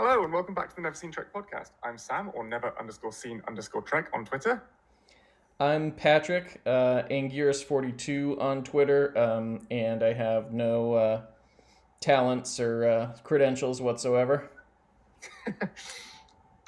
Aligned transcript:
Hello 0.00 0.22
and 0.22 0.32
welcome 0.32 0.54
back 0.54 0.68
to 0.70 0.76
the 0.76 0.82
Never 0.82 0.94
Seen 0.94 1.10
Trek 1.10 1.32
podcast. 1.34 1.72
I'm 1.82 1.98
Sam, 1.98 2.30
or 2.32 2.46
never 2.46 2.72
underscore 2.78 3.10
seen 3.10 3.42
underscore 3.48 3.82
Trek 3.82 4.08
on 4.14 4.24
Twitter. 4.24 4.62
I'm 5.58 5.90
Patrick, 5.90 6.60
uh, 6.66 7.02
Anguirus42 7.10 8.40
on 8.40 8.62
Twitter, 8.62 9.18
um, 9.18 9.66
and 9.72 10.04
I 10.04 10.12
have 10.12 10.52
no 10.52 10.92
uh, 10.92 11.22
talents 11.98 12.60
or 12.60 12.84
uh, 12.84 13.16
credentials 13.24 13.82
whatsoever. 13.82 14.48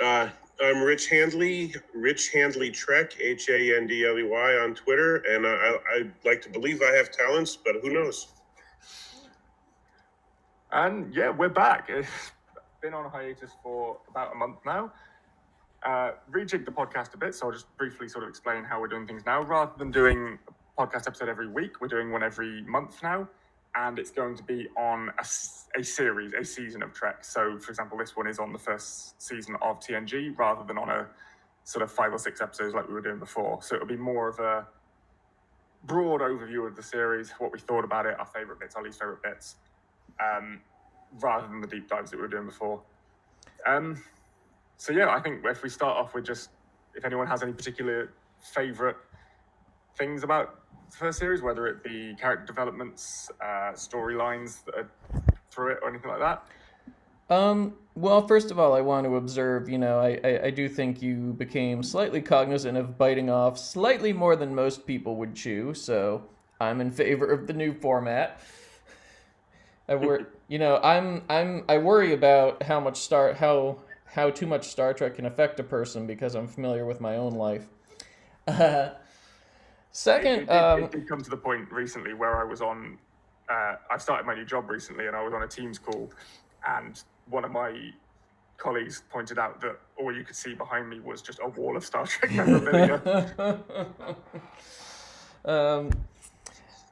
uh, 0.03 0.29
I'm 0.61 0.83
Rich 0.83 1.07
Handley, 1.07 1.73
Rich 1.95 2.33
Handley 2.33 2.73
Trek, 2.73 3.12
H 3.21 3.49
A 3.49 3.77
N 3.77 3.87
D 3.87 4.07
L 4.07 4.19
E 4.19 4.25
Y 4.25 4.55
on 4.57 4.75
Twitter, 4.75 5.19
and 5.19 5.47
I, 5.47 5.77
I'd 5.95 6.12
like 6.25 6.43
to 6.43 6.49
believe 6.49 6.83
I 6.83 6.97
have 6.97 7.12
talents, 7.12 7.57
but 7.57 7.77
who 7.81 7.91
knows? 7.91 8.27
And 10.73 11.12
yeah, 11.12 11.31
we're 11.31 11.49
back. 11.49 11.91
Been 12.83 12.95
on 12.95 13.11
hiatus 13.11 13.53
for 13.63 13.99
about 14.09 14.32
a 14.32 14.35
month 14.35 14.59
now. 14.64 14.93
Uh, 15.82 16.13
rejigged 16.31 16.64
the 16.64 16.71
podcast 16.71 17.14
a 17.14 17.17
bit, 17.17 17.35
so 17.35 17.46
I'll 17.46 17.53
just 17.53 17.67
briefly 17.77 18.09
sort 18.09 18.25
of 18.25 18.31
explain 18.31 18.64
how 18.64 18.81
we're 18.81 18.89
doing 18.89 19.07
things 19.07 19.25
now. 19.25 19.43
Rather 19.43 19.73
than 19.79 19.91
doing 19.91 20.39
a 20.49 20.81
podcast 20.81 21.07
episode 21.07 21.29
every 21.29 21.49
week, 21.49 21.81
we're 21.81 21.89
doing 21.89 22.11
one 22.11 22.23
every 22.23 22.63
month 22.63 23.03
now 23.03 23.29
and 23.77 23.99
it's 23.99 24.11
going 24.11 24.37
to 24.37 24.43
be 24.43 24.68
on 24.77 25.11
a, 25.18 25.79
a, 25.79 25.85
series, 25.85 26.32
a 26.32 26.45
season 26.45 26.82
of 26.82 26.93
Trek. 26.93 27.25
So, 27.25 27.59
for 27.59 27.71
example, 27.71 27.99
this 27.99 28.17
one 28.17 28.27
is 28.27 28.39
on 28.39 28.53
the 28.53 28.59
first 28.59 29.21
season 29.23 29.57
of 29.62 29.81
TNG 29.81 30.37
rather 30.37 30.65
than 30.65 30.76
on 30.76 30.89
a 30.89 31.07
sort 31.65 31.82
of 31.82 31.93
five 31.93 32.12
or 32.12 32.19
six 32.19 32.41
episodes 32.41 32.75
like 32.75 32.89
we 32.89 32.95
were 32.95 33.01
doing 33.01 33.19
before. 33.19 33.62
So, 33.62 33.77
it'll 33.77 33.87
be 33.87 33.97
more 33.97 34.28
of 34.28 34.39
a 34.41 34.67
broad 35.84 36.20
overview 36.20 36.67
of 36.67 36.77
the 36.77 36.83
series, 36.83 37.31
what 37.39 37.53
we 37.53 37.59
thought 37.59 37.84
about 37.84 38.06
it, 38.06 38.19
our 38.19 38.27
favorite 38.27 38.59
bits, 38.59 38.75
our 38.75 38.83
least 38.83 38.98
favorite 38.98 39.23
bits, 39.23 39.56
um, 40.20 40.61
rather 41.19 41.47
than 41.47 41.61
the 41.61 41.67
deep 41.67 41.89
dives 41.89 42.11
that 42.11 42.17
we 42.17 42.23
were 42.23 42.28
doing 42.28 42.47
before. 42.47 42.81
Um, 43.67 44.03
so, 44.77 44.92
yeah, 44.92 45.11
I 45.11 45.20
think 45.20 45.45
if 45.45 45.62
we 45.62 45.69
start 45.69 45.97
off 45.97 46.15
with 46.15 46.25
just 46.25 46.51
if 46.95 47.05
anyone 47.05 47.27
has 47.27 47.43
any 47.43 47.53
particular 47.53 48.12
favorite 48.41 48.97
things 49.97 50.23
about 50.23 50.61
the 50.91 50.97
first 50.97 51.19
series, 51.19 51.43
whether 51.43 51.67
it 51.67 51.84
be 51.84 52.15
character 52.19 52.47
developments, 52.47 53.31
uh, 53.41 53.73
storylines 53.73 54.65
that 54.65 54.75
are 54.75 54.91
through 55.51 55.73
it, 55.73 55.79
or 55.83 55.91
anything 55.91 56.11
like 56.11 56.21
that? 56.21 56.45
Um, 57.34 57.75
well, 57.95 58.27
first 58.27 58.51
of 58.51 58.59
all, 58.59 58.75
I 58.75 58.81
want 58.81 59.06
to 59.06 59.17
observe, 59.17 59.69
you 59.69 59.79
know, 59.79 60.01
I, 60.01 60.19
I, 60.25 60.47
I, 60.47 60.51
do 60.51 60.69
think 60.69 61.01
you 61.01 61.33
became 61.34 61.83
slightly 61.84 62.21
cognizant 62.21 62.77
of 62.77 62.99
biting 62.99 63.31
off 63.31 63.56
slightly 63.56 64.12
more 64.12 64.34
than 64.34 64.53
most 64.53 64.84
people 64.84 65.15
would 65.17 65.37
chew, 65.37 65.73
so 65.75 66.25
I'm 66.61 66.81
in 66.81 66.91
favor 66.91 67.27
of 67.27 67.47
the 67.47 67.53
new 67.53 67.73
format. 67.73 68.41
I 69.91 69.97
wor- 69.97 70.29
you 70.49 70.59
know, 70.59 70.79
I'm 70.83 71.23
I'm 71.29 71.65
I 71.69 71.79
worry 71.79 72.15
about 72.15 72.63
how 72.63 72.79
much 72.79 72.99
star 72.99 73.35
how 73.35 73.79
how 74.07 74.31
too 74.31 74.47
much 74.47 74.69
Star 74.69 74.95
Trek 74.95 75.17
can 75.17 75.27
affect 75.27 75.61
a 75.61 75.65
person 75.65 76.07
because 76.07 76.35
I'm 76.35 76.49
familiar 76.49 76.87
with 76.87 77.01
my 77.01 77.17
own 77.17 77.33
life. 77.35 77.67
Uh, 78.47 78.91
Second, 79.93 80.43
it, 80.43 80.43
it, 80.43 80.51
um, 80.51 80.85
it, 80.85 80.93
did 80.93 81.09
come 81.09 81.23
to 81.23 81.31
the 81.31 81.37
point 81.37 81.71
recently 81.73 82.15
where 82.15 82.41
I 82.41 82.45
was 82.45 82.61
on. 82.61 82.99
Uh, 83.49 83.75
I've 83.91 84.01
started 84.01 84.25
my 84.25 84.35
new 84.35 84.45
job 84.45 84.71
recently, 84.71 85.09
and 85.09 85.17
I 85.17 85.23
was 85.23 85.35
on 85.35 85.43
a 85.43 85.49
Teams 85.49 85.79
call, 85.79 86.13
and 86.67 87.03
one 87.29 87.45
of 87.45 87.51
my 87.51 87.91
colleagues 88.57 89.03
pointed 89.11 89.39
out 89.39 89.61
that 89.61 89.81
all 89.99 90.15
you 90.15 90.23
could 90.23 90.37
see 90.37 90.55
behind 90.55 90.89
me 90.89 91.01
was 91.01 91.23
just 91.23 91.41
a 91.43 91.49
wall 91.49 91.77
of 91.77 91.85
Star 91.85 92.07
Trek 92.07 92.31
memorabilia. 92.33 93.01
um, 95.45 95.91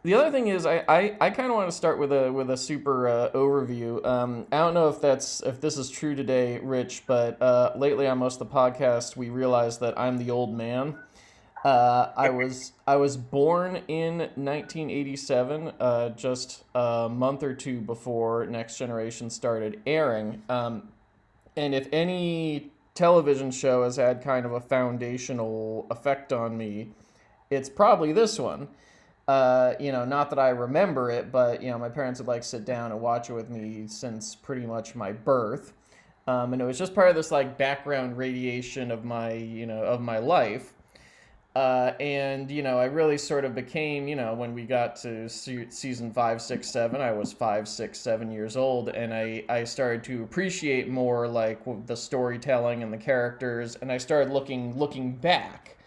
the 0.09 0.15
other 0.15 0.31
thing 0.31 0.49
is, 0.49 0.65
I, 0.65 0.83
I, 0.89 1.17
I 1.21 1.29
kind 1.29 1.51
of 1.51 1.57
want 1.57 1.69
to 1.69 1.77
start 1.77 1.99
with 1.99 2.13
a 2.13 2.33
with 2.33 2.49
a 2.49 2.57
super 2.57 3.09
uh, 3.09 3.31
overview. 3.33 4.03
Um, 4.07 4.47
I 4.51 4.57
don't 4.57 4.73
know 4.73 4.89
if 4.89 5.03
that's 5.03 5.43
if 5.43 5.61
this 5.61 5.77
is 5.77 5.91
true 5.91 6.15
today, 6.15 6.59
Rich, 6.61 7.03
but 7.07 7.37
uh, 7.43 7.73
lately 7.77 8.07
on 8.07 8.17
most 8.17 8.41
of 8.41 8.49
the 8.49 8.55
podcast, 8.55 9.19
we 9.19 9.29
realized 9.29 9.81
that 9.81 9.99
I'm 9.99 10.17
the 10.17 10.31
old 10.31 10.57
man. 10.57 10.97
Uh, 11.63 12.11
I 12.17 12.31
was 12.41 12.73
I 12.87 12.97
was 12.97 13.19
born 13.19 13.83
in 13.89 14.21
1987, 14.21 15.73
uh, 15.79 16.09
just 16.11 16.65
a 16.75 17.11
month 17.11 17.43
or 17.43 17.53
two 17.53 17.83
before 17.83 18.47
Next 18.47 18.79
Generation 18.79 19.29
started 19.29 19.83
airing. 19.87 20.43
Um, 20.49 20.89
and 21.55 21.75
if 21.75 21.87
any 21.93 22.71
television 22.95 23.51
show 23.51 23.83
has 23.83 23.97
had 23.97 24.25
kind 24.25 24.47
of 24.47 24.53
a 24.53 24.61
foundational 24.61 25.87
effect 25.91 26.33
on 26.33 26.57
me, 26.57 26.93
it's 27.51 27.69
probably 27.69 28.15
this 28.15 28.39
one. 28.39 28.69
Uh, 29.29 29.75
you 29.79 29.93
know, 29.93 30.07
not 30.07 30.31
that 30.31 30.39
I 30.39 30.49
remember 30.49 31.11
it, 31.11 31.31
but 31.31 31.63
you 31.63 31.71
know, 31.71 31.79
my 31.79 31.91
parents 31.91 32.19
would 32.19 32.29
like 32.29 32.43
sit 32.43 32.65
down 32.65 32.93
and 32.93 33.01
watch 33.01 33.31
it 33.31 33.35
with 33.35 33.51
me 33.51 33.87
since 33.87 34.35
pretty 34.35 34.67
much 34.67 34.95
my 34.95 35.13
birth. 35.13 35.75
Um, 36.27 36.55
and 36.55 36.63
it 36.63 36.65
was 36.65 36.79
just 36.79 36.95
part 36.95 37.11
of 37.11 37.17
this 37.17 37.31
like 37.31 37.59
background 37.59 38.17
radiation 38.19 38.91
of 38.91 39.05
my, 39.05 39.33
you 39.33 39.67
know, 39.67 39.83
of 39.83 40.01
my 40.01 40.19
life. 40.19 40.75
Uh, 41.57 41.93
and 42.01 42.51
you 42.51 42.63
know, 42.63 42.79
I 42.79 42.85
really 42.85 43.19
sort 43.19 43.45
of 43.45 43.55
became, 43.55 44.09
you 44.09 44.17
know, 44.17 44.35
when 44.35 44.55
we 44.55 44.65
got 44.65 44.97
to 44.99 45.29
se- 45.29 45.71
season 45.71 46.13
five, 46.13 46.41
six, 46.41 46.71
seven, 46.71 47.01
I 47.01 47.13
was 47.13 47.33
five, 47.33 47.67
six, 47.69 47.99
seven 47.99 48.31
years 48.31 48.57
old, 48.57 48.91
and 48.91 49.13
I 49.13 49.45
I 49.49 49.65
started 49.65 50.05
to 50.05 50.23
appreciate 50.23 50.89
more 50.89 51.27
like 51.27 51.61
the 51.87 51.97
storytelling 51.97 52.83
and 52.83 52.93
the 52.93 52.99
characters, 52.99 53.77
and 53.77 53.91
I 53.91 53.99
started 53.99 54.33
looking 54.33 54.79
looking 54.79 55.17
back. 55.17 55.78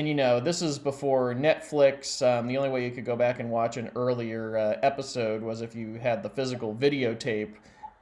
And 0.00 0.08
you 0.08 0.14
know, 0.14 0.40
this 0.40 0.62
is 0.62 0.78
before 0.78 1.34
Netflix. 1.34 2.26
Um, 2.26 2.46
the 2.46 2.56
only 2.56 2.70
way 2.70 2.86
you 2.86 2.90
could 2.90 3.04
go 3.04 3.16
back 3.16 3.38
and 3.38 3.50
watch 3.50 3.76
an 3.76 3.90
earlier 3.94 4.56
uh, 4.56 4.78
episode 4.82 5.42
was 5.42 5.60
if 5.60 5.74
you 5.74 5.96
had 5.96 6.22
the 6.22 6.30
physical 6.30 6.74
videotape. 6.74 7.50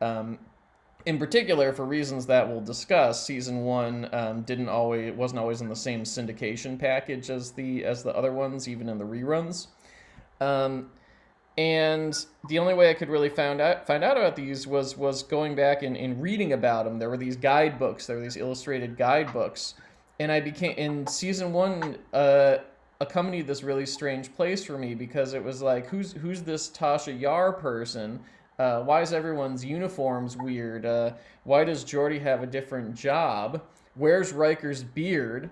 Um, 0.00 0.38
in 1.06 1.18
particular, 1.18 1.72
for 1.72 1.84
reasons 1.84 2.24
that 2.26 2.48
we'll 2.48 2.60
discuss, 2.60 3.26
season 3.26 3.64
one 3.64 4.08
um, 4.12 4.42
didn't 4.42 4.68
always 4.68 5.12
wasn't 5.12 5.40
always 5.40 5.60
in 5.60 5.68
the 5.68 5.74
same 5.74 6.04
syndication 6.04 6.78
package 6.78 7.30
as 7.30 7.50
the 7.50 7.84
as 7.84 8.04
the 8.04 8.16
other 8.16 8.32
ones, 8.32 8.68
even 8.68 8.88
in 8.88 8.96
the 8.96 9.04
reruns. 9.04 9.66
Um, 10.40 10.90
and 11.56 12.16
the 12.48 12.60
only 12.60 12.74
way 12.74 12.90
I 12.90 12.94
could 12.94 13.08
really 13.08 13.28
find 13.28 13.60
out 13.60 13.88
find 13.88 14.04
out 14.04 14.16
about 14.16 14.36
these 14.36 14.68
was 14.68 14.96
was 14.96 15.24
going 15.24 15.56
back 15.56 15.82
and, 15.82 15.96
and 15.96 16.22
reading 16.22 16.52
about 16.52 16.84
them. 16.84 17.00
There 17.00 17.10
were 17.10 17.16
these 17.16 17.34
guidebooks, 17.34 18.06
there 18.06 18.18
were 18.18 18.22
these 18.22 18.36
illustrated 18.36 18.96
guidebooks, 18.96 19.74
and 20.18 20.30
I 20.32 20.40
became 20.40 20.76
in 20.76 21.06
season 21.06 21.52
one. 21.52 21.98
Uh, 22.12 22.58
accompanied 23.00 23.46
this 23.46 23.62
really 23.62 23.86
strange 23.86 24.34
place 24.34 24.64
for 24.64 24.76
me 24.76 24.92
because 24.92 25.32
it 25.32 25.44
was 25.44 25.62
like 25.62 25.86
who's 25.86 26.12
who's 26.14 26.42
this 26.42 26.68
Tasha 26.68 27.18
Yar 27.18 27.52
person 27.52 28.18
uh, 28.58 28.80
why 28.80 29.02
is 29.02 29.12
everyone's 29.12 29.64
uniforms 29.64 30.36
weird? 30.36 30.84
Uh, 30.84 31.12
why 31.44 31.64
does 31.64 31.84
Geordi 31.84 32.20
have 32.20 32.42
a 32.42 32.46
different 32.46 32.94
job? 32.94 33.62
Where's 33.94 34.32
Riker's 34.32 34.82
beard? 34.82 35.48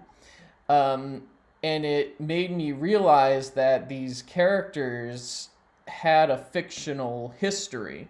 Um, 0.69 1.22
and 1.62 1.87
it 1.87 2.21
made 2.21 2.50
me 2.50 2.72
realize 2.72 3.50
that 3.50 3.88
these 3.88 4.22
characters 4.22 5.50
had 5.87 6.31
a 6.31 6.38
fictional 6.38 7.32
history. 7.38 8.09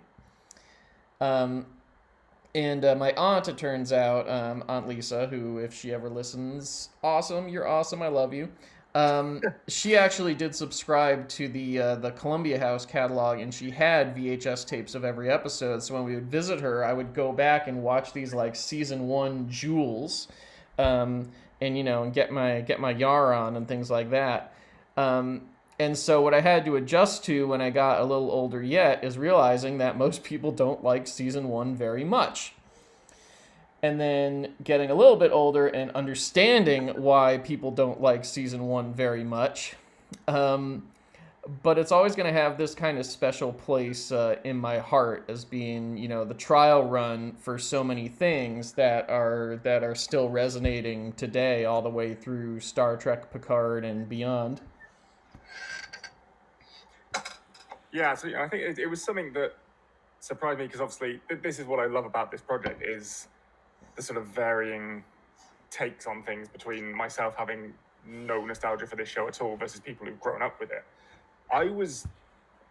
Um, 1.21 1.67
and 2.57 2.87
uh, 2.87 2.95
my 2.95 3.13
aunt, 3.13 3.49
it 3.49 3.59
turns 3.59 3.93
out, 3.93 4.27
um, 4.31 4.65
Aunt 4.67 4.89
Lisa, 4.89 5.27
who, 5.27 5.59
if 5.59 5.75
she 5.75 5.93
ever 5.93 6.09
listens, 6.09 6.89
awesome, 7.05 7.51
you're 7.51 7.69
awesome, 7.69 8.01
I 8.01 8.09
love 8.09 8.33
you. 8.33 8.49
Um, 8.95 9.43
she 9.69 9.95
actually 9.95 10.35
did 10.35 10.55
subscribe 10.55 11.29
to 11.29 11.49
the 11.49 11.79
uh, 11.79 11.95
the 11.97 12.13
Columbia 12.13 12.59
House 12.59 12.87
catalog, 12.87 13.41
and 13.41 13.53
she 13.53 13.71
had 13.71 14.17
VHS 14.17 14.67
tapes 14.67 14.95
of 14.95 15.05
every 15.05 15.31
episode. 15.31 15.83
So 15.83 15.93
when 15.93 16.05
we 16.05 16.15
would 16.15 16.31
visit 16.31 16.59
her, 16.63 16.83
I 16.83 16.95
would 16.95 17.13
go 17.13 17.31
back 17.31 17.69
and 17.69 17.83
watch 17.83 18.15
these 18.15 18.33
like 18.33 18.57
season 18.57 19.07
one 19.07 19.51
jewels, 19.51 20.29
um, 20.79 21.29
and 21.61 21.77
you 21.77 21.85
know, 21.85 22.05
and 22.05 22.15
get 22.15 22.33
my 22.33 22.63
get 22.63 22.81
my 22.81 22.93
Yar 22.93 23.35
on 23.35 23.57
and 23.57 23.69
things 23.69 23.91
like 23.91 24.09
that. 24.13 24.55
Um, 24.97 25.43
and 25.79 25.97
so 25.97 26.21
what 26.21 26.35
I 26.35 26.41
had 26.41 26.65
to 26.65 26.77
adjust 26.77 27.25
to 27.25 27.47
when 27.47 27.61
I 27.61 27.71
got 27.71 28.01
a 28.01 28.05
little 28.05 28.31
older 28.31 28.63
yet 28.63 29.05
is 29.05 29.19
realizing 29.19 29.79
that 29.79 29.99
most 29.99 30.25
people 30.25 30.53
don't 30.53 30.83
like 30.83 31.07
season 31.07 31.49
one 31.49 31.75
very 31.75 32.05
much 32.05 32.55
and 33.83 34.01
then 34.01 34.55
getting 34.65 34.91
a 34.91 34.95
little 34.95 35.17
bit 35.17 35.31
older 35.33 35.67
and 35.69 35.91
understanding 35.93 36.89
why 36.89 37.39
people 37.39 37.71
don't 37.71 38.01
like 38.01 38.25
season 38.25 38.67
one 38.67 38.93
very 38.93 39.25
much. 39.25 39.75
Um, 40.27 40.89
but 41.63 41.79
it's 41.79 41.93
always 41.93 42.17
going 42.17 42.27
to 42.27 42.41
have 42.41 42.59
this 42.59 42.75
kind 42.75 42.99
of 42.99 43.07
special 43.07 43.53
place 43.53 44.11
uh, 44.11 44.37
in 44.43 44.57
my 44.57 44.79
heart 44.79 45.25
as 45.29 45.45
being, 45.45 45.97
you 45.97 46.09
know, 46.09 46.25
the 46.25 46.35
trial 46.35 46.83
run 46.83 47.35
for 47.39 47.57
so 47.57 47.85
many 47.85 48.09
things 48.09 48.73
that 48.73 49.09
are 49.09 49.61
that 49.63 49.85
are 49.85 49.95
still 49.95 50.29
resonating 50.29 51.13
today, 51.13 51.65
all 51.65 51.83
the 51.83 51.89
way 51.89 52.15
through 52.15 52.59
Star 52.59 52.97
Trek, 52.97 53.33
Picard, 53.33 53.85
and 53.85 54.09
beyond. 54.09 54.61
Yeah, 57.93 58.15
so 58.15 58.29
I 58.37 58.49
think 58.49 58.63
it, 58.63 58.79
it 58.79 58.87
was 58.87 59.03
something 59.03 59.33
that 59.35 59.53
surprised 60.21 60.59
me 60.59 60.67
because 60.67 60.81
obviously 60.81 61.21
this 61.43 61.59
is 61.59 61.67
what 61.67 61.79
I 61.79 61.87
love 61.87 62.05
about 62.05 62.31
this 62.31 62.41
project 62.41 62.83
is 62.83 63.29
the 63.95 64.03
sort 64.03 64.19
of 64.19 64.27
varying 64.27 65.05
takes 65.71 66.07
on 66.07 66.23
things 66.23 66.49
between 66.49 66.93
myself 66.95 67.35
having 67.37 67.73
no 68.07 68.45
nostalgia 68.45 68.87
for 68.87 68.97
this 68.97 69.09
show 69.09 69.27
at 69.29 69.41
all 69.41 69.57
versus 69.57 69.81
people 69.81 70.07
who've 70.07 70.21
grown 70.21 70.43
up 70.43 70.61
with 70.61 70.71
it. 70.71 70.85
I 71.53 71.65
was 71.65 72.07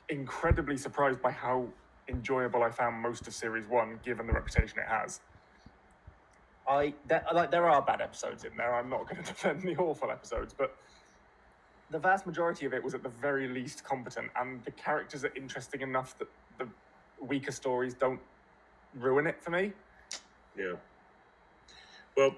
incredibly 0.09 0.77
surprised 0.77 1.21
by 1.21 1.31
how 1.31 1.67
enjoyable 2.07 2.63
I 2.63 2.69
found 2.69 3.01
most 3.01 3.27
of 3.27 3.33
series 3.33 3.67
one, 3.67 3.99
given 4.03 4.27
the 4.27 4.33
reputation 4.33 4.79
it 4.79 4.87
has. 4.87 5.21
I 6.67 6.93
there, 7.07 7.23
like 7.33 7.51
there 7.51 7.69
are 7.69 7.81
bad 7.81 8.01
episodes 8.01 8.43
in 8.43 8.55
there. 8.57 8.73
I'm 8.73 8.89
not 8.89 9.07
going 9.09 9.17
to 9.23 9.27
defend 9.27 9.61
the 9.61 9.75
awful 9.77 10.11
episodes, 10.11 10.53
but 10.57 10.75
the 11.91 11.99
vast 11.99 12.25
majority 12.25 12.65
of 12.65 12.73
it 12.73 12.83
was 12.83 12.93
at 12.93 13.03
the 13.03 13.09
very 13.09 13.47
least 13.47 13.83
competent, 13.83 14.29
and 14.39 14.63
the 14.63 14.71
characters 14.71 15.23
are 15.23 15.31
interesting 15.35 15.81
enough 15.81 16.17
that 16.17 16.27
the 16.57 16.67
weaker 17.23 17.51
stories 17.51 17.93
don't 17.93 18.19
ruin 18.95 19.27
it 19.27 19.41
for 19.41 19.51
me. 19.51 19.71
Yeah. 20.57 20.73
Well, 22.17 22.35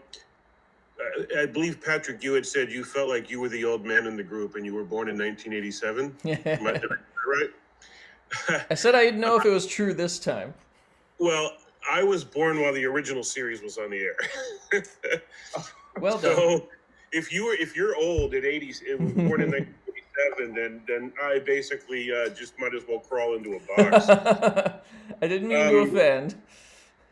I, 0.99 1.41
I 1.41 1.45
believe 1.45 1.83
Patrick, 1.83 2.23
you 2.23 2.33
had 2.33 2.45
said 2.45 2.71
you 2.71 2.83
felt 2.83 3.09
like 3.09 3.29
you 3.29 3.39
were 3.39 3.49
the 3.49 3.63
old 3.63 3.85
man 3.85 4.07
in 4.07 4.17
the 4.17 4.23
group, 4.23 4.55
and 4.55 4.65
you 4.65 4.73
were 4.73 4.83
born 4.83 5.09
in 5.09 5.17
1987. 5.17 6.17
Am 6.25 6.31
I, 6.33 6.35
did 6.43 6.59
I 6.59 6.73
get 6.73 6.81
that 6.81 6.97
right? 7.27 8.65
I 8.69 8.73
said 8.73 8.95
I 8.95 9.03
didn't 9.03 9.21
know 9.21 9.37
if 9.37 9.45
it 9.45 9.49
was 9.49 9.65
true 9.65 9.93
this 9.93 10.19
time. 10.19 10.53
Well, 11.19 11.51
I 11.89 12.03
was 12.03 12.23
born 12.23 12.61
while 12.61 12.73
the 12.73 12.85
original 12.85 13.23
series 13.23 13.61
was 13.61 13.77
on 13.77 13.91
the 13.91 13.99
air. 13.99 14.83
Well 15.99 16.19
done. 16.19 16.35
so 16.35 16.67
if 17.17 17.31
you 17.33 17.45
were 17.45 17.53
if 17.53 17.75
you're 17.75 17.95
old 17.95 18.33
at 18.33 18.43
80s, 18.43 18.81
it 18.83 18.99
was 18.99 19.11
born 19.13 19.41
in 19.41 19.49
1987, 19.57 20.53
then 20.55 20.81
then 20.87 21.13
I 21.21 21.39
basically 21.39 22.11
uh, 22.11 22.29
just 22.29 22.53
might 22.59 22.73
as 22.75 22.83
well 22.87 22.99
crawl 22.99 23.35
into 23.35 23.55
a 23.55 23.59
box. 23.75 24.09
I 25.21 25.27
didn't 25.27 25.47
mean 25.49 25.57
to 25.71 25.81
Um, 25.81 25.89
offend. 25.89 26.35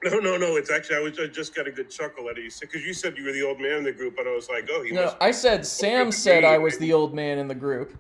no, 0.04 0.20
no, 0.20 0.38
no. 0.38 0.56
It's 0.56 0.70
actually 0.72 0.98
I 0.98 1.00
was 1.00 1.18
I 1.20 1.28
just 1.28 1.56
got 1.56 1.68
a 1.68 1.72
good 1.72 1.90
chuckle 1.90 2.30
at 2.30 2.38
it 2.38 2.54
because 2.62 2.84
you 2.86 2.94
said 2.94 3.18
you 3.18 3.26
were 3.26 3.32
the 3.34 3.44
old 3.44 3.60
man 3.60 3.78
in 3.80 3.84
the 3.84 3.92
group, 3.94 4.16
but 4.16 4.28
I 4.28 4.32
was 4.32 4.48
like, 4.50 4.68
oh, 4.72 4.84
he 4.84 4.92
No. 4.92 5.16
I 5.20 5.32
said 5.32 5.66
Sam 5.66 6.12
said 6.12 6.44
I 6.44 6.58
was 6.58 6.78
the 6.78 6.94
old 6.94 7.14
man 7.14 7.38
in 7.40 7.48
the 7.48 7.56
group. 7.56 7.96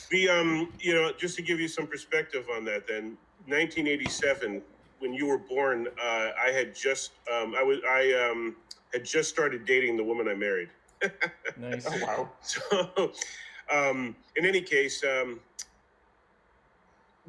The 0.10 0.30
um, 0.30 0.72
you 0.80 0.94
know, 0.96 1.12
just 1.18 1.36
to 1.36 1.42
give 1.42 1.60
you 1.60 1.68
some 1.68 1.86
perspective 1.86 2.46
on 2.56 2.64
that, 2.64 2.88
then 2.88 3.18
1987, 3.48 4.62
when 5.00 5.14
you 5.14 5.26
were 5.28 5.38
born, 5.38 5.88
uh, 6.02 6.30
I 6.42 6.52
had 6.54 6.74
just 6.74 7.12
um, 7.30 7.54
I 7.60 7.62
was 7.64 7.80
I 7.86 8.14
um 8.30 8.56
had 8.94 9.06
just 9.06 9.30
started 9.30 9.66
dating 9.66 9.98
the 9.98 10.04
woman 10.04 10.28
I 10.28 10.34
married. 10.34 10.70
Nice. 11.60 11.88
Oh 11.92 12.06
wow! 12.06 12.30
So, 12.42 13.12
um, 13.74 14.16
in 14.36 14.46
any 14.46 14.62
case, 14.62 15.04
um, 15.04 15.40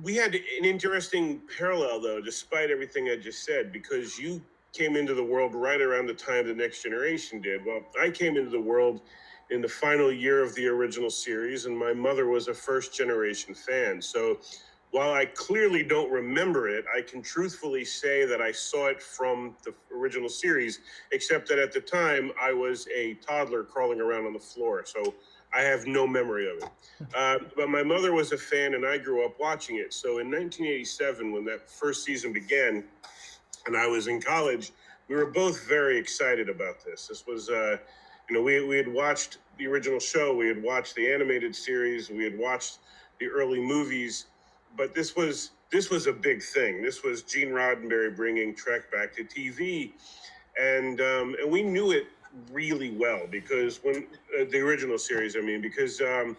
we 0.03 0.15
had 0.15 0.35
an 0.35 0.65
interesting 0.65 1.41
parallel, 1.57 2.01
though, 2.01 2.21
despite 2.21 2.71
everything 2.71 3.09
I 3.09 3.17
just 3.17 3.45
said, 3.45 3.73
because 3.73 4.19
you 4.19 4.43
came 4.73 4.97
into 4.97 5.15
the 5.15 5.25
world 5.25 5.55
right 5.55 5.81
around 5.81 6.07
the 6.07 6.15
time 6.15 6.47
the 6.47 6.55
next 6.55 6.83
generation 6.83 7.41
did. 7.41 7.65
Well, 7.65 7.81
I 8.01 8.11
came 8.11 8.37
into 8.37 8.51
the 8.51 8.61
world 8.61 9.01
in 9.51 9.63
the 9.63 9.69
final 9.69 10.13
year 10.13 10.43
of 10.43 10.55
the 10.55 10.67
original 10.67 11.11
series, 11.11 11.65
and 11.65 11.77
my 11.77 11.95
mother 11.95 12.27
was 12.29 12.49
a 12.49 12.55
first 12.55 12.95
generation 12.95 13.55
fan. 13.55 14.01
So, 14.03 14.39
while 14.91 15.13
I 15.13 15.27
clearly 15.27 15.83
don't 15.83 16.11
remember 16.11 16.69
it, 16.69 16.85
I 16.95 17.03
can 17.03 17.21
truthfully 17.21 17.85
say 17.85 18.25
that 18.25 18.41
I 18.41 18.53
saw 18.53 18.87
it 18.87 19.03
from 19.03 19.55
the 19.63 19.75
original 19.95 20.29
series, 20.29 20.81
except 21.13 21.49
that 21.49 21.59
at 21.59 21.73
the 21.73 21.81
time 21.81 22.33
I 22.41 22.53
was 22.53 22.89
a 22.97 23.15
toddler 23.15 23.65
crawling 23.65 24.01
around 24.01 24.27
on 24.27 24.33
the 24.33 24.39
floor. 24.39 24.85
So 24.87 25.15
I 25.53 25.61
have 25.61 25.87
no 25.87 26.07
memory 26.07 26.51
of 26.51 26.59
it. 26.59 26.69
Uh, 27.17 27.39
but 27.57 27.69
my 27.69 27.83
mother 27.83 28.13
was 28.13 28.33
a 28.33 28.37
fan 28.37 28.75
and 28.75 28.85
I 28.85 28.99
grew 28.99 29.25
up 29.25 29.39
watching 29.39 29.77
it. 29.77 29.95
So 29.95 30.19
in 30.19 30.27
1987, 30.31 31.33
when 31.33 31.45
that 31.45 31.71
first 31.71 32.05
season 32.05 32.33
began 32.33 32.83
and 33.67 33.77
I 33.77 33.87
was 33.87 34.09
in 34.09 34.21
college, 34.21 34.73
we 35.07 35.15
were 35.15 35.27
both 35.27 35.65
very 35.69 35.97
excited 35.97 36.49
about 36.49 36.85
this. 36.85 37.07
This 37.07 37.25
was, 37.25 37.51
uh, 37.51 37.77
you 38.29 38.37
know, 38.37 38.43
we, 38.43 38.65
we 38.67 38.77
had 38.77 38.93
watched 38.93 39.39
the 39.59 39.67
original 39.69 40.01
show, 40.01 40.35
we 40.35 40.49
had 40.49 40.61
watched 40.61 40.97
the 40.97 41.11
animated 41.11 41.55
series, 41.55 42.11
we 42.11 42.25
had 42.25 42.37
watched 42.37 42.79
the 43.21 43.27
early 43.27 43.61
movies 43.61 44.27
but 44.79 44.95
this 44.95 45.15
was 45.17 45.51
this 45.71 45.91
was 45.91 46.07
a 46.07 46.13
big 46.13 46.43
thing. 46.43 46.81
This 46.81 47.03
was 47.03 47.23
Gene 47.23 47.49
Roddenberry 47.49 48.17
bringing 48.17 48.55
Trek 48.55 48.91
back 48.91 49.13
to 49.17 49.25
TV, 49.25 49.93
and 50.59 51.01
um, 51.01 51.37
and 51.43 51.51
we 51.51 51.63
knew 51.63 51.91
it 51.91 52.07
really 52.53 52.93
well 52.93 53.27
because 53.31 53.83
when 53.83 54.07
uh, 54.39 54.45
the 54.51 54.59
original 54.61 54.97
series, 54.97 55.37
I 55.37 55.41
mean, 55.41 55.61
because 55.61 56.01
um, 56.01 56.37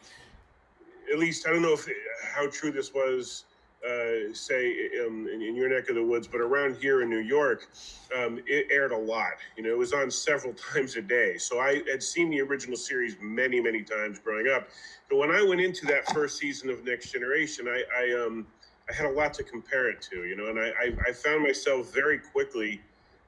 at 1.12 1.20
least 1.20 1.46
I 1.48 1.52
don't 1.52 1.62
know 1.62 1.74
if 1.74 1.88
how 2.34 2.50
true 2.50 2.72
this 2.72 2.94
was. 2.94 3.44
Uh, 3.86 4.34
say 4.34 4.90
um, 5.06 5.30
in, 5.34 5.42
in 5.42 5.56
your 5.56 5.70
neck 5.70 5.88
of 5.88 5.96
the 5.96 6.04
woods, 6.04 6.28
but 6.28 6.42
around 6.42 6.76
here 6.76 7.02
in 7.02 7.10
New 7.10 7.20
York, 7.20 7.70
um, 8.18 8.40
it 8.46 8.68
aired 8.70 8.92
a 8.92 8.98
lot. 8.98 9.34
You 9.56 9.64
know, 9.64 9.70
it 9.70 9.78
was 9.78 9.94
on 9.94 10.12
several 10.12 10.54
times 10.74 10.98
a 10.98 11.02
day. 11.02 11.38
So 11.38 11.60
I 11.60 11.82
had 11.90 12.04
seen 12.04 12.30
the 12.30 12.42
original 12.42 12.76
series 12.76 13.16
many, 13.22 13.62
many 13.62 13.84
times 13.84 14.20
growing 14.20 14.48
up. 14.50 14.68
But 15.10 15.18
when 15.18 15.32
I 15.32 15.42
went 15.44 15.62
into 15.62 15.86
that 15.86 16.12
first 16.14 16.38
season 16.38 16.70
of 16.70 16.84
Next 16.84 17.12
Generation, 17.12 17.68
I, 17.70 17.84
I 17.98 18.26
um 18.26 18.48
I 18.90 18.94
had 18.94 19.06
a 19.06 19.12
lot 19.12 19.34
to 19.36 19.44
compare 19.44 19.90
it 19.90 20.02
to, 20.10 20.26
you 20.26 20.36
know, 20.36 20.48
and 20.48 20.60
I, 20.60 20.70
I, 20.70 21.10
I 21.10 21.12
found 21.12 21.44
myself 21.44 21.94
very 21.94 22.18
quickly 22.18 22.82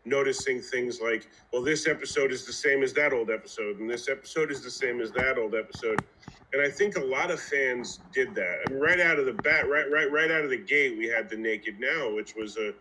noticing 0.05 0.59
things 0.59 0.99
like, 1.01 1.27
well, 1.53 1.61
this 1.61 1.87
episode 1.87 2.31
is 2.31 2.45
the 2.45 2.53
same 2.53 2.81
as 2.81 2.93
that 2.93 3.13
old 3.13 3.29
episode, 3.29 3.79
and 3.79 3.89
this 3.89 4.09
episode 4.09 4.51
is 4.51 4.61
the 4.61 4.71
same 4.71 5.01
as 5.01 5.11
that 5.11 5.37
old 5.37 5.53
episode. 5.53 6.03
And 6.53 6.61
I 6.61 6.69
think 6.69 6.97
a 6.97 7.03
lot 7.03 7.31
of 7.31 7.39
fans 7.39 7.99
did 8.11 8.35
that. 8.35 8.69
And 8.69 8.81
right 8.81 8.99
out 8.99 9.19
of 9.19 9.25
the 9.25 9.33
bat, 9.33 9.69
right, 9.69 9.89
right, 9.89 10.11
right 10.11 10.29
out 10.29 10.43
of 10.43 10.49
the 10.49 10.57
gate, 10.57 10.97
we 10.97 11.07
had 11.07 11.29
the 11.29 11.37
Naked 11.37 11.79
Now, 11.79 12.13
which 12.13 12.35
was 12.35 12.57
a, 12.57 12.73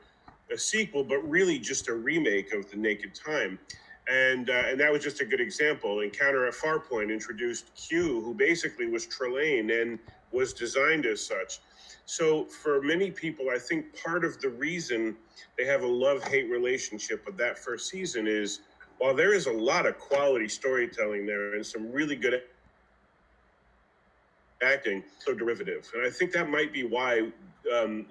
a 0.53 0.59
sequel, 0.59 1.05
but 1.05 1.19
really 1.29 1.59
just 1.59 1.89
a 1.89 1.95
remake 1.95 2.53
of 2.53 2.69
the 2.71 2.77
Naked 2.77 3.15
Time 3.15 3.59
and 4.11 4.51
uh, 4.51 4.65
and 4.67 4.81
that 4.81 4.91
was 4.91 5.03
just 5.03 5.21
a 5.21 5.25
good 5.25 5.41
example. 5.41 6.01
Encounter 6.01 6.47
at 6.47 6.55
Farpoint 6.55 7.13
introduced 7.13 7.75
Q, 7.75 8.21
who 8.21 8.35
basically 8.35 8.87
was 8.87 9.07
Trelane 9.07 9.81
and 9.81 9.99
was 10.33 10.53
designed 10.53 11.07
as 11.07 11.25
such. 11.25 11.61
So 12.07 12.45
for 12.47 12.83
many 12.83 13.11
people, 13.11 13.51
I 13.51 13.59
think 13.59 14.03
part 14.03 14.25
of 14.25 14.41
the 14.41 14.49
reason 14.49 15.17
they 15.57 15.65
have 15.65 15.83
a 15.83 15.87
love-hate 15.87 16.51
relationship 16.51 17.25
with 17.25 17.37
that 17.37 17.59
first 17.59 17.89
season 17.89 18.27
is 18.27 18.61
while 18.99 19.15
there 19.15 19.33
is 19.33 19.47
a 19.47 19.53
lot 19.53 19.87
of 19.87 19.99
quality 19.99 20.49
storytelling 20.49 21.25
there 21.25 21.55
and 21.55 21.65
some 21.65 21.91
really 21.93 22.17
good 22.17 22.43
acting, 24.63 25.03
so 25.19 25.35
derivative, 25.35 25.91
and 25.95 26.07
I 26.07 26.11
think 26.11 26.33
that 26.33 26.49
might 26.49 26.73
be 26.73 26.85
why. 26.85 27.31
Um, 27.75 28.07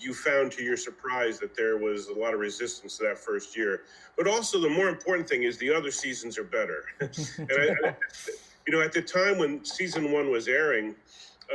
you 0.00 0.14
found 0.14 0.52
to 0.52 0.62
your 0.62 0.76
surprise 0.76 1.40
that 1.40 1.56
there 1.56 1.76
was 1.76 2.06
a 2.06 2.14
lot 2.14 2.32
of 2.32 2.38
resistance 2.38 2.98
to 2.98 3.02
that 3.04 3.18
first 3.18 3.56
year. 3.56 3.82
But 4.16 4.28
also, 4.28 4.60
the 4.60 4.70
more 4.70 4.88
important 4.88 5.28
thing 5.28 5.42
is 5.42 5.58
the 5.58 5.74
other 5.74 5.90
seasons 5.90 6.38
are 6.38 6.44
better. 6.44 6.84
and 7.00 7.50
I, 7.50 7.88
I, 7.88 7.94
you 8.66 8.72
know, 8.72 8.80
at 8.80 8.92
the 8.92 9.02
time 9.02 9.38
when 9.38 9.64
season 9.64 10.12
one 10.12 10.30
was 10.30 10.46
airing, 10.46 10.94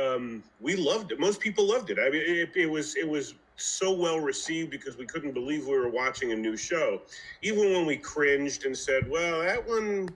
um, 0.00 0.42
we 0.60 0.76
loved 0.76 1.12
it. 1.12 1.20
Most 1.20 1.40
people 1.40 1.66
loved 1.66 1.90
it. 1.90 1.98
I 1.98 2.10
mean, 2.10 2.22
it, 2.22 2.50
it 2.56 2.66
was 2.66 2.96
it 2.96 3.08
was 3.08 3.34
so 3.56 3.92
well 3.92 4.18
received 4.18 4.70
because 4.70 4.96
we 4.98 5.06
couldn't 5.06 5.32
believe 5.32 5.66
we 5.66 5.78
were 5.78 5.88
watching 5.88 6.32
a 6.32 6.36
new 6.36 6.56
show. 6.56 7.02
Even 7.42 7.72
when 7.72 7.86
we 7.86 7.96
cringed 7.96 8.64
and 8.64 8.76
said, 8.76 9.08
"Well, 9.08 9.40
that 9.42 9.66
one, 9.66 10.08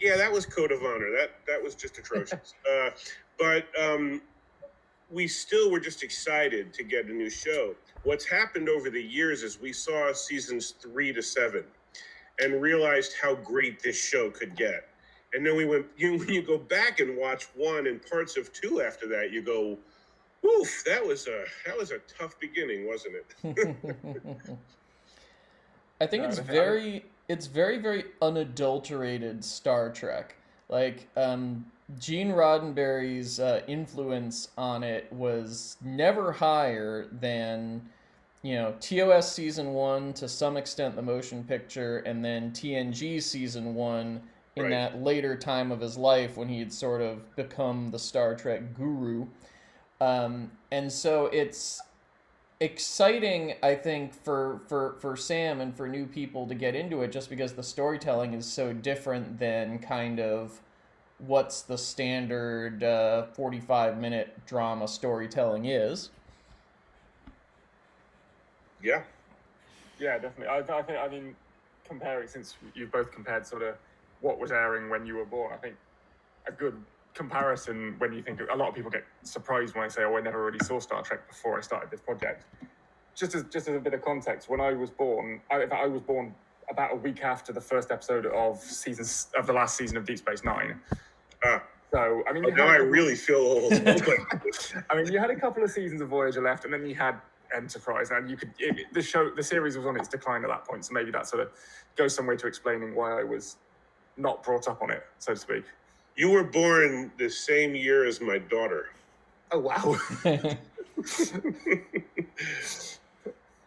yeah, 0.00 0.16
that 0.16 0.32
was 0.32 0.44
Code 0.44 0.72
of 0.72 0.82
Honor. 0.82 1.10
That 1.16 1.36
that 1.46 1.62
was 1.62 1.74
just 1.74 1.98
atrocious." 1.98 2.54
uh, 2.72 2.90
but 3.38 3.66
um, 3.80 4.20
we 5.10 5.26
still 5.28 5.70
were 5.70 5.80
just 5.80 6.02
excited 6.02 6.72
to 6.74 6.82
get 6.84 7.06
a 7.06 7.12
new 7.12 7.30
show. 7.30 7.74
What's 8.04 8.24
happened 8.26 8.68
over 8.68 8.90
the 8.90 9.02
years 9.02 9.42
is 9.42 9.60
we 9.60 9.72
saw 9.72 10.12
seasons 10.12 10.74
three 10.80 11.12
to 11.12 11.22
seven 11.22 11.64
and 12.40 12.60
realized 12.60 13.14
how 13.20 13.34
great 13.36 13.82
this 13.82 13.96
show 13.96 14.30
could 14.30 14.56
get. 14.56 14.88
And 15.32 15.44
then 15.46 15.56
we 15.56 15.64
went, 15.64 15.86
you, 15.96 16.18
when 16.18 16.28
you 16.28 16.42
go 16.42 16.58
back 16.58 17.00
and 17.00 17.16
watch 17.16 17.44
one 17.54 17.86
and 17.86 18.00
parts 18.08 18.36
of 18.36 18.52
two 18.52 18.82
after 18.82 19.06
that, 19.08 19.30
you 19.32 19.42
go, 19.42 19.78
Oof, 20.44 20.84
that 20.84 21.02
was 21.04 21.26
a 21.26 21.44
that 21.64 21.74
was 21.74 21.90
a 21.90 21.98
tough 22.00 22.38
beginning, 22.38 22.86
wasn't 22.86 23.14
it? 23.42 23.56
I 26.00 26.06
think 26.06 26.24
No, 26.24 26.28
it's 26.28 26.38
I- 26.38 26.42
I- 26.42 26.44
very 26.44 27.04
it's 27.28 27.46
very 27.46 27.78
very 27.78 28.04
unadulterated 28.20 29.42
Star 29.42 29.90
Trek. 29.90 30.34
Like 30.68 31.08
um, 31.16 31.64
Gene 31.98 32.30
Roddenberry's 32.30 33.38
uh, 33.38 33.62
influence 33.66 34.48
on 34.56 34.82
it 34.82 35.12
was 35.12 35.76
never 35.82 36.32
higher 36.32 37.06
than 37.12 37.82
you 38.42 38.54
know 38.54 38.74
TOS 38.80 39.32
season 39.32 39.74
one 39.74 40.12
to 40.14 40.28
some 40.28 40.56
extent 40.56 40.96
the 40.96 41.02
motion 41.02 41.44
picture, 41.44 41.98
and 41.98 42.24
then 42.24 42.50
TNG 42.52 43.22
season 43.22 43.74
one 43.74 44.22
in 44.56 44.64
Right. 44.64 44.70
that 44.70 45.02
later 45.02 45.36
time 45.36 45.72
of 45.72 45.80
his 45.80 45.96
life 45.98 46.36
when 46.36 46.48
he 46.48 46.60
had 46.60 46.72
sort 46.72 47.00
of 47.00 47.34
become 47.36 47.90
the 47.90 47.98
Star 47.98 48.34
Trek 48.36 48.74
guru. 48.74 49.26
Um, 50.00 50.52
and 50.70 50.90
so 50.92 51.26
it's 51.26 51.80
exciting 52.60 53.54
i 53.64 53.74
think 53.74 54.14
for 54.14 54.60
for 54.68 54.94
for 55.00 55.16
sam 55.16 55.60
and 55.60 55.76
for 55.76 55.88
new 55.88 56.06
people 56.06 56.46
to 56.46 56.54
get 56.54 56.74
into 56.76 57.02
it 57.02 57.10
just 57.10 57.28
because 57.28 57.52
the 57.52 57.62
storytelling 57.62 58.32
is 58.32 58.46
so 58.46 58.72
different 58.72 59.38
than 59.40 59.76
kind 59.80 60.20
of 60.20 60.60
what's 61.26 61.62
the 61.62 61.78
standard 61.78 62.82
uh, 62.82 63.26
45 63.34 63.98
minute 63.98 64.36
drama 64.46 64.88
storytelling 64.88 65.66
is 65.66 66.10
yeah. 68.82 69.02
Yeah, 69.98 70.18
definitely. 70.18 70.48
I, 70.48 70.58
I 70.58 70.82
think 70.82 70.98
I 70.98 71.08
mean 71.08 71.34
comparing 71.88 72.28
since 72.28 72.56
you've 72.74 72.92
both 72.92 73.10
compared 73.10 73.46
sort 73.46 73.62
of 73.62 73.76
what 74.20 74.38
was 74.38 74.52
airing 74.52 74.90
when 74.90 75.06
you 75.06 75.16
were 75.16 75.24
born. 75.24 75.52
I 75.52 75.56
think 75.56 75.76
a 76.46 76.52
good 76.52 76.76
comparison 77.14 77.94
when 77.98 78.12
you 78.12 78.22
think 78.22 78.40
a 78.52 78.56
lot 78.56 78.68
of 78.68 78.74
people 78.74 78.90
get 78.90 79.04
surprised 79.22 79.74
when 79.74 79.84
I 79.84 79.88
say, 79.88 80.02
"Oh, 80.02 80.16
I 80.16 80.20
never 80.20 80.44
really 80.44 80.58
saw 80.58 80.78
Star 80.80 81.02
Trek 81.02 81.26
before 81.28 81.56
I 81.56 81.62
started 81.62 81.90
this 81.90 82.00
project." 82.00 82.44
just 83.14 83.34
as 83.34 83.44
just 83.44 83.68
as 83.68 83.76
a 83.76 83.80
bit 83.80 83.94
of 83.94 84.02
context, 84.02 84.48
when 84.48 84.60
I 84.60 84.72
was 84.72 84.90
born, 84.90 85.40
I, 85.50 85.62
in 85.62 85.70
fact, 85.70 85.82
I 85.82 85.86
was 85.86 86.02
born 86.02 86.34
about 86.68 86.92
a 86.92 86.96
week 86.96 87.22
after 87.22 87.52
the 87.52 87.60
first 87.60 87.90
episode 87.90 88.26
of 88.26 88.58
season 88.58 89.06
of 89.38 89.46
the 89.46 89.52
last 89.52 89.76
season 89.76 89.96
of 89.96 90.04
Deep 90.04 90.18
Space 90.18 90.44
Nine. 90.44 90.80
So 91.92 92.24
I 92.28 92.32
mean, 92.32 92.44
Oh, 92.46 92.48
now 92.50 92.66
had- 92.68 92.80
I 92.80 92.84
really 92.84 93.14
feel 93.14 93.36
old. 93.36 93.72
I 94.90 94.96
mean, 94.96 95.06
you 95.12 95.18
had 95.18 95.30
a 95.30 95.36
couple 95.36 95.62
of 95.62 95.70
seasons 95.70 96.00
of 96.00 96.08
Voyager 96.08 96.42
left, 96.42 96.64
and 96.64 96.72
then 96.74 96.84
you 96.86 96.94
had 96.94 97.20
Enterprise, 97.54 98.10
and 98.10 98.28
you 98.28 98.36
could 98.36 98.50
it, 98.58 98.86
the 98.92 99.00
show, 99.02 99.30
the 99.30 99.42
series 99.42 99.76
was 99.76 99.86
on 99.86 99.96
its 99.96 100.08
decline 100.08 100.42
at 100.42 100.48
that 100.48 100.64
point. 100.64 100.84
So 100.84 100.92
maybe 100.92 101.12
that 101.12 101.26
sort 101.28 101.42
of 101.42 101.50
goes 101.94 102.12
some 102.14 102.26
way 102.26 102.36
to 102.36 102.46
explaining 102.48 102.94
why 102.96 103.20
I 103.20 103.22
was 103.22 103.56
not 104.16 104.42
brought 104.42 104.66
up 104.66 104.82
on 104.82 104.90
it, 104.90 105.04
so 105.20 105.34
to 105.34 105.38
speak. 105.38 105.64
you 106.16 106.30
were 106.30 106.42
born 106.44 107.12
the 107.18 107.28
same 107.28 107.74
year 107.76 108.04
as 108.06 108.20
my 108.20 108.38
daughter. 108.38 108.86
Oh 109.52 109.58
wow! 109.60 109.96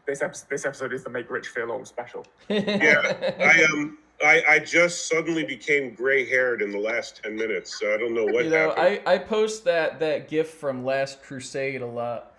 this 0.05 0.21
episode, 0.21 0.49
this 0.49 0.65
episode 0.65 0.93
is 0.93 1.03
the 1.03 1.09
Make 1.09 1.29
Rich 1.29 1.47
Feel 1.49 1.71
Old 1.71 1.87
special. 1.87 2.25
Yeah, 2.49 3.33
I 3.39 3.63
um, 3.71 3.97
I, 4.23 4.43
I 4.49 4.59
just 4.59 5.07
suddenly 5.07 5.43
became 5.43 5.93
gray 5.93 6.27
haired 6.27 6.61
in 6.61 6.71
the 6.71 6.79
last 6.79 7.21
ten 7.23 7.35
minutes, 7.35 7.79
so 7.79 7.93
I 7.93 7.97
don't 7.97 8.15
know 8.15 8.25
what 8.25 8.45
you 8.45 8.51
know, 8.51 8.69
happened. 8.69 9.01
I, 9.05 9.13
I 9.13 9.17
post 9.19 9.63
that 9.65 9.99
that 9.99 10.27
gif 10.27 10.49
from 10.49 10.83
Last 10.83 11.21
Crusade 11.21 11.81
a 11.81 11.85
lot. 11.85 12.33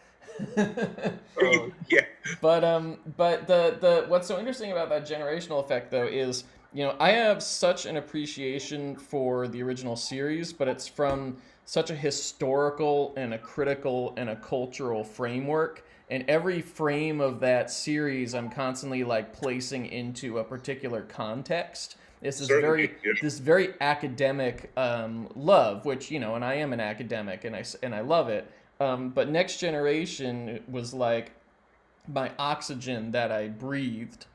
Oh, 1.40 1.73
yeah, 1.88 2.00
But 2.40 2.64
um, 2.64 2.99
but 3.16 3.47
the 3.47 3.76
the 3.80 4.04
what's 4.08 4.26
so 4.26 4.38
interesting 4.38 4.73
about 4.73 4.88
that 4.88 5.06
generational 5.06 5.62
effect 5.64 5.90
though 5.90 6.06
is 6.06 6.44
you 6.73 6.85
know 6.85 6.97
I 6.99 7.11
have 7.11 7.42
such 7.42 7.87
an 7.87 7.97
appreciation 7.97 8.97
for 8.97 9.47
the 9.47 9.62
original 9.62 9.97
series, 9.97 10.52
but 10.52 10.68
it's 10.68 10.88
from 10.88 11.37
such 11.64 11.90
a 11.90 11.94
historical 11.94 13.14
and 13.16 13.35
a 13.35 13.38
critical 13.38 14.14
and 14.16 14.30
a 14.30 14.37
cultural 14.37 15.04
framework. 15.04 15.85
And 16.10 16.24
every 16.28 16.62
frame 16.62 17.20
of 17.20 17.40
that 17.40 17.70
series, 17.70 18.34
I'm 18.34 18.48
constantly 18.50 19.04
like 19.04 19.32
placing 19.32 19.86
into 19.86 20.38
a 20.38 20.44
particular 20.44 21.02
context. 21.02 21.96
It's 22.22 22.38
this 22.38 22.48
Certainly, 22.48 22.86
very 22.86 22.94
yeah. 23.04 23.12
this 23.22 23.38
very 23.38 23.74
academic 23.80 24.72
um, 24.76 25.28
love, 25.36 25.84
which 25.84 26.10
you 26.10 26.18
know, 26.18 26.34
and 26.34 26.44
I 26.44 26.54
am 26.54 26.72
an 26.72 26.80
academic, 26.80 27.44
and 27.44 27.54
i 27.54 27.64
and 27.82 27.94
I 27.94 28.00
love 28.00 28.28
it. 28.28 28.50
Um, 28.80 29.10
but 29.10 29.28
Next 29.28 29.58
Generation 29.58 30.62
was 30.68 30.94
like 30.94 31.32
my 32.12 32.30
oxygen 32.38 33.10
that 33.12 33.30
I 33.30 33.48
breathed. 33.48 34.26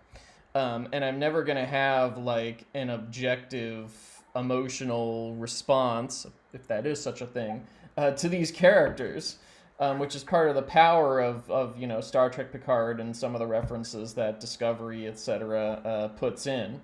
Um, 0.56 0.88
and 0.94 1.04
I'm 1.04 1.18
never 1.18 1.44
going 1.44 1.58
to 1.58 1.66
have 1.66 2.18
like 2.18 2.66
an 2.74 2.92
objective 2.92 3.92
emotional 4.36 5.36
response, 5.36 6.28
if 6.54 6.68
that 6.68 6.86
is 6.86 7.02
such 7.02 7.22
a 7.22 7.26
thing, 7.26 7.66
uh, 7.98 8.12
to 8.12 8.30
these 8.30 8.52
characters, 8.52 9.38
um, 9.84 10.00
which 10.00 10.16
is 10.16 10.24
part 10.24 10.50
of 10.50 10.56
the 10.56 10.62
power 10.62 11.20
of, 11.20 11.50
of, 11.50 11.78
you 11.78 11.88
know, 11.88 12.02
Star 12.02 12.30
Trek 12.30 12.52
Picard 12.52 13.00
and 13.00 13.16
some 13.16 13.36
of 13.36 13.40
the 13.40 13.48
references 13.48 14.14
that 14.14 14.40
Discovery, 14.40 15.08
etc., 15.08 15.82
uh, 15.86 16.08
puts 16.10 16.48
in. 16.48 16.82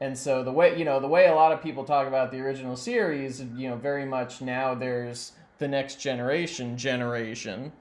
And 0.00 0.16
so 0.18 0.42
the 0.42 0.52
way, 0.52 0.76
you 0.76 0.84
know, 0.84 0.98
the 0.98 1.08
way 1.08 1.26
a 1.26 1.34
lot 1.34 1.52
of 1.52 1.62
people 1.62 1.84
talk 1.84 2.08
about 2.08 2.32
the 2.32 2.40
original 2.40 2.76
series, 2.76 3.40
you 3.56 3.68
know, 3.68 3.76
very 3.76 4.04
much 4.04 4.40
now 4.40 4.74
there's 4.74 5.32
the 5.58 5.68
next 5.68 6.00
generation 6.00 6.76
generation 6.76 7.72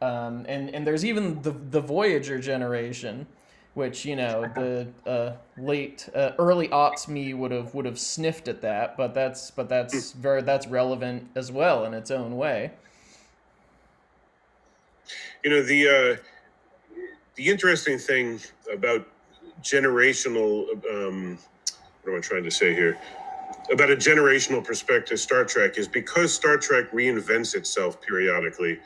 um, 0.00 0.44
and 0.48 0.70
and 0.70 0.86
there's 0.86 1.04
even 1.04 1.40
the 1.42 1.52
the 1.52 1.80
Voyager 1.80 2.38
generation, 2.38 3.26
which 3.74 4.04
you 4.04 4.16
know 4.16 4.42
the 4.54 4.88
uh, 5.06 5.32
late 5.56 6.08
uh, 6.14 6.32
early 6.38 6.68
aughts 6.68 7.08
me 7.08 7.34
would 7.34 7.50
have 7.50 7.74
would 7.74 7.86
have 7.86 7.98
sniffed 7.98 8.48
at 8.48 8.60
that, 8.62 8.96
but 8.96 9.14
that's 9.14 9.50
but 9.50 9.68
that's 9.68 10.12
very 10.12 10.42
that's 10.42 10.66
relevant 10.66 11.28
as 11.34 11.50
well 11.50 11.84
in 11.84 11.94
its 11.94 12.10
own 12.10 12.36
way. 12.36 12.72
You 15.46 15.52
know 15.52 15.62
the 15.62 15.88
uh, 15.88 16.16
the 17.36 17.46
interesting 17.46 17.98
thing 17.98 18.40
about 18.72 19.06
generational 19.62 20.66
um, 20.90 21.38
what 22.02 22.14
am 22.14 22.18
I 22.18 22.20
trying 22.20 22.42
to 22.42 22.50
say 22.50 22.74
here? 22.74 22.98
About 23.72 23.92
a 23.92 23.96
generational 23.96 24.64
perspective, 24.64 25.20
Star 25.20 25.44
Trek 25.44 25.78
is 25.78 25.86
because 25.86 26.34
Star 26.34 26.56
Trek 26.56 26.90
reinvents 26.90 27.54
itself 27.54 28.02
periodically 28.02 28.80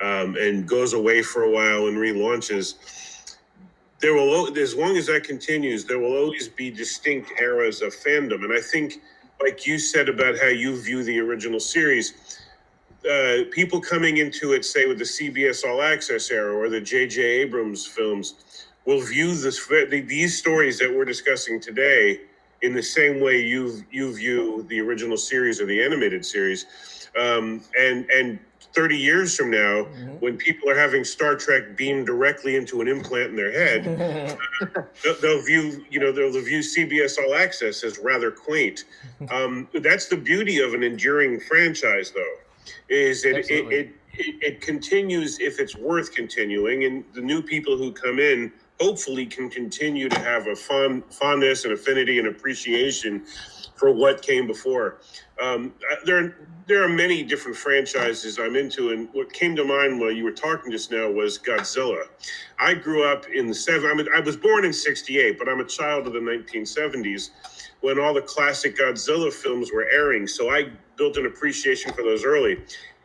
um, 0.00 0.36
and 0.36 0.68
goes 0.68 0.92
away 0.92 1.20
for 1.20 1.42
a 1.42 1.50
while 1.50 1.88
and 1.88 1.96
relaunches. 1.96 3.36
There 3.98 4.14
will, 4.14 4.56
as 4.56 4.76
long 4.76 4.96
as 4.96 5.06
that 5.06 5.24
continues, 5.24 5.84
there 5.84 5.98
will 5.98 6.16
always 6.16 6.46
be 6.48 6.70
distinct 6.70 7.32
eras 7.40 7.82
of 7.82 7.92
fandom. 7.92 8.44
And 8.44 8.52
I 8.52 8.60
think, 8.60 9.02
like 9.42 9.66
you 9.66 9.80
said 9.80 10.08
about 10.08 10.38
how 10.38 10.46
you 10.46 10.80
view 10.80 11.02
the 11.02 11.18
original 11.18 11.58
series, 11.58 12.43
uh, 13.10 13.44
people 13.50 13.80
coming 13.80 14.18
into 14.18 14.52
it, 14.52 14.64
say 14.64 14.86
with 14.86 14.98
the 14.98 15.04
CBS 15.04 15.64
All 15.68 15.82
Access 15.82 16.30
era 16.30 16.54
or 16.54 16.68
the 16.68 16.80
J.J. 16.80 17.20
Abrams 17.22 17.86
films, 17.86 18.66
will 18.86 19.00
view 19.00 19.34
this, 19.34 19.66
these 19.90 20.36
stories 20.38 20.78
that 20.78 20.94
we're 20.94 21.04
discussing 21.04 21.60
today 21.60 22.20
in 22.62 22.74
the 22.74 22.82
same 22.82 23.20
way 23.20 23.40
you 23.42 23.82
you 23.90 24.14
view 24.14 24.64
the 24.68 24.80
original 24.80 25.16
series 25.16 25.60
or 25.60 25.66
the 25.66 25.82
animated 25.82 26.24
series, 26.24 26.66
um, 27.18 27.60
and 27.78 28.08
and 28.10 28.38
30 28.74 28.96
years 28.96 29.36
from 29.36 29.50
now, 29.52 29.84
Mhm. 29.84 30.20
when 30.20 30.36
people 30.36 30.68
are 30.68 30.74
having 30.76 31.04
Star 31.04 31.36
Trek 31.36 31.76
beamed 31.76 32.06
directly 32.06 32.56
into 32.56 32.80
an 32.80 32.88
implant 32.88 33.30
in 33.30 33.36
their 33.36 33.52
head, 33.52 33.84
they'll, 35.04 35.14
they'll 35.20 35.42
view 35.42 35.84
you 35.90 36.00
know 36.00 36.10
they'll 36.10 36.32
view 36.40 36.60
CBS 36.60 37.18
All 37.18 37.34
Access 37.34 37.84
as 37.84 37.98
rather 37.98 38.30
quaint. 38.30 38.84
Um, 39.30 39.68
that's 39.74 40.06
the 40.08 40.16
beauty 40.16 40.58
of 40.60 40.74
an 40.74 40.82
enduring 40.82 41.40
franchise, 41.40 42.10
though, 42.10 42.34
is 42.88 43.24
it 43.24 43.50
it, 43.50 43.72
it 43.72 43.88
it 44.12 44.34
it 44.42 44.60
continues 44.60 45.38
if 45.40 45.60
it's 45.60 45.76
worth 45.76 46.12
continuing, 46.14 46.84
and 46.84 47.04
the 47.14 47.20
new 47.20 47.42
people 47.42 47.76
who 47.76 47.92
come 47.92 48.18
in 48.18 48.52
hopefully 48.80 49.26
can 49.26 49.48
continue 49.48 50.08
to 50.08 50.18
have 50.20 50.46
a 50.46 50.56
fond 50.56 51.04
fondness 51.10 51.64
and 51.64 51.72
affinity 51.72 52.18
and 52.18 52.28
appreciation 52.28 53.24
for 53.76 53.92
what 53.92 54.22
came 54.22 54.46
before. 54.46 55.00
Um, 55.42 55.74
there, 56.04 56.48
there 56.66 56.82
are 56.84 56.88
many 56.88 57.22
different 57.22 57.56
franchises 57.56 58.38
I'm 58.38 58.56
into, 58.56 58.90
and 58.90 59.08
what 59.12 59.32
came 59.32 59.56
to 59.56 59.64
mind 59.64 60.00
while 60.00 60.12
you 60.12 60.24
were 60.24 60.32
talking 60.32 60.70
just 60.70 60.90
now 60.90 61.10
was 61.10 61.38
Godzilla. 61.38 62.04
I 62.58 62.74
grew 62.74 63.04
up 63.04 63.26
in 63.28 63.46
the 63.46 63.54
seven. 63.54 63.90
I'm 63.90 64.00
a, 64.00 64.04
I 64.16 64.20
was 64.20 64.36
born 64.36 64.64
in 64.64 64.72
'68, 64.72 65.38
but 65.38 65.48
I'm 65.48 65.60
a 65.60 65.64
child 65.64 66.06
of 66.06 66.12
the 66.12 66.20
1970s 66.20 67.30
when 67.80 67.98
all 67.98 68.14
the 68.14 68.22
classic 68.22 68.78
Godzilla 68.78 69.32
films 69.32 69.70
were 69.72 69.86
airing. 69.92 70.26
So 70.26 70.50
I 70.50 70.70
built 70.96 71.16
an 71.16 71.26
appreciation 71.26 71.92
for 71.92 72.02
those 72.02 72.24
early. 72.24 72.58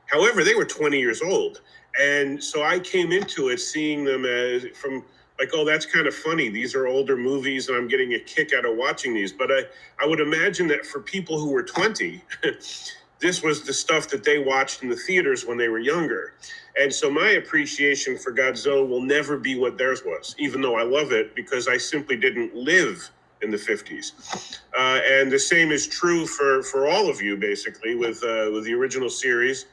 However, 0.05 0.43
they 0.43 0.55
were 0.55 0.65
20 0.65 0.99
years 0.99 1.21
old, 1.21 1.61
and 1.99 2.43
so 2.43 2.63
I 2.63 2.79
came 2.79 3.11
into 3.11 3.49
it 3.49 3.59
seeing 3.59 4.03
them 4.03 4.25
as 4.25 4.65
from 4.75 5.03
like, 5.39 5.51
oh, 5.53 5.63
that's 5.63 5.85
kind 5.85 6.05
of 6.05 6.13
funny. 6.13 6.49
These 6.49 6.75
are 6.75 6.85
older 6.87 7.15
movies, 7.15 7.69
and 7.69 7.77
I'm 7.77 7.87
getting 7.87 8.13
a 8.13 8.19
kick 8.19 8.53
out 8.53 8.65
of 8.65 8.75
watching 8.75 9.13
these. 9.13 9.31
But 9.31 9.51
I, 9.51 9.61
I 10.01 10.05
would 10.05 10.19
imagine 10.19 10.67
that 10.67 10.85
for 10.85 10.99
people 10.99 11.39
who 11.39 11.51
were 11.51 11.63
20, 11.63 12.21
this 13.19 13.41
was 13.41 13.63
the 13.63 13.73
stuff 13.73 14.09
that 14.09 14.23
they 14.23 14.39
watched 14.39 14.83
in 14.83 14.89
the 14.89 14.97
theaters 14.97 15.45
when 15.45 15.57
they 15.57 15.69
were 15.69 15.79
younger. 15.79 16.33
And 16.79 16.93
so 16.93 17.09
my 17.09 17.31
appreciation 17.31 18.17
for 18.17 18.33
Godzilla 18.33 18.87
will 18.87 19.01
never 19.01 19.37
be 19.37 19.57
what 19.57 19.77
theirs 19.77 20.03
was, 20.05 20.35
even 20.37 20.61
though 20.61 20.75
I 20.75 20.83
love 20.83 21.11
it 21.13 21.35
because 21.35 21.67
I 21.67 21.77
simply 21.77 22.17
didn't 22.17 22.53
live 22.53 23.09
in 23.41 23.51
the 23.51 23.57
50s. 23.57 24.59
Uh, 24.77 24.99
and 25.05 25.31
the 25.31 25.39
same 25.39 25.71
is 25.71 25.87
true 25.87 26.25
for, 26.25 26.63
for 26.63 26.87
all 26.87 27.09
of 27.09 27.21
you, 27.21 27.37
basically, 27.37 27.95
with, 27.95 28.23
uh, 28.23 28.49
with 28.51 28.65
the 28.65 28.73
original 28.73 29.09
series. 29.09 29.65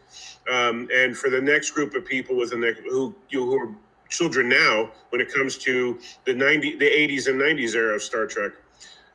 Um, 0.52 0.88
and 0.94 1.16
for 1.16 1.30
the 1.30 1.40
next 1.40 1.72
group 1.72 1.94
of 1.94 2.04
people 2.04 2.36
with 2.36 2.50
the 2.50 2.56
next, 2.56 2.80
who, 2.88 3.14
you, 3.30 3.44
who 3.44 3.58
are 3.58 3.74
children 4.08 4.48
now 4.48 4.90
when 5.10 5.20
it 5.20 5.32
comes 5.32 5.58
to 5.58 5.98
the 6.24 6.34
90, 6.34 6.76
the 6.76 6.86
80s 6.86 7.26
and 7.26 7.40
90s 7.40 7.74
era 7.74 7.96
of 7.96 8.02
Star 8.02 8.26
Trek 8.26 8.52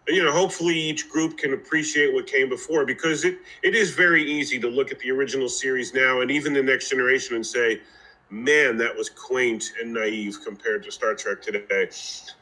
you 0.07 0.23
know 0.23 0.31
hopefully 0.31 0.77
each 0.77 1.09
group 1.09 1.37
can 1.37 1.53
appreciate 1.53 2.13
what 2.13 2.27
came 2.27 2.49
before 2.49 2.85
because 2.85 3.23
it 3.23 3.37
it 3.63 3.75
is 3.75 3.91
very 3.91 4.23
easy 4.23 4.59
to 4.59 4.67
look 4.67 4.91
at 4.91 4.99
the 4.99 5.11
original 5.11 5.47
series 5.47 5.93
now 5.93 6.21
and 6.21 6.31
even 6.31 6.53
the 6.53 6.63
next 6.63 6.89
generation 6.89 7.35
and 7.35 7.45
say 7.45 7.79
man 8.29 8.77
that 8.77 8.95
was 8.95 9.09
quaint 9.09 9.73
and 9.79 9.93
naive 9.93 10.37
compared 10.43 10.83
to 10.83 10.91
star 10.91 11.13
trek 11.13 11.41
today 11.41 11.89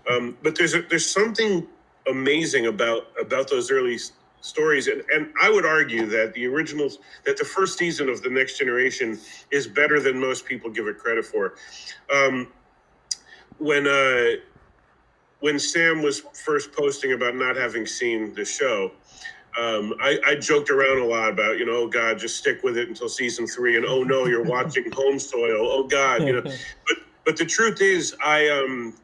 um, 0.09 0.37
but 0.41 0.55
there's 0.55 0.73
a, 0.73 0.81
there's 0.83 1.09
something 1.09 1.67
amazing 2.09 2.67
about 2.67 3.07
about 3.21 3.49
those 3.49 3.71
early 3.71 3.95
s- 3.95 4.13
stories 4.41 4.87
and, 4.87 5.03
and 5.13 5.33
i 5.41 5.49
would 5.49 5.65
argue 5.65 6.05
that 6.05 6.33
the 6.33 6.45
originals 6.45 6.99
that 7.25 7.37
the 7.37 7.45
first 7.45 7.77
season 7.77 8.09
of 8.09 8.21
the 8.23 8.29
next 8.29 8.57
generation 8.57 9.19
is 9.51 9.67
better 9.67 9.99
than 9.99 10.19
most 10.19 10.45
people 10.45 10.69
give 10.69 10.87
it 10.87 10.97
credit 10.97 11.25
for 11.25 11.55
um, 12.13 12.47
when 13.59 13.87
uh 13.87 14.31
when 15.39 15.59
Sam 15.59 16.01
was 16.01 16.21
first 16.45 16.73
posting 16.73 17.13
about 17.13 17.35
not 17.35 17.55
having 17.55 17.85
seen 17.85 18.33
the 18.33 18.45
show, 18.45 18.91
um, 19.59 19.93
I, 20.01 20.19
I 20.25 20.35
joked 20.35 20.69
around 20.69 20.99
a 20.99 21.05
lot 21.05 21.29
about, 21.29 21.57
you 21.57 21.65
know, 21.65 21.77
oh 21.77 21.87
God, 21.87 22.19
just 22.19 22.37
stick 22.37 22.63
with 22.63 22.77
it 22.77 22.89
until 22.89 23.09
season 23.09 23.47
three, 23.47 23.77
and 23.77 23.85
oh 23.85 24.03
no, 24.03 24.25
you're 24.27 24.43
watching 24.43 24.91
Home 24.93 25.19
Soil. 25.19 25.67
Oh 25.69 25.87
God, 25.87 26.27
you 26.27 26.33
know. 26.33 26.43
But 26.87 26.97
but 27.25 27.37
the 27.37 27.45
truth 27.45 27.81
is, 27.81 28.15
I 28.25 28.49
um, 28.49 28.95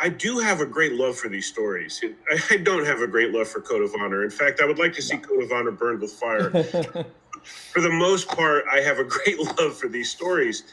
I 0.00 0.08
do 0.08 0.38
have 0.38 0.60
a 0.60 0.66
great 0.66 0.92
love 0.92 1.18
for 1.18 1.28
these 1.28 1.46
stories. 1.46 2.02
I, 2.50 2.56
don't 2.58 2.86
have 2.86 3.00
a 3.00 3.06
great 3.06 3.32
love 3.32 3.48
for 3.48 3.60
Code 3.60 3.82
of 3.82 3.92
Honor. 3.98 4.22
In 4.22 4.30
fact, 4.30 4.60
I 4.60 4.66
would 4.66 4.78
like 4.78 4.92
to 4.94 5.02
see 5.02 5.16
Code 5.16 5.42
of 5.42 5.50
Honor 5.50 5.72
burned 5.72 6.00
with 6.00 6.12
fire. 6.12 6.50
for 7.42 7.80
the 7.80 7.90
most 7.90 8.28
part, 8.28 8.64
I 8.70 8.80
have 8.80 9.00
a 9.00 9.04
great 9.04 9.38
love 9.58 9.76
for 9.76 9.88
these 9.88 10.08
stories. 10.08 10.64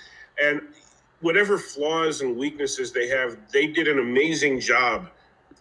And 0.42 0.62
whatever 1.22 1.58
flaws 1.58 2.22
and 2.22 2.38
weaknesses 2.38 2.92
they 2.92 3.08
have, 3.08 3.38
they 3.52 3.66
did 3.66 3.88
an 3.88 3.98
amazing 3.98 4.60
job 4.60 5.10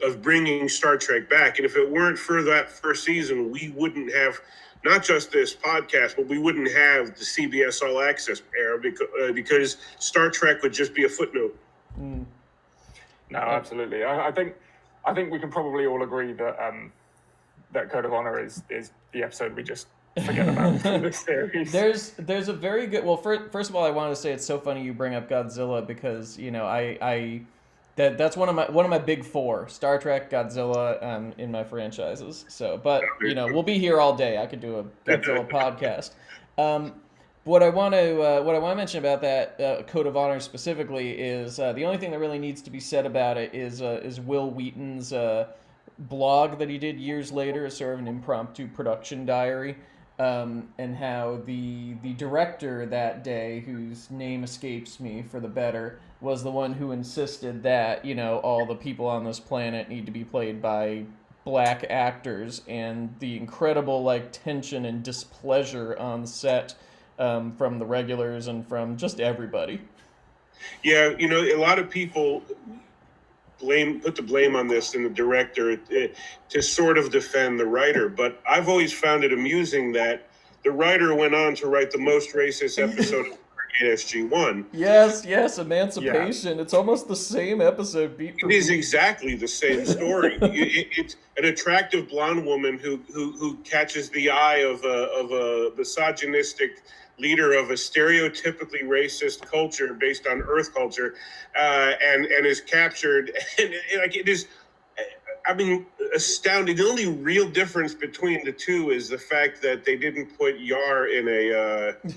of 0.03 0.21
bringing 0.21 0.69
Star 0.69 0.99
Trek 0.99 1.31
back. 1.31 1.59
And 1.59 1.65
if 1.65 1.77
it 1.77 1.91
weren't 1.91 2.19
for 2.19 2.43
that 2.43 2.71
first 2.71 3.05
season, 3.05 3.51
we 3.51 3.71
wouldn't 3.71 4.13
have 4.13 4.41
not 4.85 5.03
just 5.03 5.33
this 5.33 5.55
podcast, 5.55 6.17
but 6.17 6.27
we 6.27 6.39
wouldn't 6.39 6.71
have 6.71 7.15
the 7.17 7.25
CBS 7.25 7.81
All 7.81 8.03
Access 8.03 8.43
era 8.59 8.79
because, 8.79 9.09
uh, 9.23 9.33
because 9.33 9.79
Star 9.99 10.29
Trek 10.29 10.63
would 10.63 10.75
just 10.75 10.93
be 10.93 11.05
a 11.05 11.09
footnote. 11.09 11.57
Mm. 11.99 12.27
No, 13.35 13.41
absolutely. 13.41 14.05
I, 14.05 14.29
I 14.29 14.33
think 14.33 14.55
I 15.05 15.13
think 15.13 15.31
we 15.33 15.39
can 15.39 15.51
probably 15.51 15.87
all 15.87 16.03
agree 16.03 16.33
that 16.33 16.67
um, 16.67 16.93
that 17.73 17.91
Code 17.91 18.05
of 18.05 18.13
Honor 18.13 18.43
is 18.43 18.63
is 18.71 18.93
the 19.13 19.23
episode 19.23 19.55
we 19.55 19.63
just 19.63 19.89
forget 20.25 20.49
about 20.49 20.81
from 20.81 21.03
the 21.03 21.13
series. 21.13 21.73
There's 21.73 22.11
there's 22.13 22.49
a 22.49 22.53
very 22.53 22.87
good. 22.87 23.05
Well, 23.05 23.17
first, 23.17 23.51
first 23.53 23.71
of 23.71 23.77
all, 23.77 23.85
I 23.85 23.91
wanted 23.91 24.11
to 24.11 24.17
say 24.17 24.33
it's 24.33 24.47
so 24.47 24.59
funny 24.59 24.83
you 24.83 24.95
bring 24.95 25.15
up 25.15 25.29
Godzilla 25.29 25.87
because 25.87 26.39
you 26.39 26.51
know 26.51 26.65
I 26.65 26.99
I 27.03 27.43
that 27.97 28.19
that's 28.19 28.37
one 28.37 28.49
of 28.49 28.55
my 28.55 28.71
one 28.71 28.85
of 28.85 28.91
my 28.91 28.99
big 28.99 29.25
four 29.25 29.69
Star 29.69 29.99
Trek, 29.99 30.31
Godzilla, 30.31 31.03
um, 31.03 31.33
in 31.39 31.51
my 31.51 31.65
franchises. 31.65 32.45
So, 32.49 32.81
but 32.83 33.03
you 33.21 33.35
know 33.35 33.47
we'll 33.47 33.63
be 33.63 33.79
here 33.79 34.01
all 34.01 34.17
day. 34.17 34.39
I 34.39 34.47
could 34.47 34.61
do 34.61 34.79
a 34.79 34.85
Godzilla 35.09 35.49
podcast. 35.51 36.13
Um, 36.57 36.95
what 37.45 37.63
I 37.63 37.69
want 37.69 37.95
to 37.95 38.23
uh, 38.23 38.43
what 38.43 38.55
I 38.55 38.59
want 38.59 38.73
to 38.73 38.77
mention 38.77 38.99
about 38.99 39.21
that 39.21 39.61
uh, 39.61 39.83
code 39.85 40.07
of 40.07 40.17
honor 40.17 40.41
specifically 40.41 41.11
is 41.13 41.59
uh, 41.59 41.73
the 41.75 41.85
only 41.85 41.99
thing 41.99 42.11
that 42.11 42.19
really 42.19 42.39
needs 42.39 42.63
to 42.63 42.71
be 42.71 42.81
said 42.81 43.07
about 43.07 43.37
it 43.37 43.55
is 43.55 43.83
uh, 43.83 44.01
is 44.03 44.19
Wil 44.19 44.51
Wheaton's 44.51 45.13
uh, 45.13 45.49
blog 45.99 46.59
that 46.59 46.69
he 46.69 46.79
did 46.79 46.99
years 46.99 47.31
later, 47.31 47.69
sort 47.71 47.95
of 47.95 48.01
an 48.01 48.09
impromptu 48.09 48.67
production 48.69 49.27
diary, 49.27 49.77
um, 50.19 50.69
and 50.79 50.97
how 50.97 51.41
the 51.45 51.95
the 52.03 52.15
director 52.15 52.87
that 52.87 53.23
day, 53.23 53.61
whose 53.61 54.11
name 54.11 54.43
escapes 54.43 54.99
me 54.99 55.23
for 55.23 55.39
the 55.39 55.49
better, 55.49 56.01
was 56.23 56.43
the 56.43 56.51
one 56.51 56.73
who 56.73 56.93
insisted 56.93 57.63
that 57.63 58.07
you 58.07 58.15
know 58.15 58.39
all 58.39 58.65
the 58.65 58.75
people 58.75 59.07
on 59.07 59.23
this 59.23 59.39
planet 59.39 59.91
need 59.91 60.07
to 60.07 60.13
be 60.13 60.25
played 60.25 60.63
by 60.63 61.05
black 61.45 61.85
actors, 61.91 62.63
and 62.67 63.15
the 63.19 63.37
incredible 63.37 64.03
like 64.03 64.33
tension 64.33 64.87
and 64.87 65.03
displeasure 65.03 65.95
on 65.99 66.27
set 66.27 66.75
um, 67.19 67.55
from 67.57 67.79
the 67.79 67.87
regulars 67.87 68.47
and 68.47 68.67
from 68.69 68.97
just 68.97 69.21
everybody. 69.21 69.81
Yeah, 70.83 71.11
you 71.19 71.29
know, 71.29 71.43
a 71.43 71.57
lot 71.57 71.79
of 71.79 71.91
people 71.91 72.43
blame 73.59 74.01
put 74.01 74.17
the 74.17 74.23
blame 74.23 74.57
on 74.57 74.69
this 74.69 74.95
and 74.95 75.05
the 75.05 75.11
director 75.11 75.73
uh, 75.73 76.07
to 76.49 76.63
sort 76.63 76.99
of 76.99 77.11
defend 77.11 77.59
the 77.59 77.67
writer, 77.67 78.09
but 78.09 78.41
I've 78.49 78.69
always 78.69 78.93
found 78.93 79.25
it 79.25 79.33
amusing 79.33 79.93
that 79.93 80.29
the 80.65 80.71
writer 80.71 81.15
went 81.15 81.35
on 81.35 81.55
to 81.57 81.67
write 81.69 81.91
the 81.91 81.99
most 81.99 82.35
racist 82.35 82.83
episode 82.83 83.27
of 83.33 83.39
SG 83.83 84.29
One. 84.29 84.67
Yes, 84.73 85.25
yes, 85.25 85.59
Emancipation. 85.59 86.57
Yeah. 86.57 86.63
It's 86.63 86.75
almost 86.75 87.09
the 87.09 87.17
same 87.17 87.61
episode. 87.61 88.17
Beat 88.17 88.37
it 88.39 88.51
is 88.51 88.71
exactly 88.71 89.35
the 89.35 89.49
same 89.49 89.85
story. 89.87 90.37
it, 90.37 90.43
it, 90.43 90.87
it's 90.97 91.17
an 91.37 91.47
attractive 91.47 92.09
blonde 92.09 92.45
woman 92.47 92.79
who 92.79 93.01
who, 93.13 93.33
who 93.33 93.57
catches 93.59 94.11
the 94.11 94.31
eye 94.31 94.59
of 94.59 94.85
a 94.85 95.09
of 95.13 95.33
a 95.33 95.77
misogynistic 95.77 96.83
leader 97.19 97.53
of 97.53 97.71
a 97.71 97.75
stereotypically 97.75 98.83
racist 98.83 99.41
culture 99.43 99.95
based 99.95 100.27
on 100.27 100.43
Earth 100.43 100.75
culture, 100.75 101.15
uh, 101.57 101.93
and 102.03 102.27
and 102.27 102.47
is 102.47 102.61
captured. 102.61 103.31
And, 103.59 103.73
and, 103.93 104.01
like 104.01 104.17
it 104.17 104.29
is, 104.29 104.47
I 105.47 105.55
mean, 105.55 105.87
astounding. 106.15 106.77
The 106.77 106.87
only 106.87 107.07
real 107.07 107.49
difference 107.49 107.95
between 107.95 108.45
the 108.45 108.53
two 108.53 108.91
is 108.91 109.09
the 109.09 109.19
fact 109.19 109.63
that 109.63 109.85
they 109.85 109.97
didn't 109.97 110.37
put 110.39 110.59
Yar 110.59 111.07
in 111.07 111.29
a. 111.29 111.53
Uh, 111.55 112.11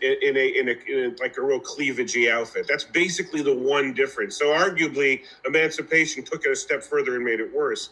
in, 0.00 0.16
in, 0.22 0.36
a, 0.36 0.58
in, 0.58 0.68
a, 0.68 0.72
in 0.88 1.12
a 1.12 1.22
like 1.22 1.36
a 1.36 1.42
real 1.42 1.60
cleavagey 1.60 2.30
outfit. 2.30 2.66
That's 2.66 2.84
basically 2.84 3.42
the 3.42 3.54
one 3.54 3.92
difference. 3.92 4.36
So 4.36 4.46
arguably, 4.46 5.22
Emancipation 5.44 6.24
took 6.24 6.44
it 6.46 6.52
a 6.52 6.56
step 6.56 6.82
further 6.82 7.16
and 7.16 7.24
made 7.24 7.40
it 7.40 7.54
worse. 7.54 7.90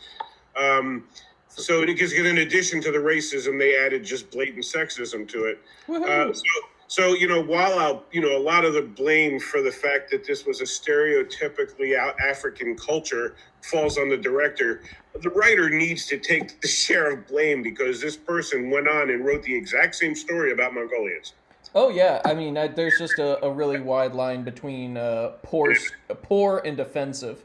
Um, 0.57 1.05
so 1.55 1.85
because 1.85 2.13
in 2.13 2.39
addition 2.39 2.81
to 2.83 2.91
the 2.91 2.99
racism, 2.99 3.59
they 3.59 3.77
added 3.77 4.05
just 4.05 4.31
blatant 4.31 4.65
sexism 4.65 5.29
to 5.29 5.45
it. 5.45 5.61
Uh, 5.89 6.33
so, 6.33 6.43
so 6.89 7.15
you 7.15 7.29
know, 7.29 7.43
while 7.43 7.79
I'll, 7.79 8.05
you 8.11 8.21
know, 8.21 8.37
a 8.37 8.41
lot 8.41 8.65
of 8.65 8.75
the 8.75 8.83
blame 8.83 9.39
for 9.39 9.63
the 9.63 9.71
fact 9.71 10.11
that 10.11 10.27
this 10.27 10.47
was 10.47 10.61
a 10.61 10.65
stereotypically 10.65 11.97
out 11.97 12.19
African 12.21 12.77
culture 12.77 13.35
falls 13.63 13.99
on 13.99 14.09
the 14.09 14.17
director. 14.17 14.83
The 15.21 15.31
writer 15.31 15.69
needs 15.69 16.07
to 16.07 16.19
take 16.19 16.61
the 16.61 16.69
share 16.83 17.13
of 17.13 17.27
blame 17.29 17.63
because 17.63 18.01
this 18.01 18.17
person 18.17 18.71
went 18.71 18.89
on 18.89 19.11
and 19.11 19.25
wrote 19.25 19.43
the 19.43 19.55
exact 19.55 19.95
same 19.95 20.15
story 20.15 20.53
about 20.53 20.75
Mongolians. 20.75 21.35
Oh 21.75 21.89
yeah, 21.89 22.21
I 22.25 22.35
mean, 22.35 22.59
I, 22.59 22.69
there's 22.69 22.99
just 22.99 23.19
a, 23.19 23.43
a, 23.43 23.51
really 23.51 23.81
wide 23.81 24.15
line 24.15 24.43
between 24.43 24.99
uh, 24.99 25.33
poor, 25.43 25.75
poor 26.23 26.61
and 26.65 26.79
offensive, 26.79 27.43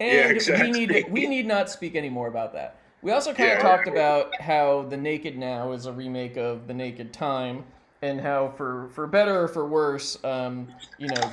and 0.00 0.12
yeah, 0.12 0.28
exactly. 0.28 0.72
we 0.72 0.86
need 0.86 1.06
we 1.08 1.26
need 1.28 1.46
not 1.46 1.70
speak 1.70 1.94
any 1.94 2.08
more 2.08 2.26
about 2.26 2.52
that. 2.54 2.78
We 3.04 3.10
also 3.10 3.34
kind 3.34 3.52
of 3.52 3.58
yeah. 3.58 3.62
talked 3.62 3.86
about 3.86 4.40
how 4.40 4.86
The 4.88 4.96
Naked 4.96 5.36
Now 5.36 5.72
is 5.72 5.84
a 5.84 5.92
remake 5.92 6.38
of 6.38 6.66
The 6.66 6.72
Naked 6.72 7.12
Time, 7.12 7.62
and 8.00 8.18
how 8.18 8.54
for 8.56 8.88
for 8.94 9.06
better 9.06 9.42
or 9.42 9.46
for 9.46 9.66
worse, 9.66 10.16
um, 10.24 10.68
you 10.98 11.08
know, 11.08 11.30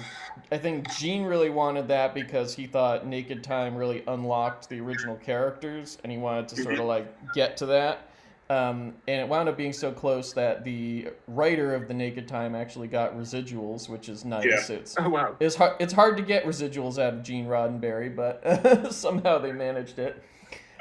I 0.51 0.57
think 0.57 0.93
Gene 0.97 1.23
really 1.23 1.49
wanted 1.49 1.87
that 1.87 2.13
because 2.13 2.53
he 2.53 2.67
thought 2.67 3.07
Naked 3.07 3.41
Time 3.41 3.77
really 3.77 4.03
unlocked 4.07 4.67
the 4.67 4.81
original 4.81 5.15
characters, 5.15 5.97
and 6.03 6.11
he 6.11 6.17
wanted 6.17 6.49
to 6.49 6.61
sort 6.61 6.77
of 6.77 6.85
like 6.85 7.07
get 7.33 7.55
to 7.57 7.65
that. 7.67 8.09
Um, 8.49 8.95
and 9.07 9.21
it 9.21 9.27
wound 9.29 9.47
up 9.47 9.55
being 9.55 9.71
so 9.71 9.93
close 9.93 10.33
that 10.33 10.65
the 10.65 11.07
writer 11.25 11.73
of 11.73 11.87
the 11.87 11.93
Naked 11.93 12.27
Time 12.27 12.53
actually 12.53 12.89
got 12.89 13.17
residuals, 13.17 13.87
which 13.87 14.09
is 14.09 14.25
nice. 14.25 14.69
Yeah. 14.69 14.75
It's 14.75 14.95
oh, 14.99 15.07
wow. 15.07 15.37
It's 15.39 15.55
hard. 15.55 15.77
It's 15.79 15.93
hard 15.93 16.17
to 16.17 16.23
get 16.23 16.43
residuals 16.43 17.01
out 17.01 17.13
of 17.13 17.23
Gene 17.23 17.45
Roddenberry, 17.45 18.13
but 18.13 18.91
somehow 18.93 19.37
they 19.37 19.53
managed 19.53 19.99
it. 19.99 20.21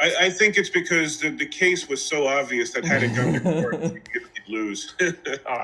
I, 0.01 0.15
I, 0.21 0.31
think 0.31 0.57
it's 0.57 0.71
because 0.71 1.21
the, 1.21 1.31
the 1.31 1.47
case 1.47 1.89
was 1.89 2.03
so 2.03 2.27
obvious 2.27 2.73
that 2.73 2.85
had 2.85 3.03
it 3.03 3.15
gone 3.15 3.35
to 3.35 3.41
court, 3.41 3.75
he'd 4.13 4.49
lose. 4.49 4.95
oh. 5.47 5.63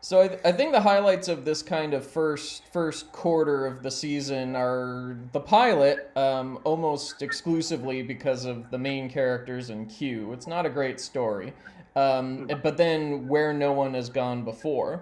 So 0.00 0.22
I, 0.22 0.28
th- 0.28 0.40
I 0.44 0.52
think 0.52 0.72
the 0.72 0.80
highlights 0.80 1.28
of 1.28 1.44
this 1.44 1.62
kind 1.62 1.94
of 1.94 2.04
first 2.04 2.64
first 2.72 3.12
quarter 3.12 3.66
of 3.66 3.82
the 3.82 3.90
season 3.90 4.56
are 4.56 5.16
the 5.32 5.40
pilot, 5.40 6.10
um, 6.16 6.58
almost 6.64 7.22
exclusively 7.22 8.02
because 8.02 8.44
of 8.44 8.70
the 8.70 8.78
main 8.78 9.08
characters 9.08 9.70
and 9.70 9.88
Q. 9.88 10.32
It's 10.32 10.46
not 10.46 10.66
a 10.66 10.70
great 10.70 10.98
story, 11.00 11.52
um, 11.94 12.50
but 12.62 12.76
then 12.76 13.28
where 13.28 13.52
no 13.52 13.72
one 13.72 13.94
has 13.94 14.08
gone 14.10 14.44
before, 14.44 15.00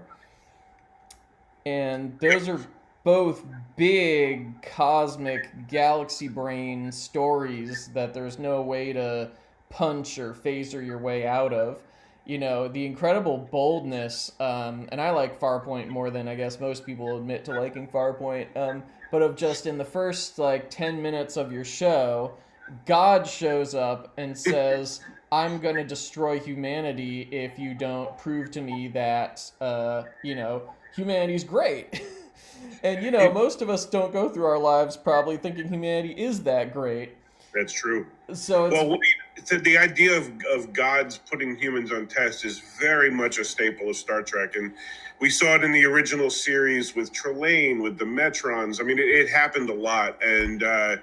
and 1.65 2.19
those 2.21 2.49
are 2.49 2.61
both 3.07 3.45
big 3.77 4.61
cosmic 4.63 5.69
galaxy 5.69 6.27
brain 6.27 6.91
stories 6.91 7.89
that 7.95 8.13
there's 8.13 8.37
no 8.37 8.61
way 8.61 8.93
to 8.93 9.31
punch 9.71 10.19
or 10.19 10.35
phaser 10.35 10.85
your 10.85 10.99
way 10.99 11.25
out 11.25 11.53
of. 11.53 11.85
You 12.25 12.39
know, 12.39 12.67
the 12.67 12.85
incredible 12.85 13.39
boldness, 13.39 14.33
um, 14.41 14.89
and 14.91 15.01
I 15.01 15.11
like 15.11 15.39
Farpoint 15.39 15.87
more 15.87 16.11
than 16.11 16.27
I 16.27 16.35
guess 16.35 16.59
most 16.59 16.85
people 16.85 17.17
admit 17.17 17.45
to 17.45 17.53
liking 17.53 17.87
Farpoint, 17.87 18.49
um, 18.57 18.83
but 19.13 19.23
of 19.23 19.37
just 19.37 19.67
in 19.67 19.79
the 19.79 19.85
first 19.85 20.41
like 20.41 20.69
10 20.69 21.01
minutes 21.01 21.37
of 21.37 21.53
your 21.53 21.65
show, 21.65 22.35
God 22.87 23.25
shows 23.25 23.73
up 23.77 24.15
and 24.17 24.37
says, 24.37 24.99
I'm 25.31 25.61
going 25.61 25.77
to 25.77 25.85
destroy 25.85 26.41
humanity 26.41 27.29
if 27.31 27.57
you 27.57 27.73
don't 27.73 28.19
prove 28.19 28.51
to 28.51 28.61
me 28.61 28.89
that, 28.89 29.49
uh, 29.61 30.03
you 30.25 30.35
know, 30.35 30.75
humanity's 30.97 31.45
great. 31.45 32.03
And 32.83 33.05
you 33.05 33.11
know, 33.11 33.33
most 33.33 33.63
of 33.63 33.71
us 33.71 33.85
don't 33.87 34.13
go 34.13 34.29
through 34.29 34.47
our 34.47 34.59
lives 34.59 34.97
probably 34.97 35.37
thinking 35.37 35.69
humanity 35.69 36.13
is 36.13 36.43
that 36.45 36.73
great. 36.73 37.17
That's 37.55 37.73
true. 37.73 38.07
So 38.35 38.69
well, 38.69 38.99
the, 39.49 39.59
the 39.59 39.79
idea 39.79 40.17
of, 40.17 40.31
of 40.53 40.73
gods 40.75 41.19
putting 41.31 41.57
humans 41.57 41.91
on 41.91 42.07
test 42.07 42.45
is 42.45 42.61
very 42.79 43.11
much 43.11 43.39
a 43.39 43.45
staple 43.45 43.89
of 43.89 43.97
Star 43.97 44.23
Trek, 44.23 44.57
and 44.57 44.75
we 45.21 45.31
saw 45.31 45.55
it 45.55 45.65
in 45.65 45.73
the 45.73 45.87
original 45.87 46.29
series 46.29 46.95
with 46.95 47.13
Trelane, 47.13 47.83
with 47.83 47.99
the 47.99 48.05
Metrons. 48.05 48.79
I 48.81 48.85
mean, 48.85 48.99
it, 48.99 49.07
it 49.07 49.31
happened 49.31 49.71
a 49.71 49.75
lot, 49.75 50.23
and 50.23 50.63
uh, 50.63 50.97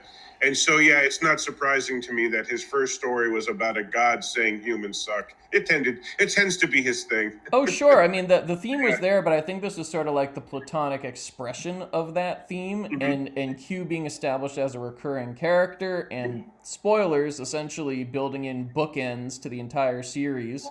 and 0.43 0.55
so, 0.55 0.77
yeah, 0.77 0.99
it's 0.99 1.21
not 1.21 1.39
surprising 1.39 2.01
to 2.01 2.13
me 2.13 2.27
that 2.29 2.47
his 2.47 2.63
first 2.63 2.95
story 2.95 3.31
was 3.31 3.47
about 3.47 3.77
a 3.77 3.83
god 3.83 4.23
saying 4.23 4.61
humans 4.61 5.01
suck. 5.01 5.33
It 5.51 5.65
tended, 5.65 5.99
it 6.19 6.31
tends 6.31 6.57
to 6.57 6.67
be 6.67 6.81
his 6.81 7.03
thing. 7.03 7.33
oh, 7.53 7.65
sure. 7.65 8.01
I 8.01 8.07
mean, 8.07 8.27
the 8.27 8.41
the 8.41 8.55
theme 8.55 8.81
was 8.81 8.99
there, 8.99 9.21
but 9.21 9.33
I 9.33 9.41
think 9.41 9.61
this 9.61 9.77
is 9.77 9.87
sort 9.87 10.07
of 10.07 10.15
like 10.15 10.33
the 10.35 10.41
platonic 10.41 11.05
expression 11.05 11.83
of 11.93 12.15
that 12.15 12.49
theme, 12.49 12.85
mm-hmm. 12.85 13.01
and 13.01 13.31
and 13.37 13.57
Q 13.57 13.85
being 13.85 14.05
established 14.05 14.57
as 14.57 14.75
a 14.75 14.79
recurring 14.79 15.35
character, 15.35 16.07
and 16.11 16.45
spoilers, 16.63 17.39
essentially 17.39 18.03
building 18.03 18.45
in 18.45 18.69
bookends 18.69 19.41
to 19.43 19.49
the 19.49 19.59
entire 19.59 20.03
series. 20.03 20.67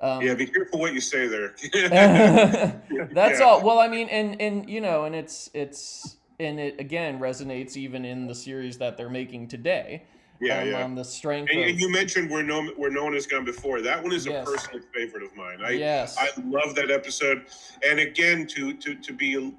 Um, 0.00 0.20
yeah, 0.20 0.34
be 0.34 0.46
careful 0.46 0.78
what 0.78 0.92
you 0.92 1.00
say 1.00 1.26
there. 1.26 1.54
That's 3.12 3.40
yeah. 3.40 3.44
all. 3.44 3.62
Well, 3.62 3.78
I 3.78 3.88
mean, 3.88 4.08
and 4.08 4.40
and 4.40 4.68
you 4.68 4.80
know, 4.80 5.04
and 5.04 5.14
it's 5.14 5.48
it's 5.54 6.15
and 6.38 6.60
it 6.60 6.80
again 6.80 7.18
resonates 7.18 7.76
even 7.76 8.04
in 8.04 8.26
the 8.26 8.34
series 8.34 8.78
that 8.78 8.96
they're 8.96 9.10
making 9.10 9.48
today. 9.48 10.04
Yeah, 10.40 10.60
um, 10.60 10.68
yeah. 10.68 10.84
On 10.84 10.94
the 10.94 11.04
strength. 11.04 11.50
And, 11.50 11.62
of, 11.62 11.68
and 11.68 11.80
you 11.80 11.90
mentioned 11.90 12.30
where 12.30 12.42
no 12.42 12.66
where 12.76 12.90
no 12.90 13.04
one 13.04 13.14
has 13.14 13.26
gone 13.26 13.44
before. 13.44 13.80
That 13.80 14.02
one 14.02 14.12
is 14.12 14.26
yes. 14.26 14.46
a 14.46 14.50
personal 14.50 14.80
favorite 14.94 15.22
of 15.22 15.34
mine. 15.34 15.58
I 15.64 15.70
yes. 15.70 16.16
I 16.18 16.30
love 16.44 16.74
that 16.74 16.90
episode. 16.90 17.46
And 17.82 18.00
again, 18.00 18.46
to 18.48 18.74
to 18.74 18.94
to 18.94 19.12
be 19.12 19.52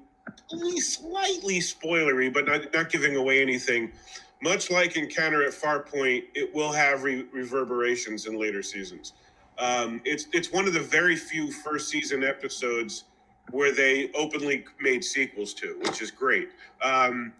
only 0.52 0.80
slightly 0.80 1.58
spoilery, 1.58 2.32
but 2.32 2.46
not, 2.46 2.72
not 2.72 2.90
giving 2.90 3.16
away 3.16 3.40
anything. 3.40 3.92
Much 4.40 4.70
like 4.70 4.96
Encounter 4.96 5.42
at 5.42 5.52
Farpoint, 5.52 6.24
it 6.34 6.54
will 6.54 6.70
have 6.70 7.02
re- 7.02 7.26
reverberations 7.32 8.26
in 8.26 8.38
later 8.38 8.62
seasons. 8.62 9.14
Um, 9.58 10.00
it's 10.04 10.28
it's 10.32 10.52
one 10.52 10.68
of 10.68 10.74
the 10.74 10.80
very 10.80 11.16
few 11.16 11.50
first 11.50 11.88
season 11.88 12.22
episodes 12.22 13.04
where 13.50 13.72
they 13.72 14.10
openly 14.12 14.64
made 14.80 15.04
sequels 15.04 15.54
to, 15.54 15.78
which 15.82 16.02
is 16.02 16.10
great. 16.10 16.50
Um, 16.82 17.32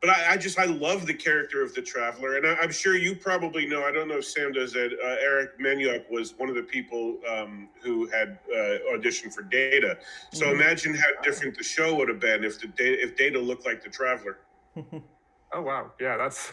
but 0.00 0.10
I, 0.10 0.32
I, 0.32 0.36
just 0.38 0.58
I 0.58 0.64
love 0.64 1.06
the 1.06 1.12
character 1.14 1.62
of 1.62 1.74
the 1.74 1.82
traveler, 1.82 2.36
and 2.36 2.46
I, 2.46 2.62
am 2.62 2.72
sure 2.72 2.96
you 2.96 3.14
probably 3.14 3.66
know. 3.66 3.84
I 3.84 3.92
don't 3.92 4.08
know 4.08 4.16
if 4.16 4.24
Sam 4.24 4.50
does 4.50 4.72
that. 4.72 4.92
Uh, 4.92 5.16
Eric 5.20 5.58
Menyuk 5.58 6.10
was 6.10 6.32
one 6.38 6.48
of 6.48 6.54
the 6.54 6.62
people 6.62 7.18
um, 7.28 7.68
who 7.82 8.06
had 8.06 8.38
uh, 8.50 8.78
auditioned 8.94 9.34
for 9.34 9.42
Data. 9.42 9.98
So 10.32 10.46
mm-hmm. 10.46 10.60
imagine 10.60 10.94
how 10.94 11.20
different 11.22 11.56
the 11.56 11.64
show 11.64 11.94
would 11.96 12.08
have 12.08 12.20
been 12.20 12.44
if 12.44 12.58
the 12.58 12.68
Data, 12.68 13.02
if 13.02 13.14
Data 13.14 13.38
looked 13.38 13.66
like 13.66 13.84
the 13.84 13.90
traveler. 13.90 14.38
oh 14.76 15.60
wow, 15.60 15.92
yeah, 16.00 16.16
that's 16.16 16.50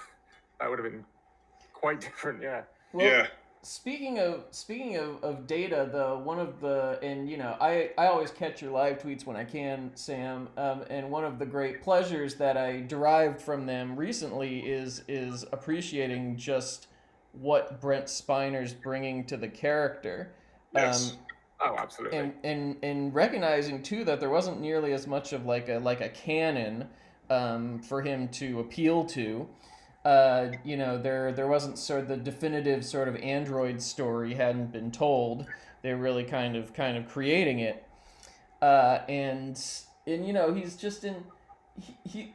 that 0.59 0.69
would 0.69 0.79
have 0.79 0.91
been 0.91 1.05
quite 1.73 2.01
different. 2.01 2.41
Yeah. 2.41 2.63
Well, 2.91 3.05
yeah. 3.05 3.27
Speaking 3.63 4.19
of 4.19 4.45
speaking 4.51 4.95
of, 4.95 5.23
of 5.23 5.47
data, 5.47 5.89
the 5.91 6.17
one 6.17 6.39
of 6.39 6.61
the 6.61 6.99
and 7.01 7.29
you 7.29 7.37
know 7.37 7.57
I, 7.59 7.91
I 7.97 8.07
always 8.07 8.31
catch 8.31 8.61
your 8.61 8.71
live 8.71 8.99
tweets 8.99 9.25
when 9.25 9.35
I 9.35 9.43
can, 9.43 9.91
Sam. 9.95 10.47
Um, 10.57 10.83
and 10.89 11.11
one 11.11 11.25
of 11.25 11.37
the 11.39 11.45
great 11.45 11.81
pleasures 11.81 12.35
that 12.35 12.55
I 12.55 12.81
derived 12.81 13.41
from 13.41 13.65
them 13.65 13.95
recently 13.95 14.59
is 14.59 15.03
is 15.07 15.43
appreciating 15.51 16.37
just 16.37 16.87
what 17.33 17.81
Brent 17.81 18.09
Spiner's 18.09 18.73
bringing 18.73 19.25
to 19.25 19.37
the 19.37 19.47
character. 19.47 20.33
Yes. 20.73 21.11
Um, 21.11 21.17
oh, 21.61 21.75
absolutely. 21.77 22.17
And, 22.17 22.33
and 22.43 22.77
and 22.83 23.13
recognizing 23.13 23.83
too 23.83 24.03
that 24.05 24.19
there 24.19 24.29
wasn't 24.29 24.61
nearly 24.61 24.93
as 24.93 25.07
much 25.07 25.33
of 25.33 25.45
like 25.45 25.69
a 25.69 25.79
like 25.79 26.01
a 26.01 26.09
canon 26.09 26.87
um, 27.29 27.79
for 27.79 28.01
him 28.01 28.29
to 28.29 28.59
appeal 28.59 29.05
to 29.05 29.47
uh, 30.07 30.53
you 30.63 30.77
know, 30.77 30.97
there 30.97 31.33
there 31.33 31.47
wasn't 31.47 31.77
sort 31.77 31.99
of 31.99 32.07
the 32.07 32.15
definitive 32.15 32.85
sort 32.85 33.09
of 33.09 33.17
Android 33.17 33.81
story 33.81 34.35
hadn't 34.35 34.71
been 34.71 34.89
told. 34.89 35.45
They're 35.81 35.97
really 35.97 36.23
kind 36.23 36.55
of 36.55 36.73
kind 36.73 36.95
of 36.95 37.09
creating 37.09 37.59
it, 37.59 37.85
uh, 38.61 38.99
and 39.09 39.61
and 40.05 40.25
you 40.25 40.31
know 40.31 40.53
he's 40.53 40.77
just 40.77 41.03
in 41.03 41.25
he, 41.77 41.97
he, 42.05 42.33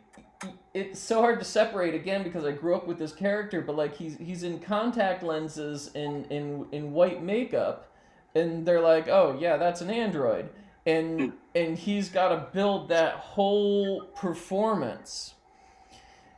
it's 0.75 1.01
so 1.01 1.23
hard 1.23 1.39
to 1.39 1.47
separate 1.47 1.95
again 1.95 2.23
because 2.23 2.45
I 2.45 2.53
grew 2.53 2.77
up 2.77 2.87
with 2.87 2.99
this 2.99 3.15
character, 3.15 3.63
but 3.63 3.75
like 3.75 3.97
he's 3.97 4.19
he's 4.19 4.43
in 4.43 4.59
contact 4.59 5.23
lenses 5.23 5.91
in 5.95 6.27
in 6.27 6.67
in 6.73 6.93
white 6.93 7.23
makeup, 7.23 7.91
and 8.35 8.67
they're 8.67 8.83
like, 8.83 9.09
oh 9.09 9.39
yeah, 9.41 9.57
that's 9.57 9.81
an 9.81 9.89
android, 9.89 10.51
and 10.85 11.33
and 11.55 11.79
he's 11.79 12.11
got 12.11 12.29
to 12.29 12.49
build 12.53 12.91
that 12.91 13.15
whole 13.15 14.03
performance 14.15 15.37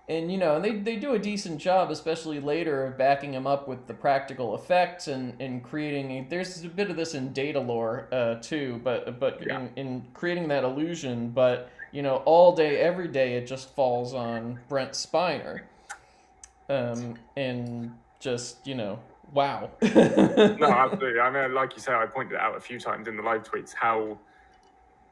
and 0.06 0.30
you 0.30 0.36
know, 0.36 0.56
and 0.56 0.64
they, 0.64 0.76
they 0.76 0.96
do 0.96 1.14
a 1.14 1.18
decent 1.18 1.58
job, 1.58 1.90
especially 1.90 2.38
later, 2.38 2.86
of 2.86 2.98
backing 2.98 3.32
him 3.32 3.46
up 3.46 3.66
with 3.66 3.86
the 3.86 3.94
practical 3.94 4.54
effects 4.54 5.08
and, 5.08 5.40
and 5.40 5.62
creating. 5.62 6.10
A, 6.10 6.26
there's 6.28 6.62
a 6.62 6.68
bit 6.68 6.90
of 6.90 6.96
this 6.96 7.14
in 7.14 7.32
Datalore 7.32 8.12
uh, 8.12 8.40
too, 8.40 8.80
but 8.84 9.18
but 9.18 9.42
yeah. 9.46 9.60
in, 9.60 9.70
in 9.76 10.06
creating 10.12 10.48
that 10.48 10.62
illusion. 10.62 11.30
But 11.30 11.70
you 11.90 12.02
know, 12.02 12.16
all 12.26 12.54
day, 12.54 12.78
every 12.78 13.08
day, 13.08 13.34
it 13.34 13.46
just 13.46 13.74
falls 13.74 14.12
on 14.12 14.60
Brent 14.68 14.92
Spiner, 14.92 15.62
um, 16.68 17.14
and 17.36 17.94
just 18.20 18.66
you 18.66 18.74
know, 18.74 18.98
wow. 19.32 19.70
no, 19.82 20.64
absolutely. 20.64 21.20
I 21.20 21.30
mean, 21.30 21.54
like 21.54 21.74
you 21.74 21.80
say, 21.80 21.94
I 21.94 22.04
pointed 22.04 22.36
out 22.36 22.56
a 22.56 22.60
few 22.60 22.78
times 22.78 23.08
in 23.08 23.16
the 23.16 23.22
live 23.22 23.42
tweets 23.42 23.72
how, 23.74 24.18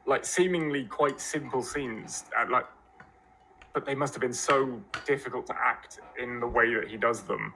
like, 0.05 0.23
seemingly 0.23 0.85
quite 0.85 1.19
simple 1.19 1.63
scenes, 1.63 2.25
uh, 2.39 2.45
like 2.49 2.65
but 3.73 3.85
they 3.85 3.95
must 3.95 4.13
have 4.13 4.21
been 4.21 4.33
so 4.33 4.79
difficult 5.05 5.47
to 5.47 5.55
act 5.59 5.99
in 6.21 6.39
the 6.39 6.47
way 6.47 6.73
that 6.75 6.87
he 6.87 6.97
does 6.97 7.23
them. 7.23 7.53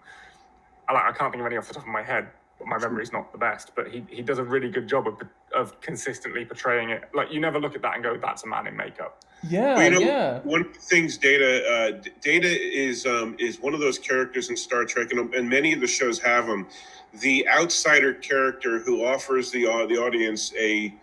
I, 0.90 0.94
like, 0.94 1.04
I 1.04 1.12
can't 1.12 1.32
think 1.32 1.42
of 1.42 1.48
any 1.48 1.58
off 1.58 1.68
the 1.68 1.76
top 1.76 1.84
of 1.84 1.90
my 1.90 2.04
head. 2.04 2.28
But 2.58 2.68
my 2.68 2.80
memory's 2.80 3.12
not 3.12 3.32
the 3.32 3.38
best, 3.38 3.74
but 3.76 3.88
he, 3.88 4.04
he 4.10 4.24
does 4.24 4.40
a 4.40 4.44
really 4.44 4.70
good 4.70 4.88
job 4.88 5.08
of 5.08 5.22
of 5.54 5.80
consistently 5.80 6.44
portraying 6.44 6.90
it. 6.90 7.04
Like 7.14 7.32
you 7.32 7.40
never 7.40 7.60
look 7.60 7.76
at 7.76 7.84
that 7.84 7.94
and 7.94 8.04
go, 8.04 8.18
"That's 8.18 8.46
a 8.46 8.48
man 8.48 8.66
in 8.66 8.76
makeup." 8.76 9.24
Yeah, 9.48 9.76
well, 9.76 9.84
you 9.84 9.90
know, 9.92 10.00
yeah. 10.00 10.40
One 10.40 10.62
of 10.62 10.74
the 10.74 10.80
things 10.80 11.20
Data 11.20 11.64
uh, 11.72 12.02
Data 12.20 12.48
is 12.48 13.06
um, 13.06 13.36
is 13.38 13.62
one 13.62 13.76
of 13.76 13.80
those 13.80 14.00
characters 14.00 14.50
in 14.50 14.58
Star 14.58 14.86
Trek, 14.86 15.12
and, 15.12 15.32
and 15.36 15.48
many 15.48 15.72
of 15.72 15.82
the 15.82 15.86
shows 15.86 16.18
have 16.18 16.46
him. 16.48 16.66
The 17.20 17.48
outsider 17.48 18.16
character 18.16 18.80
who 18.80 19.06
offers 19.06 19.52
the 19.52 19.68
uh, 19.68 19.86
the 19.86 19.98
audience 19.98 20.52
a 20.58 20.96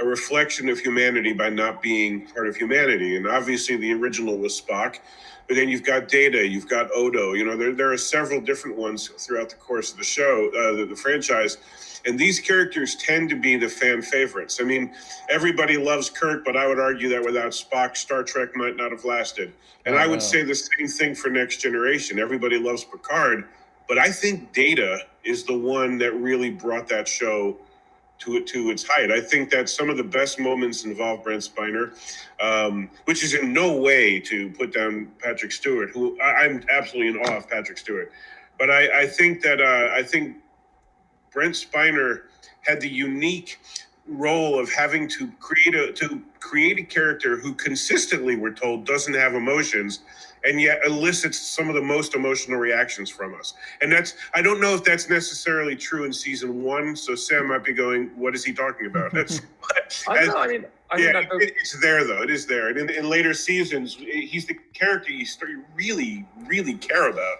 a 0.00 0.04
reflection 0.04 0.68
of 0.68 0.78
humanity 0.78 1.32
by 1.32 1.50
not 1.50 1.82
being 1.82 2.26
part 2.26 2.48
of 2.48 2.56
humanity. 2.56 3.16
And 3.16 3.26
obviously, 3.26 3.76
the 3.76 3.92
original 3.92 4.38
was 4.38 4.58
Spock, 4.60 4.98
but 5.46 5.56
then 5.56 5.68
you've 5.68 5.84
got 5.84 6.08
Data, 6.08 6.46
you've 6.46 6.68
got 6.68 6.88
Odo. 6.94 7.34
You 7.34 7.44
know, 7.44 7.56
there, 7.56 7.72
there 7.72 7.92
are 7.92 7.98
several 7.98 8.40
different 8.40 8.76
ones 8.76 9.08
throughout 9.08 9.50
the 9.50 9.56
course 9.56 9.92
of 9.92 9.98
the 9.98 10.04
show, 10.04 10.48
uh, 10.48 10.76
the, 10.76 10.86
the 10.86 10.96
franchise. 10.96 11.58
And 12.06 12.18
these 12.18 12.40
characters 12.40 12.94
tend 12.96 13.28
to 13.28 13.36
be 13.36 13.56
the 13.56 13.68
fan 13.68 14.00
favorites. 14.00 14.58
I 14.58 14.64
mean, 14.64 14.94
everybody 15.28 15.76
loves 15.76 16.08
Kirk, 16.08 16.46
but 16.46 16.56
I 16.56 16.66
would 16.66 16.80
argue 16.80 17.10
that 17.10 17.22
without 17.22 17.52
Spock, 17.52 17.94
Star 17.96 18.22
Trek 18.22 18.56
might 18.56 18.76
not 18.76 18.90
have 18.90 19.04
lasted. 19.04 19.52
And 19.84 19.94
I, 19.96 20.04
I 20.04 20.06
would 20.06 20.22
say 20.22 20.42
the 20.42 20.54
same 20.54 20.88
thing 20.88 21.14
for 21.14 21.28
Next 21.28 21.58
Generation. 21.58 22.18
Everybody 22.18 22.58
loves 22.58 22.84
Picard, 22.84 23.48
but 23.86 23.98
I 23.98 24.10
think 24.10 24.52
Data 24.54 25.00
is 25.24 25.44
the 25.44 25.56
one 25.56 25.98
that 25.98 26.14
really 26.14 26.50
brought 26.50 26.88
that 26.88 27.06
show 27.06 27.58
to 28.20 28.44
to 28.44 28.70
its 28.70 28.86
height. 28.86 29.10
I 29.10 29.20
think 29.20 29.50
that 29.50 29.68
some 29.68 29.90
of 29.90 29.96
the 29.96 30.04
best 30.04 30.38
moments 30.38 30.84
involve 30.84 31.24
Brent 31.24 31.42
Spiner, 31.42 31.94
um, 32.40 32.90
which 33.06 33.24
is 33.24 33.34
in 33.34 33.52
no 33.52 33.76
way 33.76 34.20
to 34.20 34.50
put 34.50 34.72
down 34.72 35.10
Patrick 35.18 35.52
Stewart, 35.52 35.90
who 35.90 36.18
I, 36.20 36.44
am 36.44 36.62
absolutely 36.70 37.08
in 37.08 37.26
awe 37.26 37.38
of 37.38 37.48
Patrick 37.48 37.78
Stewart. 37.78 38.12
But 38.58 38.70
I, 38.70 39.02
I 39.02 39.06
think 39.06 39.42
that 39.42 39.60
uh, 39.60 39.90
I 39.94 40.02
think 40.02 40.36
Brent 41.32 41.54
Spiner 41.54 42.22
had 42.62 42.80
the 42.80 42.88
unique 42.88 43.58
role 44.06 44.58
of 44.58 44.70
having 44.72 45.08
to 45.08 45.30
create 45.40 45.74
a 45.74 45.92
to 45.92 46.22
create 46.40 46.78
a 46.78 46.82
character 46.82 47.38
who 47.38 47.54
consistently 47.54 48.36
we're 48.36 48.52
told 48.52 48.84
doesn't 48.84 49.14
have 49.14 49.34
emotions 49.34 50.00
and 50.44 50.60
yet 50.60 50.80
elicits 50.84 51.38
some 51.38 51.68
of 51.68 51.74
the 51.74 51.82
most 51.82 52.14
emotional 52.14 52.58
reactions 52.58 53.10
from 53.10 53.34
us. 53.34 53.54
And 53.80 53.92
that's 53.92 54.14
I 54.34 54.42
don't 54.42 54.60
know 54.60 54.74
if 54.74 54.84
that's 54.84 55.08
necessarily 55.08 55.76
true 55.76 56.04
in 56.04 56.12
season 56.12 56.62
one. 56.62 56.96
So 56.96 57.14
Sam 57.14 57.48
might 57.48 57.64
be 57.64 57.72
going, 57.72 58.08
"What 58.16 58.34
is 58.34 58.44
he 58.44 58.52
talking 58.52 58.86
about?" 58.86 59.12
That's 59.12 59.40
I, 60.08 60.24
know, 60.26 60.36
I 60.36 60.46
mean, 60.46 60.64
I 60.90 60.98
yeah, 60.98 61.18
it, 61.18 61.54
it's 61.56 61.78
there 61.80 62.04
though. 62.04 62.22
It 62.22 62.30
is 62.30 62.46
there, 62.46 62.68
and 62.68 62.78
in, 62.78 62.90
in 62.90 63.08
later 63.08 63.34
seasons, 63.34 63.94
he's 63.94 64.46
the 64.46 64.58
character 64.72 65.12
you 65.12 65.26
start 65.26 65.50
really, 65.74 66.26
really 66.46 66.74
care 66.74 67.10
about. 67.10 67.38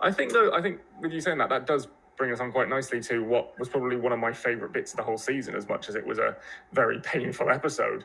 I 0.00 0.12
think 0.12 0.32
though, 0.32 0.52
I 0.52 0.60
think 0.60 0.80
with 1.00 1.12
you 1.12 1.20
saying 1.20 1.38
that, 1.38 1.48
that 1.48 1.66
does 1.66 1.88
bring 2.16 2.32
us 2.32 2.40
on 2.40 2.52
quite 2.52 2.68
nicely 2.68 3.00
to 3.00 3.22
what 3.24 3.58
was 3.58 3.68
probably 3.68 3.96
one 3.96 4.12
of 4.12 4.18
my 4.18 4.32
favorite 4.32 4.72
bits 4.72 4.92
of 4.92 4.96
the 4.96 5.02
whole 5.02 5.18
season, 5.18 5.54
as 5.54 5.68
much 5.68 5.88
as 5.88 5.94
it 5.94 6.06
was 6.06 6.18
a 6.18 6.36
very 6.72 7.00
painful 7.00 7.50
episode, 7.50 8.04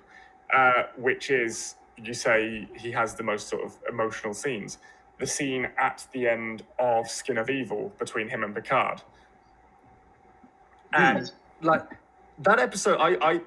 uh, 0.53 0.83
which 0.97 1.29
is 1.29 1.75
you 2.03 2.13
say 2.13 2.67
he 2.75 2.91
has 2.91 3.15
the 3.15 3.23
most 3.23 3.47
sort 3.47 3.63
of 3.63 3.77
emotional 3.89 4.33
scenes. 4.33 4.77
The 5.19 5.27
scene 5.27 5.69
at 5.77 6.05
the 6.13 6.27
end 6.27 6.63
of 6.79 7.07
Skin 7.07 7.37
of 7.37 7.49
Evil 7.49 7.93
between 7.99 8.27
him 8.27 8.43
and 8.43 8.55
Picard. 8.55 9.01
And 10.93 11.19
mm. 11.19 11.31
like 11.61 11.83
that 12.39 12.59
episode, 12.59 12.97
I, 12.99 13.17
I 13.21 13.41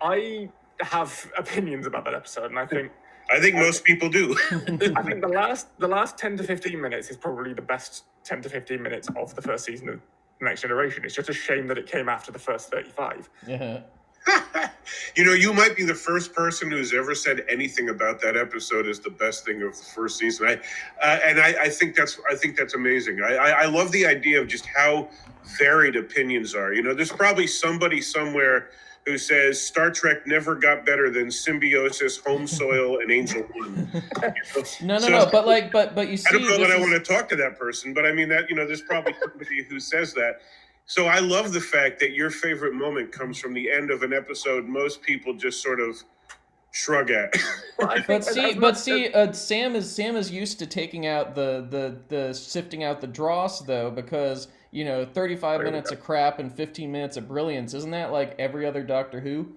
I 0.00 0.48
have 0.80 1.30
opinions 1.38 1.86
about 1.86 2.04
that 2.04 2.14
episode, 2.14 2.46
and 2.46 2.58
I 2.58 2.66
think 2.66 2.90
I 3.30 3.40
think 3.40 3.56
most 3.56 3.84
people 3.84 4.08
do. 4.08 4.36
I 4.50 5.02
think 5.02 5.20
the 5.20 5.30
last 5.32 5.78
the 5.78 5.88
last 5.88 6.16
ten 6.16 6.36
to 6.36 6.44
fifteen 6.44 6.80
minutes 6.80 7.10
is 7.10 7.16
probably 7.16 7.52
the 7.52 7.62
best 7.62 8.04
ten 8.24 8.40
to 8.42 8.48
fifteen 8.48 8.82
minutes 8.82 9.08
of 9.16 9.34
the 9.34 9.42
first 9.42 9.64
season 9.64 9.88
of 9.88 10.00
Next 10.40 10.62
Generation. 10.62 11.04
It's 11.04 11.14
just 11.14 11.28
a 11.28 11.34
shame 11.34 11.66
that 11.68 11.78
it 11.78 11.86
came 11.86 12.08
after 12.08 12.32
the 12.32 12.38
first 12.38 12.70
thirty 12.70 12.90
five. 12.90 13.28
Yeah. 13.46 13.80
you 15.14 15.24
know, 15.24 15.32
you 15.32 15.52
might 15.52 15.76
be 15.76 15.84
the 15.84 15.94
first 15.94 16.32
person 16.32 16.70
who's 16.70 16.92
ever 16.94 17.14
said 17.14 17.44
anything 17.48 17.88
about 17.88 18.20
that 18.22 18.36
episode 18.36 18.86
as 18.86 19.00
the 19.00 19.10
best 19.10 19.44
thing 19.44 19.62
of 19.62 19.76
the 19.76 19.84
first 19.84 20.18
season. 20.18 20.46
I, 20.48 20.54
uh, 21.02 21.18
and 21.24 21.40
I, 21.40 21.54
I, 21.62 21.68
think 21.68 21.96
that's 21.96 22.18
I 22.30 22.34
think 22.34 22.56
that's 22.56 22.74
amazing. 22.74 23.20
I, 23.22 23.34
I, 23.34 23.48
I 23.48 23.64
love 23.66 23.92
the 23.92 24.06
idea 24.06 24.40
of 24.40 24.48
just 24.48 24.66
how 24.66 25.08
varied 25.58 25.96
opinions 25.96 26.54
are. 26.54 26.72
You 26.72 26.82
know, 26.82 26.94
there's 26.94 27.12
probably 27.12 27.46
somebody 27.46 28.00
somewhere 28.00 28.70
who 29.06 29.16
says 29.16 29.60
Star 29.64 29.90
Trek 29.90 30.26
never 30.26 30.56
got 30.56 30.84
better 30.84 31.10
than 31.10 31.30
Symbiosis, 31.30 32.18
Home 32.18 32.46
Soil, 32.46 32.98
and 32.98 33.10
Angel 33.10 33.42
One. 33.42 33.88
no, 34.82 34.94
no, 34.94 34.98
so, 34.98 35.08
no. 35.08 35.28
But 35.30 35.46
like, 35.46 35.70
but 35.70 35.94
but 35.94 36.08
you 36.08 36.16
see, 36.16 36.26
I 36.28 36.32
don't 36.32 36.42
know 36.42 36.58
that 36.58 36.70
is... 36.70 36.74
I 36.74 36.80
want 36.80 36.92
to 36.92 37.00
talk 37.00 37.28
to 37.28 37.36
that 37.36 37.58
person, 37.58 37.94
but 37.94 38.04
I 38.04 38.12
mean 38.12 38.28
that 38.30 38.50
you 38.50 38.56
know, 38.56 38.66
there's 38.66 38.82
probably 38.82 39.14
somebody 39.20 39.62
who 39.62 39.78
says 39.78 40.12
that. 40.14 40.40
So 40.86 41.06
I 41.06 41.18
love 41.18 41.52
the 41.52 41.60
fact 41.60 41.98
that 42.00 42.12
your 42.12 42.30
favorite 42.30 42.72
moment 42.72 43.10
comes 43.10 43.38
from 43.38 43.52
the 43.52 43.70
end 43.70 43.90
of 43.90 44.02
an 44.02 44.12
episode. 44.12 44.66
Most 44.66 45.02
people 45.02 45.34
just 45.34 45.60
sort 45.60 45.80
of 45.80 46.02
shrug 46.70 47.10
at. 47.10 47.34
well, 47.78 47.96
but 48.06 48.24
see, 48.24 48.54
but 48.54 48.78
see, 48.78 49.08
uh, 49.12 49.32
Sam 49.32 49.74
is 49.74 49.90
Sam 49.90 50.14
is 50.16 50.30
used 50.30 50.60
to 50.60 50.66
taking 50.66 51.06
out 51.06 51.34
the 51.34 51.66
the 51.68 51.98
the 52.08 52.32
sifting 52.32 52.84
out 52.84 53.00
the 53.00 53.08
dross 53.08 53.62
though, 53.62 53.90
because 53.90 54.46
you 54.70 54.84
know, 54.84 55.04
thirty 55.04 55.34
five 55.34 55.60
minutes 55.62 55.90
of 55.90 56.00
crap 56.00 56.38
and 56.38 56.52
fifteen 56.54 56.92
minutes 56.92 57.16
of 57.16 57.26
brilliance. 57.26 57.74
Isn't 57.74 57.90
that 57.90 58.12
like 58.12 58.36
every 58.38 58.64
other 58.64 58.84
Doctor 58.84 59.18
Who? 59.18 59.56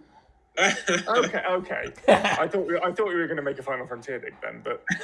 okay, 0.59 1.43
okay. 1.47 1.93
I 2.07 2.47
thought 2.47 2.67
we, 2.67 2.77
I 2.79 2.91
thought 2.91 3.07
we 3.07 3.15
were 3.15 3.27
going 3.27 3.37
to 3.37 3.43
make 3.43 3.59
a 3.59 3.63
Final 3.63 3.85
Frontier 3.85 4.19
dig 4.19 4.33
then, 4.41 4.61
but 4.63 4.83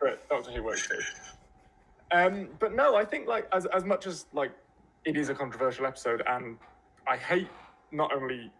but 0.00 0.28
Doctor 0.28 0.50
Who 0.50 0.64
works 0.64 0.88
too. 0.88 0.98
Um, 2.10 2.48
but 2.58 2.74
no, 2.74 2.96
I 2.96 3.04
think 3.04 3.28
like 3.28 3.46
as 3.52 3.66
as 3.66 3.84
much 3.84 4.08
as 4.08 4.26
like 4.32 4.50
it 5.04 5.16
is 5.16 5.28
a 5.28 5.34
controversial 5.34 5.86
episode, 5.86 6.22
and 6.26 6.56
I 7.06 7.16
hate 7.16 7.48
not 7.92 8.12
only 8.12 8.52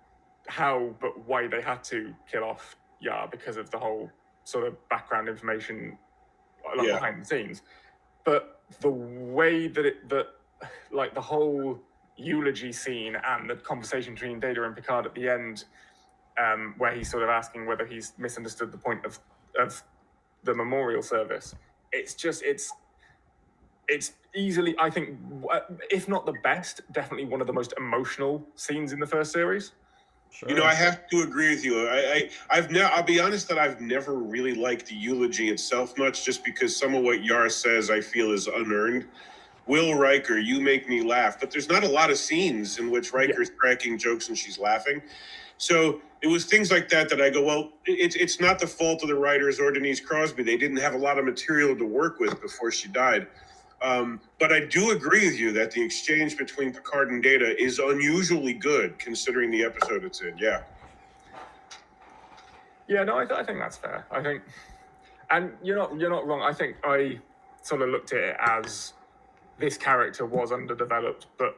how 0.49 0.95
but 1.01 1.27
why 1.27 1.47
they 1.47 1.61
had 1.61 1.85
to 1.85 2.15
kill 2.31 2.45
off 2.45 2.77
Yar 3.01 3.29
because 3.31 3.57
of 3.57 3.71
the 3.71 3.79
whole 3.79 4.11
sort 4.45 4.67
of 4.67 4.77
background 4.89 5.29
information 5.29 5.99
like 6.77 6.87
Yeah. 6.87 6.95
behind 6.95 7.21
the 7.23 7.25
scenes, 7.25 7.63
but 8.25 8.63
the 8.81 8.91
way 8.91 9.67
that 9.69 9.85
it 9.87 10.09
that 10.09 10.29
like 10.91 11.15
the 11.15 11.21
whole 11.21 11.81
eulogy 12.17 12.73
scene 12.73 13.17
and 13.17 13.49
the 13.49 13.57
conversation 13.57 14.15
between 14.15 14.41
Data 14.41 14.65
and 14.65 14.75
Picard 14.77 15.07
at 15.07 15.15
the 15.15 15.29
end, 15.29 15.65
um, 16.39 16.75
where 16.79 16.93
he's 16.95 17.11
sort 17.11 17.23
of 17.23 17.29
asking 17.31 17.67
whether 17.67 17.87
he's 17.87 18.13
misunderstood 18.19 18.73
the 18.73 18.79
point 18.79 19.05
of 19.05 19.19
of 19.59 19.83
the 20.45 20.55
memorial 20.55 21.03
service. 21.03 21.55
It's 21.93 22.15
just 22.15 22.43
it's 22.43 22.73
it's 23.91 24.13
easily 24.35 24.75
I 24.81 24.89
think 24.89 25.19
uh, 25.53 25.61
if 25.91 26.09
not 26.09 26.25
the 26.25 26.35
best, 26.43 26.81
definitely 26.93 27.27
one 27.27 27.41
of 27.41 27.47
the 27.47 27.53
most 27.53 27.75
emotional 27.77 28.47
scenes 28.55 28.93
in 28.93 29.01
the 29.01 29.07
first 29.07 29.33
series. 29.33 29.73
You 30.47 30.55
know, 30.55 30.65
I 30.65 30.75
have 30.75 31.09
to 31.09 31.23
agree 31.23 31.51
with 31.51 31.65
you. 31.65 31.89
I, 31.89 31.97
I 31.97 32.31
I've 32.51 32.71
never. 32.71 32.89
I'll 32.95 33.03
be 33.03 33.19
honest 33.19 33.49
that 33.49 33.59
I've 33.59 33.81
never 33.81 34.15
really 34.15 34.55
liked 34.55 34.87
the 34.87 34.95
eulogy 34.95 35.51
itself 35.51 35.99
much, 35.99 36.25
just 36.25 36.45
because 36.45 36.77
some 36.77 36.95
of 36.95 37.03
what 37.03 37.25
Yar 37.25 37.49
says 37.49 37.91
I 37.91 38.01
feel 38.01 38.31
is 38.31 38.47
unearned. 38.47 39.07
Will 39.67 39.95
Riker, 39.95 40.39
you 40.39 40.61
make 40.61 40.89
me 40.89 41.03
laugh, 41.03 41.39
but 41.39 41.51
there's 41.51 41.69
not 41.69 41.85
a 41.85 41.89
lot 41.89 42.11
of 42.11 42.17
scenes 42.17 42.79
in 42.79 42.91
which 42.91 43.13
Riker's 43.13 43.51
cracking 43.51 43.99
jokes 43.99 44.29
and 44.29 44.39
she's 44.39 44.59
laughing. 44.59 45.03
So 45.59 46.01
it 46.23 46.27
was 46.27 46.45
things 46.45 46.71
like 46.71 46.89
that 46.89 47.09
that 47.11 47.21
I 47.21 47.29
go, 47.31 47.43
well, 47.45 47.73
it's 47.85 48.17
it's 48.17 48.41
not 48.41 48.59
the 48.59 48.67
fault 48.67 49.03
of 49.03 49.09
the 49.09 49.15
writers 49.15 49.61
or 49.61 49.71
Denise 49.71 50.01
Crosby. 50.01 50.43
They 50.43 50.57
didn't 50.57 50.79
have 50.79 50.95
a 50.95 50.99
lot 50.99 51.19
of 51.19 51.25
material 51.25 51.77
to 51.77 51.85
work 51.85 52.19
with 52.19 52.41
before 52.41 52.71
she 52.71 52.89
died. 52.89 53.27
Um, 53.83 54.21
but 54.39 54.53
I 54.53 54.67
do 54.67 54.91
agree 54.91 55.25
with 55.27 55.39
you 55.39 55.53
that 55.53 55.71
the 55.71 55.83
exchange 55.83 56.37
between 56.37 56.73
Picard 56.73 57.11
and 57.11 57.23
Data 57.23 57.61
is 57.63 57.79
unusually 57.79 58.53
good 58.53 58.99
considering 58.99 59.51
the 59.51 59.65
episode 59.65 60.05
it's 60.05 60.21
in. 60.21 60.37
Yeah. 60.37 60.63
Yeah, 62.89 63.05
no, 63.05 63.17
I, 63.19 63.25
th- 63.25 63.39
I 63.39 63.45
think 63.45 63.59
that's 63.59 63.77
fair. 63.77 64.05
I 64.11 64.21
think, 64.23 64.43
and 65.31 65.53
you're 65.63 65.77
not 65.77 65.99
you're 65.99 66.11
not 66.11 66.27
wrong. 66.27 66.43
I 66.43 66.53
think 66.53 66.77
I 66.83 67.21
sort 67.63 67.83
of 67.83 67.89
looked 67.91 68.13
at 68.13 68.19
it 68.19 68.37
as 68.41 68.95
this 69.59 69.77
character 69.79 70.27
was 70.27 70.51
underdeveloped, 70.51 71.27
but 71.39 71.57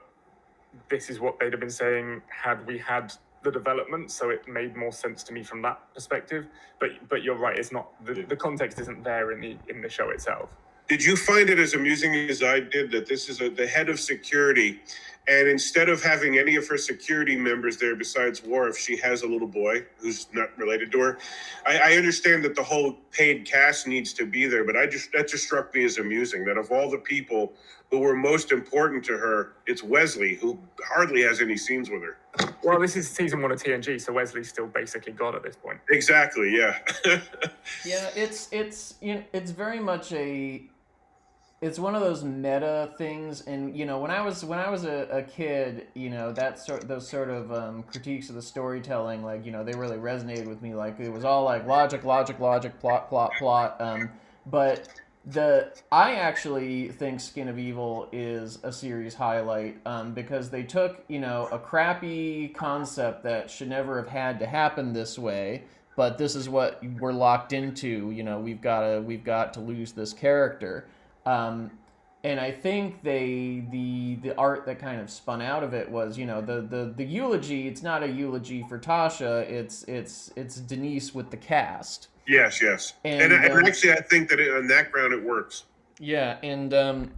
this 0.90 1.08
is 1.08 1.20
what 1.20 1.38
they'd 1.40 1.52
have 1.52 1.61
been 1.61 1.70
saying 1.70 2.20
had 2.28 2.66
we 2.66 2.76
had 2.76 3.14
the 3.42 3.50
development. 3.50 4.11
So 4.11 4.28
it 4.30 4.46
made 4.46 4.76
more 4.76 4.92
sense 4.92 5.22
to 5.24 5.32
me 5.32 5.42
from 5.42 5.62
that 5.62 5.80
perspective. 5.94 6.46
But 6.78 6.90
but 7.08 7.22
you're 7.22 7.38
right. 7.38 7.56
It's 7.58 7.72
not 7.72 7.88
the, 8.04 8.22
the 8.22 8.37
context 8.37 8.78
isn't 8.78 9.02
there 9.02 9.32
in 9.32 9.40
the 9.40 9.56
in 9.68 9.80
the 9.80 9.88
show 9.88 10.11
itself. 10.11 10.50
Did 10.88 11.03
you 11.05 11.16
find 11.16 11.49
it 11.49 11.59
as 11.59 11.75
amusing 11.75 12.14
as 12.14 12.42
I 12.42 12.61
did 12.61 12.90
that 12.90 13.07
this 13.07 13.29
is 13.29 13.40
a, 13.40 13.49
the 13.49 13.66
head 13.66 13.88
of 13.88 13.99
security, 13.99 14.81
and 15.28 15.48
instead 15.48 15.88
of 15.88 16.02
having 16.02 16.38
any 16.38 16.56
of 16.56 16.66
her 16.68 16.76
security 16.76 17.37
members 17.37 17.76
there 17.76 17.94
besides 17.94 18.42
Worf, 18.42 18.76
she 18.76 18.96
has 18.96 19.22
a 19.22 19.26
little 19.26 19.46
boy 19.46 19.85
who's 19.98 20.26
not 20.32 20.56
related 20.58 20.90
to 20.92 21.00
her. 21.00 21.18
I, 21.64 21.78
I 21.78 21.92
understand 21.96 22.44
that 22.44 22.56
the 22.56 22.62
whole 22.62 22.94
paid 23.12 23.44
cast 23.44 23.87
needs 23.87 24.12
to 24.14 24.26
be 24.26 24.46
there, 24.46 24.64
but 24.64 24.76
I 24.76 24.87
just 24.87 25.12
that 25.12 25.28
just 25.28 25.44
struck 25.44 25.74
me 25.74 25.85
as 25.85 25.98
amusing 25.98 26.44
that 26.46 26.56
of 26.56 26.72
all 26.72 26.90
the 26.90 26.98
people 26.98 27.52
who 27.90 28.00
were 28.00 28.16
most 28.16 28.52
important 28.52 29.04
to 29.04 29.12
her, 29.12 29.52
it's 29.66 29.82
Wesley 29.82 30.35
who 30.35 30.58
hardly 30.82 31.22
has 31.22 31.40
any 31.40 31.56
scenes 31.56 31.90
with 31.90 32.02
her. 32.02 32.16
Well, 32.64 32.80
this 32.80 32.96
is 32.96 33.08
season 33.08 33.42
one 33.42 33.52
of 33.52 33.62
TNG, 33.62 34.00
so 34.00 34.12
Wesley's 34.14 34.48
still 34.48 34.66
basically 34.66 35.12
God 35.12 35.35
at 35.35 35.42
this 35.42 35.56
point. 35.56 35.78
Exactly, 35.90 36.56
yeah. 36.56 36.78
Yeah, 37.85 38.11
it's 38.16 38.48
it's 38.52 38.94
you 39.00 39.14
know, 39.16 39.24
it's 39.32 39.50
very 39.52 39.78
much 39.78 40.12
a 40.12 40.62
it's 41.62 41.79
one 41.79 41.94
of 41.94 42.01
those 42.01 42.25
meta 42.25 42.90
things 42.98 43.42
and 43.42 43.75
you 43.75 43.87
know 43.87 43.98
when 43.98 44.11
i 44.11 44.20
was 44.20 44.44
when 44.44 44.59
i 44.59 44.68
was 44.68 44.85
a, 44.85 45.07
a 45.11 45.22
kid 45.22 45.87
you 45.94 46.11
know 46.11 46.33
that 46.33 46.59
sort 46.59 46.87
those 46.88 47.09
sort 47.09 47.31
of 47.31 47.51
um, 47.53 47.83
critiques 47.85 48.29
of 48.29 48.35
the 48.35 48.42
storytelling 48.42 49.22
like 49.25 49.46
you 49.46 49.53
know 49.53 49.64
they 49.64 49.72
really 49.72 49.96
resonated 49.96 50.46
with 50.46 50.61
me 50.61 50.75
like 50.75 50.98
it 51.01 51.11
was 51.11 51.25
all 51.25 51.44
like 51.44 51.66
logic 51.66 52.05
logic 52.05 52.38
logic 52.40 52.79
plot 52.81 53.09
plot 53.09 53.33
plot 53.38 53.81
um, 53.81 54.11
but 54.46 54.88
the 55.27 55.72
i 55.92 56.16
actually 56.16 56.88
think 56.88 57.20
skin 57.20 57.46
of 57.46 57.57
evil 57.57 58.09
is 58.11 58.59
a 58.64 58.72
series 58.72 59.14
highlight 59.14 59.77
um, 59.87 60.12
because 60.12 60.51
they 60.51 60.64
took 60.64 61.05
you 61.07 61.20
know 61.20 61.48
a 61.53 61.59
crappy 61.59 62.48
concept 62.48 63.22
that 63.22 63.48
should 63.48 63.68
never 63.68 64.03
have 64.03 64.09
had 64.09 64.40
to 64.40 64.46
happen 64.46 64.92
this 64.92 65.16
way 65.16 65.62
but 65.94 66.18
this 66.18 66.35
is 66.35 66.48
what 66.48 66.83
we're 66.98 67.12
locked 67.12 67.53
into 67.53 68.11
you 68.11 68.25
know 68.25 68.40
we've 68.40 68.61
got 68.61 68.81
to 68.81 69.01
we've 69.01 69.22
got 69.22 69.55
to 69.55 69.61
lose 69.61 69.92
this 69.92 70.12
character 70.12 70.88
um, 71.26 71.70
and 72.24 72.38
I 72.38 72.50
think 72.52 73.02
they 73.02 73.64
the 73.70 74.16
the 74.16 74.37
art 74.37 74.64
that 74.66 74.78
kind 74.78 75.00
of 75.00 75.11
spun 75.11 75.42
out 75.42 75.64
of 75.64 75.74
it 75.74 75.90
was 75.90 76.16
you 76.16 76.26
know 76.26 76.40
the 76.40 76.61
the 76.61 76.92
the 76.96 77.04
eulogy. 77.04 77.66
It's 77.66 77.82
not 77.82 78.02
a 78.02 78.08
eulogy 78.08 78.64
for 78.68 78.78
Tasha. 78.78 79.42
It's 79.50 79.82
it's 79.85 80.32
it's 80.37 80.56
Denise 80.56 81.14
with 81.14 81.30
the 81.30 81.37
cast. 81.37 82.08
yes, 82.28 82.62
yes. 82.62 82.94
And, 83.04 83.20
And, 83.20 83.32
and 83.32 83.52
uh, 83.52 83.66
actually, 83.66 83.92
I 83.92 84.00
think 84.00 84.28
that 84.30 84.38
it, 84.38 84.54
on 84.54 84.68
that 84.68 84.92
ground 84.92 85.12
it 85.12 85.22
works. 85.22 85.64
Yeah, 85.98 86.38
and 86.42 86.72
um, 86.74 87.11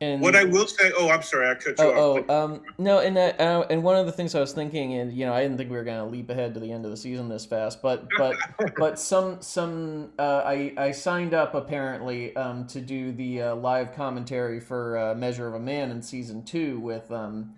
and 0.00 0.20
What 0.20 0.36
I 0.36 0.44
will 0.44 0.66
say, 0.66 0.92
oh, 0.96 1.08
I'm 1.08 1.22
sorry, 1.22 1.48
I 1.48 1.54
cut 1.54 1.78
you 1.78 1.84
Oh, 1.84 2.18
off. 2.18 2.24
oh, 2.28 2.44
um, 2.44 2.62
no, 2.78 2.98
and 2.98 3.16
uh, 3.16 3.32
uh, 3.38 3.66
and 3.70 3.82
one 3.82 3.96
of 3.96 4.06
the 4.06 4.12
things 4.12 4.34
I 4.34 4.40
was 4.40 4.52
thinking, 4.52 4.94
and 4.94 5.12
you 5.12 5.24
know, 5.24 5.32
I 5.32 5.42
didn't 5.42 5.56
think 5.56 5.70
we 5.70 5.76
were 5.76 5.84
gonna 5.84 6.06
leap 6.06 6.28
ahead 6.30 6.54
to 6.54 6.60
the 6.60 6.70
end 6.70 6.84
of 6.84 6.90
the 6.90 6.96
season 6.96 7.28
this 7.28 7.46
fast, 7.46 7.80
but 7.80 8.06
but 8.18 8.36
but 8.76 8.98
some 8.98 9.40
some 9.40 10.12
uh, 10.18 10.42
I 10.44 10.72
I 10.76 10.90
signed 10.90 11.32
up 11.34 11.54
apparently 11.54 12.36
um, 12.36 12.66
to 12.68 12.80
do 12.80 13.12
the 13.12 13.42
uh, 13.42 13.54
live 13.56 13.94
commentary 13.94 14.60
for 14.60 14.98
uh, 14.98 15.14
Measure 15.14 15.46
of 15.48 15.54
a 15.54 15.60
Man 15.60 15.90
in 15.90 16.02
season 16.02 16.42
two 16.42 16.78
with 16.80 17.10
um 17.10 17.54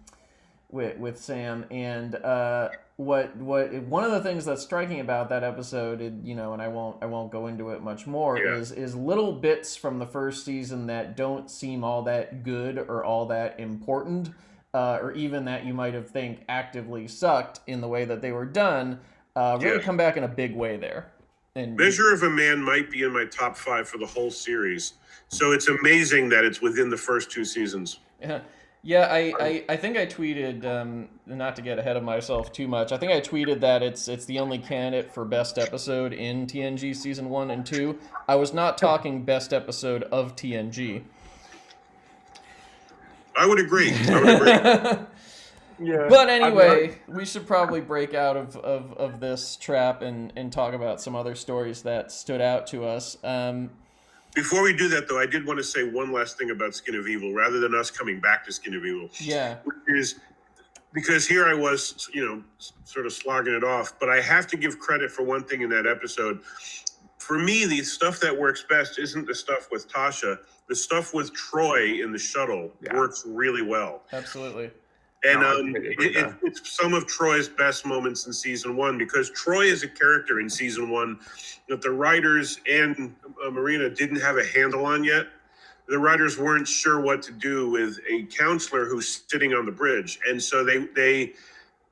with 0.71 0.97
with 0.99 1.19
Sam, 1.21 1.65
and 1.71 2.15
uh, 2.15 2.69
what 2.99 3.37
what 3.37 3.73
one 3.85 4.03
of 4.03 4.11
the 4.11 4.21
things 4.21 4.45
that's 4.45 4.61
striking 4.61 4.99
about 4.99 5.29
that 5.29 5.45
episode, 5.45 6.01
it, 6.01 6.13
you 6.25 6.35
know, 6.35 6.53
and 6.53 6.61
I 6.61 6.67
won't 6.67 6.97
I 7.01 7.07
won't 7.07 7.31
go 7.31 7.47
into 7.47 7.71
it 7.71 7.81
much 7.81 8.09
more, 8.09 8.37
Yeah. 8.37 8.57
is 8.57 8.73
is 8.73 8.97
little 8.97 9.33
bits 9.33 9.77
from 9.77 10.01
the 10.01 10.07
first 10.07 10.45
season 10.45 10.89
that 10.89 11.17
don't 11.17 11.49
seem 11.49 11.85
all 11.85 12.03
that 12.03 12.43
good 12.43 12.77
or 12.77 13.05
all 13.05 13.27
that 13.27 13.59
important, 13.61 14.31
uh, 14.75 14.99
or 15.01 15.13
even 15.13 15.45
that 15.45 15.65
you 15.65 15.73
might 15.73 15.95
have 15.95 16.11
think 16.11 16.41
actively 16.49 17.07
sucked 17.07 17.61
in 17.69 17.81
the 17.81 17.89
way 17.89 18.05
that 18.05 18.21
they 18.21 18.33
were 18.33 18.45
done, 18.45 18.99
uh, 19.37 19.57
really 19.63 19.77
Yeah. 19.77 19.83
come 19.83 19.97
back 19.97 20.17
in 20.17 20.25
a 20.25 20.29
big 20.29 20.57
way 20.57 20.77
there. 20.77 21.13
And 21.55 21.77
Measure 21.77 22.13
of 22.13 22.25
a 22.25 22.31
Man 22.31 22.61
might 22.61 22.91
be 22.91 23.05
in 23.05 23.13
my 23.13 23.27
top 23.27 23.57
five 23.57 23.89
for 23.89 23.99
the 23.99 24.07
whole 24.07 24.33
series. 24.33 24.95
So 25.29 25.53
it's 25.53 25.69
amazing 25.69 26.31
that 26.31 26.45
it's 26.45 26.61
within 26.61 26.91
the 26.91 26.97
first 26.97 27.31
two 27.31 27.45
seasons. 27.45 28.01
Yeah, 28.83 29.19
yeah. 29.19 29.35
I, 29.39 29.45
I, 29.45 29.65
I 29.71 29.77
think 29.77 29.97
I 29.97 30.07
tweeted, 30.07 30.65
um, 30.65 31.09
not 31.27 31.57
to 31.57 31.63
get 31.63 31.79
ahead 31.79 31.97
of 31.97 32.03
myself 32.03 32.53
too 32.53 32.69
much. 32.69 32.93
I 32.93 32.97
think 32.97 33.13
I 33.13 33.21
tweeted 33.21 33.61
that 33.61 33.83
it's 33.83 34.09
it's 34.09 34.25
the 34.25 34.39
only 34.39 34.59
candidate 34.59 35.13
for 35.13 35.25
best 35.25 35.59
episode 35.59 36.13
in 36.13 36.47
TNG 36.47 36.95
season 36.95 37.29
one 37.29 37.51
and 37.51 37.67
two. 37.67 37.99
I 38.29 38.37
was 38.37 38.55
not 38.55 38.79
talking 38.79 39.25
best 39.25 39.53
episode 39.53 40.05
of 40.05 40.37
TNG. 40.37 41.03
I 43.37 43.47
would 43.47 43.61
agree. 43.61 43.93
I 43.93 44.21
would 44.21 44.49
agree. 44.49 45.05
Yeah. 45.81 46.07
But 46.09 46.29
I'm 46.29 46.43
anyway, 46.43 46.99
we 47.07 47.25
should 47.25 47.47
probably 47.47 47.81
break 47.81 48.15
out 48.15 48.37
of, 48.37 48.57
of, 48.57 48.93
of 48.95 49.21
this 49.21 49.57
trap 49.57 50.03
and, 50.03 50.33
and 50.37 50.53
talk 50.53 50.75
about 50.75 51.01
some 51.01 51.15
other 51.15 51.35
stories 51.35 51.83
that 51.83 52.11
stood 52.11 52.41
out 52.41 52.67
to 52.69 52.85
us. 52.85 53.17
Um, 53.23 53.71
Before 54.39 54.63
we 54.63 54.73
do 54.73 54.87
that, 54.91 55.09
though, 55.09 55.19
I 55.19 55.27
did 55.27 55.45
want 55.45 55.59
to 55.59 55.65
say 55.65 55.83
one 55.83 56.13
last 56.13 56.39
thing 56.39 56.51
about 56.51 56.73
Skin 56.73 56.95
of 56.95 57.09
Evil, 57.09 57.35
rather 57.35 57.59
than 57.59 57.75
us 57.75 57.91
coming 57.91 58.21
back 58.21 58.45
to 58.47 58.53
Skin 58.53 58.73
of 58.77 58.87
Evil. 58.87 59.11
yeah, 59.19 59.57
which 59.65 59.77
is 59.89 60.21
because 60.95 61.27
here 61.27 61.49
I 61.49 61.55
was, 61.55 62.09
you 62.15 62.25
know, 62.25 62.45
sort 62.85 63.05
of 63.07 63.13
slogging 63.13 63.53
it 63.53 63.65
off. 63.65 63.95
But 63.99 64.09
I 64.11 64.21
have 64.21 64.47
to 64.47 64.57
give 64.57 64.79
credit 64.79 65.11
for 65.11 65.25
one 65.25 65.43
thing 65.43 65.63
in 65.63 65.69
that 65.71 65.89
episode. 65.89 66.39
For 67.19 67.37
me, 67.37 67.65
the 67.67 67.83
stuff 67.83 68.21
that 68.21 68.39
works 68.39 68.65
best 68.71 69.01
isn't 69.01 69.27
the 69.27 69.35
stuff 69.35 69.67
with 69.73 69.91
Tasha. 69.93 70.39
The 70.69 70.77
stuff 70.77 71.13
with 71.13 71.33
Troi 71.35 72.01
in 72.05 72.13
the 72.13 72.19
shuttle 72.19 72.71
Yeah. 72.81 72.95
works 72.97 73.25
really 73.27 73.63
well. 73.63 74.05
absolutely. 74.13 74.71
And 75.25 75.41
No, 75.41 75.61
um, 75.61 75.77
it, 75.77 75.97
it, 75.99 76.35
it's 76.43 76.71
some 76.71 76.95
of 76.95 77.07
Troi's 77.07 77.49
best 77.49 77.85
moments 77.85 78.27
in 78.27 78.33
season 78.33 78.77
one 78.77 78.99
because 78.99 79.31
Troi 79.33 79.67
is 79.67 79.83
a 79.83 79.89
character 79.89 80.39
in 80.39 80.49
season 80.49 80.91
one 80.91 81.19
that 81.69 81.83
the 81.83 81.91
writers 81.91 82.61
and 82.71 83.15
uh, 83.45 83.51
Marina 83.51 83.91
didn't 83.91 84.21
have 84.21 84.37
a 84.37 84.45
handle 84.45 84.87
on 84.87 85.03
yet. 85.03 85.27
The 85.89 85.99
writers 85.99 86.39
weren't 86.39 86.69
sure 86.69 87.01
what 87.01 87.23
to 87.23 87.33
do 87.33 87.71
with 87.71 87.99
a 88.09 88.25
counselor 88.25 88.85
who's 88.85 89.25
sitting 89.27 89.55
on 89.55 89.67
the 89.67 89.73
bridge, 89.73 90.21
and 90.29 90.41
so 90.41 90.63
they 90.63 90.87
they 90.95 91.33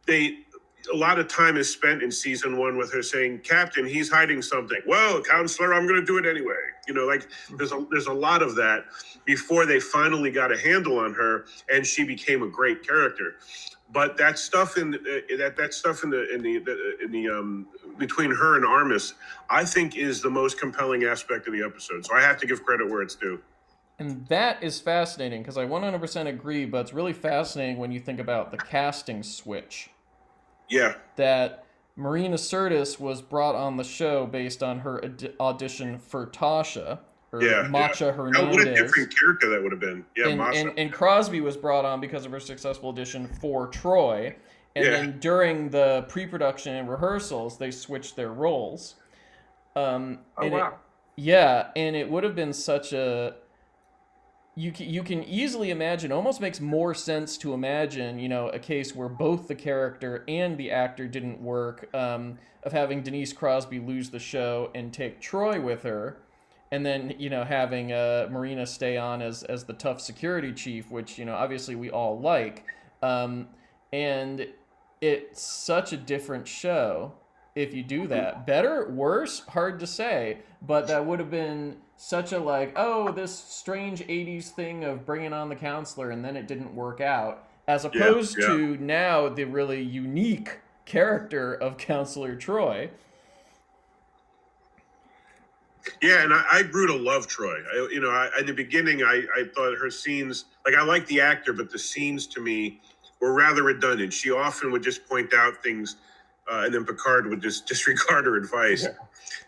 they 0.06 0.38
a 0.92 0.96
lot 0.96 1.18
of 1.18 1.28
time 1.28 1.56
is 1.56 1.70
spent 1.72 2.02
in 2.02 2.10
season 2.10 2.56
one 2.58 2.76
with 2.76 2.92
her 2.92 3.02
saying, 3.02 3.40
"Captain, 3.40 3.86
he's 3.86 4.10
hiding 4.10 4.42
something." 4.42 4.80
Well, 4.86 5.22
counselor, 5.22 5.74
I'm 5.74 5.86
going 5.86 6.00
to 6.00 6.06
do 6.06 6.18
it 6.18 6.26
anyway. 6.26 6.54
You 6.86 6.94
know, 6.94 7.06
like 7.06 7.28
there's 7.56 7.72
a 7.72 7.86
there's 7.90 8.06
a 8.06 8.12
lot 8.12 8.42
of 8.42 8.54
that 8.56 8.84
before 9.24 9.66
they 9.66 9.80
finally 9.80 10.30
got 10.30 10.52
a 10.52 10.58
handle 10.58 10.98
on 10.98 11.14
her, 11.14 11.46
and 11.72 11.86
she 11.86 12.04
became 12.04 12.42
a 12.42 12.48
great 12.48 12.86
character. 12.86 13.36
but 13.92 14.16
that 14.16 14.38
stuff 14.38 14.76
in 14.76 14.94
uh, 14.94 15.36
that 15.38 15.56
that 15.56 15.74
stuff 15.74 16.02
in 16.04 16.10
the 16.10 16.32
in 16.34 16.42
the, 16.42 16.58
the 16.58 16.96
in 17.04 17.12
the 17.12 17.28
um 17.28 17.66
between 17.98 18.30
her 18.30 18.56
and 18.56 18.64
Armus, 18.64 19.14
I 19.48 19.64
think 19.64 19.96
is 19.96 20.20
the 20.20 20.30
most 20.30 20.58
compelling 20.58 21.04
aspect 21.04 21.46
of 21.46 21.54
the 21.54 21.62
episode. 21.62 22.04
So 22.04 22.14
I 22.14 22.20
have 22.20 22.38
to 22.38 22.46
give 22.46 22.64
credit 22.64 22.88
where 22.88 23.02
it's 23.02 23.14
due. 23.14 23.40
And 23.98 24.26
that 24.26 24.62
is 24.62 24.78
fascinating 24.78 25.40
because 25.40 25.56
I 25.56 25.64
100% 25.64 26.26
agree, 26.26 26.66
but 26.66 26.82
it's 26.82 26.92
really 26.92 27.14
fascinating 27.14 27.78
when 27.78 27.90
you 27.90 27.98
think 28.00 28.20
about 28.20 28.50
the 28.50 28.58
casting 28.58 29.22
switch. 29.22 29.88
Yeah. 30.68 30.94
That 31.16 31.64
Marina 31.96 32.36
Sirtis 32.36 32.98
was 33.00 33.22
brought 33.22 33.54
on 33.54 33.76
the 33.76 33.84
show 33.84 34.26
based 34.26 34.62
on 34.62 34.80
her 34.80 35.02
ad- 35.04 35.32
audition 35.40 35.98
for 35.98 36.26
Tasha, 36.26 36.98
or 37.32 37.42
Yeah, 37.42 37.62
Macha 37.68 38.06
yeah. 38.06 38.12
Hernandez. 38.12 38.56
What 38.56 38.66
a 38.66 38.74
different 38.74 39.16
character 39.16 39.48
that 39.50 39.62
would 39.62 39.72
have 39.72 39.80
been. 39.80 40.04
Yeah, 40.16 40.28
and, 40.28 40.38
Masha. 40.38 40.58
and, 40.60 40.78
and 40.78 40.92
Crosby 40.92 41.40
was 41.40 41.56
brought 41.56 41.84
on 41.84 42.00
because 42.00 42.26
of 42.26 42.32
her 42.32 42.40
successful 42.40 42.90
audition 42.90 43.26
for 43.40 43.68
Troi. 43.68 44.34
And 44.74 44.84
Yeah. 44.84 44.90
then 44.90 45.18
during 45.20 45.70
the 45.70 46.04
pre-production 46.08 46.74
and 46.74 46.88
rehearsals, 46.90 47.56
they 47.56 47.70
switched 47.70 48.14
their 48.16 48.32
roles. 48.32 48.96
Um, 49.74 50.18
Oh 50.36 50.42
and 50.44 50.52
it- 50.54 50.56
wow. 50.58 50.74
yeah, 51.16 51.68
and 51.76 51.96
it 51.96 52.10
would 52.10 52.24
have 52.24 52.34
been 52.34 52.52
such 52.52 52.92
a. 52.92 53.36
You 54.58 54.72
can, 54.72 54.88
you 54.88 55.02
can 55.02 55.22
easily 55.24 55.70
imagine, 55.70 56.10
almost 56.10 56.40
makes 56.40 56.60
more 56.60 56.94
sense 56.94 57.36
to 57.38 57.52
imagine, 57.52 58.18
you 58.18 58.28
know, 58.30 58.48
a 58.48 58.58
case 58.58 58.96
where 58.96 59.08
both 59.08 59.48
the 59.48 59.54
character 59.54 60.24
and 60.26 60.56
the 60.56 60.70
actor 60.70 61.06
didn't 61.06 61.42
work, 61.42 61.94
um, 61.94 62.38
of 62.62 62.72
having 62.72 63.02
Denise 63.02 63.34
Crosby 63.34 63.78
lose 63.78 64.08
the 64.08 64.18
show 64.18 64.70
and 64.74 64.94
take 64.94 65.20
Troi 65.20 65.62
with 65.62 65.82
her, 65.82 66.16
and 66.72 66.86
then, 66.86 67.14
you 67.18 67.28
know, 67.28 67.44
having 67.44 67.92
uh, 67.92 68.28
Marina 68.30 68.66
stay 68.66 68.96
on 68.96 69.20
as, 69.20 69.42
as 69.42 69.64
the 69.64 69.74
tough 69.74 70.00
security 70.00 70.52
chief, 70.52 70.90
which, 70.90 71.18
you 71.18 71.26
know, 71.26 71.34
obviously 71.34 71.74
we 71.76 71.90
all 71.90 72.18
like. 72.18 72.64
Um, 73.02 73.48
and 73.92 74.48
it's 75.02 75.42
such 75.42 75.92
a 75.92 75.96
different 75.98 76.48
show 76.48 77.12
if 77.56 77.74
you 77.74 77.82
do 77.82 78.02
mm-hmm. 78.02 78.10
that. 78.10 78.46
Better, 78.46 78.88
worse, 78.88 79.40
hard 79.48 79.80
to 79.80 79.86
say, 79.86 80.38
but 80.62 80.86
that 80.86 81.04
would 81.04 81.18
have 81.18 81.30
been 81.30 81.78
such 81.96 82.30
a 82.30 82.38
like, 82.38 82.72
oh, 82.76 83.10
this 83.10 83.36
strange 83.36 84.02
80s 84.02 84.50
thing 84.50 84.84
of 84.84 85.04
bringing 85.04 85.32
on 85.32 85.48
the 85.48 85.56
counselor 85.56 86.10
and 86.10 86.24
then 86.24 86.36
it 86.36 86.46
didn't 86.46 86.74
work 86.74 87.00
out, 87.00 87.48
as 87.66 87.84
opposed 87.84 88.36
yeah. 88.38 88.46
to 88.46 88.76
now 88.76 89.28
the 89.28 89.44
really 89.44 89.82
unique 89.82 90.58
character 90.84 91.54
of 91.54 91.76
Counselor 91.78 92.36
Troi. 92.36 92.90
Yeah, 96.02 96.24
and 96.24 96.34
I, 96.34 96.44
I 96.50 96.62
grew 96.62 96.86
to 96.88 96.96
love 96.96 97.26
Troi. 97.26 97.62
I, 97.72 97.88
you 97.92 98.00
know, 98.00 98.10
I, 98.10 98.28
at 98.38 98.46
the 98.46 98.52
beginning, 98.52 99.02
I, 99.02 99.22
I 99.36 99.44
thought 99.54 99.76
her 99.78 99.90
scenes, 99.90 100.46
like 100.64 100.74
I 100.74 100.82
liked 100.82 101.06
the 101.06 101.20
actor, 101.20 101.52
but 101.52 101.70
the 101.70 101.78
scenes 101.78 102.26
to 102.28 102.40
me 102.40 102.80
were 103.20 103.32
rather 103.32 103.62
redundant. 103.62 104.12
She 104.12 104.30
often 104.30 104.72
would 104.72 104.82
just 104.82 105.08
point 105.08 105.32
out 105.32 105.62
things, 105.62 105.96
uh, 106.50 106.62
and 106.64 106.74
then 106.74 106.84
Picard 106.84 107.28
would 107.28 107.42
just 107.42 107.66
disregard 107.66 108.26
her 108.26 108.36
advice. 108.36 108.86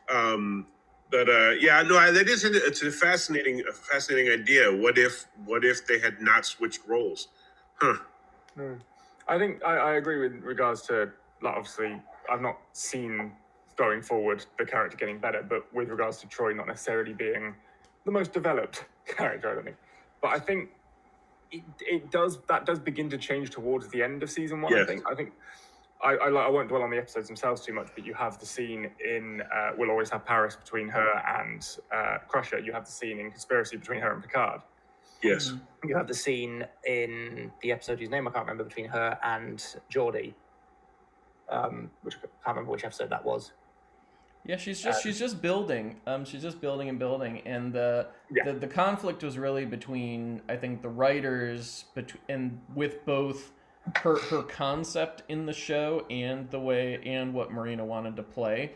Um, 0.08 0.66
but 1.10 1.28
uh, 1.28 1.50
yeah, 1.60 1.82
no, 1.82 1.96
I, 1.96 2.10
that 2.10 2.28
is 2.28 2.44
a, 2.44 2.66
it's 2.66 2.82
a 2.82 2.90
fascinating, 2.90 3.62
a 3.68 3.72
fascinating 3.72 4.32
idea. 4.32 4.74
What 4.74 4.98
if, 4.98 5.26
what 5.44 5.64
if 5.64 5.86
they 5.86 5.98
had 5.98 6.20
not 6.20 6.44
switched 6.44 6.80
roles? 6.86 7.28
Huh? 7.76 7.96
No. 8.56 8.76
I 9.28 9.38
think 9.38 9.62
I, 9.64 9.76
I 9.76 9.92
agree 9.94 10.18
with 10.18 10.42
regards 10.42 10.82
to 10.82 11.10
like 11.42 11.54
obviously 11.54 12.00
I've 12.30 12.40
not 12.40 12.58
seen 12.72 13.32
going 13.76 14.02
forward 14.02 14.44
the 14.58 14.64
character 14.64 14.96
getting 14.96 15.18
better, 15.18 15.44
but 15.48 15.72
with 15.72 15.88
regards 15.88 16.18
to 16.18 16.26
Troi 16.26 16.56
not 16.56 16.66
necessarily 16.66 17.12
being 17.12 17.54
the 18.04 18.10
most 18.10 18.32
developed 18.32 18.84
character, 19.06 19.50
I 19.50 19.54
don't 19.54 19.64
think. 19.64 19.76
But 20.20 20.28
I 20.28 20.38
think 20.38 20.70
it, 21.52 21.62
it 21.80 22.10
does 22.10 22.38
that 22.48 22.66
does 22.66 22.78
begin 22.78 23.08
to 23.10 23.18
change 23.18 23.50
towards 23.50 23.88
the 23.88 24.02
end 24.02 24.22
of 24.22 24.30
season 24.30 24.62
one. 24.62 24.74
I 24.74 24.84
think 24.84 25.02
I 25.08 25.14
think 25.14 25.32
I, 26.02 26.12
I, 26.14 26.28
I 26.28 26.48
won't 26.48 26.68
dwell 26.68 26.82
on 26.82 26.90
the 26.90 26.96
episodes 26.98 27.26
themselves 27.26 27.60
too 27.64 27.72
much, 27.72 27.88
but 27.94 28.06
you 28.06 28.14
have 28.14 28.38
the 28.38 28.46
scene 28.46 28.90
in 29.04 29.42
uh, 29.54 29.70
We'll 29.76 29.90
Always 29.90 30.10
Have 30.10 30.24
Paris 30.24 30.54
between 30.54 30.88
her 30.88 31.12
and 31.40 31.66
uh, 31.92 32.18
Crusher. 32.28 32.58
You 32.60 32.72
have 32.72 32.84
the 32.84 32.92
scene 32.92 33.18
in 33.18 33.30
Conspiracy 33.30 33.76
between 33.76 34.00
her 34.00 34.12
and 34.12 34.22
Picard. 34.22 34.60
Yes. 35.22 35.52
You 35.82 35.96
have 35.96 36.06
the 36.06 36.14
scene 36.14 36.64
in 36.86 37.50
the 37.62 37.72
episode 37.72 37.98
whose 37.98 38.10
name 38.10 38.28
I 38.28 38.30
can't 38.30 38.46
remember 38.46 38.62
between 38.64 38.86
her 38.88 39.18
and 39.24 39.58
Geordi. 39.92 40.34
Um, 41.48 41.90
which 42.02 42.14
I 42.16 42.20
can't 42.44 42.56
remember 42.56 42.70
which 42.70 42.84
episode 42.84 43.10
that 43.10 43.24
was. 43.24 43.52
Yeah, 44.44 44.56
she's 44.56 44.80
just 44.80 45.00
Uh, 45.00 45.02
she's 45.02 45.18
just 45.18 45.42
building. 45.42 46.00
Um, 46.06 46.24
she's 46.24 46.42
just 46.42 46.60
building 46.60 46.88
and 46.88 46.98
building, 46.98 47.40
and 47.44 47.72
the 47.72 48.06
Yeah. 48.30 48.44
the, 48.44 48.52
the 48.60 48.66
conflict 48.68 49.24
was 49.24 49.36
really 49.38 49.64
between 49.64 50.42
I 50.48 50.56
think 50.56 50.82
the 50.82 50.88
writers 50.88 51.86
between 51.94 52.22
and 52.28 52.60
with 52.74 53.04
both 53.04 53.52
her 53.96 54.18
her 54.18 54.42
concept 54.42 55.22
in 55.28 55.46
the 55.46 55.52
show 55.52 56.04
and 56.10 56.50
the 56.50 56.60
way 56.60 57.00
and 57.04 57.34
what 57.34 57.52
Marina 57.52 57.84
wanted 57.84 58.16
to 58.16 58.22
play. 58.22 58.72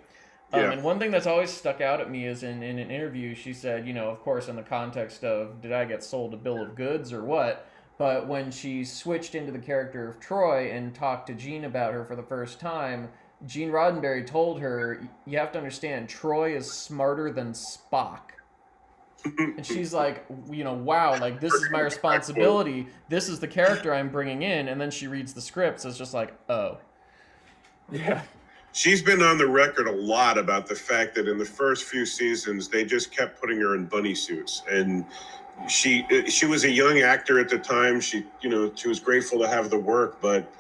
Um, 0.52 0.60
Yeah. 0.60 0.72
And 0.72 0.82
one 0.82 0.98
thing 0.98 1.10
that's 1.10 1.26
always 1.26 1.50
stuck 1.50 1.80
out 1.80 2.00
at 2.00 2.10
me 2.10 2.26
is 2.26 2.42
in, 2.42 2.62
in 2.62 2.78
an 2.78 2.90
interview, 2.90 3.34
she 3.34 3.52
said, 3.52 3.86
you 3.86 3.94
know, 3.94 4.10
of 4.10 4.20
course, 4.20 4.48
in 4.48 4.56
the 4.56 4.62
context 4.62 5.24
of 5.24 5.60
did 5.62 5.72
I 5.72 5.84
get 5.84 6.04
sold 6.04 6.34
a 6.34 6.36
bill 6.36 6.62
of 6.62 6.74
goods 6.74 7.12
or 7.12 7.22
what? 7.24 7.66
But 7.98 8.26
when 8.26 8.50
she 8.50 8.84
switched 8.84 9.34
into 9.34 9.52
the 9.52 9.58
character 9.58 10.08
of 10.08 10.18
Troi 10.18 10.74
and 10.74 10.94
talked 10.94 11.28
to 11.28 11.34
Gene 11.34 11.64
about 11.64 11.92
her 11.92 12.04
for 12.04 12.16
the 12.16 12.22
first 12.22 12.58
time, 12.58 13.10
Gene 13.46 13.70
Roddenberry 13.70 14.26
told 14.26 14.60
her, 14.60 15.06
"You 15.26 15.38
have 15.38 15.52
to 15.52 15.58
understand, 15.58 16.08
Troi 16.08 16.54
is 16.56 16.70
smarter 16.70 17.30
than 17.30 17.52
Spock." 17.52 18.41
And 19.24 19.64
she's 19.64 19.92
like, 19.92 20.24
you 20.50 20.64
know, 20.64 20.74
wow, 20.74 21.18
like 21.18 21.40
this 21.40 21.52
is 21.52 21.70
my 21.70 21.80
responsibility. 21.92 22.88
This 23.08 23.28
is 23.28 23.38
the 23.38 23.48
character 23.48 23.94
I'm 23.94 24.08
bringing 24.08 24.42
in. 24.42 24.68
And 24.68 24.80
then 24.80 24.90
she 24.90 25.06
reads 25.06 25.32
the 25.32 25.40
scripts. 25.40 25.84
It's 25.84 25.98
just 25.98 26.14
like, 26.14 26.34
oh, 26.48 26.78
Yeah. 27.90 28.22
She's 28.74 29.02
been 29.02 29.22
on 29.22 29.36
the 29.36 29.46
record 29.46 29.86
a 29.86 29.92
lot 29.92 30.38
about 30.38 30.66
the 30.66 30.74
fact 30.74 31.14
that 31.16 31.28
in 31.28 31.36
the 31.36 31.44
first 31.44 31.84
few 31.84 32.06
seasons 32.06 32.68
they 32.68 32.84
just 32.86 33.10
kept 33.10 33.38
putting 33.38 33.60
her 33.60 33.74
in 33.74 33.84
bunny 33.84 34.14
suits, 34.14 34.62
and 34.70 35.04
she 35.68 36.06
uh, 36.10 36.28
she 36.28 36.46
was 36.46 36.64
a 36.64 36.70
young 36.70 37.00
actor 37.00 37.38
at 37.38 37.50
the 37.50 37.58
time. 37.58 38.00
She 38.00 38.24
you 38.40 38.48
know 38.48 38.72
she 38.74 38.88
was 38.88 38.98
grateful 38.98 39.38
to 39.40 39.46
have 39.46 39.68
the 39.68 39.78
work, 39.78 40.22
but 40.22 40.50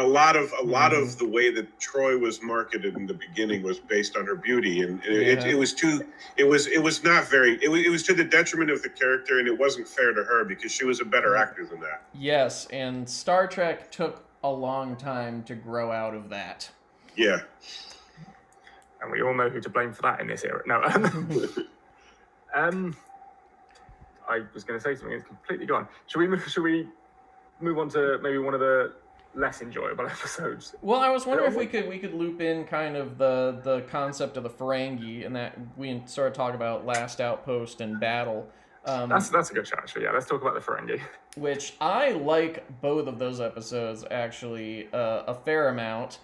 a 0.00 0.06
lot 0.06 0.36
of 0.36 0.52
a 0.60 0.64
lot 0.64 0.92
of 0.94 1.18
the 1.18 1.26
way 1.26 1.50
that 1.52 1.78
Troi 1.80 2.18
was 2.18 2.42
marketed 2.42 2.96
in 2.96 3.06
the 3.06 3.14
beginning 3.14 3.62
was 3.62 3.78
based 3.78 4.16
on 4.16 4.26
her 4.26 4.34
beauty, 4.36 4.82
and 4.82 5.02
it, 5.04 5.38
Yeah. 5.44 5.50
it 5.52 5.58
was 5.58 5.74
too 5.74 6.06
it 6.36 6.44
was 6.44 6.66
it 6.68 6.82
was 6.82 7.02
not 7.04 7.28
very 7.28 7.58
it 7.62 7.68
was, 7.70 7.82
it 7.82 7.90
was 7.90 8.02
to 8.04 8.14
the 8.14 8.24
detriment 8.24 8.70
of 8.70 8.82
the 8.82 8.88
character, 8.88 9.38
and 9.38 9.48
it 9.48 9.58
wasn't 9.58 9.88
fair 9.88 10.12
to 10.12 10.22
her 10.24 10.44
because 10.44 10.70
she 10.72 10.84
was 10.84 11.00
a 11.00 11.04
better 11.04 11.36
actor 11.36 11.64
than 11.66 11.80
that. 11.80 12.02
yes. 12.14 12.66
And 12.66 13.08
Star 13.08 13.46
Trek 13.46 13.90
took 13.90 14.24
a 14.44 14.50
long 14.50 14.96
time 14.96 15.42
to 15.44 15.54
grow 15.54 15.92
out 15.92 16.14
of 16.14 16.28
that. 16.30 16.68
Yeah. 17.16 17.40
and 19.00 19.10
we 19.10 19.20
all 19.22 19.34
know 19.34 19.48
who 19.48 19.60
to 19.60 19.68
blame 19.68 19.92
for 19.92 20.02
that 20.02 20.20
in 20.20 20.26
this 20.26 20.44
era. 20.44 20.62
No, 20.66 20.82
um, 20.82 21.66
um, 22.54 22.96
I 24.28 24.40
was 24.54 24.64
going 24.64 24.78
to 24.78 24.82
say 24.82 24.94
something; 24.94 25.12
it's 25.16 25.26
completely 25.26 25.66
gone. 25.66 25.86
Should 26.06 26.20
we 26.20 26.28
move? 26.28 26.42
Should 26.48 26.62
we 26.62 26.88
move 27.60 27.78
on 27.78 27.88
to 27.90 28.18
maybe 28.22 28.38
one 28.38 28.54
of 28.54 28.60
the 28.60 28.92
less 29.34 29.62
enjoyable 29.62 30.06
episodes? 30.08 30.74
Well, 30.82 31.00
I 31.00 31.10
was 31.10 31.26
wondering 31.26 31.50
if 31.50 31.56
we 31.56 31.66
could 31.66 31.88
we 31.88 31.98
could 31.98 32.14
loop 32.14 32.40
in 32.40 32.64
kind 32.64 32.96
of 32.96 33.18
the 33.18 33.60
the 33.62 33.82
concept 33.82 34.36
of 34.36 34.42
the 34.42 34.50
Ferengi 34.50 35.26
and 35.26 35.34
that 35.36 35.56
we 35.76 36.02
sort 36.06 36.28
of 36.28 36.34
talk 36.34 36.54
about 36.54 36.86
Last 36.86 37.20
Outpost 37.20 37.80
and 37.80 37.98
Battle. 37.98 38.48
Um, 38.84 39.08
That's 39.08 39.28
that's 39.28 39.50
a 39.50 39.54
good 39.54 39.64
chat, 39.64 39.78
actually. 39.78 40.04
Yeah, 40.04 40.10
let's 40.10 40.26
talk 40.26 40.42
about 40.42 40.54
the 40.54 40.60
Ferengi. 40.60 41.00
which 41.36 41.74
I 41.80 42.10
like 42.10 42.80
both 42.80 43.06
of 43.06 43.18
those 43.18 43.40
episodes 43.40 44.04
actually 44.10 44.88
uh, 44.92 45.22
a 45.26 45.34
fair 45.34 45.68
amount. 45.68 46.18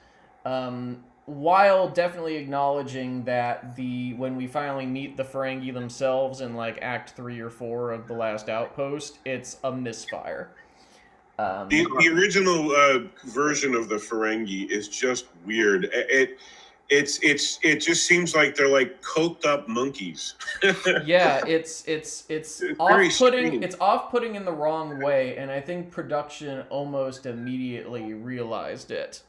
Um, 0.44 1.04
while 1.26 1.88
definitely 1.88 2.36
acknowledging 2.36 3.22
that 3.24 3.76
the 3.76 4.14
when 4.14 4.34
we 4.36 4.46
finally 4.46 4.86
meet 4.86 5.16
the 5.16 5.24
Ferengi 5.24 5.72
themselves 5.72 6.40
in 6.40 6.54
like 6.54 6.78
Act 6.80 7.10
three 7.10 7.38
or 7.38 7.50
four 7.50 7.92
of 7.92 8.06
the 8.08 8.14
Last 8.14 8.48
Outpost, 8.48 9.18
it's 9.24 9.58
a 9.64 9.70
misfire. 9.70 10.50
Um, 11.38 11.68
The, 11.68 11.84
the 12.00 12.08
original 12.08 12.72
uh, 12.72 13.00
version 13.26 13.74
of 13.74 13.88
the 13.88 13.96
Ferengi 13.96 14.68
is 14.70 14.88
just 14.88 15.26
weird. 15.44 15.84
It, 15.84 16.06
it 16.10 16.38
it's 16.90 17.22
it's 17.22 17.58
it 17.62 17.76
just 17.76 18.06
seems 18.06 18.34
like 18.34 18.54
they're 18.54 18.66
like 18.66 19.02
coked 19.02 19.44
up 19.44 19.68
monkeys. 19.68 20.34
yeah, 21.04 21.44
it's 21.46 21.84
it's 21.86 22.24
it's 22.30 22.62
It's 22.62 22.80
off-putting. 22.80 23.62
It's 23.62 23.76
off-putting 23.78 24.36
in 24.36 24.44
the 24.44 24.52
wrong 24.52 24.98
way, 25.00 25.36
and 25.36 25.50
I 25.50 25.60
think 25.60 25.90
production 25.90 26.64
almost 26.70 27.26
immediately 27.26 28.14
realized 28.14 28.90
it. 28.90 29.22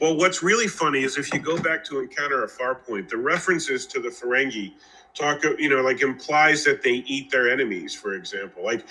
Well, 0.00 0.16
what's 0.16 0.42
really 0.42 0.68
funny 0.68 1.04
is 1.04 1.16
if 1.16 1.32
you 1.32 1.38
go 1.38 1.58
back 1.58 1.84
to 1.84 2.00
Encounter 2.00 2.44
at 2.44 2.50
Farpoint, 2.50 3.08
the 3.08 3.16
references 3.16 3.86
to 3.86 4.00
the 4.00 4.08
Ferengi 4.08 4.72
talk, 5.14 5.42
you 5.58 5.70
know, 5.70 5.82
like 5.82 6.02
implies 6.02 6.64
that 6.64 6.82
they 6.82 7.02
eat 7.06 7.30
their 7.30 7.50
enemies, 7.50 7.94
for 7.94 8.14
example. 8.14 8.62
Like, 8.62 8.84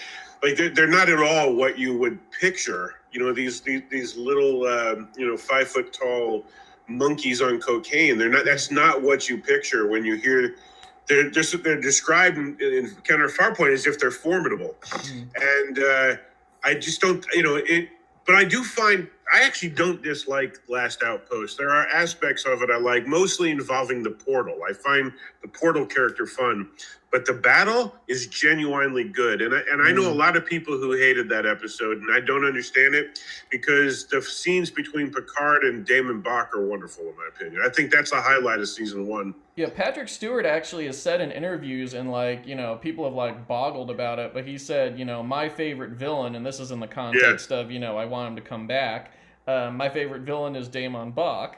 like 0.45 0.57
they're, 0.57 0.69
they're 0.69 0.87
not 0.87 1.09
at 1.09 1.19
all 1.19 1.53
what 1.55 1.79
you 1.79 1.97
would 1.97 2.19
picture. 2.31 2.95
You 3.11 3.19
know, 3.19 3.33
these 3.33 3.61
these, 3.61 3.81
these 3.89 4.15
little, 4.15 4.67
um, 4.67 5.09
you 5.17 5.27
know, 5.27 5.35
five 5.35 5.67
foot 5.67 5.91
tall 5.91 6.45
monkeys 6.87 7.41
on 7.41 7.59
cocaine. 7.59 8.17
They're 8.19 8.29
not. 8.29 8.45
That's 8.45 8.69
not 8.69 9.01
what 9.01 9.27
you 9.27 9.39
picture 9.39 9.87
when 9.87 10.05
you 10.05 10.15
hear. 10.15 10.55
They're 11.07 11.31
just 11.31 11.63
they're 11.63 11.81
described 11.81 12.37
in, 12.37 12.57
in 12.61 12.85
Encounter 12.85 13.25
at 13.25 13.31
Farpoint 13.31 13.73
as 13.73 13.87
if 13.87 13.99
they're 13.99 14.11
formidable, 14.11 14.75
and 15.35 15.79
uh, 15.79 16.15
I 16.63 16.75
just 16.75 17.01
don't. 17.01 17.25
You 17.33 17.43
know, 17.43 17.55
it 17.55 17.89
but 18.25 18.35
I 18.35 18.43
do 18.43 18.63
find 18.63 19.07
I 19.33 19.41
actually 19.43 19.69
don't 19.69 20.03
dislike 20.03 20.59
Last 20.67 21.01
Outpost. 21.03 21.57
There 21.57 21.69
are 21.69 21.87
aspects 21.87 22.45
of 22.45 22.61
it 22.61 22.69
I 22.69 22.77
like, 22.77 23.07
mostly 23.07 23.49
involving 23.49 24.03
the 24.03 24.11
portal. 24.11 24.59
I 24.67 24.73
find 24.73 25.11
the 25.41 25.47
portal 25.47 25.85
character 25.85 26.27
fun, 26.27 26.69
but 27.15 27.25
the 27.25 27.31
battle 27.31 27.95
is 28.09 28.27
genuinely 28.27 29.05
good. 29.05 29.41
And 29.41 29.55
I, 29.55 29.61
and 29.71 29.81
I 29.81 29.93
know 29.93 30.11
a 30.11 30.13
Mm. 30.13 30.17
lot 30.17 30.35
of 30.35 30.45
people 30.45 30.77
who 30.77 30.91
hated 30.91 31.29
that 31.29 31.45
episode, 31.45 31.99
and 31.99 32.13
I 32.13 32.19
don't 32.19 32.43
understand 32.43 32.93
it 32.93 33.19
because 33.49 34.05
the 34.07 34.21
scenes 34.21 34.69
between 34.69 35.13
Picard 35.13 35.63
and 35.63 35.87
DaiMon 35.87 36.21
Bok 36.21 36.53
are 36.53 36.65
wonderful, 36.65 37.05
in 37.05 37.15
my 37.15 37.29
opinion. 37.33 37.61
I 37.65 37.69
think 37.69 37.89
that's 37.89 38.11
a 38.11 38.21
highlight 38.21 38.59
of 38.59 38.67
season 38.67 39.07
one. 39.07 39.33
Yeah, 39.55 39.69
Patrick 39.73 40.09
Stewart 40.09 40.45
actually 40.45 40.87
has 40.87 41.01
said 41.01 41.21
in 41.21 41.31
interviews, 41.31 41.93
and 41.93 42.11
like 42.11 42.45
you 42.45 42.55
know, 42.55 42.75
people 42.75 43.05
have 43.05 43.13
like 43.13 43.47
boggled 43.47 43.89
about 43.89 44.19
it, 44.19 44.33
but 44.33 44.45
he 44.45 44.57
said, 44.57 44.99
you 44.99 45.05
know, 45.05 45.23
my 45.23 45.47
favorite 45.47 45.91
villain, 45.91 46.35
and 46.35 46.45
this 46.45 46.59
is 46.59 46.71
in 46.71 46.81
the 46.81 46.87
context 46.87 47.49
of 47.49 47.71
you 47.71 47.79
know, 47.79 47.97
I 47.97 48.03
want 48.03 48.27
him 48.27 48.35
to 48.35 48.41
come 48.41 48.67
back. 48.67 49.13
Uh, 49.47 49.71
my 49.71 49.87
favorite 49.87 50.23
villain 50.23 50.57
is 50.57 50.67
DaiMon 50.67 51.15
Bok, 51.15 51.55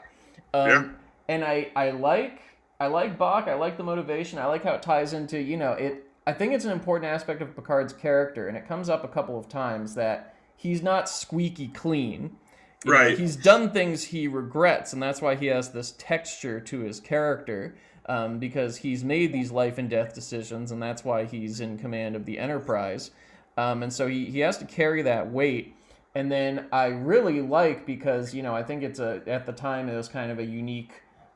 um, 0.54 0.68
Yeah. 0.68 0.84
and 1.26 1.44
I 1.44 1.72
I 1.74 1.90
like 1.90 2.42
I 2.80 2.86
like 2.86 3.18
Bok. 3.18 3.48
I 3.48 3.54
like 3.54 3.76
the 3.76 3.82
motivation. 3.82 4.38
I 4.38 4.46
like 4.46 4.64
how 4.64 4.74
it 4.74 4.82
ties 4.82 5.12
into 5.12 5.40
you 5.40 5.56
know 5.56 5.72
it. 5.72 6.04
I 6.26 6.32
think 6.32 6.52
it's 6.52 6.64
an 6.64 6.72
important 6.72 7.10
aspect 7.10 7.40
of 7.42 7.56
Picard's 7.56 7.92
character, 7.92 8.48
and 8.48 8.56
it 8.56 8.68
comes 8.68 8.88
up 8.88 9.02
a 9.02 9.08
couple 9.08 9.38
of 9.38 9.48
times 9.48 9.94
that 9.94 10.34
he's 10.56 10.82
not 10.82 11.08
squeaky 11.08 11.68
clean. 11.68 12.36
You 12.84 12.92
know, 12.92 12.98
Right. 12.98 13.18
he's 13.18 13.34
done 13.34 13.70
things 13.72 14.04
he 14.04 14.28
regrets, 14.28 14.92
and 14.92 15.02
that's 15.02 15.20
why 15.20 15.34
he 15.34 15.46
has 15.46 15.70
this 15.70 15.92
texture 15.98 16.60
to 16.60 16.80
his 16.80 17.00
character. 17.00 17.74
Um, 18.10 18.38
because 18.38 18.78
he's 18.78 19.04
made 19.04 19.34
these 19.34 19.50
life 19.52 19.76
and 19.76 19.90
death 19.90 20.14
decisions, 20.14 20.72
and 20.72 20.82
that's 20.82 21.04
why 21.04 21.24
he's 21.26 21.60
in 21.60 21.76
command 21.76 22.16
of 22.16 22.24
the 22.24 22.38
Enterprise. 22.38 23.10
Um, 23.58 23.82
and 23.82 23.92
so 23.92 24.06
he, 24.06 24.24
he 24.26 24.38
has 24.38 24.56
to 24.58 24.64
carry 24.64 25.02
that 25.02 25.30
weight. 25.30 25.74
And 26.14 26.32
then 26.32 26.68
I 26.72 26.86
really 26.86 27.42
like 27.42 27.84
because 27.84 28.32
you 28.34 28.42
know 28.42 28.54
I 28.54 28.62
think 28.62 28.82
it's 28.82 28.98
a 28.98 29.20
at 29.26 29.44
the 29.44 29.52
time 29.52 29.90
it 29.90 29.96
was 29.96 30.08
kind 30.08 30.30
of 30.30 30.38
a 30.38 30.44
unique 30.44 30.92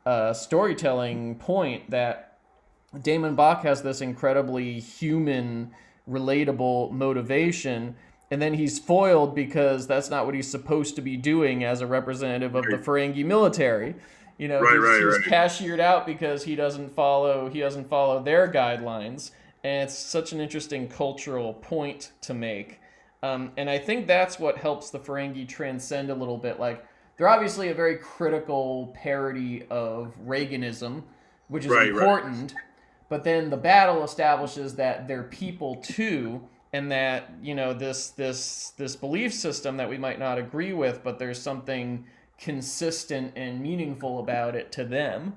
uh, 0.07 0.33
storytelling 0.33 1.37
point 1.37 1.91
that 1.91 2.39
DaiMon 2.97 3.37
Bok 3.37 3.63
has 3.63 3.83
this 3.83 4.01
incredibly 4.01 4.81
human, 4.81 5.71
relatable 6.09 6.91
motivation, 6.91 7.97
and 8.31 8.41
then 8.41 8.55
he's 8.55 8.79
foiled 8.79 9.35
because 9.35 9.87
that's 9.87 10.11
not 10.11 10.27
what 10.27 10.35
he's 10.35 10.51
supposed 10.51 10.97
to 10.97 11.03
be 11.03 11.17
doing 11.17 11.65
as 11.65 11.81
a 11.81 11.87
representative 11.87 12.55
of 12.55 12.65
the 12.65 12.79
Ferengi 12.79 13.25
military. 13.25 13.95
You 14.39 14.49
know, 14.49 14.61
Right, 14.61 14.73
he's, 14.73 14.83
right, 14.83 15.03
he's 15.05 15.19
right. 15.19 15.29
cashiered 15.29 15.81
out 15.81 16.07
because 16.07 16.43
he 16.45 16.57
doesn't 16.57 16.95
follow 16.95 17.49
he 17.49 17.61
doesn't 17.61 17.89
follow 17.89 18.23
their 18.23 18.51
guidelines, 18.51 19.31
and 19.63 19.85
it's 19.89 19.97
such 19.97 20.33
an 20.33 20.41
interesting 20.41 20.89
cultural 20.89 21.55
point 21.55 22.13
to 22.23 22.35
make. 22.35 22.81
Um, 23.23 23.53
and 23.57 23.71
I 23.71 23.79
think 23.79 24.07
that's 24.07 24.39
what 24.39 24.57
helps 24.59 24.91
the 24.91 24.99
Ferengi 24.99 25.47
transcend 25.47 26.11
a 26.11 26.15
little 26.15 26.39
bit. 26.39 26.59
Like 26.59 26.85
they're 27.17 27.29
obviously 27.29 27.69
a 27.69 27.75
very 27.75 27.97
critical 27.97 28.93
parody 28.95 29.65
of 29.71 30.15
Reaganism, 30.27 31.03
which 31.49 31.65
is 31.65 31.71
Right, 31.71 31.93
right. 31.95 32.03
important. 32.03 32.55
But 33.09 33.25
then 33.25 33.51
the 33.51 33.57
battle 33.59 34.03
establishes 34.05 34.75
that 34.77 35.07
they're 35.07 35.25
people 35.25 35.77
too, 35.77 36.41
and 36.73 36.91
that 36.91 37.31
you 37.43 37.55
know 37.55 37.75
this 37.75 38.09
this 38.11 38.71
this 38.79 38.97
belief 38.97 39.35
system 39.35 39.77
that 39.77 39.89
we 39.91 39.99
might 39.99 40.19
not 40.19 40.39
agree 40.39 40.73
with, 40.73 41.05
but 41.05 41.19
there's 41.19 41.41
something 41.41 42.07
consistent 42.39 43.33
and 43.37 43.61
meaningful 43.61 44.19
about 44.19 44.57
it 44.57 44.73
to 44.73 44.85
them. 44.85 45.35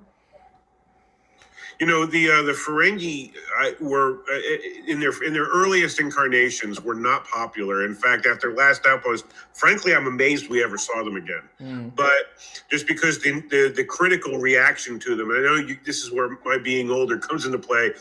You 1.80 1.88
know, 1.88 2.06
the 2.06 2.32
uh, 2.32 2.42
the 2.44 2.54
Ferengi 2.54 3.34
uh, 3.60 3.72
were 3.82 4.20
uh, 4.32 4.40
in 4.88 5.00
their 5.00 5.12
in 5.24 5.34
their 5.34 5.46
earliest 5.48 6.00
incarnations 6.00 6.82
were 6.82 6.96
not 6.96 7.28
popular. 7.28 7.86
In 7.86 7.94
fact, 7.94 8.26
after 8.26 8.54
Last 8.54 8.86
Outpost, 8.86 9.26
frankly, 9.54 9.94
I'm 9.94 10.08
amazed 10.08 10.50
we 10.50 10.64
ever 10.64 10.78
saw 10.78 11.04
them 11.04 11.18
again. 11.18 11.42
Mm. 11.62 11.96
But 11.96 12.14
just 12.70 12.88
because 12.88 13.20
the 13.20 13.42
the, 13.50 13.74
the 13.76 13.84
critical 13.84 14.38
reaction 14.38 15.00
to 15.00 15.16
them, 15.16 15.32
I 15.32 15.42
know 15.42 15.56
you, 15.56 15.78
this 15.86 16.04
is 16.04 16.12
where 16.12 16.38
my 16.46 16.58
being 16.58 16.90
older 16.90 17.18
comes 17.18 17.46
into 17.46 17.60
play. 17.60 17.92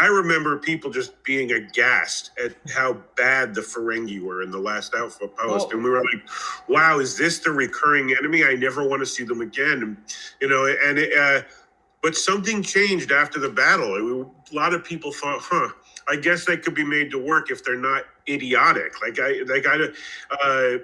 I 0.00 0.06
remember 0.06 0.58
people 0.58 0.90
just 0.90 1.22
being 1.22 1.52
aghast 1.52 2.30
at 2.42 2.54
how 2.72 2.96
bad 3.16 3.54
the 3.54 3.60
Ferengi 3.60 4.22
were 4.22 4.42
in 4.42 4.50
the 4.50 4.58
Last 4.58 4.94
Outpost, 4.94 5.32
Well- 5.44 5.70
and 5.72 5.84
we 5.84 5.90
were 5.90 6.02
like, 6.02 6.28
"Wow, 6.66 6.98
is 6.98 7.16
this 7.16 7.40
the 7.40 7.50
recurring 7.50 8.14
enemy? 8.18 8.44
I 8.44 8.54
never 8.54 8.86
want 8.88 9.00
to 9.00 9.06
see 9.06 9.24
them 9.24 9.42
again." 9.42 9.82
And, 9.82 9.96
you 10.40 10.48
know, 10.48 10.66
and 10.66 10.98
it, 10.98 11.18
uh, 11.18 11.42
but 12.02 12.16
something 12.16 12.62
changed 12.62 13.12
after 13.12 13.40
the 13.40 13.50
battle. 13.50 13.94
It- 13.96 14.28
a 14.52 14.56
lot 14.56 14.74
of 14.74 14.84
people 14.84 15.12
thought, 15.12 15.40
"Huh." 15.42 15.70
I 16.08 16.16
guess 16.16 16.44
they 16.46 16.56
could 16.56 16.74
be 16.74 16.84
made 16.84 17.10
to 17.12 17.18
work 17.18 17.50
if 17.50 17.64
they're 17.64 17.76
not 17.76 18.06
idiotic. 18.28 19.00
Like 19.02 19.18
I, 19.20 19.42
like 19.46 19.66
I, 19.66 19.76
uh, 20.44 20.78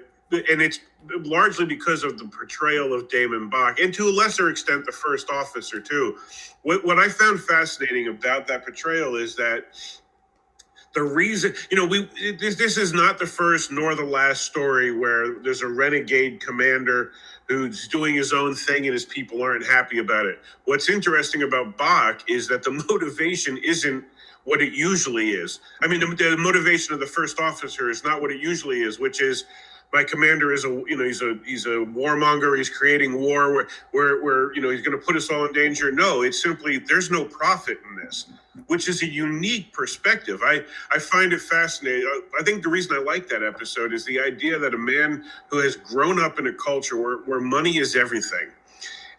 and 0.49 0.61
it's 0.61 0.79
largely 1.25 1.65
because 1.65 2.03
of 2.03 2.17
the 2.19 2.25
portrayal 2.27 2.93
of 2.93 3.07
DaiMon 3.09 3.49
Bok, 3.51 3.79
and 3.79 3.93
to 3.95 4.09
a 4.09 4.11
lesser 4.11 4.49
extent, 4.49 4.85
the 4.85 4.91
first 4.93 5.29
officer 5.31 5.81
too. 5.81 6.17
What 6.63 6.85
what 6.85 6.99
I 6.99 7.09
found 7.09 7.41
fascinating 7.43 8.07
about 8.09 8.47
that 8.47 8.63
portrayal 8.65 9.15
is 9.17 9.35
that 9.37 9.65
the 10.95 11.03
reason, 11.03 11.53
you 11.71 11.77
know, 11.77 11.85
we 11.85 12.09
this, 12.39 12.55
this 12.57 12.77
is 12.77 12.93
not 12.93 13.19
the 13.19 13.27
first 13.27 13.71
nor 13.71 13.95
the 13.95 14.05
last 14.05 14.43
story 14.43 14.91
where 14.91 15.39
there's 15.43 15.61
a 15.61 15.67
renegade 15.67 16.41
commander 16.41 17.11
who's 17.47 17.87
doing 17.87 18.15
his 18.15 18.33
own 18.33 18.55
thing 18.55 18.85
and 18.85 18.93
his 18.93 19.05
people 19.05 19.41
aren't 19.41 19.65
happy 19.65 19.99
about 19.99 20.25
it. 20.25 20.39
What's 20.65 20.89
interesting 20.89 21.43
about 21.43 21.77
Bok 21.77 22.23
is 22.29 22.47
that 22.47 22.63
the 22.63 22.71
motivation 22.89 23.57
isn't 23.57 24.03
what 24.45 24.61
it 24.61 24.73
usually 24.73 25.31
is. 25.31 25.59
I 25.81 25.87
mean, 25.87 25.99
the, 25.99 26.07
the 26.07 26.37
motivation 26.37 26.93
of 26.93 26.99
the 26.99 27.05
first 27.07 27.39
officer 27.39 27.89
is 27.89 28.03
not 28.03 28.21
what 28.21 28.31
it 28.31 28.39
usually 28.41 28.81
is, 28.81 28.99
which 28.99 29.21
is 29.21 29.45
my 29.93 30.03
commander 30.03 30.53
is 30.53 30.65
a 30.65 30.69
you 30.87 30.97
know 30.97 31.05
he's 31.05 31.21
a 31.21 31.37
he's 31.45 31.65
a 31.65 31.85
warmonger. 31.85 32.57
He's 32.57 32.69
creating 32.69 33.13
war 33.13 33.53
where 33.53 33.67
where, 33.91 34.23
where 34.23 34.53
you 34.53 34.61
know 34.61 34.69
he's 34.69 34.81
going 34.81 34.97
to 34.99 35.05
put 35.05 35.15
us 35.15 35.29
all 35.29 35.45
in 35.45 35.53
danger. 35.53 35.91
No, 35.91 36.21
it's 36.21 36.41
simply 36.41 36.79
there's 36.79 37.11
no 37.11 37.25
profit 37.25 37.77
in 37.89 38.03
this, 38.03 38.27
which 38.67 38.89
is 38.89 39.03
a 39.03 39.07
unique 39.07 39.71
perspective. 39.73 40.41
I 40.43 40.63
I 40.91 40.99
find 40.99 41.33
it 41.33 41.41
fascinating. 41.41 42.05
I, 42.05 42.21
I 42.41 42.43
think 42.43 42.63
the 42.63 42.69
reason 42.69 42.95
I 42.95 42.99
like 42.99 43.29
that 43.29 43.43
episode 43.43 43.93
is 43.93 44.05
the 44.05 44.19
idea 44.19 44.59
that 44.59 44.73
a 44.73 44.77
man 44.77 45.23
who 45.47 45.59
has 45.59 45.75
grown 45.77 46.19
up 46.19 46.39
in 46.39 46.47
a 46.47 46.53
culture 46.53 46.97
where 47.01 47.17
where 47.19 47.41
money 47.41 47.77
is 47.77 47.95
everything, 47.95 48.49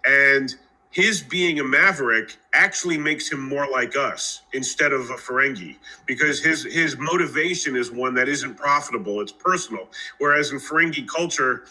and 0.04 0.54
his 0.97 1.20
being 1.22 1.61
a 1.61 1.64
maverick 1.64 2.38
actually 2.55 2.97
makes 2.97 3.30
him 3.30 3.38
more 3.47 3.68
like 3.70 3.97
us 3.99 4.40
instead 4.55 4.94
of 4.94 5.11
a 5.11 5.14
Ferengi 5.16 5.76
because 6.07 6.42
his 6.42 6.64
his 6.64 6.97
motivation 6.99 7.76
is 7.76 7.90
one 7.90 8.14
that 8.14 8.30
isn't 8.30 8.55
profitable 8.55 9.20
it's 9.20 9.30
personal 9.30 9.90
whereas 10.20 10.53
in 10.53 10.59
Ferengi 10.59 11.07
culture 11.07 11.66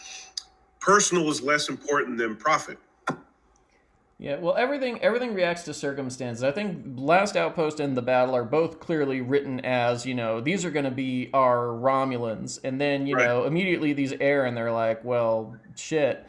personal 0.80 1.28
is 1.30 1.42
less 1.42 1.70
important 1.70 2.20
than 2.20 2.36
profit 2.36 2.78
Yeah, 4.20 4.38
well, 4.38 4.56
everything 4.56 5.02
everything 5.02 5.34
reacts 5.34 5.64
to 5.64 5.74
circumstances. 5.74 6.44
I 6.44 6.52
think 6.52 6.84
Last 6.98 7.36
Outpost 7.36 7.82
and 7.82 7.98
the 7.98 8.02
Battle 8.02 8.36
are 8.36 8.46
both 8.46 8.80
clearly 8.80 9.22
written 9.22 9.60
as 9.66 10.06
you 10.06 10.16
know 10.16 10.42
these 10.42 10.64
are 10.66 10.72
going 10.72 10.86
to 10.86 10.92
be 10.92 11.30
our 11.34 11.68
Romulans, 11.68 12.60
and 12.64 12.80
then 12.80 13.08
you 13.08 13.16
Right. 13.16 13.26
know 13.28 13.44
immediately 13.46 13.94
these 13.94 14.14
air 14.22 14.46
and 14.46 14.56
they're 14.58 14.72
like, 14.72 15.04
well, 15.04 15.60
shit. 15.76 16.26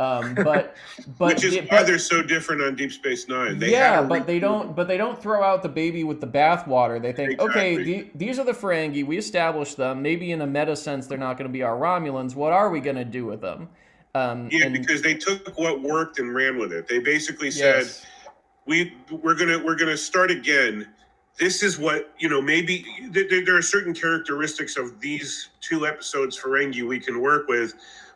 Um, 0.00 0.34
but 0.36 0.76
but 1.18 1.34
which 1.34 1.44
is 1.44 1.56
why 1.56 1.66
but- 1.70 1.86
they're 1.86 1.98
so 1.98 2.22
different 2.22 2.62
on 2.62 2.76
Deep 2.76 2.92
Space 2.92 3.28
Nine 3.28 3.58
they 3.58 3.72
yeah, 3.72 4.00
but 4.02 4.26
they 4.26 4.38
don't. 4.38 4.76
But 4.76 4.86
they 4.86 4.96
don't 4.96 5.20
throw 5.20 5.42
out 5.42 5.62
the 5.62 5.68
baby 5.68 6.04
with 6.04 6.20
the 6.20 6.26
bathwater. 6.26 7.02
They 7.02 7.12
think, 7.12 7.40
okay, 7.40 7.82
the, 7.82 8.10
these 8.14 8.38
are 8.38 8.44
the 8.44 8.52
Ferengi. 8.52 9.04
We 9.04 9.18
established 9.18 9.76
them. 9.76 10.00
Maybe 10.00 10.30
in 10.30 10.40
a 10.40 10.46
meta 10.46 10.76
sense, 10.76 11.06
they're 11.06 11.18
not 11.18 11.36
going 11.36 11.48
to 11.48 11.52
be 11.52 11.62
our 11.62 11.76
Romulans. 11.76 12.34
What 12.36 12.52
are 12.52 12.70
we 12.70 12.80
going 12.80 12.96
to 12.96 13.04
do 13.04 13.26
with 13.26 13.40
them? 13.40 13.68
Um, 14.14 14.48
yeah 14.50 14.66
and- 14.66 14.72
because 14.72 15.02
they 15.02 15.14
took 15.14 15.56
what 15.58 15.82
worked 15.82 16.18
and 16.18 16.34
ran 16.34 16.58
with 16.58 16.72
it 16.72 16.88
they 16.88 16.98
basically 16.98 17.50
said 17.50 17.82
yes. 17.82 18.06
we 18.66 18.94
we're 19.10 19.34
gonna 19.34 19.62
we're 19.62 19.76
gonna 19.76 19.98
start 19.98 20.30
again 20.30 20.88
this 21.38 21.62
is 21.62 21.78
what 21.78 22.14
you 22.18 22.28
know 22.28 22.40
maybe 22.40 22.84
th- 23.12 23.28
th- 23.28 23.44
there 23.44 23.54
are 23.54 23.62
certain 23.62 23.92
characteristics 23.92 24.78
of 24.78 24.98
these 24.98 25.50
two 25.60 25.86
episodes 25.86 26.40
ferengi 26.40 26.88
we 26.88 26.98
can 26.98 27.20
work 27.20 27.48
with 27.48 27.74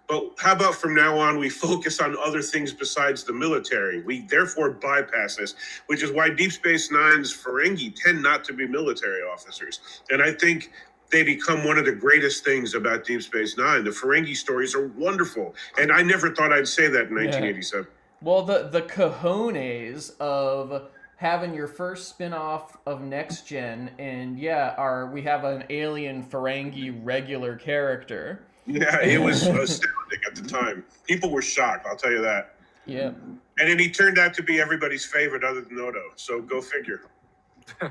but 0.09 0.31
how 0.39 0.53
about 0.53 0.75
from 0.75 0.95
now 0.95 1.17
on 1.17 1.39
we 1.39 1.49
focus 1.49 2.01
on 2.01 2.17
other 2.19 2.43
things 2.43 2.73
besides 2.73 3.25
the 3.25 3.33
military 3.33 4.03
we 4.03 4.23
therefore 4.23 4.71
bypass 4.71 5.37
this 5.37 5.55
which 5.87 6.03
is 6.03 6.11
why 6.13 6.29
deep 6.29 6.53
space 6.53 6.91
nine's 6.91 7.33
ferengi 7.33 7.95
tend 7.95 8.23
not 8.23 8.45
to 8.45 8.53
be 8.53 8.67
military 8.67 9.23
officers 9.23 9.81
and 10.11 10.23
i 10.23 10.33
think 10.33 10.71
they 11.13 11.23
become 11.23 11.65
one 11.65 11.79
of 11.79 11.85
the 11.85 11.93
greatest 11.93 12.43
things 12.43 12.75
about 12.75 13.05
Deep 13.05 13.23
Space 13.23 13.57
Nine. 13.57 13.85
The 13.85 13.91
Ferengi 13.91 14.35
stories 14.35 14.75
are 14.75 14.89
wonderful, 14.89 15.55
and 15.79 15.93
I 15.93 16.03
never 16.03 16.35
thought 16.35 16.53
I'd 16.53 16.67
say 16.67 16.89
that 16.89 17.09
in 17.09 17.15
1987. 17.15 17.87
Well, 18.23 18.43
the 18.43 18.69
the 18.69 18.83
cojones 18.83 20.19
of 20.19 20.89
having 21.17 21.55
your 21.55 21.69
first 21.69 22.09
spin-off 22.09 22.79
of 22.87 23.03
Next 23.03 23.47
Gen, 23.47 23.91
and 23.99 24.39
yeah, 24.39 24.75
our 24.79 25.07
we 25.07 25.23
have 25.23 25.45
an 25.45 25.65
alien 25.71 26.25
Ferengi 26.25 26.99
regular 27.05 27.57
character. 27.57 28.47
Yeah, 28.67 29.01
it 29.01 29.21
was 29.21 29.43
astounding 29.47 30.21
at 30.27 30.35
the 30.35 30.49
time. 30.49 30.85
People 31.07 31.31
were 31.31 31.43
shocked, 31.43 31.87
I'll 31.87 31.97
tell 31.97 32.13
you 32.13 32.23
that. 32.23 32.55
Yeah. 32.87 33.13
And 33.59 33.69
then 33.71 33.79
he 33.79 33.91
turned 33.91 34.19
out 34.19 34.35
to 34.35 34.43
be 34.43 34.61
everybody's 34.61 35.05
favorite 35.05 35.45
other 35.45 35.61
than 35.61 35.79
Odo. 35.79 36.03
So 36.17 36.41
go 36.41 36.61
figure. 36.61 37.03
All 37.83 37.91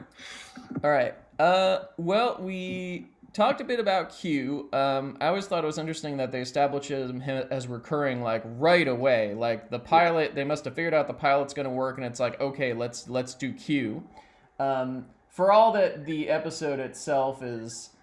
right. 0.89 1.15
Uh, 1.39 1.85
well, 1.97 2.37
we 2.39 3.07
talked 3.33 3.61
a 3.61 3.63
bit 3.63 3.79
about 3.79 4.09
Q. 4.15 4.69
Um, 4.73 5.17
I 5.21 5.27
always 5.27 5.47
thought 5.47 5.63
it 5.63 5.67
was 5.67 5.77
interesting 5.77 6.17
that 6.17 6.31
they 6.31 6.41
established 6.41 6.89
him 6.89 7.21
as 7.21 7.67
recurring 7.67 8.21
like 8.21 8.43
right 8.45 8.87
away. 8.87 9.33
Like 9.33 9.69
the 9.69 9.79
pilot, 9.79 10.35
they 10.35 10.43
must 10.43 10.65
have 10.65 10.75
figured 10.75 10.93
out 10.93 11.07
the 11.07 11.13
pilot's 11.13 11.53
going 11.53 11.65
to 11.65 11.71
work, 11.71 11.97
and 11.97 12.05
it's 12.05 12.19
like, 12.19 12.39
okay, 12.41 12.73
let's 12.73 13.07
let's 13.09 13.33
do 13.33 13.53
Q. 13.53 14.03
Um, 14.59 15.05
for 15.29 15.51
all 15.51 15.71
that 15.73 16.05
the 16.05 16.29
episode 16.29 16.79
itself 16.79 17.41
is 17.41 17.91
n- 17.93 18.00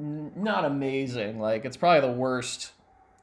not 0.00 0.64
amazing, 0.64 1.38
like 1.38 1.64
it's 1.64 1.76
probably 1.76 2.00
the 2.00 2.16
worst 2.16 2.72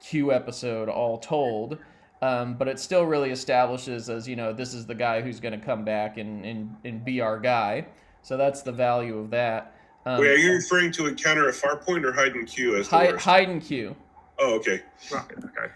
Q 0.01 0.32
episode 0.32 0.89
all 0.89 1.17
told. 1.17 1.78
Um, 2.19 2.55
but 2.55 2.67
it 2.67 2.80
still 2.80 3.03
really 3.03 3.30
establishes 3.30 4.09
as 4.09 4.28
you 4.28 4.36
know 4.36 4.51
this 4.51 4.73
is 4.73 4.88
the 4.88 4.95
guy 4.95 5.21
who's 5.21 5.39
going 5.39 5.59
to 5.59 5.63
come 5.63 5.86
back 5.86 6.17
and, 6.17 6.43
and, 6.45 6.75
and 6.84 7.05
be 7.05 7.21
our 7.21 7.39
guy. 7.39 7.86
So 8.23 8.38
that's 8.38 8.61
the 8.61 8.71
value 8.71 9.17
of 9.19 9.30
that. 9.32 9.75
Um, 10.05 10.21
Wait, 10.21 10.30
are 10.30 10.38
you 10.38 10.53
referring 10.53 10.91
to 10.93 11.07
Encounter 11.07 11.47
at 11.47 11.55
Farpoint 11.55 12.03
or 12.03 12.11
Hide 12.11 12.34
and 12.36 12.47
Q 12.47 12.78
as 12.78 12.89
the 12.89 12.95
Hide, 12.95 13.11
worst? 13.11 13.25
Hide 13.25 13.49
and 13.49 13.61
Q. 13.61 13.95
Oh, 14.39 14.55
okay. 14.55 14.82
Right, 15.11 15.25
okay. 15.32 15.73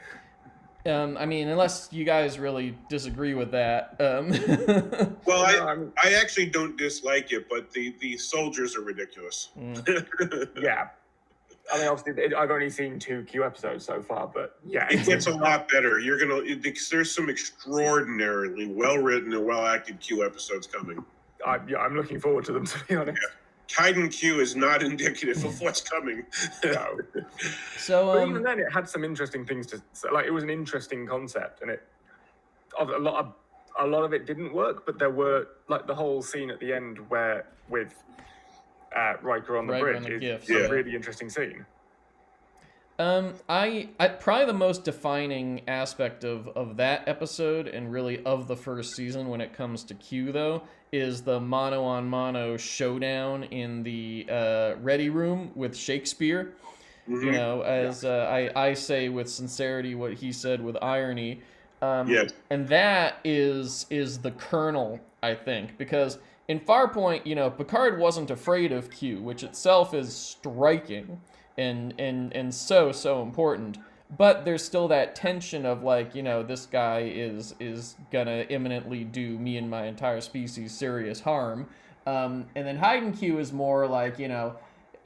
Um, 0.85 1.15
I 1.17 1.25
mean, 1.25 1.47
unless 1.47 1.89
you 1.91 2.03
guys 2.03 2.39
really 2.39 2.75
disagree 2.89 3.33
with 3.35 3.51
that. 3.51 3.95
Um, 3.99 4.31
Well, 5.25 5.45
I, 5.45 5.53
I'm- 5.67 5.93
actually 6.03 6.47
don't 6.47 6.75
dislike 6.77 7.31
it, 7.31 7.47
but 7.49 7.69
the, 7.71 7.95
the 7.99 8.17
soldiers 8.17 8.75
are 8.75 8.81
ridiculous. 8.81 9.49
mm. 9.57 10.49
yeah. 10.61 10.87
I 11.71 11.77
mean, 11.77 11.87
obviously, 11.87 12.33
I've 12.35 12.51
only 12.51 12.69
seen 12.69 12.99
two 12.99 13.23
Q 13.23 13.45
episodes 13.45 13.85
so 13.85 14.01
far, 14.01 14.27
but 14.27 14.57
yeah, 14.65 14.87
It 14.89 15.05
gets 15.05 15.27
a 15.27 15.31
lot 15.31 15.69
better. 15.69 15.99
You're 15.99 16.19
gonna. 16.19 16.41
There's 16.89 17.13
some 17.15 17.29
extraordinarily 17.29 18.65
well 18.67 18.97
written 18.97 19.31
and 19.33 19.45
well 19.45 19.65
acted 19.65 19.99
Q 20.01 20.25
episodes 20.25 20.67
coming. 20.67 21.05
I, 21.45 21.59
yeah, 21.69 21.77
I'm 21.77 21.95
looking 21.95 22.19
forward 22.19 22.43
to 22.45 22.51
them 22.51 22.65
to 22.65 22.85
be 22.85 22.95
honest. 22.95 23.19
Hide 23.21 23.40
and 23.79 24.11
Q 24.11 24.39
is 24.39 24.55
not 24.55 24.83
indicative 24.91 25.43
of 25.43 25.59
what's 25.61 25.81
coming. 25.81 26.25
No. 26.63 26.97
so, 27.77 28.13
But 28.13 28.27
even 28.27 28.37
um, 28.37 28.43
then, 28.43 28.59
it 28.59 28.71
had 28.71 28.87
some 28.87 29.03
interesting 29.03 29.45
things 29.45 29.67
to 29.67 29.81
say. 29.93 30.09
Like, 30.11 30.25
it 30.25 30.31
was 30.31 30.43
an 30.43 30.49
interesting 30.49 31.07
concept, 31.07 31.61
and 31.61 31.71
it 31.71 31.83
of 32.79 32.89
a 32.89 32.97
lot 32.97 33.25
of 33.25 33.33
a 33.79 33.87
lot 33.87 34.03
of 34.03 34.13
it 34.13 34.25
didn't 34.25 34.53
work, 34.53 34.85
but 34.85 34.99
there 34.99 35.09
were 35.09 35.47
like 35.67 35.87
the 35.87 35.95
whole 35.95 36.21
scene 36.21 36.49
at 36.51 36.59
the 36.59 36.73
end 36.73 36.97
where 37.09 37.45
with 37.69 37.93
uh, 38.95 39.13
Riker 39.21 39.57
on 39.57 39.67
the 39.67 39.73
Riker 39.73 39.85
bridge 39.85 39.97
on 39.97 40.03
the 40.03 40.15
is 40.15 40.21
gift, 40.21 40.49
a 40.49 40.53
yeah. 40.53 40.59
really 40.67 40.95
interesting 40.95 41.29
scene. 41.29 41.65
Um, 43.01 43.33
I, 43.49 43.89
I 43.99 44.09
probably 44.09 44.45
the 44.45 44.53
most 44.53 44.83
defining 44.83 45.61
aspect 45.67 46.23
of 46.23 46.47
of 46.49 46.77
that 46.77 47.07
episode 47.07 47.67
and 47.67 47.91
really 47.91 48.23
of 48.25 48.47
the 48.47 48.55
first 48.55 48.95
season 48.95 49.27
when 49.29 49.41
it 49.41 49.53
comes 49.53 49.83
to 49.85 49.95
Q 49.95 50.31
though 50.31 50.61
is 50.91 51.23
the 51.23 51.39
mono 51.39 51.81
on 51.83 52.07
mono 52.07 52.57
showdown 52.57 53.45
in 53.45 53.81
the 53.81 54.27
uh, 54.29 54.73
ready 54.81 55.09
room 55.09 55.51
with 55.55 55.75
Shakespeare. 55.75 56.53
You 57.07 57.15
Mhm. 57.15 57.31
know, 57.31 57.61
as 57.61 58.05
uh, 58.05 58.27
I 58.29 58.67
I 58.69 58.73
say 58.75 59.09
with 59.09 59.27
sincerity 59.27 59.95
what 59.95 60.13
he 60.13 60.31
said 60.31 60.63
with 60.63 60.77
irony. 60.79 61.41
Um, 61.81 62.07
Yes. 62.07 62.31
and 62.51 62.67
that 62.67 63.15
is 63.23 63.87
is 63.89 64.19
the 64.19 64.29
kernel 64.29 64.99
I 65.23 65.33
think 65.33 65.75
because 65.79 66.19
in 66.47 66.59
Farpoint 66.59 67.25
you 67.25 67.33
know 67.33 67.49
Picard 67.49 67.97
wasn't 67.97 68.29
afraid 68.29 68.71
of 68.71 68.91
Q, 68.91 69.23
which 69.23 69.41
itself 69.41 69.95
is 69.95 70.15
striking 70.15 71.19
and 71.57 71.93
and 71.99 72.33
and 72.33 72.53
so 72.53 72.91
so 72.91 73.21
important. 73.21 73.77
But 74.17 74.43
there's 74.43 74.63
still 74.63 74.89
that 74.89 75.15
tension 75.15 75.65
of 75.65 75.83
like 75.83 76.15
you 76.15 76.23
know 76.23 76.43
this 76.43 76.65
guy 76.65 77.11
is 77.13 77.55
is 77.59 77.95
gonna 78.11 78.45
imminently 78.49 79.03
do 79.03 79.37
me 79.37 79.57
and 79.57 79.69
my 79.69 79.85
entire 79.85 80.21
species 80.21 80.71
serious 80.71 81.21
harm. 81.21 81.67
Um, 82.05 82.47
and 82.55 82.65
then 82.65 82.77
Hide 82.77 83.03
and 83.03 83.17
Q 83.17 83.39
is 83.39 83.53
more 83.53 83.87
like 83.87 84.19
you 84.19 84.27
know 84.27 84.55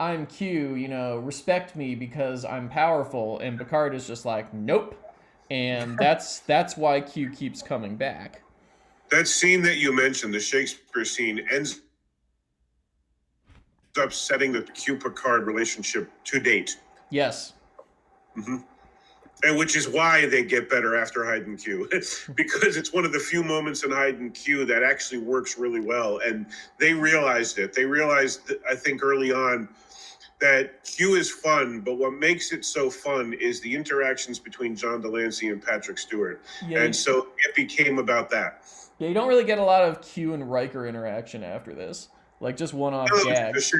I'm 0.00 0.26
Q, 0.26 0.74
you 0.74 0.88
know 0.88 1.18
respect 1.18 1.76
me 1.76 1.94
because 1.94 2.44
I'm 2.44 2.68
powerful, 2.68 3.38
and 3.38 3.58
Picard 3.58 3.94
is 3.94 4.06
just 4.06 4.24
like 4.24 4.52
nope 4.52 4.96
and 5.50 5.96
that's 6.00 6.40
that's 6.40 6.76
why 6.76 7.00
Q 7.00 7.30
keeps 7.30 7.62
coming 7.62 7.96
back. 7.96 8.42
That 9.10 9.28
scene 9.28 9.62
that 9.62 9.76
you 9.76 9.94
mentioned, 9.94 10.34
the 10.34 10.40
Shakespeare 10.40 11.04
scene, 11.04 11.46
ends 11.50 11.82
up 13.98 14.12
setting 14.12 14.52
the 14.52 14.62
Q 14.62 14.96
Picard 14.96 15.46
relationship 15.46 16.10
to 16.24 16.40
date, 16.40 16.78
Yes. 17.10 17.54
Mm-hmm. 18.36 18.56
and 19.44 19.56
which 19.58 19.76
is 19.76 19.88
why 19.88 20.26
they 20.26 20.44
get 20.44 20.68
better 20.68 20.96
after 20.96 21.24
Hide 21.24 21.46
and 21.46 21.58
Q, 21.58 21.88
because 22.34 22.76
it's 22.76 22.92
one 22.92 23.04
of 23.04 23.12
the 23.12 23.18
few 23.18 23.42
moments 23.42 23.84
in 23.84 23.90
Hide 23.90 24.18
and 24.18 24.32
Q 24.34 24.64
that 24.66 24.82
actually 24.82 25.18
works 25.18 25.56
really 25.58 25.80
well, 25.80 26.20
and 26.24 26.46
they 26.78 26.92
realized 26.92 27.58
it. 27.58 27.72
They 27.72 27.84
realized, 27.84 28.52
I 28.70 28.74
think, 28.74 29.02
early 29.02 29.32
on 29.32 29.68
that 30.38 30.84
Q 30.84 31.14
is 31.14 31.30
fun, 31.30 31.80
but 31.80 31.94
what 31.96 32.12
makes 32.12 32.52
it 32.52 32.62
so 32.64 32.90
fun 32.90 33.32
is 33.40 33.60
the 33.62 33.74
interactions 33.74 34.38
between 34.38 34.76
John 34.76 35.00
de 35.00 35.08
Lancie 35.08 35.48
and 35.48 35.62
Patrick 35.62 35.96
Stewart, 35.96 36.42
Yeah. 36.68 36.82
and 36.82 36.94
so 36.94 37.28
it 37.38 37.54
became 37.54 37.98
about 37.98 38.28
that. 38.30 38.62
yeah. 38.98 39.08
You 39.08 39.14
don't 39.14 39.28
really 39.28 39.44
get 39.44 39.58
a 39.58 39.64
lot 39.64 39.82
of 39.82 40.02
Q 40.02 40.34
and 40.34 40.50
Riker 40.50 40.86
interaction 40.86 41.42
after 41.42 41.72
this. 41.72 42.08
Like 42.40 42.56
just 42.56 42.74
one-off 42.74 43.08
No, 43.12 43.24
gags. 43.24 43.74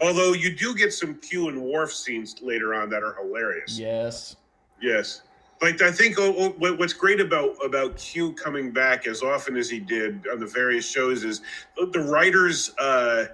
Although 0.00 0.32
you 0.32 0.54
do 0.54 0.74
get 0.74 0.92
some 0.92 1.16
Q 1.16 1.48
and 1.48 1.60
Worf 1.60 1.92
scenes 1.92 2.36
later 2.40 2.72
on 2.74 2.88
that 2.90 3.02
are 3.02 3.14
hilarious. 3.20 3.78
Yes. 3.78 4.36
Yes. 4.80 5.22
Like 5.60 5.82
I 5.82 5.90
think 5.90 6.16
oh, 6.18 6.54
oh, 6.60 6.74
what's 6.76 6.92
great 6.92 7.20
about 7.20 7.56
about 7.64 7.96
Q 7.96 8.32
coming 8.34 8.70
back 8.70 9.06
as 9.08 9.22
often 9.22 9.56
as 9.56 9.68
he 9.68 9.80
did 9.80 10.24
on 10.32 10.38
the 10.38 10.46
various 10.46 10.88
shows 10.88 11.24
is 11.24 11.40
the- 11.76 11.98
writers 12.00 12.70
uh, 12.78 13.26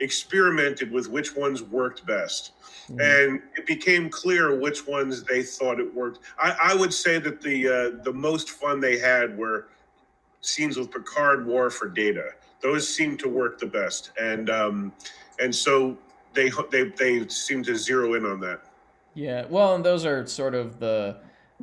experimented 0.00 0.90
with 0.90 1.08
which 1.10 1.36
ones 1.36 1.62
worked 1.62 2.06
best, 2.06 2.52
Mhm. 2.88 3.00
and 3.28 3.42
it 3.58 3.66
became 3.66 4.08
clear 4.08 4.54
which 4.58 4.86
ones 4.86 5.22
they 5.24 5.42
thought 5.42 5.78
it 5.78 5.94
worked. 5.94 6.20
I, 6.38 6.56
I 6.72 6.74
would 6.74 6.94
say 6.94 7.18
that 7.18 7.42
the 7.42 7.68
uh, 7.68 8.02
the 8.04 8.12
most 8.12 8.48
fun 8.50 8.80
they 8.80 8.98
had 8.98 9.36
were 9.36 9.68
scenes 10.40 10.78
with 10.78 10.90
Picard, 10.90 11.46
Worf, 11.46 11.82
or 11.82 11.88
Data. 11.88 12.30
Those 12.62 12.88
seem 12.88 13.16
to 13.18 13.28
work 13.28 13.58
the 13.58 13.66
best, 13.66 14.10
and 14.20 14.50
um, 14.50 14.92
and 15.38 15.54
so 15.54 15.96
they 16.34 16.50
they 16.70 16.84
they 16.84 17.26
seem 17.28 17.62
to 17.64 17.76
zero 17.76 18.14
in 18.14 18.26
on 18.26 18.40
that. 18.40 18.62
Yeah. 19.14 19.46
Well, 19.48 19.74
and 19.74 19.84
those 19.84 20.04
are 20.04 20.26
sort 20.26 20.54
of 20.54 20.78
the. 20.78 21.16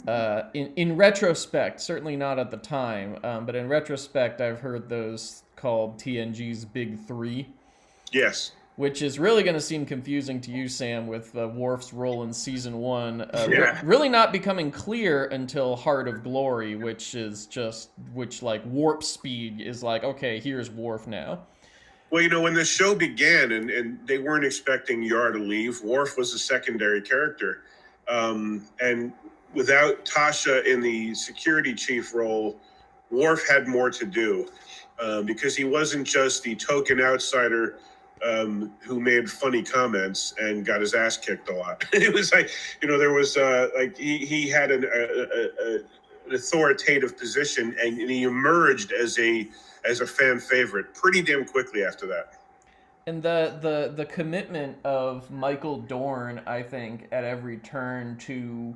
Uh, 0.07 0.43
in 0.53 0.71
in 0.75 0.95
retrospect, 0.95 1.81
certainly 1.81 2.15
not 2.15 2.37
at 2.37 2.51
the 2.51 2.57
time, 2.57 3.17
um, 3.23 3.47
but 3.47 3.55
in 3.55 3.67
retrospect, 3.67 4.39
I've 4.41 4.59
heard 4.59 4.89
those 4.89 5.41
called 5.55 5.97
TNG's 5.97 6.65
Big 6.65 6.99
Three. 7.07 7.49
Yes. 8.11 8.51
Which 8.78 9.01
is 9.01 9.17
really 9.17 9.41
going 9.41 9.55
to 9.55 9.61
seem 9.61 9.88
confusing 9.88 10.39
to 10.39 10.51
you, 10.51 10.69
Sam, 10.69 11.07
with 11.07 11.36
uh, 11.36 11.47
Worf's 11.47 11.93
role 11.93 12.21
in 12.21 12.32
season 12.32 12.78
one. 12.78 13.21
Uh, 13.21 13.47
Yeah. 13.49 13.82
really 13.84 14.07
not 14.07 14.32
becoming 14.32 14.69
clear 14.69 15.25
until 15.25 15.75
Heart 15.75 16.07
of 16.07 16.23
Glory, 16.23 16.75
which 16.75 17.15
is 17.15 17.47
just, 17.47 17.89
which 18.13 18.43
like 18.43 18.61
warp 18.67 19.03
speed 19.03 19.61
is 19.61 19.82
like, 19.82 20.03
okay, 20.03 20.39
here's 20.39 20.69
Worf 20.69 21.07
now. 21.07 21.39
Well, 22.11 22.21
you 22.21 22.30
know, 22.30 22.39
when 22.41 22.53
the 22.53 22.63
show 22.63 22.93
began 22.93 23.51
and, 23.51 23.71
and 23.71 23.99
they 24.07 24.19
weren't 24.19 24.45
expecting 24.45 25.01
Yar 25.01 25.32
to 25.32 25.39
leave, 25.39 25.82
Worf 25.82 26.15
was 26.15 26.36
a 26.36 26.39
secondary 26.39 27.01
character. 27.01 27.63
Um, 28.07 28.67
and 28.80 29.11
without 29.55 30.05
Tasha 30.05 30.63
in 30.65 30.82
the 30.82 31.15
security 31.15 31.73
chief 31.73 32.13
role, 32.13 32.59
Worf 33.09 33.47
had 33.49 33.67
more 33.67 33.89
to 33.89 34.05
do 34.05 34.47
uh, 34.99 35.23
because 35.23 35.55
he 35.55 35.63
wasn't 35.63 36.05
just 36.05 36.43
the 36.43 36.55
token 36.55 37.01
outsider 37.01 37.80
um, 38.24 38.74
who 38.80 38.99
made 38.99 39.30
funny 39.30 39.63
comments 39.63 40.34
and 40.39 40.65
got 40.65 40.82
his 40.82 40.93
ass 40.93 41.18
kicked 41.18 41.49
a 41.49 41.53
lot. 41.53 41.86
it 41.93 42.13
was 42.13 42.32
like, 42.34 42.49
you 42.82 42.88
know, 42.88 42.97
there 42.97 43.13
was 43.13 43.38
uh, 43.38 43.70
like 43.78 43.97
he, 43.97 44.18
he 44.18 44.49
had 44.49 44.72
an, 44.72 44.84
a, 44.84 44.88
a, 44.88 45.76
an 46.28 46.34
authoritative 46.34 47.18
position 47.18 47.76
and, 47.82 47.99
and 47.99 48.09
he 48.09 48.24
emerged 48.24 48.91
as 48.91 49.18
a 49.20 49.47
as 49.86 50.01
a 50.01 50.07
fan 50.07 50.39
favorite 50.39 50.93
pretty 50.93 51.22
damn 51.22 51.45
quickly 51.45 51.84
after 51.84 52.05
that. 52.07 52.34
And 53.05 53.24
the, 53.24 53.57
the, 53.61 53.93
the 53.95 54.05
commitment 54.05 54.78
of 54.84 55.32
Michael 55.32 55.80
Dorn, 55.80 56.41
I 56.45 56.61
think, 56.61 57.07
at 57.13 57.24
every 57.24 57.55
turn 57.57 58.18
to, 58.18 58.76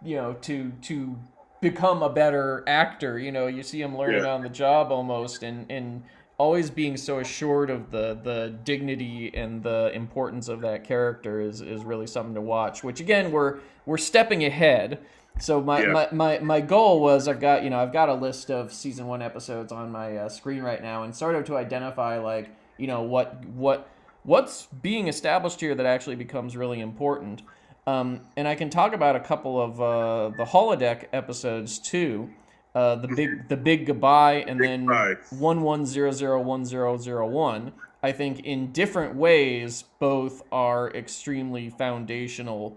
you 0.00 0.16
know, 0.16 0.34
to, 0.42 0.70
to 0.82 1.16
become 1.60 2.04
a 2.04 2.08
better 2.08 2.62
actor. 2.68 3.18
You 3.18 3.32
know, 3.32 3.48
you 3.48 3.64
see 3.64 3.82
him 3.82 3.98
learning 3.98 4.22
Yeah. 4.22 4.30
on 4.30 4.42
the 4.42 4.48
job 4.48 4.92
almost 4.92 5.42
and, 5.42 5.68
and 5.68 6.04
always 6.38 6.68
being 6.70 6.96
so 6.96 7.18
assured 7.18 7.70
of 7.70 7.90
the, 7.90 8.18
the 8.22 8.54
dignity 8.64 9.30
and 9.34 9.62
the 9.62 9.90
importance 9.94 10.48
of 10.48 10.60
that 10.60 10.84
character 10.84 11.40
is, 11.40 11.60
is 11.62 11.82
really 11.84 12.06
something 12.06 12.34
to 12.34 12.40
watch, 12.40 12.84
which 12.84 13.00
again, 13.00 13.32
we're, 13.32 13.58
we're 13.86 13.96
stepping 13.96 14.44
ahead. 14.44 14.98
So 15.38 15.62
my, 15.62 15.82
Yeah. 15.82 15.92
my, 15.92 16.08
my, 16.12 16.38
my 16.40 16.60
goal 16.60 17.00
was 17.00 17.26
I've 17.26 17.40
got, 17.40 17.62
you 17.64 17.70
know, 17.70 17.78
I've 17.78 17.92
got 17.92 18.08
a 18.08 18.14
list 18.14 18.50
of 18.50 18.72
season 18.72 19.06
one 19.06 19.22
episodes 19.22 19.72
on 19.72 19.90
my 19.90 20.16
uh, 20.16 20.28
screen 20.28 20.62
right 20.62 20.82
now 20.82 21.04
and 21.04 21.14
sort 21.14 21.36
of 21.36 21.44
to 21.46 21.56
identify 21.56 22.18
like, 22.18 22.50
you 22.76 22.86
know, 22.86 23.02
what, 23.02 23.42
what, 23.46 23.88
what's 24.22 24.66
being 24.82 25.08
established 25.08 25.60
here 25.60 25.74
that 25.74 25.86
actually 25.86 26.16
becomes 26.16 26.56
really 26.56 26.80
important. 26.80 27.42
Um, 27.86 28.22
and 28.36 28.48
I 28.48 28.56
can 28.56 28.68
talk 28.68 28.92
about 28.92 29.14
a 29.16 29.20
couple 29.20 29.60
of 29.62 29.80
uh, 29.80 30.36
the 30.36 30.44
holodeck 30.44 31.06
episodes 31.12 31.78
too. 31.78 32.30
Uh, 32.76 32.94
the 32.96 33.08
big, 33.08 33.48
the 33.48 33.56
big 33.56 33.86
goodbye, 33.86 34.44
and 34.46 34.58
Big 34.58 34.68
then 34.68 34.84
Goodbye. 34.84 35.14
one 35.30 35.62
one 35.62 35.86
zero 35.86 36.10
zero 36.12 36.42
one 36.42 36.62
zero 36.66 36.98
zero 36.98 37.26
one. 37.26 37.72
I 38.02 38.12
think 38.12 38.40
in 38.40 38.70
different 38.70 39.14
ways, 39.16 39.84
both 39.98 40.42
are 40.52 40.90
extremely 40.90 41.70
foundational 41.70 42.76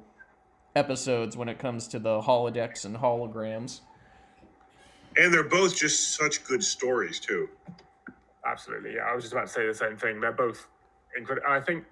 episodes 0.74 1.36
when 1.36 1.50
it 1.50 1.60
comes 1.60 1.86
to 1.90 2.00
the 2.00 2.22
holodecks 2.22 2.86
and 2.86 2.96
holograms. 2.96 3.82
And 5.18 5.34
they're 5.34 5.44
both 5.44 5.76
just 5.76 6.16
such 6.16 6.46
good 6.46 6.64
stories 6.64 7.20
too. 7.20 7.50
Absolutely. 8.46 8.96
Yeah, 8.96 9.02
I 9.02 9.14
was 9.14 9.26
just 9.26 9.34
about 9.34 9.48
to 9.48 9.52
say 9.54 9.68
the 9.68 9.74
same 9.74 9.98
thing. 9.98 10.22
They're 10.22 10.32
both 10.32 10.66
incredible. 11.18 11.46
I 11.50 11.60
think 11.60 11.84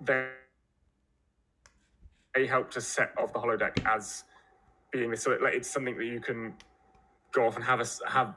they 0.00 0.28
they 2.36 2.46
help 2.46 2.70
to 2.70 2.80
set 2.80 3.10
off 3.18 3.32
the 3.32 3.40
holodeck 3.40 3.84
as 3.84 4.22
being 4.92 5.10
this 5.10 5.22
sort 5.22 5.38
of 5.38 5.42
like 5.42 5.54
it's 5.54 5.68
something 5.68 5.98
that 5.98 6.04
you 6.04 6.20
can 6.20 6.54
go 7.34 7.46
off 7.46 7.56
and 7.56 7.64
have 7.64 7.80
a 7.80 7.86
have 8.08 8.34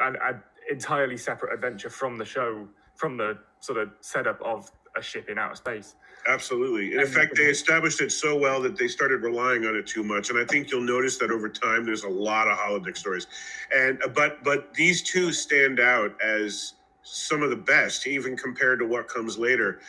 an, 0.00 0.16
an 0.22 0.42
entirely 0.70 1.16
separate 1.16 1.52
adventure 1.52 1.90
from 1.90 2.16
the 2.18 2.24
show, 2.24 2.68
from 2.94 3.16
the 3.16 3.38
sort 3.60 3.78
of 3.78 3.90
setup 4.00 4.40
of 4.42 4.70
a 4.96 5.02
ship 5.02 5.28
in 5.28 5.38
outer 5.38 5.54
space. 5.56 5.94
Absolutely. 6.28 6.94
In 6.94 7.00
And- 7.00 7.08
fact, 7.08 7.36
they 7.36 7.44
established 7.44 8.00
it 8.00 8.10
so 8.10 8.36
well 8.36 8.60
that 8.62 8.76
they 8.76 8.88
started 8.88 9.22
relying 9.22 9.64
on 9.66 9.76
it 9.76 9.86
too 9.86 10.02
much. 10.02 10.30
And 10.30 10.38
I 10.38 10.44
think 10.44 10.70
you'll 10.70 10.80
notice 10.80 11.18
that 11.18 11.30
over 11.30 11.48
time, 11.48 11.84
there's 11.84 12.04
a 12.04 12.08
lot 12.08 12.48
of 12.48 12.56
holodeck 12.58 12.96
stories. 12.96 13.26
And 13.74 14.02
uh, 14.02 14.08
but 14.08 14.42
but 14.44 14.72
these 14.74 15.02
two 15.02 15.32
stand 15.32 15.80
out 15.80 16.20
as 16.22 16.74
some 17.02 17.42
of 17.42 17.50
the 17.50 17.56
best, 17.56 18.06
even 18.06 18.36
compared 18.36 18.80
to 18.80 18.86
what 18.86 19.06
comes 19.08 19.38
later, 19.38 19.80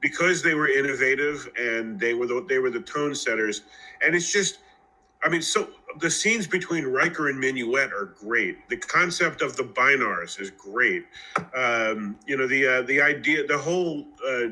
because 0.00 0.42
they 0.42 0.54
were 0.54 0.68
innovative 0.68 1.48
and 1.58 1.98
they 1.98 2.12
were 2.12 2.26
the, 2.26 2.44
they 2.48 2.58
were 2.58 2.70
the 2.70 2.80
tone 2.82 3.14
setters. 3.14 3.62
And 4.04 4.14
it's 4.14 4.30
just, 4.30 4.58
I 5.24 5.30
mean, 5.30 5.40
so 5.40 5.70
the 6.00 6.10
scenes 6.10 6.46
between 6.46 6.84
Riker 6.84 7.28
and 7.28 7.38
Minuet 7.38 7.92
are 7.92 8.14
great. 8.18 8.68
The 8.68 8.76
concept 8.76 9.42
of 9.42 9.56
the 9.56 9.62
Bynars 9.64 10.40
is 10.40 10.50
great. 10.50 11.06
Um, 11.56 12.16
you 12.26 12.36
know, 12.36 12.46
the 12.46 12.66
uh, 12.66 12.82
the 12.82 13.00
idea, 13.00 13.46
the 13.46 13.58
whole. 13.58 14.06
Uh, 14.26 14.48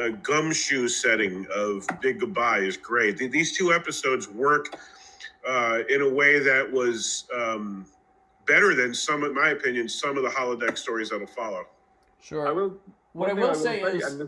uh, 0.00 0.08
gumshoe 0.24 0.88
setting 0.88 1.46
of 1.54 1.86
Big 2.00 2.18
Goodbye 2.18 2.58
is 2.58 2.76
great. 2.76 3.16
Th- 3.16 3.30
These 3.30 3.56
two 3.56 3.72
episodes 3.72 4.28
work 4.28 4.76
uh, 5.48 5.82
in 5.88 6.02
a 6.02 6.08
way 6.08 6.40
that 6.40 6.68
was 6.68 7.26
um, 7.32 7.86
better 8.44 8.74
than 8.74 8.92
some, 8.92 9.22
in 9.22 9.32
my 9.32 9.50
opinion, 9.50 9.88
some 9.88 10.16
of 10.16 10.24
the 10.24 10.28
holodeck 10.30 10.76
stories 10.78 11.10
that'll 11.10 11.28
follow. 11.28 11.66
Sure. 12.20 12.48
I 12.48 12.50
will. 12.50 12.74
What 13.12 13.30
I 13.30 13.34
one 13.34 13.42
thing 13.42 13.48
will 13.50 13.54
say 13.54 13.82
is- 13.82 14.04
and 14.04 14.20
the- 14.22 14.24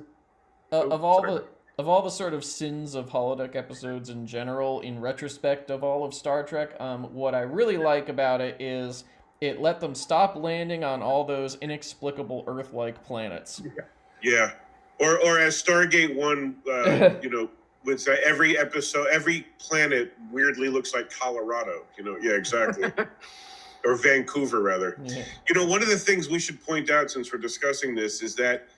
Uh, 0.70 0.82
Oh, 0.84 0.90
of 0.90 1.02
all 1.02 1.18
sorry. 1.22 1.32
the 1.32 1.44
of 1.78 1.88
all 1.88 2.02
the 2.02 2.10
sort 2.10 2.32
of 2.32 2.44
sins 2.44 2.94
of 2.94 3.10
holodeck 3.10 3.54
episodes 3.54 4.08
in 4.08 4.26
general, 4.26 4.80
in 4.80 5.00
retrospect 5.00 5.70
of 5.70 5.84
all 5.84 6.04
of 6.04 6.14
Star 6.14 6.42
Trek, 6.42 6.78
um, 6.80 7.12
what 7.14 7.34
I 7.34 7.40
really 7.40 7.76
like 7.76 8.08
about 8.08 8.40
it 8.40 8.56
is 8.60 9.04
it 9.40 9.60
let 9.60 9.80
them 9.80 9.94
stop 9.94 10.36
landing 10.36 10.84
on 10.84 11.02
all 11.02 11.24
those 11.24 11.56
inexplicable 11.56 12.44
Earth-like 12.46 13.04
planets. 13.04 13.60
Yeah, 14.22 14.52
or 14.98 15.20
or 15.20 15.38
as 15.38 15.62
Stargate 15.62 16.16
One, 16.16 16.56
uh, 16.70 17.10
you 17.22 17.28
know, 17.28 17.50
with 17.84 18.00
say 18.00 18.18
every 18.24 18.56
episode, 18.58 19.08
every 19.12 19.46
planet 19.58 20.14
weirdly 20.32 20.70
looks 20.70 20.94
like 20.94 21.10
Colorado. 21.10 21.84
You 21.98 22.04
know, 22.04 22.16
yeah, 22.22 22.32
exactly. 22.32 22.90
or 23.84 23.96
Vancouver, 23.96 24.62
rather. 24.62 24.98
Yeah. 25.04 25.24
You 25.48 25.54
know, 25.54 25.66
one 25.66 25.82
of 25.82 25.88
the 25.88 25.98
things 25.98 26.30
we 26.30 26.38
should 26.38 26.64
point 26.64 26.90
out 26.90 27.10
since 27.10 27.30
we're 27.30 27.38
discussing 27.38 27.94
this 27.94 28.22
is 28.22 28.34
that 28.36 28.68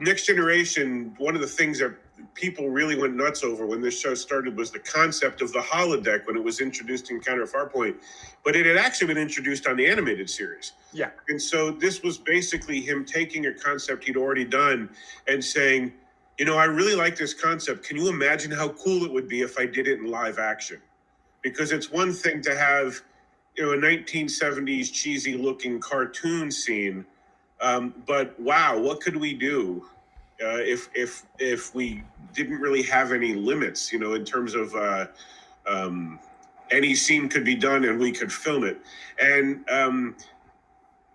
Next 0.00 0.26
Generation, 0.26 1.14
one 1.18 1.34
of 1.34 1.40
the 1.40 1.46
things 1.46 1.78
that 1.80 1.94
people 2.34 2.70
really 2.70 2.96
went 2.96 3.14
nuts 3.14 3.42
over 3.42 3.66
when 3.66 3.80
this 3.80 3.98
show 3.98 4.14
started 4.14 4.56
was 4.56 4.70
the 4.70 4.78
concept 4.78 5.42
of 5.42 5.52
the 5.52 5.58
holodeck 5.58 6.26
when 6.26 6.36
it 6.36 6.42
was 6.42 6.60
introduced 6.60 7.10
in 7.10 7.20
Counter 7.20 7.46
Farpoint, 7.46 7.96
but 8.44 8.56
it 8.56 8.66
had 8.66 8.76
actually 8.76 9.08
been 9.08 9.18
introduced 9.18 9.66
on 9.66 9.76
the 9.76 9.86
animated 9.86 10.30
series. 10.30 10.72
Yeah. 10.92 11.10
And 11.28 11.40
so 11.40 11.70
this 11.70 12.02
was 12.02 12.18
basically 12.18 12.80
him 12.80 13.04
taking 13.04 13.46
a 13.46 13.54
concept 13.54 14.04
he'd 14.04 14.16
already 14.16 14.44
done 14.44 14.90
and 15.28 15.44
saying, 15.44 15.92
you 16.38 16.44
know, 16.46 16.56
I 16.56 16.64
really 16.64 16.94
like 16.94 17.16
this 17.16 17.34
concept. 17.34 17.84
Can 17.86 17.96
you 17.96 18.08
imagine 18.08 18.50
how 18.50 18.68
cool 18.70 19.04
it 19.04 19.12
would 19.12 19.28
be 19.28 19.42
if 19.42 19.58
I 19.58 19.66
did 19.66 19.86
it 19.86 19.98
in 19.98 20.06
live 20.06 20.38
action? 20.38 20.80
Because 21.42 21.72
it's 21.72 21.90
one 21.90 22.12
thing 22.12 22.40
to 22.42 22.56
have, 22.56 23.00
you 23.56 23.64
know, 23.64 23.72
a 23.72 23.76
1970s 23.76 24.92
cheesy 24.92 25.36
looking 25.36 25.80
cartoon 25.80 26.50
scene, 26.50 27.04
um, 27.60 27.94
but 28.06 28.38
wow, 28.40 28.78
what 28.78 29.00
could 29.00 29.16
we 29.16 29.34
do 29.34 29.86
uh, 30.42 30.58
if 30.58 30.88
if 30.94 31.24
if 31.38 31.74
we 31.74 32.02
didn't 32.32 32.60
really 32.60 32.82
have 32.82 33.12
any 33.12 33.34
limits? 33.34 33.92
You 33.92 33.98
know, 33.98 34.14
in 34.14 34.24
terms 34.24 34.54
of 34.54 34.74
uh, 34.74 35.06
um, 35.66 36.18
any 36.70 36.94
scene 36.94 37.28
could 37.28 37.44
be 37.44 37.54
done 37.54 37.84
and 37.84 37.98
we 37.98 38.12
could 38.12 38.32
film 38.32 38.64
it, 38.64 38.80
and 39.20 39.68
um, 39.68 40.16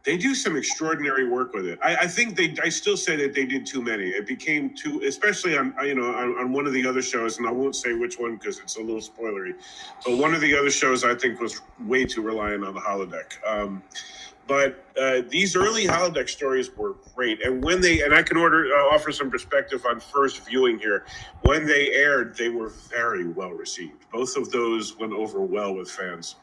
they 0.06 0.18
do 0.18 0.36
some 0.36 0.56
extraordinary 0.56 1.28
work 1.28 1.54
with 1.54 1.66
it. 1.66 1.80
I, 1.84 1.96
I 1.96 2.08
think 2.08 2.38
they. 2.38 2.56
I 2.64 2.70
still 2.70 2.96
say 2.96 3.16
that 3.18 3.34
they 3.34 3.46
did 3.46 3.66
too 3.66 3.82
many. 3.82 4.10
It 4.10 4.28
became 4.28 4.70
too, 4.76 5.02
especially 5.06 5.58
on 5.58 5.74
you 5.84 5.96
know 5.96 6.14
on, 6.14 6.38
on 6.38 6.54
one 6.54 6.68
of 6.68 6.74
the 6.74 6.86
other 6.86 7.02
shows, 7.02 7.40
and 7.40 7.48
I 7.48 7.52
won't 7.52 7.76
say 7.76 7.94
which 7.94 8.20
one 8.20 8.36
because 8.36 8.60
it's 8.60 8.78
a 8.78 8.82
little 8.82 9.02
spoilery. 9.02 9.56
But 10.06 10.18
one 10.18 10.36
of 10.36 10.42
the 10.42 10.56
other 10.56 10.70
shows 10.70 11.04
I 11.04 11.16
think 11.16 11.42
was 11.42 11.60
way 11.80 12.06
too 12.06 12.22
reliant 12.22 12.64
on 12.64 12.76
the 12.76 12.80
holodeck. 12.80 13.34
Um, 13.46 13.82
but 14.48 14.86
uh, 15.00 15.22
these 15.28 15.56
early 15.56 15.86
holodeck 15.86 16.30
stories 16.30 16.76
were 16.76 16.96
great, 17.16 17.46
and 17.46 17.64
when 17.64 17.82
they 17.82 18.02
and 18.02 18.14
I 18.14 18.24
can 18.24 18.38
order 18.38 18.68
uh, 18.74 18.94
offer 18.94 19.12
some 19.12 19.30
perspective 19.30 19.86
on 19.86 20.00
first 20.00 20.46
viewing 20.46 20.80
here. 20.80 21.06
When 21.42 21.66
they 21.66 21.92
aired, 21.92 22.36
they 22.38 22.50
were 22.50 22.70
very 22.70 23.28
well 23.28 23.52
received. 23.52 24.10
Both 24.12 24.38
of 24.38 24.52
those 24.52 24.98
went 24.98 25.14
over 25.14 25.42
well 25.42 25.74
with 25.76 25.90
fans. 25.90 26.36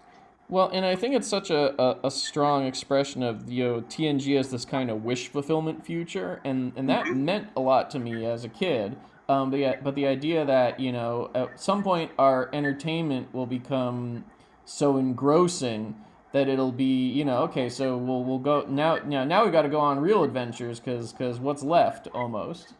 Well, 0.49 0.69
and 0.69 0.85
I 0.85 0.97
think 0.97 1.15
it's 1.15 1.29
such 1.29 1.51
a, 1.51 1.81
a, 1.81 2.09
a 2.09 2.11
strong 2.11 2.67
expression 2.67 3.23
of 3.23 3.51
you 3.51 3.65
know 3.65 3.81
TNG 3.83 4.39
as 4.39 4.51
this 4.51 4.65
kind 4.65 4.91
of 4.91 5.05
wish 5.05 5.29
fulfillment 5.29 5.85
future, 5.87 6.41
and, 6.45 6.73
and 6.77 6.89
that 6.89 7.07
meant 7.15 7.49
a 7.57 7.61
lot 7.61 7.91
to 7.93 7.99
me 7.99 8.27
as 8.27 8.45
a 8.45 8.49
kid. 8.49 8.97
Um, 9.29 9.51
but, 9.51 9.61
yeah, 9.61 9.77
but 9.83 9.95
the 9.95 10.07
idea 10.07 10.45
that 10.45 10.79
you 10.79 10.93
know 10.93 11.31
at 11.35 11.59
some 11.59 11.83
point 11.83 12.11
our 12.19 12.51
entertainment 12.53 13.33
will 13.33 13.47
become 13.47 14.25
so 14.65 14.97
engrossing 14.97 15.95
that 16.33 16.49
it'll 16.49 16.73
be 16.73 17.09
you 17.09 17.25
know 17.25 17.39
okay 17.43 17.69
so 17.69 17.97
we'll 17.97 18.25
we'll 18.25 18.39
go 18.39 18.65
now 18.69 18.97
now 19.05 19.23
now 19.25 19.45
we've 19.45 19.53
got 19.53 19.63
to 19.63 19.69
go 19.69 19.81
on 19.81 20.01
real 20.01 20.25
adventures 20.25 20.81
because 20.81 21.13
because 21.13 21.39
what's 21.39 21.63
left 21.63 22.09
almost. 22.15 22.75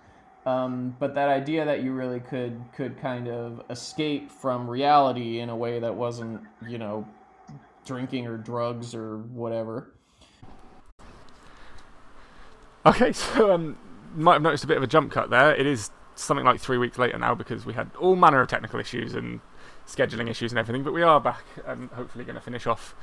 Um, 0.45 0.97
but 0.99 1.15
that 1.15 1.29
idea 1.29 1.65
that 1.65 1.85
you 1.85 1.93
really 1.93 2.19
could 2.19 2.61
could 2.75 3.01
kind 3.01 3.29
of 3.29 3.63
escape 3.71 4.31
from 4.33 4.69
reality 4.69 5.39
in 5.39 5.51
a 5.51 5.57
way 5.57 5.79
that 5.79 5.95
wasn't 5.95 6.41
you 6.67 6.79
know 6.79 7.07
drinking 7.85 8.27
or 8.27 8.37
drugs 8.37 8.95
or 8.95 9.19
whatever. 9.19 9.93
Okay, 12.85 13.13
so 13.13 13.53
um, 13.53 13.79
might 14.15 14.35
have 14.35 14.43
noticed 14.43 14.65
a 14.65 14.67
bit 14.67 14.77
of 14.77 14.83
a 14.83 14.89
jump 14.89 15.13
cut 15.13 15.31
there. 15.31 15.55
It 15.55 15.67
is 15.67 15.91
something 16.15 16.45
like 16.45 16.61
three 16.61 16.79
weeks 16.79 16.99
later 16.99 17.19
now 17.19 17.35
because 17.35 17.65
we 17.65 17.73
had 17.73 17.91
all 17.99 18.17
manner 18.17 18.41
of 18.41 18.49
technical 18.49 18.81
issues 18.81 19.15
and 19.15 19.41
scheduling 19.87 20.29
issues 20.29 20.53
and 20.53 20.59
everything. 20.59 20.83
But 20.83 20.93
we 20.93 21.03
are 21.03 21.21
back 21.21 21.45
and 21.67 21.89
hopefully 21.91 22.25
going 22.25 22.35
to 22.35 22.41
finish 22.41 22.67
off 22.67 22.95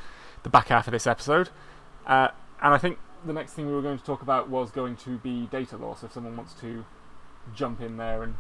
the 0.44 0.50
back 0.50 0.68
half 0.68 0.88
of 0.88 0.92
this 0.92 1.08
episode. 1.08 1.50
Uh, 2.06 2.30
and 2.62 2.74
I 2.74 2.78
think 2.78 2.98
the 3.26 3.34
next 3.34 3.54
thing 3.54 3.68
we 3.68 3.74
were 3.74 3.82
going 3.82 3.98
to 3.98 4.04
talk 4.04 4.22
about 4.22 4.50
was 4.50 4.72
going 4.72 4.96
to 4.98 5.18
be 5.18 5.48
Datalore. 5.52 6.00
So 6.00 6.08
if 6.08 6.14
someone 6.14 6.38
wants 6.38 6.54
to 6.62 6.86
jump 7.56 7.82
in 7.82 7.98
there 7.98 8.24
and 8.24 8.36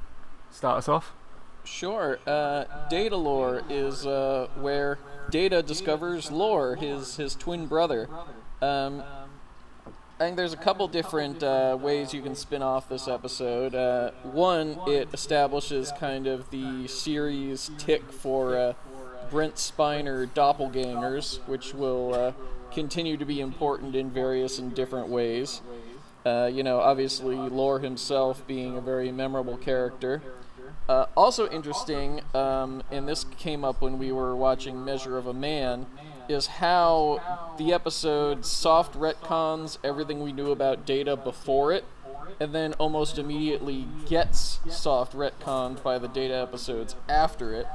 start 0.52 0.78
us 0.78 0.90
off. 0.90 1.14
Sure. 1.64 2.20
Uh, 2.26 2.66
Datalore 2.90 3.64
is 3.70 4.06
uh, 4.06 4.48
where 4.56 4.98
Data 5.30 5.62
discovers 5.62 6.32
Lore, 6.32 6.76
his 6.76 7.18
his 7.18 7.36
twin 7.36 7.68
brother. 7.68 8.10
Um, 8.62 9.04
I 10.20 10.26
think 10.26 10.36
there's 10.36 10.54
a 10.54 10.58
couple 10.58 10.88
different 10.90 11.44
uh, 11.44 11.78
ways 11.80 12.14
you 12.14 12.22
can 12.22 12.36
spin 12.36 12.62
off 12.62 12.90
this 12.90 13.08
episode. 13.08 13.74
Uh, 13.74 14.12
one, 14.24 14.78
it 14.86 15.08
establishes 15.14 15.94
kind 15.98 16.28
of 16.28 16.50
the 16.50 16.88
series 16.88 17.72
tick 17.78 18.12
for 18.12 18.58
uh, 18.58 18.74
Brent 19.30 19.56
Spiner 19.56 20.28
doppelgangers, 20.28 21.40
which 21.48 21.74
will 21.74 22.14
uh, 22.14 22.32
continue 22.72 23.18
to 23.18 23.26
be 23.26 23.40
important 23.42 23.96
in 23.96 24.10
various 24.10 24.60
and 24.60 24.74
different 24.74 25.10
ways. 25.10 25.62
Uh, 26.26 26.50
you 26.52 26.64
know, 26.64 26.80
obviously, 26.80 27.36
Lore 27.36 27.80
himself 27.80 28.46
being 28.46 28.78
a 28.78 28.82
very 28.82 29.12
memorable 29.12 29.58
character. 29.58 30.22
Uh, 30.88 31.06
also 31.16 31.48
interesting, 31.50 32.22
um, 32.34 32.82
and 32.92 33.08
this 33.08 33.24
came 33.38 33.64
up 33.64 33.80
when 33.80 34.00
we 34.00 34.12
were 34.12 34.36
watching 34.36 34.84
Measure 34.84 35.18
of 35.18 35.28
a 35.28 35.34
Man, 35.34 35.86
is 36.28 36.48
how 36.48 37.56
the 37.58 37.72
episode 37.72 38.44
soft 38.46 38.96
retcons 38.96 39.78
everything 39.84 40.22
we 40.22 40.32
knew 40.32 40.52
about 40.52 40.86
Data 40.86 41.16
before 41.16 41.72
it, 41.72 41.86
and 42.40 42.54
then 42.54 42.74
almost 42.74 43.18
immediately 43.18 43.88
gets 44.08 44.60
soft 44.70 45.14
retconned 45.14 45.82
by 45.84 45.98
the 46.00 46.08
Data 46.08 46.36
episodes 46.36 46.96
after 47.08 47.54
it, 47.54 47.68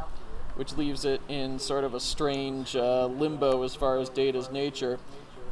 which 0.56 0.76
leaves 0.76 1.04
it 1.04 1.20
in 1.28 1.58
sort 1.58 1.84
of 1.84 1.94
a 1.94 2.00
strange 2.00 2.76
uh, 2.76 3.06
limbo 3.06 3.62
as 3.62 3.74
far 3.74 3.98
as 3.98 4.08
Data's 4.08 4.50
nature. 4.50 4.98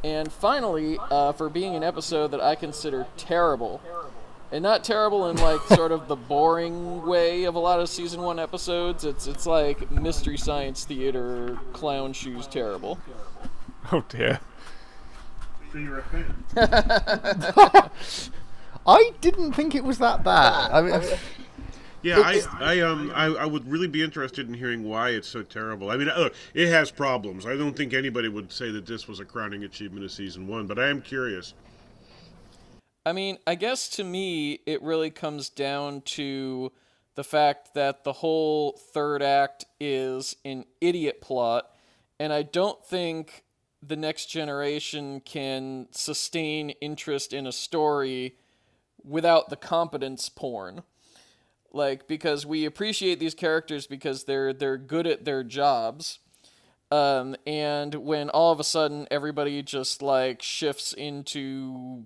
And 0.03 0.31
finally, 0.31 0.97
uh, 1.11 1.31
for 1.31 1.49
being 1.49 1.75
an 1.75 1.83
episode 1.83 2.31
that 2.31 2.41
I 2.41 2.55
consider 2.55 3.07
terrible, 3.15 3.81
and 4.51 4.61
not 4.61 4.83
terrible 4.83 5.29
in 5.29 5.37
like 5.37 5.61
sort 5.67 5.91
of 5.91 6.07
the 6.07 6.15
boring 6.15 7.05
way 7.05 7.45
of 7.45 7.55
a 7.55 7.59
lot 7.59 7.79
of 7.79 7.89
season 7.89 8.21
one 8.21 8.39
episodes. 8.39 9.03
It's 9.03 9.27
it's 9.27 9.45
like 9.45 9.89
mystery 9.91 10.37
science 10.37 10.85
theater 10.85 11.57
clown 11.73 12.13
shoes 12.13 12.47
terrible. 12.47 12.99
Oh 13.91 14.03
dear. 14.09 14.39
So 15.71 15.79
you're 15.79 15.99
a 15.99 16.03
fan? 16.03 16.45
I 18.85 19.11
didn't 19.21 19.53
think 19.53 19.73
it 19.75 19.83
was 19.83 19.97
that 19.97 20.23
bad. 20.23 20.71
I 20.71 20.81
mean, 20.81 21.01
Yeah, 22.03 22.19
I, 22.19 22.41
I 22.59 22.79
um 22.81 23.11
I, 23.15 23.25
I 23.27 23.45
would 23.45 23.69
really 23.69 23.87
be 23.87 24.03
interested 24.03 24.47
in 24.47 24.53
hearing 24.53 24.83
why 24.83 25.11
it's 25.11 25.27
so 25.27 25.41
terrible. 25.41 25.89
I 25.89 25.95
mean, 25.95 26.09
look, 26.17 26.35
it 26.53 26.67
has 26.67 26.91
problems. 26.91 27.45
I 27.45 27.55
don't 27.55 27.75
think 27.75 27.93
anybody 27.93 28.27
would 28.27 28.51
say 28.51 28.71
that 28.71 28.85
this 28.85 29.07
was 29.07 29.21
a 29.21 29.25
crowning 29.25 29.63
achievement 29.63 30.03
of 30.03 30.11
season 30.11 30.47
one, 30.47 30.67
but 30.67 30.77
I 30.77 30.89
am 30.89 31.01
curious. 31.01 31.53
I 33.05 33.13
mean, 33.13 33.37
I 33.47 33.55
guess 33.55 33.87
to 33.89 34.03
me, 34.03 34.59
it 34.65 34.81
really 34.81 35.11
comes 35.11 35.49
down 35.49 36.01
to 36.01 36.71
the 37.15 37.23
fact 37.23 37.73
that 37.73 38.03
the 38.03 38.13
whole 38.13 38.73
third 38.73 39.21
act 39.21 39.65
is 39.79 40.35
an 40.43 40.65
idiot 40.81 41.21
plot, 41.21 41.69
and 42.19 42.33
I 42.33 42.43
don't 42.43 42.83
think 42.85 43.43
the 43.81 43.95
next 43.95 44.25
generation 44.27 45.21
can 45.21 45.87
sustain 45.91 46.71
interest 46.81 47.33
in 47.33 47.47
a 47.47 47.51
story 47.51 48.35
without 49.03 49.49
the 49.49 49.57
competence 49.57 50.29
porn. 50.29 50.83
Like 51.73 52.07
because 52.07 52.45
we 52.45 52.65
appreciate 52.65 53.19
these 53.19 53.33
characters 53.33 53.87
because 53.87 54.25
they're 54.25 54.53
they're 54.53 54.77
good 54.77 55.07
at 55.07 55.25
their 55.25 55.43
jobs. 55.43 56.19
Um, 56.91 57.35
and 57.47 57.95
when 57.95 58.29
all 58.29 58.51
of 58.51 58.59
a 58.59 58.63
sudden 58.63 59.07
everybody 59.09 59.63
just 59.63 60.03
like 60.03 60.43
shifts 60.43 60.93
into 60.93 62.05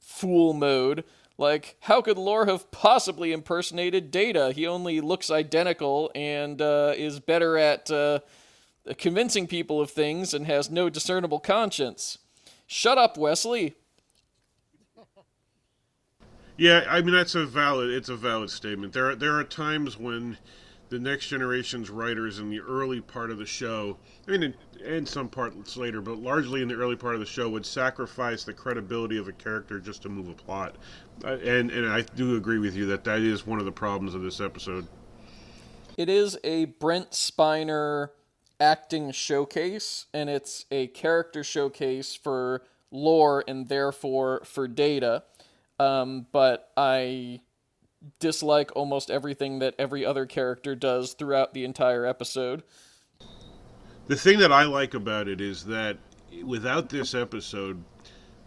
fool 0.00 0.52
mode, 0.52 1.04
like 1.38 1.76
how 1.82 2.02
could 2.02 2.18
Lore 2.18 2.46
have 2.46 2.72
possibly 2.72 3.32
impersonated 3.32 4.10
Data? 4.10 4.52
He 4.52 4.66
only 4.66 5.00
looks 5.00 5.30
identical 5.30 6.10
and 6.16 6.60
uh, 6.60 6.94
is 6.96 7.20
better 7.20 7.56
at 7.56 7.88
uh, 7.92 8.18
convincing 8.98 9.46
people 9.46 9.80
of 9.80 9.90
things 9.90 10.34
and 10.34 10.46
has 10.46 10.68
no 10.68 10.90
discernible 10.90 11.38
conscience. 11.38 12.18
Shut 12.66 12.98
up, 12.98 13.16
Wesley. 13.16 13.74
Yeah, 16.56 16.84
I 16.88 17.02
mean 17.02 17.14
that's 17.14 17.34
a 17.34 17.44
valid 17.44 17.90
it's 17.90 18.08
a 18.08 18.16
valid 18.16 18.50
statement. 18.50 18.92
There 18.92 19.10
are, 19.10 19.14
there 19.14 19.38
are 19.38 19.44
times 19.44 19.98
when 19.98 20.38
the 20.90 20.98
next 20.98 21.26
generation's 21.26 21.90
writers 21.90 22.38
in 22.38 22.50
the 22.50 22.60
early 22.60 23.00
part 23.00 23.30
of 23.30 23.38
the 23.38 23.46
show, 23.46 23.96
I 24.28 24.36
mean, 24.36 24.54
in 24.84 25.06
some 25.06 25.28
parts 25.28 25.76
later, 25.76 26.00
but 26.00 26.18
largely 26.18 26.62
in 26.62 26.68
the 26.68 26.74
early 26.74 26.94
part 26.94 27.14
of 27.14 27.20
the 27.20 27.26
show, 27.26 27.48
would 27.48 27.66
sacrifice 27.66 28.44
the 28.44 28.52
credibility 28.52 29.16
of 29.16 29.26
a 29.26 29.32
character 29.32 29.80
just 29.80 30.02
to 30.02 30.08
move 30.08 30.28
a 30.28 30.34
plot. 30.34 30.76
Uh, 31.24 31.38
and 31.38 31.70
and 31.70 31.88
I 31.88 32.02
do 32.02 32.36
agree 32.36 32.58
with 32.58 32.76
you 32.76 32.86
that 32.86 33.04
that 33.04 33.20
is 33.20 33.46
one 33.46 33.58
of 33.58 33.64
the 33.64 33.72
problems 33.72 34.14
of 34.14 34.22
this 34.22 34.40
episode. 34.40 34.86
It 35.96 36.08
is 36.08 36.38
a 36.44 36.66
Brent 36.66 37.12
Spiner 37.12 38.10
acting 38.60 39.10
showcase, 39.10 40.06
and 40.14 40.30
it's 40.30 40.66
a 40.70 40.88
character 40.88 41.42
showcase 41.42 42.14
for 42.14 42.62
lore 42.90 43.42
and 43.48 43.68
therefore 43.68 44.42
for 44.44 44.68
data. 44.68 45.24
Um, 45.78 46.26
but 46.32 46.70
I 46.76 47.40
dislike 48.20 48.70
almost 48.76 49.10
everything 49.10 49.60
that 49.60 49.74
every 49.78 50.04
other 50.04 50.26
character 50.26 50.74
does 50.74 51.14
throughout 51.14 51.54
the 51.54 51.64
entire 51.64 52.04
episode. 52.04 52.62
The 54.06 54.16
thing 54.16 54.38
that 54.40 54.52
I 54.52 54.64
like 54.64 54.94
about 54.94 55.28
it 55.28 55.40
is 55.40 55.64
that 55.64 55.96
without 56.44 56.90
this 56.90 57.14
episode, 57.14 57.82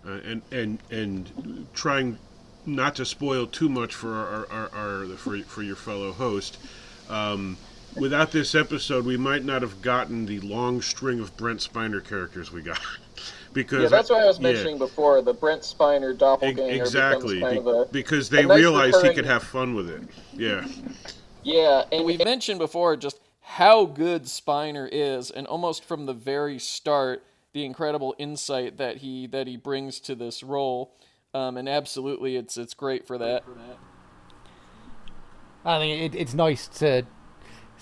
uh, 0.06 0.20
and 0.24 0.42
and 0.52 0.80
and 0.92 1.68
trying 1.74 2.18
not 2.66 2.96
to 2.96 3.06
spoil 3.06 3.48
too 3.48 3.70
much 3.70 3.96
for 3.96 4.14
our, 4.14 4.48
our, 4.52 4.70
our, 4.74 5.06
for 5.18 5.38
for 5.40 5.64
your 5.64 5.76
fellow 5.76 6.12
host. 6.12 6.58
Um, 7.10 7.58
without 7.96 8.32
this 8.32 8.54
episode, 8.54 9.06
we 9.06 9.18
might 9.18 9.44
not 9.44 9.62
have 9.62 9.82
gotten 9.82 10.26
the 10.26 10.40
long 10.42 10.82
string 10.82 11.20
of 11.20 11.36
Brent 11.38 11.60
Spiner 11.60 12.04
characters 12.04 12.52
we 12.52 12.62
got. 12.62 12.80
because 13.58 13.82
Yeah, 13.82 13.90
that's 13.90 14.12
what 14.12 14.22
I 14.22 14.26
was 14.26 14.40
yeah, 14.40 14.52
mentioning 14.52 14.78
before. 14.78 15.20
The 15.24 15.34
Brent 15.34 15.64
Spiner 15.64 16.16
doppelganger 16.16 16.84
exactly 16.84 17.40
becomes 17.40 17.56
kind 17.56 17.68
of 17.68 17.90
a 17.90 17.92
because 17.92 18.30
they 18.30 18.44
a 18.44 18.48
nice 18.48 18.58
realized 18.60 19.04
he 19.04 19.14
could 19.16 19.26
have 19.26 19.42
fun 19.42 19.74
with 19.74 19.90
it. 19.90 20.04
Yeah. 20.36 20.68
yeah, 21.42 21.84
and 21.92 22.06
We 22.06 22.18
mentioned 22.18 22.60
before 22.60 22.96
just 22.96 23.20
how 23.42 23.86
good 23.86 24.26
Spiner 24.26 24.88
is, 24.92 25.32
and 25.32 25.48
almost 25.48 25.84
from 25.84 26.06
the 26.06 26.14
very 26.14 26.60
start, 26.60 27.24
the 27.54 27.66
incredible 27.66 28.14
insight 28.20 28.78
that 28.78 28.98
he 28.98 29.26
that 29.28 29.48
he 29.48 29.58
brings 29.58 30.00
to 30.02 30.14
this 30.14 30.44
role. 30.44 30.94
Um, 31.34 31.58
and 31.58 31.68
absolutely, 31.68 32.36
it's 32.36 32.58
it's 32.58 32.76
great 32.76 33.08
for 33.08 33.18
that. 33.18 33.44
I 35.66 35.80
think 35.80 36.14
it, 36.14 36.18
it's 36.20 36.36
nice 36.36 36.68
to. 36.80 37.08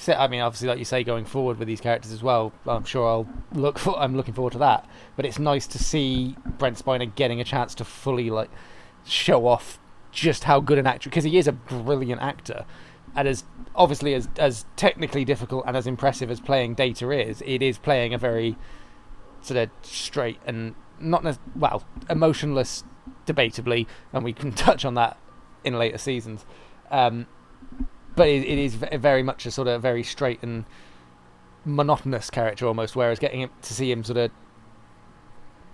I 0.07 0.27
mean, 0.27 0.41
obviously, 0.41 0.67
like 0.67 0.79
you 0.79 0.85
say, 0.85 1.03
going 1.03 1.25
forward 1.25 1.57
with 1.57 1.67
these 1.67 1.81
characters 1.81 2.11
as 2.11 2.21
well. 2.21 2.51
I'm 2.67 2.83
sure 2.83 3.07
I'll 3.07 3.27
look. 3.53 3.79
For, 3.79 3.97
I'm 3.97 4.15
looking 4.15 4.33
forward 4.33 4.53
to 4.53 4.59
that. 4.59 4.87
But 5.15 5.25
it's 5.25 5.39
nice 5.39 5.67
to 5.67 5.79
see 5.79 6.35
Brent 6.57 6.83
Spiner 6.83 7.13
getting 7.13 7.39
a 7.39 7.43
chance 7.43 7.73
to 7.75 7.85
fully 7.85 8.29
like 8.29 8.49
show 9.05 9.47
off 9.47 9.79
just 10.11 10.45
how 10.45 10.59
good 10.59 10.77
an 10.77 10.87
actor 10.87 11.09
because 11.09 11.23
he 11.23 11.37
is 11.37 11.47
a 11.47 11.51
brilliant 11.51 12.21
actor, 12.21 12.65
and 13.15 13.27
as 13.27 13.43
obviously 13.75 14.13
as 14.13 14.27
as 14.37 14.65
technically 14.75 15.25
difficult 15.25 15.63
and 15.67 15.75
as 15.77 15.87
impressive 15.87 16.29
as 16.29 16.39
playing 16.39 16.75
Data 16.75 17.11
is, 17.11 17.41
it 17.45 17.61
is 17.61 17.77
playing 17.77 18.13
a 18.13 18.17
very 18.17 18.57
sort 19.41 19.57
of 19.57 19.69
straight 19.83 20.39
and 20.45 20.75
not 20.99 21.23
nec- 21.23 21.39
well 21.55 21.83
emotionless, 22.09 22.83
debatably, 23.25 23.87
and 24.11 24.23
we 24.23 24.33
can 24.33 24.51
touch 24.53 24.83
on 24.83 24.95
that 24.95 25.17
in 25.63 25.77
later 25.77 25.97
seasons. 25.97 26.45
Um, 26.91 27.27
but 28.15 28.27
it, 28.27 28.43
it 28.43 28.57
is 28.57 28.75
very 28.75 29.23
much 29.23 29.45
a 29.45 29.51
sort 29.51 29.67
of 29.67 29.81
very 29.81 30.03
straight 30.03 30.41
and 30.43 30.65
monotonous 31.65 32.29
character 32.29 32.65
almost. 32.67 32.95
Whereas 32.95 33.19
getting 33.19 33.41
him 33.41 33.49
to 33.61 33.73
see 33.73 33.91
him 33.91 34.03
sort 34.03 34.17
of 34.17 34.31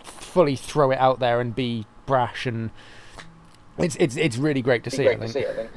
fully 0.03 0.55
throw 0.55 0.91
it 0.91 0.97
out 0.97 1.19
there 1.19 1.39
and 1.39 1.53
be 1.53 1.85
brash 2.05 2.45
and 2.45 2.71
it's 3.77 3.95
it's 3.97 4.15
it's 4.17 4.37
really 4.37 4.61
great 4.61 4.83
to 4.83 4.91
see. 4.91 5.07
I 5.07 5.15
great 5.15 5.27
to 5.27 5.33
see. 5.33 5.45
I 5.45 5.53
think. 5.53 5.69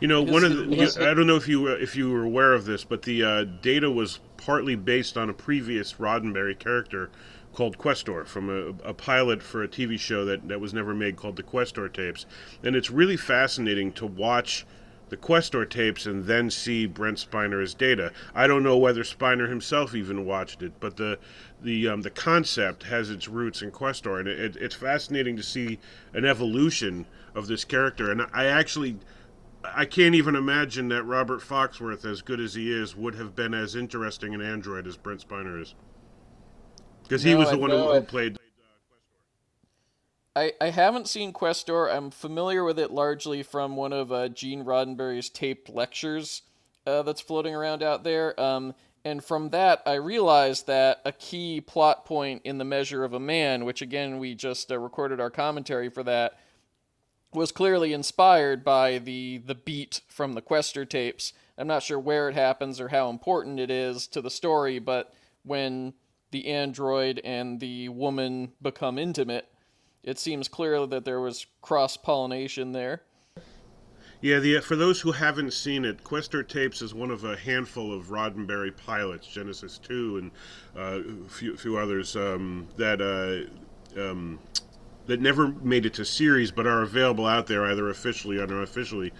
You 0.00 0.08
know, 0.08 0.22
one 0.22 0.44
of 0.44 0.56
the, 0.56 0.64
you- 0.76 0.88
I 1.06 1.12
don't 1.12 1.26
know 1.26 1.36
if 1.36 1.46
you 1.46 1.60
were- 1.60 1.78
if 1.78 1.94
you 1.94 2.10
were 2.10 2.24
aware 2.24 2.54
of 2.54 2.64
this, 2.64 2.84
but 2.84 3.02
the 3.02 3.22
uh, 3.22 3.44
data 3.44 3.90
was 3.90 4.18
partly 4.38 4.74
based 4.74 5.18
on 5.18 5.28
a 5.28 5.34
previous 5.34 5.94
Roddenberry 5.94 6.58
character 6.58 7.10
called 7.52 7.76
Questor 7.76 8.24
from 8.24 8.48
a, 8.48 8.88
a 8.88 8.94
pilot 8.94 9.42
for 9.42 9.62
a 9.62 9.68
TV 9.68 9.98
show 9.98 10.24
that, 10.24 10.48
that 10.48 10.58
was 10.60 10.72
never 10.72 10.94
made 10.94 11.16
called 11.16 11.36
the 11.36 11.42
Questor 11.42 11.86
tapes, 11.88 12.24
and 12.62 12.74
it's 12.76 12.90
really 12.90 13.16
fascinating 13.18 13.92
to 13.92 14.06
watch 14.06 14.64
the 15.10 15.16
Questor 15.16 15.64
tapes 15.66 16.06
and 16.06 16.24
then 16.24 16.50
see 16.50 16.86
Brent 16.86 17.18
Spiner 17.18 17.62
as 17.62 17.74
Data. 17.74 18.12
I 18.34 18.46
don't 18.46 18.62
know 18.62 18.78
whether 18.78 19.02
Spiner 19.02 19.48
himself 19.48 19.94
even 19.94 20.24
watched 20.24 20.62
it, 20.62 20.72
but 20.80 20.96
the 20.96 21.18
the 21.62 21.88
um, 21.88 22.02
the 22.02 22.10
concept 22.10 22.84
has 22.84 23.10
its 23.10 23.28
roots 23.28 23.60
in 23.60 23.70
Questor, 23.70 24.18
and 24.18 24.28
it, 24.28 24.56
it's 24.56 24.74
fascinating 24.74 25.36
to 25.36 25.42
see 25.42 25.78
an 26.14 26.24
evolution 26.24 27.06
of 27.34 27.46
this 27.48 27.64
character. 27.64 28.10
And 28.10 28.26
I 28.32 28.46
actually 28.46 28.96
I 29.62 29.84
can't 29.84 30.14
even 30.14 30.36
imagine 30.36 30.88
that 30.88 31.02
Robert 31.02 31.40
Foxworth, 31.40 32.04
as 32.04 32.22
good 32.22 32.40
as 32.40 32.54
he 32.54 32.72
is, 32.72 32.96
would 32.96 33.14
have 33.16 33.36
been 33.36 33.52
as 33.52 33.74
interesting 33.76 34.34
an 34.34 34.40
android 34.40 34.86
as 34.86 34.96
Brent 34.96 35.26
Spiner 35.26 35.60
is. 35.60 35.74
Because 37.02 37.22
he 37.22 37.32
No, 37.32 37.38
was 37.40 37.50
the 37.50 37.56
I 37.56 37.58
one 37.58 37.70
who, 37.70 37.76
know 37.76 37.88
who 37.88 37.92
it. 37.94 38.08
played. 38.08 38.38
I, 40.36 40.52
I 40.60 40.70
haven't 40.70 41.08
seen 41.08 41.32
Questor. 41.32 41.88
I'm 41.88 42.10
familiar 42.10 42.62
with 42.62 42.78
it 42.78 42.92
largely 42.92 43.42
from 43.42 43.74
one 43.74 43.92
of 43.92 44.12
uh, 44.12 44.28
Gene 44.28 44.64
Roddenberry's 44.64 45.28
taped 45.28 45.68
lectures 45.68 46.42
uh, 46.86 47.02
that's 47.02 47.20
floating 47.20 47.54
around 47.54 47.82
out 47.82 48.04
there. 48.04 48.38
Um, 48.40 48.74
and 49.04 49.24
from 49.24 49.50
that, 49.50 49.82
I 49.86 49.94
realized 49.94 50.66
that 50.66 51.00
a 51.04 51.12
key 51.12 51.60
plot 51.60 52.04
point 52.04 52.42
in 52.44 52.58
The 52.58 52.64
Measure 52.64 53.02
of 53.02 53.12
a 53.12 53.20
Man, 53.20 53.64
which 53.64 53.82
again, 53.82 54.18
we 54.18 54.34
just 54.34 54.70
uh, 54.70 54.78
recorded 54.78 55.20
our 55.20 55.30
commentary 55.30 55.88
for 55.88 56.04
that, 56.04 56.38
was 57.32 57.50
clearly 57.50 57.92
inspired 57.92 58.64
by 58.64 58.98
the, 58.98 59.38
the 59.38 59.54
beat 59.54 60.00
from 60.06 60.34
the 60.34 60.42
Questor 60.42 60.84
tapes. 60.84 61.32
I'm 61.58 61.66
not 61.66 61.82
sure 61.82 61.98
where 61.98 62.28
it 62.28 62.34
happens 62.34 62.80
or 62.80 62.88
how 62.88 63.10
important 63.10 63.58
it 63.58 63.70
is 63.70 64.06
to 64.08 64.20
the 64.20 64.30
story, 64.30 64.78
but 64.78 65.12
when 65.42 65.94
the 66.30 66.46
android 66.46 67.20
and 67.24 67.58
the 67.58 67.88
woman 67.88 68.52
become 68.62 68.98
intimate, 68.98 69.48
it 70.02 70.18
seems 70.18 70.48
clear 70.48 70.86
that 70.86 71.04
there 71.04 71.20
was 71.20 71.46
cross 71.62 71.96
pollination 71.96 72.72
there. 72.72 73.02
Yeah, 74.22 74.38
the 74.38 74.60
for 74.60 74.76
those 74.76 75.00
who 75.00 75.12
haven't 75.12 75.54
seen 75.54 75.84
it, 75.86 76.04
Questor 76.04 76.42
Tapes 76.42 76.82
is 76.82 76.92
one 76.92 77.10
of 77.10 77.24
a 77.24 77.36
handful 77.36 77.92
of 77.92 78.08
Roddenberry 78.08 78.76
pilots, 78.76 79.26
Genesis 79.26 79.78
Two 79.78 80.18
and 80.18 80.30
uh, 80.76 81.00
a 81.26 81.28
few, 81.28 81.56
few 81.56 81.78
others 81.78 82.16
um, 82.16 82.68
that 82.76 83.00
uh, 83.00 84.00
um, 84.00 84.38
that 85.06 85.20
never 85.20 85.48
made 85.48 85.86
it 85.86 85.94
to 85.94 86.04
series, 86.04 86.50
but 86.50 86.66
are 86.66 86.82
available 86.82 87.26
out 87.26 87.46
there 87.46 87.64
either 87.66 87.88
officially 87.88 88.38
or 88.38 88.44
unofficially. 88.44 89.12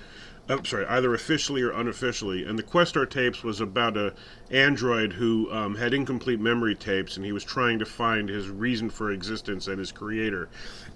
Sorry, 0.65 0.87
either 0.87 1.15
officially 1.15 1.63
or 1.63 1.71
unofficially. 1.71 2.45
And 2.45 2.59
the 2.59 2.63
Questor 2.63 3.07
tapes 3.07 3.43
was 3.45 3.61
about 3.61 3.97
a 3.97 4.15
android 4.51 5.13
who 5.13 5.51
um, 5.53 5.77
had 5.77 5.95
incomplete 5.95 6.41
memory 6.41 6.75
tapes, 6.75 7.17
and 7.17 7.25
he 7.25 7.33
was 7.33 7.45
trying 7.45 7.79
to 7.79 7.85
find 7.87 8.29
his 8.29 8.49
reason 8.49 8.91
for 8.91 9.11
existence 9.13 9.67
and 9.69 9.79
his 9.79 9.93
creator. 9.93 10.49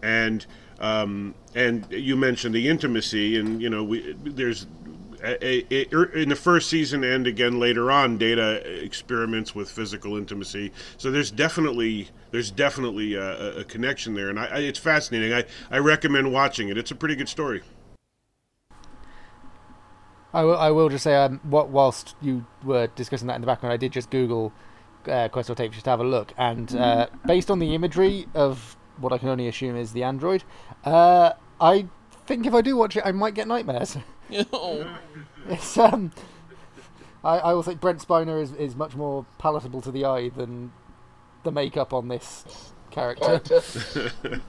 And 0.02 0.44
um, 0.80 1.34
and 1.54 1.86
you 1.90 2.16
mentioned 2.16 2.54
the 2.54 2.68
intimacy, 2.68 3.38
and 3.38 3.62
you 3.62 3.70
know, 3.70 3.84
we 3.84 4.16
there's 4.24 4.66
A- 5.22 5.46
a- 5.46 5.86
a- 5.94 6.12
in 6.12 6.28
the 6.28 6.36
first 6.36 6.68
season 6.68 7.02
and 7.04 7.26
again 7.26 7.58
later 7.58 7.90
on, 7.90 8.18
Data 8.18 8.60
experiments 8.84 9.54
with 9.54 9.70
physical 9.70 10.18
intimacy. 10.18 10.70
So 10.98 11.10
there's 11.10 11.30
definitely 11.30 12.08
there's 12.30 12.50
definitely 12.50 13.14
a, 13.14 13.60
a 13.60 13.64
connection 13.64 14.14
there, 14.14 14.28
and 14.28 14.38
I, 14.38 14.46
I, 14.46 14.58
it's 14.58 14.78
fascinating. 14.78 15.32
I, 15.32 15.44
I 15.70 15.78
recommend 15.78 16.30
watching 16.32 16.68
it. 16.68 16.76
It's 16.76 16.90
a 16.90 16.94
pretty 16.94 17.14
good 17.14 17.28
story. 17.28 17.62
I 20.34 20.44
will, 20.44 20.58
I 20.58 20.70
will 20.70 20.88
just 20.88 21.04
say, 21.04 21.14
um, 21.14 21.40
what, 21.44 21.68
whilst 21.68 22.16
you 22.20 22.44
were 22.64 22.88
discussing 22.88 23.28
that 23.28 23.36
in 23.36 23.40
the 23.40 23.46
background, 23.46 23.72
I 23.72 23.76
did 23.76 23.92
just 23.92 24.10
Google 24.10 24.52
uh, 25.08 25.28
Questor 25.28 25.54
tape 25.54 25.72
just 25.72 25.84
to 25.84 25.90
have 25.90 26.00
a 26.00 26.04
look, 26.04 26.34
and 26.36 26.74
uh, 26.76 27.06
based 27.26 27.50
on 27.50 27.60
the 27.60 27.74
imagery 27.74 28.26
of 28.34 28.76
what 28.98 29.12
I 29.12 29.18
can 29.18 29.28
only 29.28 29.48
assume 29.48 29.76
is 29.76 29.92
the 29.92 30.02
android, 30.02 30.44
uh, 30.84 31.32
I 31.60 31.86
think 32.26 32.46
if 32.46 32.54
I 32.54 32.60
do 32.60 32.76
watch 32.76 32.96
it, 32.96 33.04
I 33.06 33.12
might 33.12 33.34
get 33.34 33.46
nightmares. 33.46 33.96
it's 34.28 35.78
um, 35.78 36.10
I, 37.22 37.38
I 37.38 37.52
will 37.54 37.62
think 37.62 37.80
Brent 37.80 38.06
Spiner 38.06 38.40
is, 38.42 38.52
is 38.52 38.76
much 38.76 38.94
more 38.94 39.24
palatable 39.38 39.80
to 39.82 39.90
the 39.90 40.04
eye 40.04 40.28
than 40.28 40.72
the 41.42 41.52
makeup 41.52 41.92
on 41.92 42.08
this 42.08 42.72
character. 42.90 43.40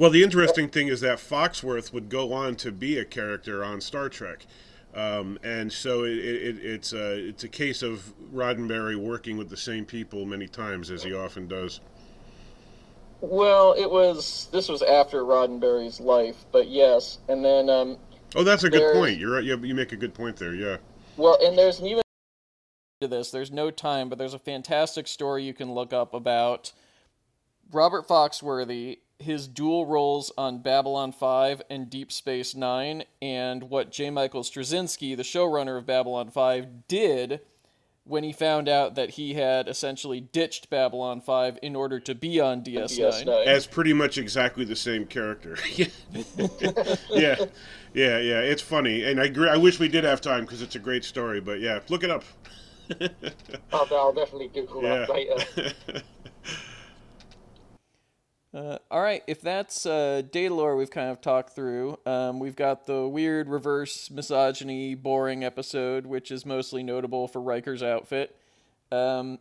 Well, 0.00 0.08
the 0.08 0.22
interesting 0.22 0.70
thing 0.70 0.88
is 0.88 1.02
that 1.02 1.18
Foxworth 1.18 1.92
would 1.92 2.08
go 2.08 2.32
on 2.32 2.56
to 2.56 2.72
be 2.72 2.96
a 2.96 3.04
character 3.04 3.62
on 3.62 3.82
Star 3.82 4.08
Trek. 4.08 4.46
Um, 4.94 5.38
and 5.44 5.70
so 5.70 6.04
it, 6.04 6.16
it, 6.16 6.58
it's 6.64 6.94
a 6.94 7.28
it's 7.28 7.44
a 7.44 7.48
case 7.48 7.82
of 7.82 8.14
Roddenberry 8.32 8.96
working 8.96 9.36
with 9.36 9.50
the 9.50 9.58
same 9.58 9.84
people 9.84 10.24
many 10.24 10.48
times 10.48 10.90
as 10.90 11.02
he 11.02 11.12
often 11.12 11.46
does. 11.46 11.80
Well, 13.20 13.74
it 13.74 13.90
was 13.90 14.48
this 14.50 14.70
was 14.70 14.80
after 14.80 15.22
Roddenberry's 15.22 16.00
life, 16.00 16.46
but 16.50 16.68
yes, 16.68 17.18
and 17.28 17.44
then 17.44 17.68
um, 17.68 17.98
Oh, 18.34 18.42
that's 18.42 18.64
a 18.64 18.70
good 18.70 18.94
point. 18.94 19.18
You're 19.18 19.34
right. 19.34 19.44
You, 19.44 19.58
you 19.58 19.74
make 19.74 19.92
a 19.92 19.96
good 19.96 20.14
point 20.14 20.38
there. 20.38 20.54
Yeah. 20.54 20.78
well, 21.18 21.36
and 21.42 21.58
there's 21.58 21.78
an 21.78 21.88
even 21.88 22.02
to 23.02 23.08
this. 23.08 23.30
There's 23.30 23.52
no 23.52 23.70
time, 23.70 24.08
but 24.08 24.16
there's 24.16 24.32
a 24.32 24.38
fantastic 24.38 25.06
story 25.06 25.44
you 25.44 25.52
can 25.52 25.74
look 25.74 25.92
up 25.92 26.14
about 26.14 26.72
Robert 27.70 28.08
Foxworth, 28.08 28.96
his 29.20 29.46
dual 29.48 29.86
roles 29.86 30.32
on 30.38 30.62
Babylon 30.62 31.12
5 31.12 31.62
and 31.70 31.88
Deep 31.90 32.10
Space 32.10 32.54
Nine, 32.54 33.04
and 33.20 33.64
what 33.64 33.90
J. 33.90 34.10
Michael 34.10 34.42
Straczynski, 34.42 35.16
the 35.16 35.22
showrunner 35.22 35.78
of 35.78 35.86
Babylon 35.86 36.30
5, 36.30 36.88
did 36.88 37.40
when 38.04 38.24
he 38.24 38.32
found 38.32 38.68
out 38.68 38.94
that 38.96 39.10
he 39.10 39.34
had 39.34 39.68
essentially 39.68 40.20
ditched 40.20 40.68
Babylon 40.70 41.20
5 41.20 41.58
in 41.62 41.76
order 41.76 42.00
to 42.00 42.14
be 42.14 42.40
on 42.40 42.62
DS9. 42.62 43.24
DS9. 43.24 43.46
As 43.46 43.66
pretty 43.66 43.92
much 43.92 44.18
exactly 44.18 44.64
the 44.64 44.74
same 44.74 45.06
character. 45.06 45.56
yeah. 45.76 45.86
yeah. 47.10 47.36
Yeah. 47.92 48.18
Yeah. 48.18 48.40
It's 48.40 48.62
funny, 48.62 49.04
and 49.04 49.20
I 49.20 49.26
agree. 49.26 49.48
I 49.48 49.56
wish 49.58 49.78
we 49.78 49.88
did 49.88 50.04
have 50.04 50.20
time 50.20 50.40
because 50.44 50.62
it's 50.62 50.74
a 50.74 50.80
great 50.80 51.04
story. 51.04 51.40
But 51.40 51.60
yeah, 51.60 51.80
look 51.88 52.02
it 52.02 52.10
up. 52.10 52.24
Oh, 53.72 53.86
I'll 53.92 54.12
definitely 54.12 54.48
Google 54.48 54.82
Yeah. 54.82 55.06
that 55.06 55.10
later. 55.10 56.02
Uh, 58.52 58.78
all 58.90 59.00
right, 59.00 59.22
if 59.28 59.40
that's 59.40 59.86
uh, 59.86 60.22
Datalore 60.28 60.76
we've 60.76 60.90
kind 60.90 61.10
of 61.10 61.20
talked 61.20 61.54
through, 61.54 61.98
um, 62.04 62.40
we've 62.40 62.56
got 62.56 62.84
the 62.86 63.06
weird 63.06 63.48
reverse 63.48 64.10
misogyny 64.10 64.96
boring 64.96 65.44
episode, 65.44 66.04
which 66.04 66.32
is 66.32 66.44
mostly 66.44 66.82
notable 66.82 67.28
for 67.28 67.40
Riker's 67.40 67.80
outfit. 67.80 68.36
Um, 68.90 69.38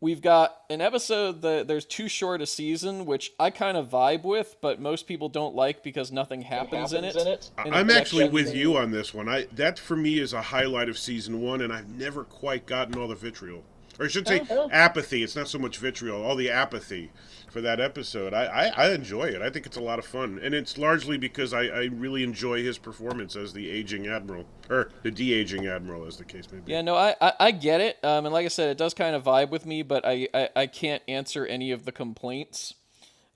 we've 0.00 0.20
got 0.20 0.56
an 0.70 0.80
episode 0.80 1.42
that 1.42 1.68
there's 1.68 1.84
too 1.84 2.08
short 2.08 2.40
a 2.42 2.46
season, 2.46 3.06
which 3.06 3.32
I 3.38 3.50
kind 3.50 3.76
of 3.76 3.88
vibe 3.88 4.24
with, 4.24 4.56
but 4.60 4.80
most 4.80 5.06
people 5.06 5.28
don't 5.28 5.54
like 5.54 5.84
because 5.84 6.10
nothing 6.10 6.42
happens, 6.42 6.92
in 6.92 7.04
it. 7.04 7.14
in 7.14 7.28
it. 7.28 7.50
And 7.58 7.72
I'm 7.72 7.90
actually 7.90 8.24
actually- 8.24 8.44
with 8.44 8.56
you 8.56 8.76
on 8.76 8.90
this 8.90 9.14
one. 9.14 9.28
I 9.28 9.46
that 9.52 9.78
for 9.78 9.96
me 9.96 10.18
is 10.18 10.32
a 10.32 10.42
highlight 10.42 10.88
of 10.88 10.98
season 10.98 11.40
one, 11.40 11.60
and 11.60 11.72
I've 11.72 11.88
never 11.88 12.24
quite 12.24 12.66
gotten 12.66 12.98
all 12.98 13.06
the 13.06 13.14
vitriol, 13.14 13.62
or 13.98 14.06
I 14.06 14.08
should 14.08 14.28
say 14.28 14.42
Oh, 14.50 14.68
apathy. 14.70 15.22
It's 15.22 15.34
not 15.36 15.48
so 15.48 15.58
much 15.58 15.78
vitriol, 15.78 16.22
all 16.24 16.36
the 16.36 16.50
apathy 16.50 17.10
for 17.50 17.60
that 17.62 17.80
episode. 17.80 18.34
I, 18.34 18.44
I, 18.44 18.84
I 18.86 18.92
enjoy 18.92 19.24
it. 19.24 19.42
I 19.42 19.50
think 19.50 19.66
it's 19.66 19.76
a 19.76 19.82
lot 19.82 19.98
of 19.98 20.04
fun, 20.04 20.38
and 20.42 20.54
it's 20.54 20.78
largely 20.78 21.18
because 21.18 21.52
I, 21.52 21.62
I 21.62 21.84
really 21.86 22.22
enjoy 22.22 22.62
his 22.62 22.78
performance 22.78 23.36
as 23.36 23.52
the 23.52 23.68
aging 23.70 24.06
admiral, 24.06 24.44
or 24.68 24.90
the 25.02 25.10
de 25.10 25.32
aging 25.32 25.66
admiral, 25.66 26.06
as 26.06 26.16
the 26.16 26.24
case 26.24 26.50
may 26.52 26.58
be. 26.58 26.72
Yeah, 26.72 26.82
no, 26.82 26.94
I, 26.94 27.14
I, 27.20 27.32
I 27.40 27.50
get 27.50 27.80
it. 27.80 28.02
Um, 28.04 28.26
and 28.26 28.32
like 28.32 28.44
I 28.44 28.48
said, 28.48 28.68
it 28.70 28.78
does 28.78 28.94
kind 28.94 29.16
of 29.16 29.24
vibe 29.24 29.50
with 29.50 29.66
me, 29.66 29.82
but 29.82 30.04
I, 30.06 30.28
I, 30.34 30.48
I 30.54 30.66
can't 30.66 31.02
answer 31.08 31.46
any 31.46 31.70
of 31.72 31.84
the 31.84 31.92
complaints 31.92 32.74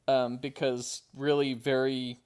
um, 0.07 0.37
because 0.37 1.03
really 1.17 1.55
very 1.55 2.19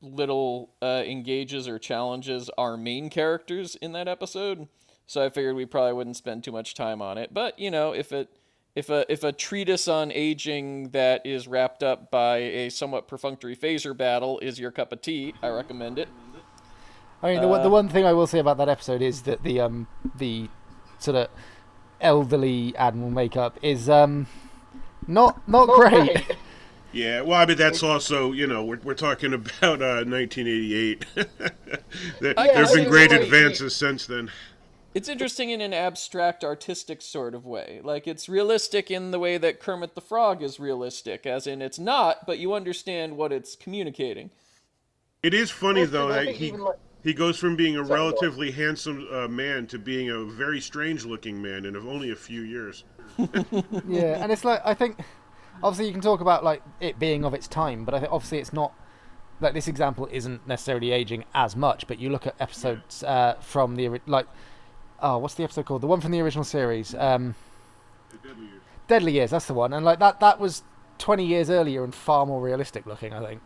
little 0.00 0.70
uh, 0.82 1.02
engages 1.06 1.68
or 1.68 1.78
challenges 1.78 2.50
our 2.58 2.76
main 2.76 3.08
characters 3.10 3.74
in 3.76 3.92
that 3.92 4.08
episode. 4.08 4.68
So 5.12 5.22
I 5.22 5.28
figured 5.28 5.56
we 5.56 5.66
probably 5.66 5.92
wouldn't 5.92 6.16
spend 6.16 6.42
too 6.42 6.52
much 6.52 6.72
time 6.72 7.02
on 7.02 7.18
it. 7.18 7.34
But 7.34 7.58
you 7.58 7.70
know, 7.70 7.92
if 7.92 8.12
it 8.12 8.30
if 8.74 8.88
a 8.88 9.04
if 9.12 9.22
a 9.22 9.30
treatise 9.30 9.86
on 9.86 10.10
aging 10.10 10.88
that 10.92 11.26
is 11.26 11.46
wrapped 11.46 11.82
up 11.82 12.10
by 12.10 12.38
a 12.38 12.70
somewhat 12.70 13.08
perfunctory 13.08 13.54
phaser 13.54 13.94
battle 13.94 14.38
is 14.38 14.58
your 14.58 14.70
cup 14.70 14.90
of 14.90 15.02
tea, 15.02 15.34
I 15.42 15.50
recommend 15.50 15.98
it. 15.98 16.08
I 17.22 17.32
mean, 17.32 17.42
the, 17.42 17.48
one- 17.48 17.62
the 17.62 17.68
one 17.68 17.90
thing 17.90 18.06
I 18.06 18.14
will 18.14 18.26
say 18.26 18.38
about 18.38 18.56
that 18.56 18.70
episode 18.70 19.02
is 19.02 19.22
that 19.22 19.42
the 19.42 19.60
um 19.60 19.86
the 20.16 20.48
sort 20.98 21.18
of 21.18 21.28
elderly 22.00 22.74
admiral 22.78 23.10
makeup 23.10 23.58
is 23.60 23.90
um 23.90 24.26
not 25.06 25.46
not 25.46 25.68
great. 25.68 25.92
Right. 25.92 26.36
Yeah, 26.94 27.22
well, 27.22 27.40
I 27.40 27.46
mean 27.46 27.58
that's 27.58 27.82
also 27.82 28.32
you 28.32 28.46
know 28.46 28.64
we're, 28.64 28.80
we're 28.82 28.94
talking 28.94 29.32
about 29.34 29.82
uh, 29.82 30.04
1988. 30.04 31.04
there, 32.20 32.34
I 32.38 32.46
have 32.46 32.54
guess 32.54 32.74
been 32.74 32.88
great 32.88 33.12
advances 33.12 33.76
since 33.76 34.06
then. 34.06 34.30
It's 34.94 35.08
interesting 35.08 35.50
in 35.50 35.60
an 35.60 35.72
abstract 35.72 36.44
artistic 36.44 37.00
sort 37.00 37.34
of 37.34 37.46
way. 37.46 37.80
Like 37.82 38.06
it's 38.06 38.28
realistic 38.28 38.90
in 38.90 39.10
the 39.10 39.18
way 39.18 39.38
that 39.38 39.58
Kermit 39.58 39.94
the 39.94 40.00
Frog 40.02 40.42
is 40.42 40.60
realistic, 40.60 41.26
as 41.26 41.46
in 41.46 41.62
it's 41.62 41.78
not, 41.78 42.26
but 42.26 42.38
you 42.38 42.52
understand 42.52 43.16
what 43.16 43.32
it's 43.32 43.56
communicating. 43.56 44.30
It 45.22 45.32
is 45.32 45.50
funny 45.50 45.84
though 45.86 46.08
that 46.08 46.28
he 46.28 46.52
he 47.02 47.14
goes 47.14 47.38
from 47.38 47.56
being 47.56 47.76
a 47.76 47.84
Sorry, 47.84 47.88
go 47.88 47.94
on. 47.94 48.00
relatively 48.00 48.50
handsome 48.50 49.08
uh, 49.10 49.28
man 49.28 49.66
to 49.68 49.78
being 49.78 50.10
a 50.10 50.24
very 50.24 50.60
strange 50.60 51.04
looking 51.04 51.40
man 51.40 51.64
in 51.64 51.74
of 51.74 51.86
only 51.86 52.10
a 52.10 52.16
few 52.16 52.42
years. 52.42 52.84
yeah, 53.88 54.22
and 54.22 54.30
it's 54.30 54.44
like 54.44 54.60
I 54.64 54.74
think 54.74 54.98
obviously 55.62 55.86
you 55.86 55.92
can 55.92 56.02
talk 56.02 56.20
about 56.20 56.44
like 56.44 56.62
it 56.80 56.98
being 56.98 57.24
of 57.24 57.32
its 57.32 57.48
time, 57.48 57.84
but 57.84 57.94
I 57.94 58.00
think 58.00 58.12
obviously 58.12 58.38
it's 58.38 58.52
not 58.52 58.74
like 59.40 59.54
this 59.54 59.68
example 59.68 60.08
isn't 60.12 60.46
necessarily 60.46 60.92
aging 60.92 61.24
as 61.34 61.56
much. 61.56 61.86
But 61.86 61.98
you 61.98 62.10
look 62.10 62.26
at 62.26 62.34
episodes 62.38 63.02
uh, 63.02 63.36
from 63.40 63.76
the 63.76 64.00
like 64.06 64.26
oh 65.02 65.18
what's 65.18 65.34
the 65.34 65.44
episode 65.44 65.66
called? 65.66 65.82
The 65.82 65.86
one 65.86 66.00
from 66.00 66.12
the 66.12 66.20
original 66.20 66.44
series, 66.44 66.94
um, 66.94 67.34
Deadly 68.88 69.12
Years. 69.12 69.30
That's 69.30 69.46
the 69.46 69.54
one, 69.54 69.72
and 69.72 69.84
like 69.84 69.98
that 69.98 70.20
that 70.20 70.40
was 70.40 70.62
twenty 70.98 71.26
years 71.26 71.50
earlier 71.50 71.84
and 71.84 71.94
far 71.94 72.24
more 72.24 72.40
realistic 72.40 72.86
looking. 72.86 73.12
I 73.12 73.24
think. 73.24 73.42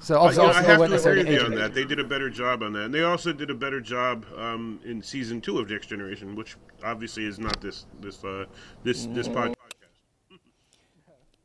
So 0.00 0.16
I, 0.16 0.18
obviously, 0.18 0.44
I 0.44 0.48
obviously 0.48 0.64
they 0.64 0.74
have 0.74 0.88
to 0.88 1.10
agree 1.10 1.22
with 1.22 1.28
you 1.28 1.38
on 1.38 1.46
aging. 1.46 1.58
that. 1.58 1.74
They 1.74 1.84
did 1.84 2.00
a 2.00 2.04
better 2.04 2.28
job 2.28 2.62
on 2.64 2.72
that, 2.72 2.86
and 2.86 2.94
they 2.94 3.04
also 3.04 3.32
did 3.32 3.50
a 3.50 3.54
better 3.54 3.80
job 3.80 4.26
um, 4.36 4.80
in 4.84 5.00
season 5.00 5.40
two 5.40 5.60
of 5.60 5.70
Next 5.70 5.86
Generation, 5.86 6.34
which 6.34 6.56
obviously 6.82 7.24
is 7.24 7.38
not 7.38 7.60
this 7.60 7.86
this 8.00 8.24
uh, 8.24 8.46
this 8.82 9.06
this 9.06 9.28
podcast. 9.28 9.54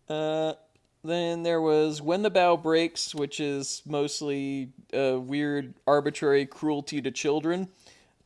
Uh, 0.10 0.54
then 1.04 1.44
there 1.44 1.60
was 1.60 2.02
When 2.02 2.22
the 2.22 2.30
Bough 2.30 2.56
Breaks, 2.56 3.14
which 3.14 3.42
is 3.42 3.82
mostly 3.86 4.72
uh, 4.98 5.20
weird, 5.20 5.74
arbitrary 5.86 6.46
cruelty 6.46 7.02
to 7.02 7.12
children. 7.12 7.68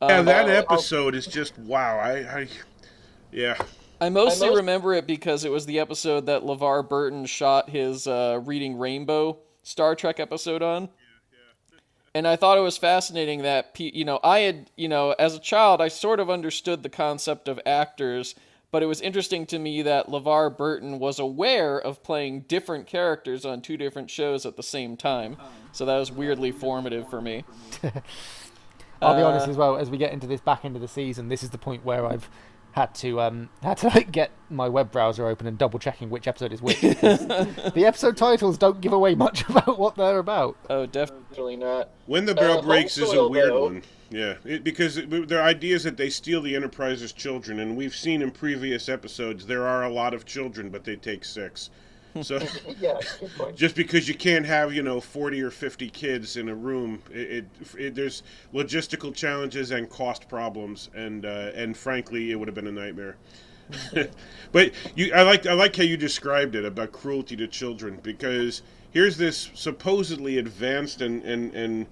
Yeah, 0.08 0.18
Um, 0.18 0.26
that 0.26 0.46
I'll- 0.46 0.56
episode 0.56 1.14
is 1.14 1.26
just 1.26 1.56
wow. 1.58 1.98
I, 1.98 2.40
I 2.40 2.48
yeah. 3.30 3.56
I 4.00 4.08
mostly 4.08 4.48
most- 4.48 4.56
remember 4.56 4.94
it 4.94 5.06
because 5.06 5.44
it 5.44 5.50
was 5.52 5.64
the 5.66 5.78
episode 5.78 6.26
that 6.26 6.42
LeVar 6.42 6.88
Burton 6.88 7.24
shot 7.24 7.70
his 7.70 8.06
uh, 8.06 8.40
Reading 8.44 8.76
Rainbow 8.78 9.38
Star 9.62 9.94
Trek 9.94 10.18
episode 10.18 10.62
on. 10.62 10.88
And 12.14 12.28
I 12.28 12.36
thought 12.36 12.58
it 12.58 12.62
was 12.62 12.76
fascinating 12.76 13.42
that, 13.42 13.74
you 13.78 14.04
know, 14.04 14.20
I 14.22 14.40
had, 14.40 14.70
you 14.76 14.86
know, 14.88 15.12
as 15.18 15.34
a 15.34 15.38
child, 15.38 15.80
I 15.80 15.88
sort 15.88 16.20
of 16.20 16.28
understood 16.28 16.82
the 16.82 16.90
concept 16.90 17.48
of 17.48 17.58
actors, 17.64 18.34
but 18.70 18.82
it 18.82 18.86
was 18.86 19.00
interesting 19.00 19.46
to 19.46 19.58
me 19.58 19.80
that 19.82 20.08
LeVar 20.08 20.58
Burton 20.58 20.98
was 20.98 21.18
aware 21.18 21.80
of 21.80 22.02
playing 22.02 22.42
different 22.48 22.86
characters 22.86 23.46
on 23.46 23.62
two 23.62 23.78
different 23.78 24.10
shows 24.10 24.44
at 24.44 24.56
the 24.56 24.62
same 24.62 24.94
time. 24.96 25.38
So 25.72 25.86
that 25.86 25.96
was 25.96 26.12
weirdly 26.12 26.50
formative 26.52 27.08
for 27.08 27.22
me. 27.22 27.44
I'll 29.02 29.16
be 29.16 29.22
Uh, 29.22 29.28
honest 29.28 29.48
as 29.48 29.56
well. 29.56 29.76
As 29.76 29.90
we 29.90 29.98
get 29.98 30.12
into 30.12 30.26
this 30.26 30.40
back 30.40 30.64
end 30.64 30.76
of 30.76 30.82
the 30.82 30.88
season, 30.88 31.28
this 31.28 31.42
is 31.42 31.50
the 31.50 31.58
point 31.58 31.84
where 31.84 32.06
I've 32.06 32.28
had 32.72 32.94
to 32.94 33.20
um 33.20 33.50
had 33.62 33.76
to 33.78 33.88
like 33.88 34.10
get 34.10 34.30
my 34.48 34.66
web 34.68 34.90
browser 34.90 35.26
open 35.26 35.46
and 35.46 35.58
double 35.58 35.78
checking 35.78 36.08
which 36.08 36.26
episode 36.26 36.52
is 36.52 36.62
which. 36.62 36.80
the 36.80 37.84
episode 37.86 38.16
titles 38.16 38.56
don't 38.56 38.80
give 38.80 38.92
away 38.94 39.14
much 39.14 39.46
about 39.48 39.78
what 39.78 39.96
they're 39.96 40.18
about. 40.18 40.56
Oh, 40.70 40.86
definitely. 40.86 41.24
Definitely 41.30 41.56
not. 41.56 41.88
When 42.06 42.24
the 42.26 42.34
Bell 42.34 42.58
Uh, 42.58 42.62
Breaks 42.62 42.96
is 42.98 43.12
a 43.12 43.28
weird 43.28 43.50
though- 43.50 43.64
one. 43.64 43.82
Yeah, 44.10 44.34
it, 44.44 44.62
because 44.62 44.98
it, 44.98 45.26
their 45.28 45.42
idea 45.42 45.74
is 45.74 45.84
that 45.84 45.96
they 45.96 46.10
steal 46.10 46.42
the 46.42 46.54
Enterprise's 46.54 47.14
children, 47.14 47.60
and 47.60 47.74
we've 47.78 47.96
seen 47.96 48.20
in 48.20 48.30
previous 48.30 48.90
episodes 48.90 49.46
there 49.46 49.66
are 49.66 49.84
a 49.84 49.88
lot 49.88 50.12
of 50.12 50.26
children, 50.26 50.68
but 50.68 50.84
they 50.84 50.96
take 50.96 51.24
six. 51.24 51.70
So 52.22 52.38
Yeah, 52.80 52.98
good 53.20 53.30
point. 53.36 53.56
just 53.56 53.74
because 53.74 54.06
you 54.08 54.14
can't 54.14 54.44
have 54.44 54.72
you 54.74 54.82
know 54.82 55.00
40 55.00 55.40
or 55.42 55.50
50 55.50 55.88
kids 55.90 56.36
in 56.36 56.48
a 56.48 56.54
room 56.54 57.02
it, 57.10 57.30
it, 57.30 57.44
it 57.78 57.94
there's 57.94 58.22
logistical 58.52 59.14
challenges 59.14 59.70
and 59.70 59.88
cost 59.88 60.28
problems 60.28 60.90
and 60.94 61.24
uh, 61.24 61.50
and 61.54 61.76
frankly 61.76 62.30
it 62.30 62.36
would 62.36 62.48
have 62.48 62.54
been 62.54 62.66
a 62.66 62.72
nightmare 62.72 63.16
but 64.52 64.72
you 64.94 65.12
i 65.14 65.22
like 65.22 65.46
i 65.46 65.54
like 65.54 65.74
how 65.74 65.82
you 65.82 65.96
described 65.96 66.54
it 66.54 66.64
about 66.64 66.92
cruelty 66.92 67.36
to 67.36 67.46
children 67.46 67.98
because 68.02 68.62
here's 68.90 69.16
this 69.16 69.50
supposedly 69.54 70.38
advanced 70.38 71.00
and 71.00 71.22
and 71.22 71.54
and 71.54 71.86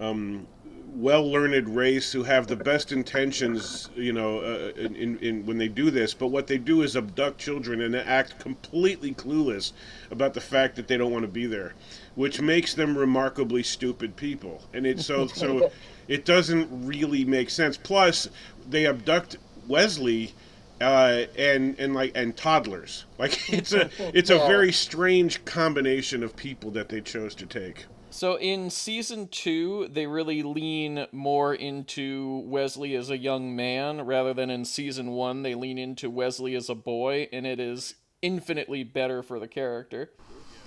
um, 0.00 0.46
well 0.94 1.30
learned 1.30 1.74
race 1.74 2.12
who 2.12 2.22
have 2.22 2.46
the 2.46 2.56
best 2.56 2.92
intentions, 2.92 3.88
you 3.94 4.12
know, 4.12 4.40
uh, 4.40 4.72
in, 4.76 4.94
in, 4.94 5.18
in 5.18 5.46
when 5.46 5.58
they 5.58 5.68
do 5.68 5.90
this. 5.90 6.12
But 6.12 6.28
what 6.28 6.46
they 6.46 6.58
do 6.58 6.82
is 6.82 6.96
abduct 6.96 7.38
children 7.38 7.80
and 7.80 7.96
act 7.96 8.38
completely 8.38 9.14
clueless 9.14 9.72
about 10.10 10.34
the 10.34 10.40
fact 10.40 10.76
that 10.76 10.88
they 10.88 10.96
don't 10.96 11.12
want 11.12 11.24
to 11.24 11.30
be 11.30 11.46
there, 11.46 11.74
which 12.14 12.40
makes 12.40 12.74
them 12.74 12.96
remarkably 12.96 13.62
stupid 13.62 14.16
people. 14.16 14.62
And 14.74 14.86
it's 14.86 15.06
so 15.06 15.26
so 15.26 15.70
it 16.08 16.24
doesn't 16.24 16.68
really 16.86 17.24
make 17.24 17.50
sense. 17.50 17.76
Plus, 17.76 18.28
they 18.68 18.86
abduct 18.86 19.38
Wesley. 19.66 20.34
Uh, 20.80 21.26
and 21.38 21.78
and 21.78 21.94
like 21.94 22.10
and 22.16 22.36
toddlers 22.36 23.04
like 23.16 23.48
it's 23.52 23.72
a 23.72 23.88
it's 24.12 24.30
a 24.30 24.38
very 24.48 24.72
strange 24.72 25.44
combination 25.44 26.24
of 26.24 26.34
people 26.34 26.72
that 26.72 26.88
they 26.88 27.00
chose 27.00 27.36
to 27.36 27.46
take 27.46 27.84
So 28.12 28.38
in 28.38 28.68
season 28.68 29.28
two, 29.28 29.88
they 29.90 30.06
really 30.06 30.42
lean 30.42 31.06
more 31.12 31.54
into 31.54 32.42
Wesley 32.44 32.94
as 32.94 33.08
a 33.08 33.16
young 33.16 33.56
man 33.56 34.02
rather 34.02 34.34
than 34.34 34.50
in 34.50 34.66
season 34.66 35.12
one, 35.12 35.42
they 35.42 35.54
lean 35.54 35.78
into 35.78 36.10
Wesley 36.10 36.54
as 36.54 36.68
a 36.68 36.74
boy, 36.74 37.28
and 37.32 37.46
it 37.46 37.58
is 37.58 37.94
infinitely 38.20 38.84
better 38.84 39.22
for 39.22 39.40
the 39.40 39.48
character. 39.48 40.10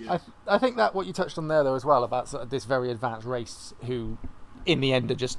I, 0.10 0.20
I 0.48 0.58
think 0.58 0.76
that 0.78 0.96
what 0.96 1.06
you 1.06 1.14
touched 1.14 1.38
on 1.38 1.48
there 1.48 1.64
though 1.64 1.76
as 1.76 1.86
well 1.86 2.04
about 2.04 2.28
sort 2.28 2.42
of 2.42 2.50
this 2.50 2.66
very 2.66 2.90
advanced 2.90 3.28
race 3.28 3.76
who, 3.86 4.18
in 4.66 4.82
the 4.82 4.92
end, 4.92 5.12
are 5.12 5.16
just 5.16 5.38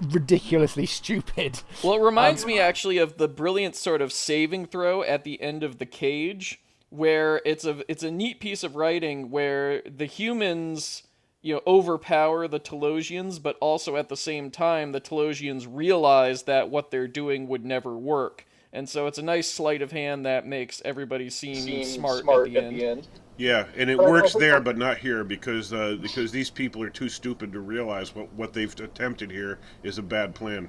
ridiculously 0.00 0.86
stupid. 0.86 1.60
Well, 1.84 1.94
it 1.94 2.02
reminds 2.02 2.42
um, 2.42 2.48
me 2.48 2.58
actually 2.58 2.96
of 2.96 3.18
the 3.18 3.28
brilliant 3.28 3.76
sort 3.76 4.00
of 4.00 4.14
saving 4.14 4.66
throw 4.66 5.02
at 5.02 5.24
the 5.24 5.40
end 5.42 5.62
of 5.62 5.78
the 5.78 5.86
cage, 5.86 6.62
where 6.90 7.40
it's 7.44 7.64
a 7.64 7.82
it's 7.90 8.02
a 8.02 8.10
neat 8.10 8.40
piece 8.40 8.62
of 8.62 8.76
writing 8.76 9.30
where 9.30 9.82
the 9.82 10.06
humans 10.06 11.02
you 11.42 11.54
know 11.54 11.60
overpower 11.66 12.48
the 12.48 12.60
Telosians, 12.60 13.42
but 13.42 13.56
also 13.60 13.96
at 13.96 14.08
the 14.08 14.16
same 14.16 14.50
time 14.50 14.92
the 14.92 15.00
Telosians 15.00 15.66
realize 15.70 16.42
that 16.44 16.70
what 16.70 16.90
they're 16.90 17.08
doing 17.08 17.48
would 17.48 17.64
never 17.64 17.96
work. 17.96 18.46
And 18.72 18.88
so 18.88 19.06
it's 19.06 19.16
a 19.16 19.22
nice 19.22 19.50
sleight 19.50 19.80
of 19.80 19.92
hand 19.92 20.26
that 20.26 20.46
makes 20.46 20.82
everybody 20.84 21.30
seem, 21.30 21.54
Seem 21.54 21.84
smart, 21.84 22.24
smart, 22.24 22.48
at 22.48 22.70
the 22.70 22.84
end. 22.84 23.08
Yeah, 23.38 23.66
and 23.76 23.88
it 23.88 23.98
works 23.98 24.34
there, 24.34 24.60
but 24.60 24.76
not 24.76 24.98
here 24.98 25.22
because 25.22 25.72
uh, 25.72 25.96
because 26.00 26.32
these 26.32 26.50
people 26.50 26.82
are 26.82 26.90
too 26.90 27.08
stupid 27.08 27.52
to 27.52 27.60
realize 27.60 28.14
what 28.14 28.32
what 28.34 28.52
they've 28.52 28.72
attempted 28.80 29.30
here 29.30 29.58
is 29.82 29.98
a 29.98 30.02
bad 30.02 30.34
plan. 30.34 30.68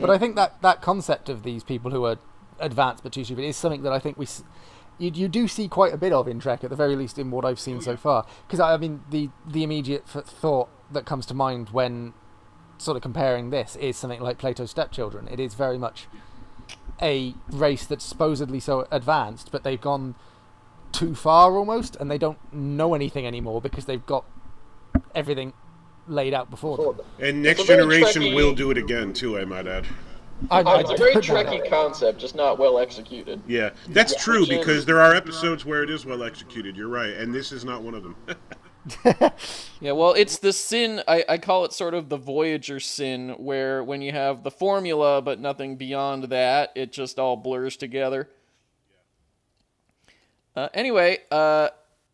But 0.00 0.10
I 0.10 0.18
think 0.18 0.36
that 0.36 0.60
that 0.62 0.82
concept 0.82 1.28
of 1.28 1.42
these 1.42 1.64
people 1.64 1.90
who 1.90 2.04
are 2.04 2.18
advanced 2.60 3.02
but 3.02 3.12
too 3.12 3.24
stupid 3.24 3.44
is 3.44 3.56
something 3.56 3.82
that 3.82 3.92
I 3.92 3.98
think 3.98 4.18
we. 4.18 4.26
S- 4.94 5.00
You, 5.00 5.10
you 5.14 5.28
do 5.28 5.46
see 5.48 5.68
quite 5.68 5.92
a 5.92 5.96
bit 5.96 6.12
of 6.12 6.26
in 6.28 6.38
Trek, 6.40 6.64
at 6.64 6.70
the 6.70 6.76
very 6.76 6.96
least 6.96 7.18
in 7.18 7.30
what 7.30 7.44
I've 7.44 7.60
seen 7.60 7.76
oh, 7.78 7.80
so 7.80 7.96
far. 7.96 8.26
Because 8.46 8.60
I 8.60 8.76
mean, 8.76 9.02
the 9.10 9.30
the 9.46 9.62
immediate 9.62 10.06
thought 10.08 10.68
that 10.92 11.04
comes 11.06 11.26
to 11.26 11.34
mind 11.34 11.70
when 11.70 12.12
sort 12.78 12.96
of 12.96 13.02
comparing 13.02 13.50
this 13.50 13.76
is 13.76 13.96
something 13.96 14.20
like 14.20 14.38
Plato's 14.38 14.70
stepchildren. 14.70 15.28
It 15.30 15.40
is 15.40 15.54
very 15.54 15.78
much 15.78 16.06
a 17.02 17.34
race 17.50 17.86
that's 17.86 18.04
supposedly 18.04 18.60
so 18.60 18.86
advanced, 18.90 19.50
but 19.52 19.64
they've 19.64 19.80
gone 19.80 20.14
too 20.92 21.14
far 21.14 21.56
almost, 21.56 21.96
and 21.96 22.10
they 22.10 22.18
don't 22.18 22.38
know 22.52 22.94
anything 22.94 23.26
anymore 23.26 23.60
because 23.60 23.84
they've 23.86 24.06
got 24.06 24.24
everything 25.14 25.52
laid 26.06 26.34
out 26.34 26.50
before 26.50 26.76
them. 26.76 27.00
And 27.18 27.42
next 27.42 27.60
It's 27.60 27.68
a 27.70 27.72
very 27.72 27.82
generation 27.82 28.22
Trekkie- 28.22 28.34
will 28.36 28.54
do 28.54 28.70
it 28.70 28.78
again 28.78 29.12
too. 29.12 29.38
I 29.38 29.44
might 29.44 29.66
add. 29.66 29.86
I, 30.50 30.80
it's 30.80 30.90
a 30.90 30.96
very 30.96 31.12
put 31.14 31.24
that 31.26 31.46
Trekkie 31.46 31.68
concept, 31.70 32.18
just 32.18 32.34
not 32.34 32.58
well 32.58 32.78
executed. 32.78 33.40
Yeah, 33.46 33.70
that's 33.88 34.12
Yeah. 34.12 34.18
true 34.18 34.40
Which 34.40 34.50
is- 34.50 34.58
because 34.58 34.84
there 34.86 35.00
are 35.00 35.14
episodes 35.14 35.64
where 35.64 35.82
it 35.82 35.90
is 35.90 36.04
well 36.06 36.22
executed. 36.22 36.76
You're 36.76 36.88
right, 36.88 37.14
and 37.14 37.34
this 37.34 37.52
is 37.52 37.64
not 37.64 37.82
one 37.82 37.94
of 37.94 38.02
them. 38.02 38.16
Yeah, 39.80 39.92
well, 39.92 40.12
it's 40.12 40.36
the 40.38 40.52
sin. 40.52 41.02
I, 41.08 41.24
I 41.26 41.38
call 41.38 41.64
it 41.64 41.72
sort 41.72 41.94
of 41.94 42.10
the 42.10 42.18
Voyager 42.18 42.80
sin, 42.80 43.30
where 43.38 43.82
when 43.82 44.02
you 44.02 44.12
have 44.12 44.42
the 44.42 44.50
formula 44.50 45.22
but 45.22 45.40
nothing 45.40 45.76
beyond 45.76 46.24
that, 46.24 46.70
it 46.74 46.92
just 46.92 47.18
all 47.18 47.36
blurs 47.36 47.78
together. 47.78 48.28
Uh, 50.54 50.68
anyway, 50.74 51.18
uh, 51.30 51.68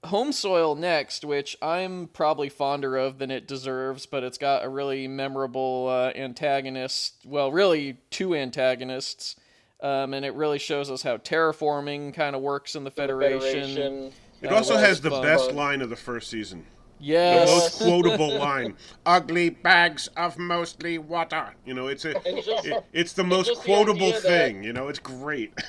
Home 0.05 0.33
Soil 0.33 0.75
next, 0.75 1.25
which 1.25 1.57
I'm 1.61 2.09
probably 2.09 2.49
fonder 2.49 2.97
of 2.97 3.19
than 3.19 3.31
it 3.31 3.47
deserves, 3.47 4.07
but 4.07 4.25
it's 4.25 4.39
got 4.39 4.65
a 4.65 4.69
really 4.69 5.07
memorable 5.07 5.89
uh, 5.89 6.11
antagonist. 6.19 7.17
Well, 7.27 7.53
really, 7.53 7.99
two 8.11 8.35
antagonists. 8.35 9.37
Um, 9.83 10.13
and 10.13 10.25
it 10.27 10.35
really 10.35 10.59
shows 10.59 10.91
us 10.91 11.03
how 11.03 11.17
terraforming 11.19 12.13
kind 12.15 12.37
of 12.37 12.43
works 12.43 12.75
in 12.75 12.85
the 12.85 12.91
Federation. 12.91 13.41
Federation. 13.75 14.13
It 14.43 14.51
Uh, 14.53 14.57
also 14.57 14.77
has 14.77 15.01
the 15.01 15.11
fun. 15.11 15.23
best 15.23 15.53
line 15.53 15.81
of 15.81 15.89
the 15.91 15.97
first 15.97 16.29
season. 16.31 16.67
Yes. 16.99 17.49
The 17.49 17.55
most 17.57 17.79
quotable 18.05 18.39
line. 18.39 18.77
Ugly 19.07 19.51
bags 19.51 20.09
of 20.19 20.37
mostly 20.39 20.99
water. 20.99 21.55
You 21.65 21.73
know, 21.75 21.87
it's 21.89 22.05
a 22.05 22.11
And 22.27 22.43
just, 22.45 22.67
it, 22.67 22.85
it's 22.93 23.13
the 23.15 23.23
and 23.23 23.31
most 23.31 23.47
just 23.49 23.63
the 23.63 23.67
quotable 23.67 24.13
that- 24.13 24.23
thing. 24.23 24.65
You 24.65 24.73
know, 24.75 24.89
it's 24.89 24.99
great. 24.99 25.53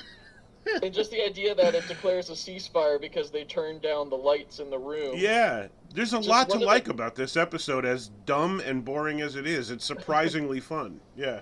and 0.84 0.94
just 0.94 1.12
the 1.12 1.24
idea 1.24 1.56
that 1.56 1.76
it 1.76 1.88
declares 1.88 2.30
a 2.30 2.34
ceasefire 2.34 3.00
because 3.00 3.32
they 3.32 3.44
turned 3.44 3.82
down 3.82 4.10
the 4.10 4.18
lights 4.18 4.60
in 4.60 4.70
the 4.70 4.78
room. 4.80 5.14
Yeah, 5.16 5.68
there's 5.94 6.14
a 6.14 6.18
Just 6.18 6.30
lot 6.30 6.50
to 6.50 6.56
of 6.56 6.60
the- 6.62 6.66
like 6.66 6.88
about 6.88 7.16
this 7.16 7.36
episode. 7.38 7.86
As 7.86 8.10
dumb 8.26 8.60
and 8.62 8.84
boring 8.86 9.22
as 9.22 9.36
it 9.36 9.48
is, 9.48 9.72
it's 9.72 9.86
surprisingly 9.86 10.60
fun. 10.74 11.00
Yeah. 11.16 11.42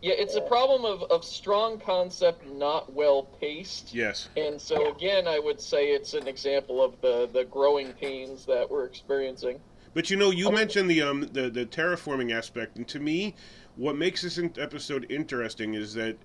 Yeah, 0.00 0.14
it's 0.16 0.34
a 0.34 0.40
problem 0.40 0.84
of, 0.84 1.04
of 1.12 1.24
strong 1.24 1.78
concept, 1.78 2.44
not 2.52 2.92
well 2.92 3.22
paced. 3.40 3.94
Yes. 3.94 4.28
And 4.36 4.60
so 4.60 4.90
again, 4.92 5.28
I 5.28 5.38
would 5.38 5.60
say 5.60 5.90
it's 5.92 6.14
an 6.14 6.26
example 6.26 6.82
of 6.84 7.00
the, 7.00 7.28
the 7.32 7.44
growing 7.44 7.92
pains 7.92 8.44
that 8.46 8.68
we're 8.68 8.84
experiencing. 8.84 9.60
But 9.94 10.10
you 10.10 10.16
know, 10.16 10.30
you 10.32 10.50
mentioned 10.50 10.90
the 10.90 11.02
um 11.02 11.28
the, 11.32 11.50
the 11.50 11.66
terraforming 11.66 12.32
aspect, 12.32 12.78
and 12.78 12.88
to 12.88 12.98
me, 12.98 13.36
what 13.76 13.94
makes 13.96 14.22
this 14.22 14.38
episode 14.58 15.06
interesting 15.08 15.74
is 15.74 15.94
that 15.94 16.16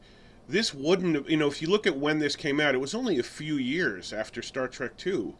this 0.49 0.73
wouldn't 0.73 1.29
you 1.29 1.37
know, 1.37 1.47
if 1.47 1.61
you 1.61 1.69
look 1.69 1.85
at 1.85 1.97
when 1.97 2.19
this 2.19 2.35
came 2.35 2.59
out, 2.59 2.73
it 2.73 2.79
was 2.79 2.95
only 2.95 3.19
a 3.19 3.23
few 3.23 3.55
years 3.55 4.13
after 4.13 4.41
Star 4.41 4.67
Trek 4.67 4.95
Two, 4.97 5.33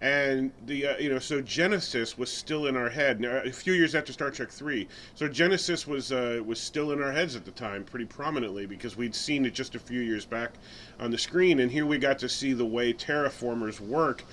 and 0.00 0.52
the 0.66 0.86
uh, 0.86 0.98
you 0.98 1.10
know, 1.10 1.18
so 1.18 1.40
Genesis 1.40 2.16
was 2.16 2.30
still 2.30 2.66
in 2.66 2.76
our 2.76 2.88
head. 2.88 3.20
Now, 3.20 3.42
a 3.44 3.50
few 3.50 3.72
years 3.72 3.94
after 3.94 4.12
Star 4.12 4.30
Trek 4.30 4.50
Three, 4.50 4.88
so 5.14 5.26
Genesis 5.28 5.86
was 5.86 6.12
uh, 6.12 6.40
was 6.44 6.60
still 6.60 6.92
in 6.92 7.02
our 7.02 7.12
heads 7.12 7.34
at 7.34 7.44
the 7.44 7.50
time, 7.50 7.84
pretty 7.84 8.06
prominently 8.06 8.66
because 8.66 8.96
we'd 8.96 9.14
seen 9.14 9.44
it 9.44 9.54
just 9.54 9.74
a 9.74 9.80
few 9.80 10.00
years 10.00 10.24
back 10.24 10.52
on 11.00 11.10
the 11.10 11.18
screen, 11.18 11.60
and 11.60 11.70
here 11.70 11.86
we 11.86 11.98
got 11.98 12.18
to 12.20 12.28
see 12.28 12.52
the 12.52 12.66
way 12.66 12.92
terraformers 12.92 13.80
work. 13.80 14.24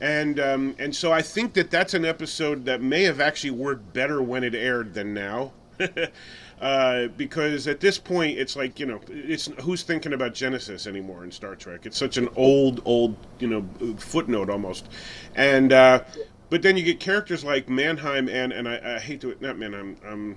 And 0.00 0.38
um, 0.38 0.76
and 0.78 0.94
so 0.94 1.12
I 1.12 1.22
think 1.22 1.54
that 1.54 1.70
that's 1.70 1.94
an 1.94 2.04
episode 2.04 2.64
that 2.66 2.80
may 2.80 3.02
have 3.04 3.20
actually 3.20 3.50
worked 3.50 3.92
better 3.92 4.22
when 4.22 4.44
it 4.44 4.54
aired 4.54 4.94
than 4.94 5.14
now, 5.14 5.52
uh, 6.60 7.08
because 7.16 7.68
at 7.68 7.80
this 7.80 7.98
point 7.98 8.38
it's 8.38 8.56
like 8.56 8.80
you 8.80 8.86
know 8.86 9.00
it's 9.08 9.46
who's 9.62 9.82
thinking 9.82 10.12
about 10.12 10.34
Genesis 10.34 10.86
anymore 10.86 11.24
in 11.24 11.30
Star 11.30 11.54
Trek? 11.54 11.86
It's 11.86 11.96
such 11.98 12.16
an 12.16 12.28
old 12.36 12.82
old 12.84 13.16
you 13.38 13.48
know 13.48 13.66
footnote 13.96 14.50
almost, 14.50 14.88
and 15.34 15.72
uh, 15.72 16.02
but 16.50 16.62
then 16.62 16.76
you 16.76 16.82
get 16.82 17.00
characters 17.00 17.44
like 17.44 17.68
Manheim 17.68 18.28
and 18.28 18.52
and 18.52 18.68
I, 18.68 18.96
I 18.96 18.98
hate 18.98 19.20
to 19.22 19.36
not 19.40 19.58
Manheim. 19.58 19.96
Um, 20.06 20.36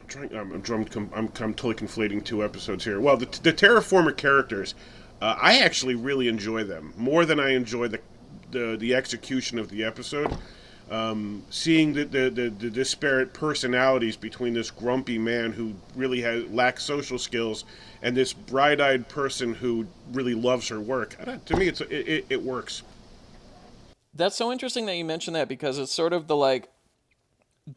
I'm 0.00 0.06
trying. 0.06 0.36
I'm, 0.36 0.52
I'm, 0.52 0.62
I'm, 0.64 0.88
I'm, 0.94 1.10
I'm 1.14 1.30
totally 1.30 1.74
conflating 1.74 2.24
two 2.24 2.44
episodes 2.44 2.84
here. 2.84 3.00
Well, 3.00 3.16
the, 3.16 3.26
the 3.42 3.52
terraformer 3.52 4.16
characters, 4.16 4.74
uh, 5.20 5.36
I 5.40 5.58
actually 5.58 5.96
really 5.96 6.28
enjoy 6.28 6.64
them 6.64 6.94
more 6.96 7.24
than 7.24 7.40
I 7.40 7.50
enjoy 7.50 7.88
the 7.88 8.00
the, 8.50 8.76
the 8.78 8.94
execution 8.94 9.58
of 9.58 9.68
the 9.68 9.84
episode. 9.84 10.36
Um, 10.88 11.42
seeing 11.50 11.92
the, 11.92 12.04
the, 12.04 12.30
the, 12.30 12.48
the 12.48 12.70
disparate 12.70 13.34
personalities 13.34 14.16
between 14.16 14.54
this 14.54 14.70
grumpy 14.70 15.18
man 15.18 15.50
who 15.50 15.74
really 15.96 16.20
has 16.20 16.44
lacks 16.50 16.84
social 16.84 17.18
skills 17.18 17.64
and 18.02 18.16
this 18.16 18.32
bright-eyed 18.32 19.08
person 19.08 19.52
who 19.52 19.84
really 20.12 20.34
loves 20.34 20.68
her 20.68 20.80
work. 20.80 21.16
To 21.46 21.56
me, 21.56 21.66
it's 21.66 21.80
it, 21.80 22.26
it, 22.28 22.40
works. 22.40 22.84
That's 24.14 24.36
so 24.36 24.52
interesting 24.52 24.86
that 24.86 24.94
you 24.94 25.04
mentioned 25.04 25.34
that 25.34 25.48
because 25.48 25.78
it's 25.78 25.90
sort 25.90 26.12
of 26.12 26.28
the 26.28 26.36
like 26.36 26.68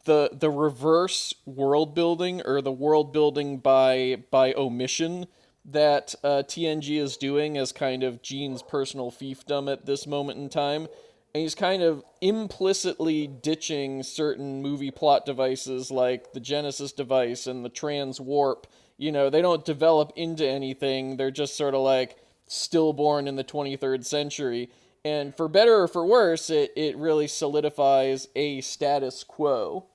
the 0.04 0.30
the 0.32 0.50
reverse 0.50 1.34
world 1.46 1.94
building 1.96 2.42
or 2.44 2.62
the 2.62 2.70
world 2.70 3.12
building 3.12 3.58
by 3.58 4.22
by 4.30 4.52
omission 4.54 5.26
that 5.64 6.14
uh, 6.22 6.42
TNG 6.46 7.00
is 7.00 7.16
doing 7.16 7.58
as 7.58 7.72
kind 7.72 8.02
of 8.02 8.22
Gene's 8.22 8.62
personal 8.62 9.10
fiefdom 9.10 9.70
at 9.70 9.86
this 9.86 10.06
moment 10.06 10.38
in 10.38 10.48
time. 10.48 10.88
And 11.34 11.42
he's 11.42 11.54
kind 11.54 11.82
of 11.82 12.02
implicitly 12.20 13.26
ditching 13.26 14.02
certain 14.02 14.62
movie 14.62 14.90
plot 14.90 15.24
devices 15.24 15.90
like 15.90 16.32
the 16.32 16.40
Genesis 16.40 16.92
device 16.92 17.46
and 17.46 17.64
the 17.64 17.68
trans 17.68 18.20
warp. 18.20 18.66
You 18.96 19.12
know, 19.12 19.30
they 19.30 19.40
don't 19.40 19.64
develop 19.64 20.12
into 20.16 20.46
anything. 20.46 21.16
They're 21.16 21.30
just 21.30 21.56
sort 21.56 21.74
of 21.74 21.82
like 21.82 22.16
stillborn 22.46 23.28
in 23.28 23.36
the 23.36 23.44
23rd 23.44 24.04
century 24.04 24.70
and 25.04 25.34
for 25.34 25.48
better 25.48 25.82
or 25.82 25.88
for 25.88 26.04
worse, 26.04 26.50
it, 26.50 26.72
it 26.76 26.96
really 26.96 27.26
solidifies 27.26 28.28
a 28.36 28.60
status 28.60 29.24
quo. 29.24 29.86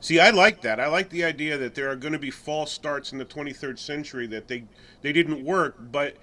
See, 0.00 0.20
I 0.20 0.30
like 0.30 0.62
that. 0.62 0.80
I 0.80 0.86
like 0.86 1.10
the 1.10 1.24
idea 1.24 1.58
that 1.58 1.74
there 1.74 1.90
are 1.90 1.96
going 1.96 2.12
to 2.12 2.18
be 2.18 2.30
false 2.30 2.72
starts 2.72 3.12
in 3.12 3.18
the 3.18 3.24
23rd 3.24 3.78
century 3.78 4.26
that 4.28 4.46
they 4.48 4.64
they 5.02 5.12
didn't 5.12 5.44
work, 5.44 5.76
but 5.90 6.16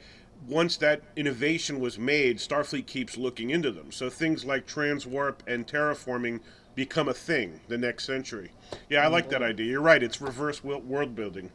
once 0.47 0.77
that 0.77 1.01
innovation 1.15 1.79
was 1.79 1.97
made, 1.97 2.37
Starfleet 2.37 2.85
keeps 2.85 3.17
looking 3.17 3.49
into 3.49 3.71
them. 3.71 3.91
So 3.91 4.09
things 4.09 4.45
like 4.45 4.67
transwarp 4.67 5.37
and 5.47 5.67
terraforming 5.67 6.39
become 6.75 7.07
a 7.07 7.13
thing 7.13 7.59
the 7.67 7.77
next 7.77 8.05
century. 8.05 8.51
Yeah, 8.89 9.03
I 9.03 9.07
like 9.07 9.29
that 9.29 9.41
idea. 9.41 9.71
You're 9.71 9.81
right. 9.81 10.03
It's 10.03 10.21
reverse 10.21 10.63
world 10.63 11.15
building. 11.15 11.51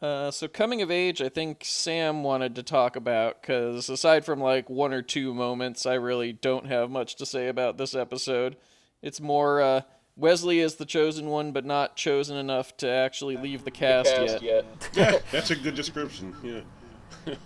Uh, 0.00 0.30
so 0.30 0.46
coming 0.46 0.80
of 0.80 0.90
age, 0.92 1.20
I 1.20 1.28
think 1.28 1.62
Sam 1.64 2.22
wanted 2.22 2.54
to 2.54 2.62
talk 2.62 2.94
about 2.94 3.40
because 3.40 3.88
aside 3.88 4.24
from 4.24 4.40
like 4.40 4.70
one 4.70 4.92
or 4.92 5.02
two 5.02 5.34
moments, 5.34 5.86
I 5.86 5.94
really 5.94 6.32
don't 6.32 6.66
have 6.66 6.88
much 6.88 7.16
to 7.16 7.26
say 7.26 7.48
about 7.48 7.78
this 7.78 7.96
episode. 7.96 8.56
It's 9.02 9.20
more 9.20 9.60
uh, 9.60 9.80
Wesley 10.18 10.58
is 10.58 10.74
the 10.74 10.84
chosen 10.84 11.28
one, 11.28 11.52
but 11.52 11.64
not 11.64 11.94
chosen 11.94 12.36
enough 12.36 12.76
to 12.78 12.88
actually 12.90 13.36
leave 13.36 13.64
the 13.64 13.70
cast, 13.70 14.14
Cast 14.14 14.42
yet. 14.42 14.42
yet. 14.42 14.90
Yeah, 14.92 15.18
that's 15.32 15.50
a 15.52 15.56
good 15.56 15.74
description. 15.74 16.34
Yeah. 16.42 17.34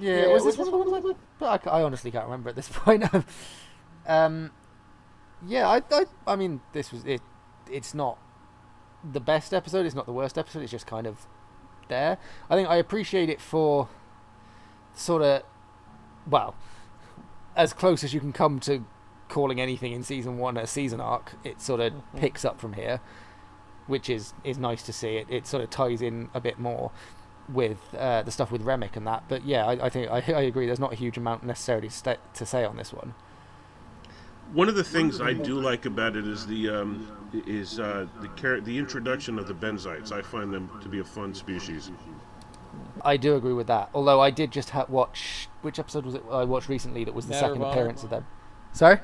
Yeah, 0.00 0.28
was 0.28 0.44
this 0.44 0.56
one 0.56 0.68
of 0.68 0.72
the 0.72 0.90
ones 0.90 1.04
I, 1.06 1.12
but 1.38 1.66
I, 1.66 1.78
I 1.80 1.82
honestly 1.82 2.10
can't 2.10 2.24
remember 2.24 2.48
at 2.48 2.56
this 2.56 2.68
point. 2.72 3.04
um, 4.06 4.50
yeah, 5.46 5.68
I, 5.68 5.82
I, 5.90 6.04
I 6.26 6.36
mean, 6.36 6.60
this 6.72 6.90
was 6.92 7.04
it. 7.04 7.20
It's 7.70 7.94
not 7.94 8.18
the 9.04 9.20
best 9.20 9.52
episode. 9.52 9.86
It's 9.86 9.94
not 9.94 10.06
the 10.06 10.12
worst 10.12 10.38
episode. 10.38 10.62
It's 10.62 10.70
just 10.72 10.86
kind 10.86 11.06
of 11.06 11.26
there. 11.88 12.18
I 12.48 12.54
think 12.56 12.68
I 12.68 12.76
appreciate 12.76 13.28
it 13.28 13.40
for 13.40 13.88
sort 14.94 15.22
of, 15.22 15.42
well, 16.28 16.54
as 17.56 17.72
close 17.72 18.02
as 18.02 18.14
you 18.14 18.20
can 18.20 18.32
come 18.32 18.58
to 18.60 18.84
calling 19.28 19.60
anything 19.60 19.92
in 19.92 20.02
season 20.02 20.38
one 20.38 20.56
a 20.56 20.66
season 20.66 21.00
arc. 21.00 21.34
It 21.44 21.60
sort 21.60 21.80
of 21.80 21.92
picks 22.16 22.44
up 22.44 22.60
from 22.60 22.74
here, 22.74 23.00
which 23.86 24.08
is 24.10 24.34
is 24.44 24.58
nice 24.58 24.82
to 24.84 24.92
see. 24.92 25.16
It 25.16 25.26
it 25.30 25.46
sort 25.46 25.62
of 25.62 25.70
ties 25.70 26.02
in 26.02 26.30
a 26.34 26.40
bit 26.40 26.58
more 26.58 26.90
with 27.48 27.94
uh, 27.96 28.22
the 28.22 28.30
stuff 28.30 28.50
with 28.50 28.62
Remmick 28.62 28.96
and 28.96 29.06
that. 29.06 29.24
But 29.28 29.44
yeah, 29.44 29.66
I, 29.66 29.86
I 29.86 29.88
think 29.88 30.10
I, 30.10 30.16
I 30.32 30.42
agree. 30.42 30.66
There's 30.66 30.80
not 30.80 30.92
a 30.92 30.96
huge 30.96 31.16
amount 31.16 31.44
necessarily 31.44 31.88
sta 31.88 32.16
to 32.34 32.46
say 32.46 32.64
on 32.64 32.76
this 32.76 32.92
one. 32.92 33.14
One 34.52 34.68
of 34.68 34.76
the 34.76 34.84
things 34.84 35.20
I 35.20 35.34
do 35.34 35.60
like 35.60 35.84
about 35.84 36.16
it 36.16 36.26
is 36.26 36.46
the 36.46 36.70
um, 36.70 37.06
is 37.46 37.78
uh, 37.78 38.06
the 38.20 38.28
char- 38.28 38.60
the 38.60 38.78
introduction 38.78 39.38
of 39.38 39.46
the 39.46 39.54
benzites. 39.54 40.10
I 40.10 40.22
find 40.22 40.52
them 40.52 40.70
to 40.82 40.88
be 40.88 41.00
a 41.00 41.04
fun 41.04 41.34
species. 41.34 41.90
I 43.04 43.16
do 43.16 43.36
agree 43.36 43.52
with 43.52 43.66
that. 43.66 43.90
Although 43.94 44.20
I 44.20 44.30
did 44.30 44.50
just 44.50 44.70
ha- 44.70 44.86
watch 44.88 45.48
which 45.62 45.78
episode 45.78 46.04
was 46.04 46.14
it 46.14 46.22
I 46.30 46.44
watched 46.44 46.68
recently 46.68 47.04
that 47.04 47.14
was 47.14 47.26
the 47.26 47.34
Matter 47.34 47.46
second 47.48 47.62
appearance 47.62 48.02
of 48.02 48.10
them. 48.10 48.26
Sorry, 48.72 48.98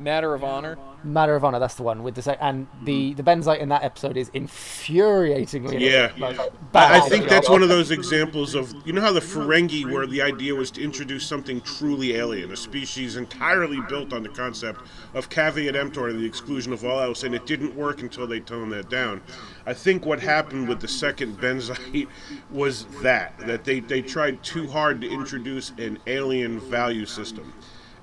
Matter 0.00 0.34
of 0.34 0.42
honor. 0.42 0.78
Matter 1.04 1.34
of 1.34 1.44
Honor. 1.44 1.58
That's 1.58 1.74
the 1.74 1.82
one 1.82 2.02
with 2.02 2.14
the 2.14 2.22
sec- 2.22 2.38
and 2.40 2.66
the 2.84 3.10
hmm. 3.10 3.16
the 3.16 3.22
benzite 3.22 3.58
in 3.60 3.68
that 3.68 3.82
episode 3.82 4.16
is 4.16 4.30
infuriatingly 4.30 5.80
Yeah. 5.80 6.12
like, 6.18 6.38
I, 6.74 6.98
I 6.98 7.00
think 7.00 7.28
that's 7.28 7.48
one 7.48 7.62
of 7.62 7.68
those 7.68 7.90
examples 7.90 8.54
of 8.54 8.74
you 8.86 8.92
know 8.92 9.00
how 9.00 9.12
the 9.12 9.20
Ferengi, 9.20 9.90
where 9.90 10.06
the 10.06 10.22
idea 10.22 10.54
was 10.54 10.70
to 10.72 10.82
introduce 10.82 11.26
something 11.26 11.60
truly 11.62 12.16
alien, 12.16 12.50
a 12.52 12.56
species 12.56 13.16
entirely 13.16 13.80
built 13.88 14.12
on 14.12 14.22
the 14.22 14.28
concept 14.28 14.80
of 15.14 15.28
caveat 15.28 15.76
emptor, 15.76 16.08
and 16.08 16.20
the 16.20 16.26
exclusion 16.26 16.72
of 16.72 16.84
all 16.84 17.00
else, 17.00 17.24
and 17.24 17.34
it 17.34 17.46
didn't 17.46 17.74
work 17.74 18.00
until 18.02 18.26
they 18.26 18.40
toned 18.40 18.72
that 18.72 18.88
down. 18.88 19.20
I 19.66 19.74
think 19.74 20.06
what 20.06 20.20
happened 20.20 20.68
with 20.68 20.80
the 20.80 20.88
second 20.88 21.38
benzite 21.38 22.08
was 22.50 22.86
that 23.02 23.38
that 23.40 23.64
they 23.64 23.80
they 23.80 24.02
tried 24.02 24.42
too 24.42 24.66
hard 24.66 25.00
to 25.02 25.10
introduce 25.10 25.70
an 25.78 25.98
alien 26.06 26.60
value 26.60 27.06
system. 27.06 27.52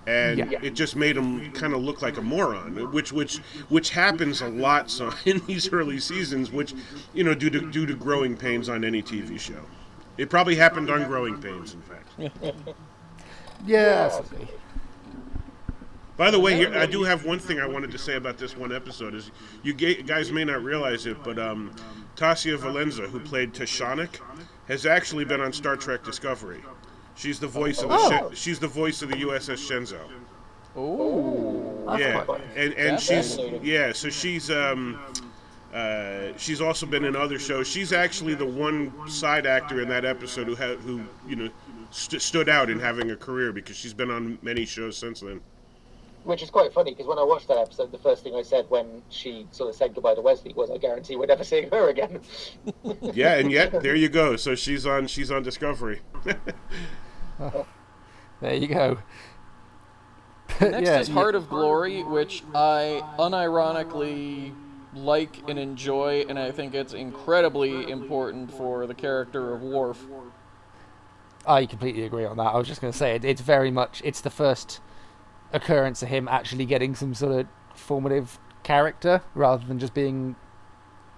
And 0.07 0.39
Yeah. 0.39 0.59
it 0.63 0.71
just 0.73 0.95
made 0.95 1.17
him 1.17 1.51
kind 1.51 1.73
of 1.73 1.81
look 1.83 2.01
like 2.01 2.17
a 2.17 2.21
moron, 2.21 2.91
which 2.93 3.11
which 3.11 3.37
which 3.69 3.89
happens 3.89 4.41
a 4.41 4.47
lot 4.47 4.89
so 4.89 5.11
in 5.25 5.39
these 5.47 5.71
early 5.73 5.99
seasons, 5.99 6.49
which 6.51 6.73
you 7.13 7.23
know 7.25 7.35
due 7.35 7.49
to 7.49 7.69
due 7.69 7.85
to 7.85 7.93
growing 7.93 8.35
pains 8.37 8.69
on 8.69 8.83
any 8.85 9.03
TV 9.03 9.37
show. 9.39 9.61
It 10.17 10.29
probably 10.31 10.55
happened 10.55 10.89
on 10.89 11.03
Growing 11.03 11.39
Pains, 11.39 11.75
in 11.75 11.81
fact. 11.83 12.09
yeah, 13.67 14.09
absolutely. 14.11 14.47
By 16.15 16.31
the 16.31 16.39
way, 16.39 16.55
here, 16.55 16.73
I 16.75 16.87
do 16.87 17.03
have 17.03 17.23
one 17.25 17.37
thing 17.37 17.59
I 17.59 17.67
wanted 17.67 17.91
to 17.91 17.99
say 17.99 18.15
about 18.15 18.39
this 18.39 18.57
one 18.57 18.73
episode. 18.73 19.13
Is 19.13 19.29
you 19.61 19.73
ga- 19.75 20.01
guys 20.01 20.31
may 20.31 20.43
not 20.43 20.63
realize 20.63 21.05
it, 21.05 21.23
but 21.23 21.37
um, 21.37 21.71
Tasia 22.15 22.57
Valenza, 22.57 23.07
who 23.07 23.19
played 23.19 23.53
T'Shanik, 23.53 24.19
has 24.67 24.87
actually 24.87 25.25
been 25.25 25.39
on 25.41 25.53
Star 25.53 25.75
Trek 25.75 26.03
Discovery. 26.03 26.63
She's 27.17 27.39
the 27.39 27.47
voice 27.47 27.81
of 27.81 27.89
the 27.89 27.95
Oh. 27.97 28.09
Shen- 28.09 28.35
she's 28.35 28.59
the 28.59 28.67
voice 28.67 29.01
of 29.01 29.09
the 29.09 29.17
USS 29.17 29.59
Shenzhou. 29.69 29.99
Oh, 30.75 31.97
yeah, 31.97 32.23
and 32.55 32.73
and 32.73 32.91
That's 32.93 33.03
she's 33.03 33.35
fascinating. 33.35 33.65
yeah, 33.65 33.91
so 33.91 34.09
she's 34.09 34.51
um, 34.51 34.99
uh, 35.73 36.27
she's 36.37 36.61
also 36.61 36.85
been 36.85 37.03
in 37.03 37.15
other 37.15 37.39
shows. 37.39 37.67
She's 37.67 37.91
actually 37.91 38.35
the 38.35 38.45
one 38.45 38.93
side 39.09 39.47
actor 39.47 39.81
in 39.81 39.89
that 39.89 40.05
episode 40.05 40.45
who 40.45 40.53
had 40.55 40.77
who 40.79 41.01
you 41.27 41.35
know 41.35 41.49
st- 41.89 42.21
stood 42.21 42.47
out 42.49 42.69
in 42.69 42.79
having 42.79 43.09
a 43.09 43.15
career 43.15 43.51
because 43.51 43.75
she's 43.75 43.93
been 43.95 44.11
on 44.11 44.37
many 44.43 44.65
shows 44.65 44.95
since 44.95 45.21
then. 45.21 45.41
Which 46.25 46.43
is 46.43 46.49
quite 46.51 46.73
funny 46.73 46.91
because 46.91 47.07
when 47.07 47.17
I 47.17 47.23
watched 47.23 47.47
that 47.47 47.57
episode, 47.57 47.91
the 47.91 47.97
first 47.97 48.21
thing 48.21 48.35
I 48.35 48.41
said 48.43 48.65
when 48.69 49.01
she 49.09 49.47
sort 49.51 49.69
of 49.69 49.75
said 49.75 49.95
goodbye 49.95 50.13
to 50.13 50.21
Wesley 50.21 50.53
was, 50.53 50.69
"I 50.69 50.77
guarantee 50.77 51.15
we're 51.15 51.25
never 51.25 51.43
seeing 51.43 51.69
her 51.71 51.89
again." 51.89 52.19
Yeah, 53.01 53.35
and 53.35 53.51
yet 53.51 53.71
there 53.81 53.95
you 53.95 54.09
go. 54.09 54.35
So 54.35 54.53
she's 54.53 54.85
on 54.85 55.07
she's 55.07 55.31
on 55.31 55.41
Discovery. 55.41 56.01
There 58.39 58.53
you 58.53 58.67
go. 58.67 58.99
Next 60.61 60.87
yeah, 60.87 60.99
is 60.99 61.07
Heart 61.07 61.35
of 61.35 61.49
Glory, 61.49 62.03
which 62.03 62.43
I 62.53 63.01
unironically 63.17 64.53
like 64.93 65.49
and 65.49 65.59
enjoy, 65.59 66.25
and 66.29 66.37
I 66.37 66.51
think 66.51 66.73
it's 66.73 66.93
incredibly 66.93 67.89
important 67.89 68.51
for 68.51 68.87
the 68.87 68.93
character 68.93 69.53
of 69.53 69.61
Worf. 69.61 70.05
I 71.45 71.65
completely 71.65 72.03
agree 72.03 72.25
on 72.25 72.37
that. 72.37 72.53
I 72.53 72.57
was 72.57 72.67
just 72.67 72.81
going 72.81 72.91
to 72.91 72.97
say 72.97 73.15
it, 73.15 73.25
it's 73.25 73.41
very 73.41 73.71
much 73.71 74.01
it's 74.03 74.21
the 74.21 74.29
first 74.29 74.81
occurrence 75.53 76.03
of 76.03 76.09
him 76.09 76.27
actually 76.27 76.65
getting 76.65 76.93
some 76.93 77.13
sort 77.13 77.39
of 77.39 77.47
formative 77.73 78.39
character 78.63 79.21
rather 79.33 79.65
than 79.65 79.79
just 79.79 79.93
being 79.93 80.35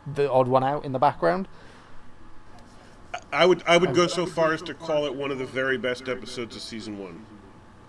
the 0.06 0.32
odd 0.32 0.48
one 0.48 0.64
out 0.64 0.86
in 0.86 0.92
the 0.92 1.00
background. 1.00 1.48
I 3.32 3.46
would 3.46 3.64
I 3.68 3.78
would 3.78 3.94
go 3.96 4.08
so 4.08 4.26
far 4.26 4.54
as 4.54 4.62
to 4.64 4.74
call 4.74 5.06
it 5.06 5.16
one 5.16 5.32
of 5.32 5.40
the 5.40 5.46
very 5.46 5.78
best 5.78 6.08
episodes 6.10 6.56
of 6.56 6.62
season 6.62 6.98
one. 7.00 7.26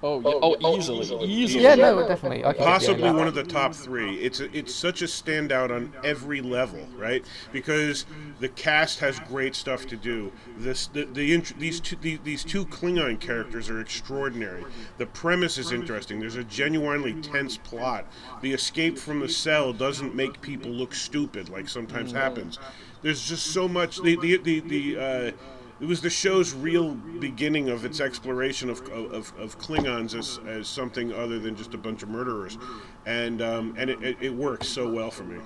Oh, 0.02 0.18
yeah. 0.20 0.28
Oh, 0.28 0.56
oh, 0.62 0.70
yeah. 0.72 0.78
Easily, 0.78 1.00
easily. 1.00 1.28
easily. 1.28 1.62
Yeah, 1.62 1.74
Yeah, 1.74 1.90
no, 1.90 2.00
no, 2.00 2.08
definitely. 2.08 2.42
I 2.42 2.54
can- 2.54 2.64
Possibly 2.64 3.02
yeah, 3.02 3.10
yeah. 3.10 3.18
one 3.18 3.28
of 3.28 3.34
the 3.34 3.42
top 3.42 3.74
three. 3.74 4.14
It's 4.16 4.40
a, 4.40 4.56
it's 4.56 4.74
such 4.74 5.02
a 5.02 5.04
standout 5.04 5.70
on 5.70 5.92
every 6.02 6.40
level, 6.40 6.88
right? 6.96 7.22
Because 7.52 8.06
the 8.38 8.48
cast 8.48 9.00
has 9.00 9.20
great 9.20 9.54
stuff 9.54 9.86
to 9.88 9.96
do. 9.96 10.32
This 10.56 10.86
the, 10.86 11.04
the 11.04 11.34
int- 11.34 11.58
these 11.58 11.80
two 11.80 11.96
the, 11.96 12.18
these 12.24 12.44
two 12.44 12.64
Klingon 12.64 13.20
characters 13.20 13.68
are 13.68 13.78
extraordinary. 13.80 14.64
The 14.96 15.04
premise 15.04 15.58
is 15.58 15.70
interesting. 15.70 16.18
There's 16.18 16.36
a 16.36 16.44
genuinely 16.44 17.20
tense 17.20 17.58
plot. 17.58 18.06
The 18.40 18.54
escape 18.54 18.96
from 18.96 19.20
the 19.20 19.28
cell 19.28 19.74
doesn't 19.74 20.14
make 20.14 20.40
people 20.40 20.70
look 20.70 20.94
stupid 20.94 21.50
like 21.50 21.68
sometimes 21.68 22.10
happens. 22.10 22.58
There's 23.02 23.26
just 23.26 23.46
so 23.46 23.66
much. 23.66 24.02
The 24.02 24.16
the 24.16 24.36
the, 24.38 24.60
the 24.60 24.98
uh, 24.98 25.32
it 25.80 25.86
was 25.86 26.00
the 26.02 26.10
show's 26.10 26.52
real 26.52 26.94
beginning 26.94 27.70
of 27.70 27.86
its 27.86 28.00
exploration 28.00 28.68
of, 28.68 28.86
of, 28.90 29.32
of 29.38 29.58
Klingons 29.58 30.14
as, 30.14 30.38
as 30.46 30.68
something 30.68 31.10
other 31.12 31.38
than 31.38 31.56
just 31.56 31.72
a 31.72 31.78
bunch 31.78 32.02
of 32.02 32.10
murderers, 32.10 32.58
and 33.06 33.40
um, 33.40 33.74
and 33.78 33.88
it, 33.88 34.02
it, 34.02 34.16
it 34.20 34.34
works 34.34 34.68
so 34.68 34.92
well 34.92 35.10
for 35.10 35.24
me. 35.24 35.38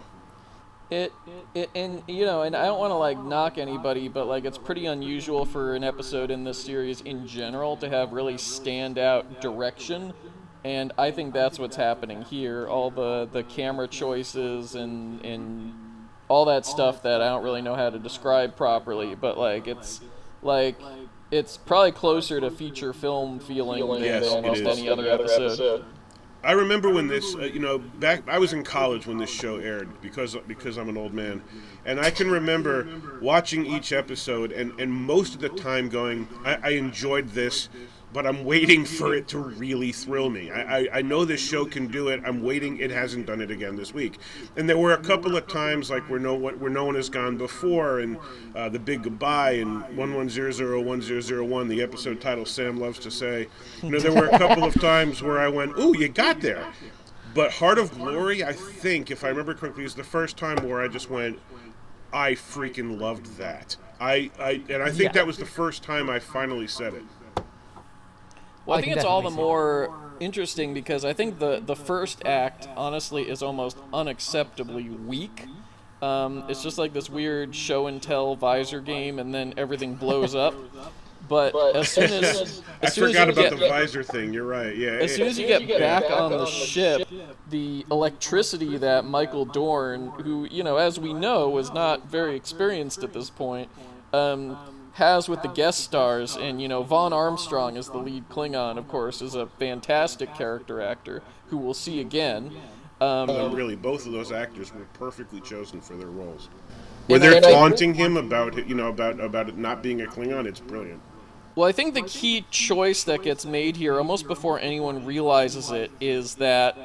It, 0.90 1.12
it 1.54 1.70
and 1.74 2.02
you 2.08 2.26
know, 2.26 2.42
and 2.42 2.56
I 2.56 2.66
don't 2.66 2.80
want 2.80 2.90
to 2.90 2.96
like 2.96 3.18
knock 3.18 3.58
anybody, 3.58 4.08
but 4.08 4.26
like 4.26 4.44
it's 4.44 4.58
pretty 4.58 4.86
unusual 4.86 5.44
for 5.44 5.76
an 5.76 5.84
episode 5.84 6.30
in 6.32 6.42
this 6.42 6.62
series 6.62 7.00
in 7.02 7.26
general 7.26 7.76
to 7.76 7.88
have 7.88 8.12
really 8.12 8.34
standout 8.34 9.40
direction, 9.40 10.12
and 10.64 10.92
I 10.98 11.12
think 11.12 11.32
that's 11.32 11.60
what's 11.60 11.76
happening 11.76 12.22
here. 12.22 12.66
All 12.66 12.90
the 12.90 13.28
the 13.30 13.44
camera 13.44 13.86
choices 13.86 14.74
and 14.74 15.24
and 15.24 15.72
all 16.28 16.46
that 16.46 16.66
stuff 16.66 17.02
that 17.02 17.20
I 17.20 17.28
don't 17.28 17.42
really 17.42 17.62
know 17.62 17.74
how 17.74 17.90
to 17.90 17.98
describe 17.98 18.56
properly, 18.56 19.14
but 19.14 19.38
like 19.38 19.66
it's 19.66 20.00
like 20.42 20.76
it's 21.30 21.56
probably 21.56 21.92
closer 21.92 22.40
to 22.40 22.50
feature 22.50 22.92
film 22.92 23.38
feeling 23.40 23.86
than 23.88 24.02
Yes, 24.02 24.26
almost 24.28 24.62
any 24.62 24.88
other 24.88 25.08
episode. 25.08 25.84
I 26.42 26.52
remember 26.52 26.90
when 26.90 27.06
this, 27.06 27.34
uh, 27.34 27.44
you 27.44 27.58
know, 27.58 27.78
back 27.78 28.28
I 28.28 28.38
was 28.38 28.52
in 28.52 28.64
college 28.64 29.06
when 29.06 29.16
this 29.16 29.30
show 29.30 29.56
aired 29.56 29.88
because 30.02 30.36
because 30.46 30.76
I'm 30.76 30.90
an 30.90 30.96
old 30.96 31.14
man, 31.14 31.42
and 31.86 31.98
I 31.98 32.10
can 32.10 32.30
remember 32.30 32.86
watching 33.20 33.64
each 33.64 33.92
episode 33.92 34.52
and 34.52 34.78
and 34.78 34.92
most 34.92 35.34
of 35.34 35.40
the 35.40 35.48
time 35.48 35.88
going, 35.88 36.28
I, 36.44 36.58
I 36.62 36.68
enjoyed 36.70 37.30
this 37.30 37.68
but 38.14 38.26
I'm 38.26 38.44
waiting 38.44 38.84
for 38.86 39.12
it 39.14 39.26
to 39.28 39.38
really 39.38 39.92
thrill 39.92 40.30
me. 40.30 40.50
I, 40.50 40.78
I, 40.78 40.88
I 40.94 41.02
know 41.02 41.24
this 41.26 41.40
show 41.40 41.66
can 41.66 41.88
do 41.88 42.08
it. 42.08 42.22
I'm 42.24 42.42
waiting. 42.42 42.78
It 42.78 42.90
hasn't 42.90 43.26
done 43.26 43.40
it 43.42 43.50
again 43.50 43.74
this 43.76 43.92
week. 43.92 44.18
And 44.56 44.66
there 44.66 44.78
were 44.78 44.92
a 44.94 45.02
couple 45.02 45.36
of 45.36 45.46
times 45.48 45.90
like 45.90 46.08
where 46.08 46.20
no 46.20 46.34
one 46.34 46.58
where 46.60 46.70
no 46.70 46.84
one 46.86 46.94
has 46.94 47.10
gone 47.10 47.36
before, 47.36 47.98
and 47.98 48.16
uh, 48.54 48.68
the 48.70 48.78
big 48.78 49.02
goodbye 49.02 49.52
and 49.54 49.82
one 49.96 50.14
one 50.14 50.30
zero 50.30 50.52
zero 50.52 50.80
one 50.80 51.02
zero 51.02 51.20
zero 51.20 51.44
one, 51.44 51.68
the 51.68 51.82
episode 51.82 52.20
title 52.20 52.46
Sam 52.46 52.78
loves 52.78 52.98
to 53.00 53.10
say. 53.10 53.48
You 53.82 53.90
know, 53.90 53.98
there 53.98 54.14
were 54.14 54.28
a 54.28 54.38
couple 54.38 54.64
of 54.64 54.74
times 54.80 55.20
where 55.22 55.38
I 55.40 55.48
went, 55.48 55.76
"Ooh, 55.78 55.94
you 55.98 56.08
got 56.08 56.40
there." 56.40 56.64
But 57.34 57.50
Heart 57.50 57.78
of 57.78 57.92
Glory, 57.98 58.44
I 58.44 58.52
think, 58.52 59.10
if 59.10 59.24
I 59.24 59.28
remember 59.28 59.54
correctly, 59.54 59.82
is 59.84 59.96
the 59.96 60.04
first 60.04 60.36
time 60.36 60.56
where 60.68 60.80
I 60.80 60.86
just 60.86 61.10
went, 61.10 61.40
I 62.12 62.34
freaking 62.34 63.00
loved 63.00 63.38
that. 63.38 63.76
I, 64.00 64.30
I 64.38 64.62
and 64.68 64.80
I 64.84 64.90
think 64.90 65.02
Yeah. 65.10 65.12
that 65.14 65.26
was 65.26 65.36
the 65.38 65.44
first 65.46 65.82
time 65.82 66.08
I 66.08 66.20
finally 66.20 66.68
said 66.68 66.94
it. 66.94 67.02
Well, 68.66 68.76
I, 68.76 68.80
I 68.80 68.82
think 68.82 68.96
it's 68.96 69.04
all 69.04 69.22
the 69.22 69.28
definitely 69.28 69.42
see 69.42 69.48
more 69.48 69.94
interesting 70.20 70.74
because 70.74 71.04
I 71.04 71.12
think 71.12 71.38
the 71.38 71.60
the 71.64 71.76
first 71.76 72.24
act, 72.24 72.68
honestly, 72.76 73.28
is 73.28 73.42
almost 73.42 73.78
unacceptably 73.92 75.06
weak. 75.06 75.46
Um, 76.02 76.44
it's 76.48 76.62
just 76.62 76.76
like 76.76 76.92
this 76.92 77.08
weird 77.08 77.54
show 77.54 77.86
and 77.86 78.02
tell 78.02 78.36
visor 78.36 78.80
game, 78.80 79.18
and 79.18 79.34
then 79.34 79.54
everything 79.56 79.94
blows 79.94 80.34
up. 80.34 80.54
But, 81.26 81.52
But 81.54 81.76
as 81.76 81.88
soon 81.88 82.04
as 82.24 82.62
I 82.82 82.86
as 82.86 82.94
soon 82.94 83.08
forgot 83.08 83.28
as 83.30 83.36
you 83.36 83.42
about 83.42 83.58
get, 83.58 83.60
the 83.60 83.68
visor 83.68 84.02
thing. 84.02 84.34
You're 84.34 84.44
right. 84.44 84.76
Yeah. 84.76 84.90
as 84.90 85.14
soon 85.14 85.26
as 85.26 85.38
you 85.38 85.46
get 85.46 85.66
back 85.78 86.04
on 86.10 86.32
the 86.32 86.44
ship, 86.46 87.08
the 87.48 87.86
electricity 87.90 88.76
that 88.78 89.06
Michael 89.06 89.46
Dorn, 89.46 90.08
who 90.22 90.46
you 90.50 90.62
know, 90.62 90.76
as 90.76 90.98
we 90.98 91.14
know, 91.14 91.48
was 91.48 91.72
not 91.72 92.06
very 92.08 92.36
experienced 92.36 93.02
at 93.02 93.14
this 93.14 93.30
point, 93.30 93.70
um, 94.12 94.58
has 94.94 95.28
with 95.28 95.42
the 95.42 95.48
guest 95.48 95.80
stars, 95.80 96.36
and 96.36 96.60
you 96.62 96.68
know, 96.68 96.82
Vaughn 96.82 97.12
Armstrong 97.12 97.76
is 97.76 97.88
the 97.88 97.98
lead 97.98 98.28
Klingon, 98.28 98.78
of 98.78 98.88
course, 98.88 99.20
is 99.20 99.34
a 99.34 99.46
fantastic 99.46 100.34
character 100.34 100.80
actor 100.80 101.22
who 101.48 101.58
we'll 101.58 101.74
see 101.74 102.00
again. 102.00 102.52
Um, 103.00 103.28
really, 103.52 103.76
both 103.76 104.06
of 104.06 104.12
those 104.12 104.32
actors 104.32 104.72
were 104.72 104.86
perfectly 104.94 105.40
chosen 105.40 105.80
for 105.80 105.96
their 105.96 106.08
roles. 106.08 106.48
Where 107.06 107.18
they're 107.18 107.32
I- 107.34 107.36
and 107.36 107.46
I- 107.46 107.52
taunting 107.52 107.94
him 107.94 108.16
about 108.16 108.56
it, 108.56 108.66
you 108.66 108.74
know, 108.74 108.88
about 108.88 109.20
about 109.20 109.48
it 109.48 109.58
not 109.58 109.82
being 109.82 110.00
a 110.00 110.06
Klingon, 110.06 110.46
it's 110.46 110.60
brilliant. 110.60 111.00
Well, 111.56 111.68
I 111.68 111.72
think 111.72 111.94
the 111.94 112.02
key 112.02 112.46
choice 112.50 113.04
that 113.04 113.22
gets 113.22 113.44
made 113.44 113.76
here, 113.76 113.98
almost 113.98 114.26
before 114.26 114.58
anyone 114.58 115.04
realizes 115.04 115.70
it, 115.70 115.90
is 116.00 116.36
that 116.36 116.76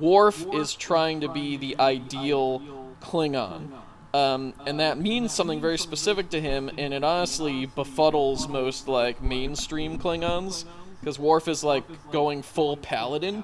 Worf 0.00 0.46
is 0.54 0.74
trying 0.74 1.20
to 1.20 1.28
be 1.28 1.56
the 1.56 1.78
ideal 1.78 2.62
Klingon. 3.00 3.68
Um, 4.14 4.52
and 4.66 4.78
that 4.78 4.98
means 4.98 5.32
something 5.32 5.60
very 5.60 5.78
specific 5.78 6.28
to 6.30 6.40
him, 6.40 6.70
and 6.76 6.92
it 6.92 7.02
honestly 7.02 7.66
befuddles 7.66 8.46
most, 8.48 8.86
like, 8.86 9.22
mainstream 9.22 9.98
Klingons, 9.98 10.66
because 11.00 11.18
Worf 11.18 11.48
is, 11.48 11.64
like, 11.64 11.84
going 12.12 12.42
full 12.42 12.76
paladin. 12.76 13.42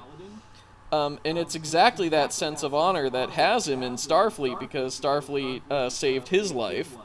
Um, 0.92 1.18
and 1.24 1.38
it's 1.38 1.54
exactly 1.54 2.10
that 2.10 2.32
sense 2.32 2.62
of 2.62 2.74
honor 2.74 3.08
that 3.08 3.30
has 3.30 3.66
him 3.66 3.82
in 3.82 3.94
Starfleet, 3.94 4.60
because 4.60 4.98
Starfleet 4.98 5.62
uh, 5.70 5.88
saved 5.88 6.28
his 6.28 6.52
life. 6.52 6.96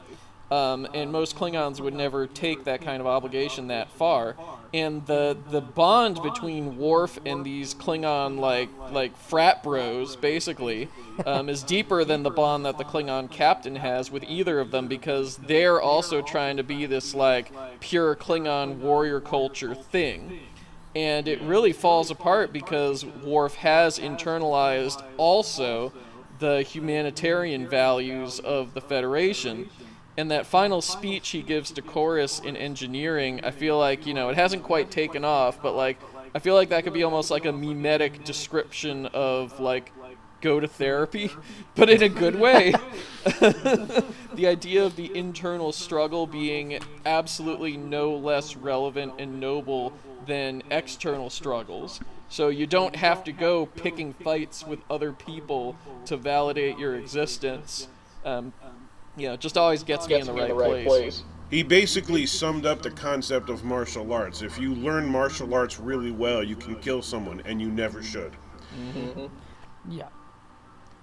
Um, 0.54 0.86
and 0.94 1.10
most 1.10 1.36
Klingons 1.36 1.80
would 1.80 1.94
never 1.94 2.28
take 2.28 2.62
that 2.62 2.80
kind 2.80 3.00
of 3.00 3.08
obligation 3.08 3.66
that 3.68 3.90
far. 3.90 4.36
And 4.72 5.04
the 5.06 5.36
the 5.50 5.60
bond 5.60 6.22
between 6.22 6.78
Worf 6.78 7.18
and 7.26 7.44
these 7.44 7.74
Klingon 7.74 8.38
like 8.38 8.68
like 8.92 9.16
frat 9.16 9.64
bros 9.64 10.14
basically 10.14 10.88
um, 11.26 11.48
is 11.48 11.64
deeper 11.64 12.04
than 12.04 12.22
the 12.22 12.30
bond 12.30 12.64
that 12.66 12.78
the 12.78 12.84
Klingon 12.84 13.28
captain 13.28 13.74
has 13.76 14.12
with 14.12 14.22
either 14.24 14.60
of 14.60 14.70
them 14.70 14.86
because 14.86 15.38
they're 15.38 15.80
also 15.80 16.22
trying 16.22 16.56
to 16.56 16.62
be 16.62 16.86
this 16.86 17.14
like 17.14 17.50
pure 17.80 18.14
Klingon 18.14 18.76
warrior 18.78 19.20
culture 19.20 19.74
thing. 19.74 20.38
And 20.94 21.26
it 21.26 21.40
really 21.42 21.72
falls 21.72 22.12
apart 22.12 22.52
because 22.52 23.04
Worf 23.04 23.56
has 23.56 23.98
internalized 23.98 25.02
also 25.16 25.92
the 26.38 26.62
humanitarian 26.62 27.68
values 27.68 28.38
of 28.38 28.74
the 28.74 28.80
Federation. 28.80 29.68
And 30.16 30.30
that 30.30 30.46
final 30.46 30.80
speech 30.80 31.30
he 31.30 31.42
gives 31.42 31.72
to 31.72 31.82
Korris 31.82 32.44
in 32.44 32.56
engineering, 32.56 33.40
I 33.42 33.50
feel 33.50 33.78
like, 33.78 34.06
you 34.06 34.14
know, 34.14 34.28
it 34.28 34.36
hasn't 34.36 34.62
quite 34.62 34.90
taken 34.90 35.24
off, 35.24 35.60
but 35.60 35.74
like, 35.74 35.98
I 36.34 36.38
feel 36.38 36.54
like 36.54 36.68
that 36.68 36.84
could 36.84 36.92
be 36.92 37.02
almost 37.02 37.30
like 37.30 37.44
a 37.46 37.52
mimetic 37.52 38.24
description 38.24 39.06
of 39.06 39.58
like, 39.58 39.92
go 40.40 40.60
to 40.60 40.68
therapy, 40.68 41.30
but 41.74 41.90
in 41.90 42.02
a 42.02 42.08
good 42.08 42.36
way. 42.36 42.74
the 43.24 44.46
idea 44.46 44.84
of 44.84 44.94
the 44.94 45.16
internal 45.16 45.72
struggle 45.72 46.26
being 46.26 46.78
absolutely 47.04 47.76
no 47.76 48.14
less 48.14 48.54
relevant 48.54 49.14
and 49.18 49.40
noble 49.40 49.92
than 50.26 50.62
external 50.70 51.30
struggles. 51.30 51.98
So 52.28 52.48
you 52.48 52.66
don't 52.66 52.96
have 52.96 53.24
to 53.24 53.32
go 53.32 53.66
picking 53.66 54.12
fights 54.12 54.66
with 54.66 54.80
other 54.90 55.12
people 55.12 55.76
to 56.06 56.16
validate 56.16 56.78
your 56.78 56.94
existence. 56.96 57.88
Um, 58.24 58.52
you 59.16 59.28
know, 59.28 59.34
it 59.34 59.40
just 59.40 59.56
always 59.56 59.82
gets, 59.82 60.06
gets 60.06 60.28
me 60.28 60.34
me 60.34 60.42
in 60.42 60.48
the 60.48 60.54
right, 60.54 60.86
place. 60.86 61.22
He 61.50 61.62
basically 61.62 62.26
summed 62.26 62.66
up 62.66 62.82
the 62.82 62.90
concept 62.90 63.48
of 63.48 63.64
martial 63.64 64.12
arts. 64.12 64.42
If 64.42 64.58
you 64.58 64.74
learn 64.74 65.06
martial 65.06 65.54
arts 65.54 65.78
really 65.78 66.10
well, 66.10 66.42
you 66.42 66.56
can 66.56 66.74
kill 66.76 67.02
someone, 67.02 67.42
and 67.44 67.60
you 67.60 67.70
never 67.70 68.02
should. 68.02 68.32
Yeah. 69.88 70.08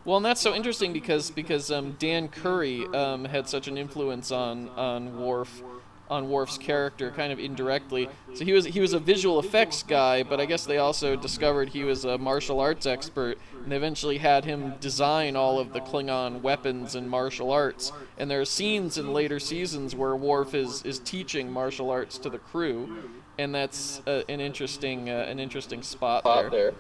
Well, 0.04 0.18
and 0.18 0.26
that's 0.26 0.42
so 0.42 0.56
interesting 0.56 0.94
because 0.94 1.30
because 1.30 1.70
um, 1.72 1.96
Dan 2.00 2.28
Curry 2.28 2.86
um, 2.88 3.26
had 3.26 3.48
such 3.48 3.68
an 3.68 3.78
influence 3.78 4.32
on 4.32 4.70
on 4.70 5.20
Worf, 5.22 5.62
on 6.12 6.30
Worf's 6.30 6.58
character, 6.58 7.10
kind 7.10 7.32
of 7.32 7.40
indirectly. 7.40 8.10
So 8.34 8.44
he 8.44 8.52
was 8.52 8.66
he 8.66 8.82
was 8.82 8.94
a 8.94 9.00
visual 9.00 9.40
effects 9.40 9.82
guy, 9.82 10.24
but 10.24 10.40
I 10.42 10.46
guess 10.46 10.66
they 10.66 10.78
also 10.78 11.16
discovered 11.16 11.70
he 11.70 11.84
was 11.84 12.04
a 12.04 12.18
martial 12.18 12.60
arts 12.60 12.86
expert, 12.86 13.38
and 13.64 13.72
they 13.72 13.78
eventually 13.78 14.18
had 14.18 14.44
him 14.44 14.76
design 14.82 15.36
all 15.36 15.58
of 15.58 15.72
the 15.72 15.80
Klingon 15.80 16.42
weapons 16.42 16.96
and 16.96 17.10
martial 17.10 17.50
arts. 17.50 17.94
And 18.18 18.30
there 18.30 18.42
are 18.42 18.46
scenes 18.46 18.98
in 18.98 19.14
later 19.14 19.40
seasons 19.40 19.96
where 19.96 20.16
Worf 20.16 20.54
is 20.54 20.84
is 20.84 21.00
teaching 21.00 21.50
martial 21.50 21.90
arts 21.90 22.18
to 22.20 22.30
the 22.30 22.40
crew, 22.40 22.90
and 23.40 23.56
that's 23.56 24.02
uh, 24.06 24.24
an 24.28 24.42
interesting 24.42 25.10
uh, 25.10 25.26
an 25.30 25.40
interesting 25.40 25.82
spot 25.82 26.24
there. 26.52 26.74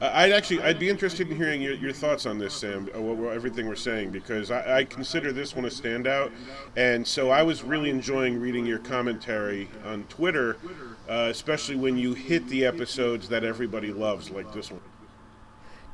I'd 0.00 0.32
actually, 0.32 0.60
I'd 0.62 0.78
be 0.78 0.88
interested 0.88 1.30
in 1.30 1.36
hearing 1.36 1.62
your, 1.62 1.74
your 1.74 1.92
thoughts 1.92 2.26
on 2.26 2.38
this, 2.38 2.54
Sam. 2.54 2.88
Uh, 2.94 3.28
everything 3.28 3.66
we're 3.68 3.76
saying, 3.76 4.10
because 4.10 4.50
I, 4.50 4.78
I 4.78 4.84
consider 4.84 5.32
this 5.32 5.54
one 5.54 5.64
a 5.64 5.68
standout, 5.68 6.32
and 6.76 7.06
so 7.06 7.30
I 7.30 7.42
was 7.42 7.62
really 7.62 7.90
enjoying 7.90 8.40
reading 8.40 8.66
your 8.66 8.80
commentary 8.80 9.68
on 9.84 10.04
Twitter, 10.04 10.56
uh, 11.08 11.28
especially 11.30 11.76
when 11.76 11.96
you 11.96 12.12
hit 12.12 12.46
the 12.48 12.64
episodes 12.64 13.28
that 13.28 13.44
everybody 13.44 13.92
loves, 13.92 14.30
like 14.30 14.52
this 14.52 14.70
one. 14.70 14.80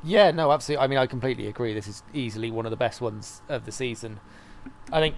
Yeah, 0.03 0.31
no, 0.31 0.51
absolutely. 0.51 0.83
I 0.83 0.87
mean, 0.87 0.97
I 0.97 1.05
completely 1.05 1.47
agree. 1.47 1.73
This 1.73 1.87
is 1.87 2.01
easily 2.13 2.49
one 2.49 2.65
of 2.65 2.71
the 2.71 2.77
best 2.77 3.01
ones 3.01 3.43
of 3.47 3.65
the 3.65 3.71
season. 3.71 4.19
I 4.91 4.99
think, 4.99 5.15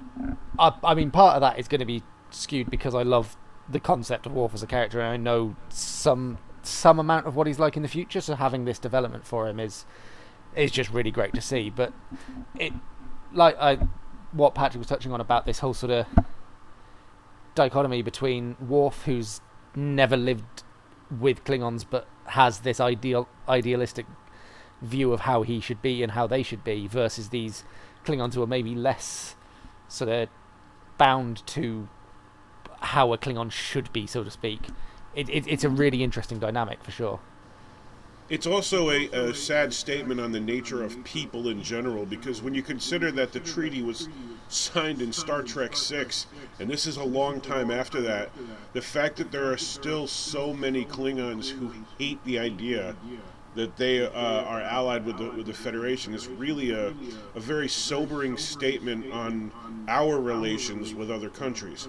I, 0.60 0.74
I 0.84 0.94
mean, 0.94 1.10
part 1.10 1.36
of 1.36 1.42
that 1.42 1.58
is 1.58 1.68
going 1.68 1.80
to 1.80 1.86
be 1.86 2.04
skewed 2.32 2.70
because 2.70 2.94
I 2.94 3.04
love 3.04 3.38
the 3.70 3.80
concept 3.80 4.26
of 4.26 4.34
Worf 4.34 4.54
as 4.54 4.62
a 4.62 4.68
character, 4.68 5.00
and 5.00 5.10
I 5.10 5.18
know 5.18 5.56
some 5.70 6.38
some 6.64 7.00
amount 7.00 7.28
of 7.28 7.36
what 7.36 7.48
he's 7.48 7.60
like 7.60 7.76
in 7.76 7.84
the 7.84 7.90
future. 7.90 8.22
So 8.22 8.36
having 8.36 8.66
this 8.66 8.80
development 8.80 9.26
for 9.26 9.48
him 9.48 9.60
is 9.60 9.86
is 10.56 10.72
just 10.72 10.92
really 10.92 11.12
great 11.12 11.34
to 11.34 11.42
see. 11.42 11.70
But 11.70 11.94
it, 12.60 12.74
like 13.34 13.58
I, 13.60 13.78
what 14.32 14.56
Patrick 14.56 14.80
was 14.80 14.88
touching 14.88 15.12
on 15.12 15.22
about 15.22 15.46
this 15.46 15.60
whole 15.60 15.74
sort 15.74 15.92
of 15.92 16.08
dichotomy 17.56 18.02
between 18.02 18.56
Worf, 18.60 19.04
who's 19.06 19.42
never 19.76 20.18
lived 20.18 20.64
with 21.20 21.44
Klingons, 21.44 21.86
but 21.90 22.08
has 22.26 22.60
this 22.60 22.80
ideal 22.80 23.28
idealistic 23.48 24.06
view 24.82 25.14
of 25.14 25.22
how 25.22 25.44
he 25.44 25.60
should 25.60 25.82
be 25.82 26.04
and 26.04 26.12
how 26.12 26.28
they 26.28 26.44
should 26.44 26.64
be 26.64 26.88
versus 26.88 27.30
these 27.30 27.64
Klingons 28.06 28.34
who 28.34 28.44
are 28.44 28.48
maybe 28.48 28.76
less 28.76 29.36
sort 29.88 30.10
of 30.10 30.30
bound 30.98 31.46
to 31.48 31.88
how 32.82 33.14
a 33.14 33.18
Klingon 33.18 33.52
should 33.52 33.92
be, 33.94 34.06
so 34.06 34.24
to 34.24 34.32
speak. 34.32 34.68
It, 35.16 35.30
it, 35.30 35.48
it's 35.48 35.64
a 35.64 35.70
really 35.70 36.04
interesting 36.04 36.40
dynamic 36.40 36.84
for 36.84 36.92
sure. 36.92 37.20
It's 38.30 38.48
also 38.48 38.90
a, 38.90 39.08
a 39.10 39.34
sad 39.34 39.74
statement 39.74 40.20
on 40.20 40.32
the 40.32 40.40
nature 40.40 40.82
of 40.82 41.04
people 41.04 41.50
in 41.50 41.62
general, 41.62 42.06
because 42.06 42.42
when 42.42 42.56
you 42.56 42.64
consider 42.64 43.12
that 43.12 43.34
the 43.34 43.40
treaty 43.40 43.82
was 43.82 44.08
signed 44.48 45.02
in 45.02 45.12
Star 45.12 45.44
Trek 45.44 45.76
Six, 45.76 46.28
and 46.60 46.70
this 46.70 46.88
is 46.88 46.98
a 46.98 47.04
long 47.04 47.42
time 47.42 47.70
after 47.70 48.02
that, 48.02 48.32
the 48.72 48.82
fact 48.82 49.18
that 49.18 49.32
there 49.32 49.52
are 49.52 49.58
still 49.58 50.08
so 50.08 50.54
many 50.54 50.86
Klingons 50.86 51.50
who 51.50 51.72
hate 52.00 52.24
the 52.24 52.40
idea 52.40 52.96
that 53.56 53.76
they 53.78 54.04
uh, 54.04 54.10
are 54.10 54.62
allied 54.62 55.06
with 55.06 55.18
the, 55.18 55.30
with 55.32 55.46
the 55.46 55.54
Federation 55.54 56.14
is 56.14 56.28
really 56.28 56.72
a, 56.72 56.94
a 57.36 57.40
very 57.40 57.68
sobering 57.68 58.38
statement 58.38 59.12
on 59.12 59.52
our 59.88 60.20
relations 60.20 60.96
with 60.96 61.12
other 61.12 61.30
countries. 61.30 61.88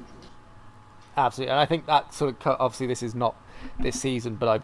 Absolutely, 1.17 1.51
and 1.53 1.61
I 1.61 1.67
think 1.67 1.87
that 1.87 2.13
sort 2.15 2.31
of 2.33 2.39
co- 2.41 2.57
obviously 2.59 2.87
this 2.87 3.03
is 3.03 3.15
not 3.15 3.37
this 3.81 4.01
season, 4.01 4.35
but 4.37 4.49
I've 4.49 4.63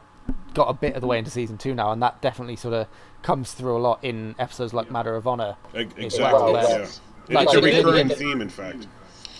got 0.54 0.68
a 0.68 0.72
bit 0.74 0.94
of 0.94 1.00
the 1.00 1.06
way 1.06 1.18
into 1.18 1.30
season 1.30 1.58
two 1.58 1.74
now, 1.74 1.92
and 1.92 2.02
that 2.02 2.20
definitely 2.20 2.56
sort 2.56 2.74
of 2.74 2.86
comes 3.22 3.52
through 3.52 3.76
a 3.76 3.78
lot 3.80 4.02
in 4.02 4.34
episodes 4.38 4.72
like 4.74 4.90
Matter 4.90 5.14
of 5.14 5.26
Honor. 5.26 5.56
E- 5.74 5.84
Well, 5.84 5.92
Exactly. 5.96 6.52
yeah. 6.52 6.86
like 7.28 7.46
it's 7.48 7.54
a 7.54 7.58
it 7.58 7.60
did 7.70 7.84
recurring 7.86 8.08
theme, 8.08 8.40
in 8.40 8.48
fact. 8.48 8.82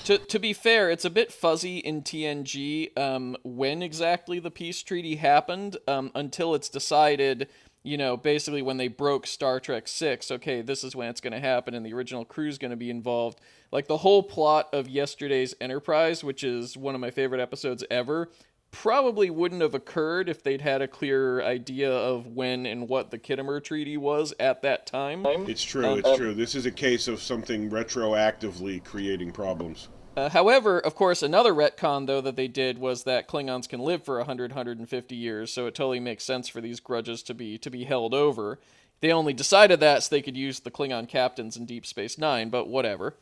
To 0.04 0.18
to, 0.18 0.24
to 0.26 0.38
be 0.38 0.52
fair, 0.52 0.90
it's 0.90 1.04
a 1.04 1.10
bit 1.10 1.30
fuzzy 1.32 1.78
in 1.78 2.02
TNG 2.02 2.96
um, 2.98 3.36
when 3.44 3.82
exactly 3.82 4.38
the 4.38 4.50
peace 4.50 4.82
treaty 4.82 5.16
happened 5.16 5.76
um, 5.86 6.10
until 6.14 6.54
it's 6.54 6.70
decided, 6.70 7.48
you 7.82 7.98
know, 7.98 8.16
basically 8.16 8.62
when 8.62 8.78
they 8.78 8.88
broke 8.88 9.26
Star 9.26 9.60
Trek 9.60 9.86
6, 9.86 10.30
okay, 10.30 10.62
this 10.62 10.82
is 10.84 10.96
when 10.96 11.08
it's 11.10 11.20
going 11.20 11.34
to 11.34 11.38
happen 11.40 11.74
and 11.74 11.84
the 11.84 11.92
original 11.92 12.24
crew's 12.24 12.56
going 12.56 12.70
to 12.70 12.76
be 12.78 12.88
involved. 12.88 13.40
Like 13.72 13.86
the 13.86 13.98
whole 13.98 14.22
plot 14.22 14.68
of 14.72 14.88
yesterday's 14.88 15.54
Enterprise, 15.60 16.24
which 16.24 16.42
is 16.42 16.76
one 16.76 16.94
of 16.94 17.00
my 17.00 17.10
favorite 17.10 17.40
episodes 17.40 17.84
ever, 17.90 18.28
probably 18.72 19.30
wouldn't 19.30 19.62
have 19.62 19.74
occurred 19.74 20.28
if 20.28 20.42
they'd 20.42 20.60
had 20.60 20.82
a 20.82 20.88
clearer 20.88 21.42
idea 21.42 21.90
of 21.90 22.26
when 22.26 22.66
and 22.66 22.88
what 22.88 23.10
the 23.10 23.18
Khitomer 23.18 23.62
Treaty 23.62 23.96
was 23.96 24.32
at 24.38 24.62
that 24.62 24.86
time. 24.86 25.24
It's 25.26 25.62
true. 25.62 25.86
Um, 25.86 25.98
It's 25.98 26.16
true. 26.16 26.34
This 26.34 26.54
is 26.54 26.66
a 26.66 26.70
case 26.70 27.08
of 27.08 27.20
something 27.20 27.70
retroactively 27.70 28.82
creating 28.84 29.32
problems. 29.32 29.88
Uh, 30.16 30.28
however, 30.28 30.80
of 30.80 30.94
course, 30.96 31.22
another 31.22 31.52
retcon 31.54 32.06
though 32.06 32.20
that 32.20 32.36
they 32.36 32.48
did 32.48 32.78
was 32.78 33.04
that 33.04 33.28
Klingons 33.28 33.68
can 33.68 33.80
live 33.80 34.04
for 34.04 34.16
100, 34.18 34.50
150 34.50 35.14
years, 35.14 35.52
so 35.52 35.66
it 35.66 35.74
totally 35.74 36.00
makes 36.00 36.24
sense 36.24 36.48
for 36.48 36.60
these 36.60 36.80
grudges 36.80 37.22
to 37.24 37.34
be 37.34 37.56
to 37.58 37.70
be 37.70 37.84
held 37.84 38.12
over. 38.12 38.58
They 39.00 39.12
only 39.12 39.32
decided 39.32 39.80
that 39.80 40.02
so 40.02 40.14
they 40.14 40.20
could 40.20 40.36
use 40.36 40.60
the 40.60 40.70
Klingon 40.70 41.08
captains 41.08 41.56
in 41.56 41.64
Deep 41.64 41.86
Space 41.86 42.18
Nine, 42.18 42.50
but 42.50 42.68
whatever. 42.68 43.16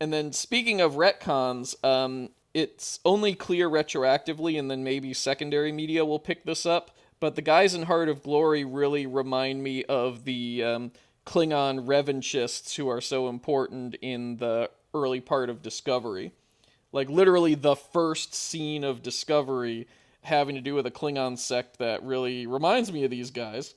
And 0.00 0.12
then 0.12 0.32
speaking 0.32 0.80
of 0.80 0.94
retcons, 0.94 1.74
um, 1.84 2.30
it's 2.52 3.00
only 3.04 3.34
clear 3.34 3.68
retroactively, 3.68 4.58
and 4.58 4.70
then 4.70 4.84
maybe 4.84 5.12
secondary 5.14 5.72
media 5.72 6.04
will 6.04 6.18
pick 6.18 6.44
this 6.44 6.66
up. 6.66 6.90
But 7.18 7.34
the 7.34 7.42
guys 7.42 7.74
in 7.74 7.84
Heart 7.84 8.08
of 8.08 8.22
Glory 8.22 8.64
really 8.64 9.06
remind 9.06 9.62
me 9.62 9.84
of 9.84 10.24
the 10.24 10.62
um, 10.62 10.92
Klingon 11.24 11.86
revanchists 11.86 12.76
who 12.76 12.88
are 12.88 13.00
so 13.00 13.28
important 13.28 13.94
in 14.02 14.36
the 14.36 14.70
early 14.94 15.20
part 15.20 15.48
of 15.50 15.62
Discovery. 15.62 16.32
Like 16.92 17.08
literally 17.08 17.54
the 17.54 17.76
first 17.76 18.34
scene 18.34 18.84
of 18.84 19.02
Discovery 19.02 19.86
having 20.22 20.54
to 20.56 20.60
do 20.60 20.74
with 20.74 20.86
a 20.86 20.90
Klingon 20.90 21.38
sect 21.38 21.78
that 21.78 22.02
really 22.02 22.46
reminds 22.46 22.92
me 22.92 23.04
of 23.04 23.10
these 23.10 23.30
guys. 23.30 23.74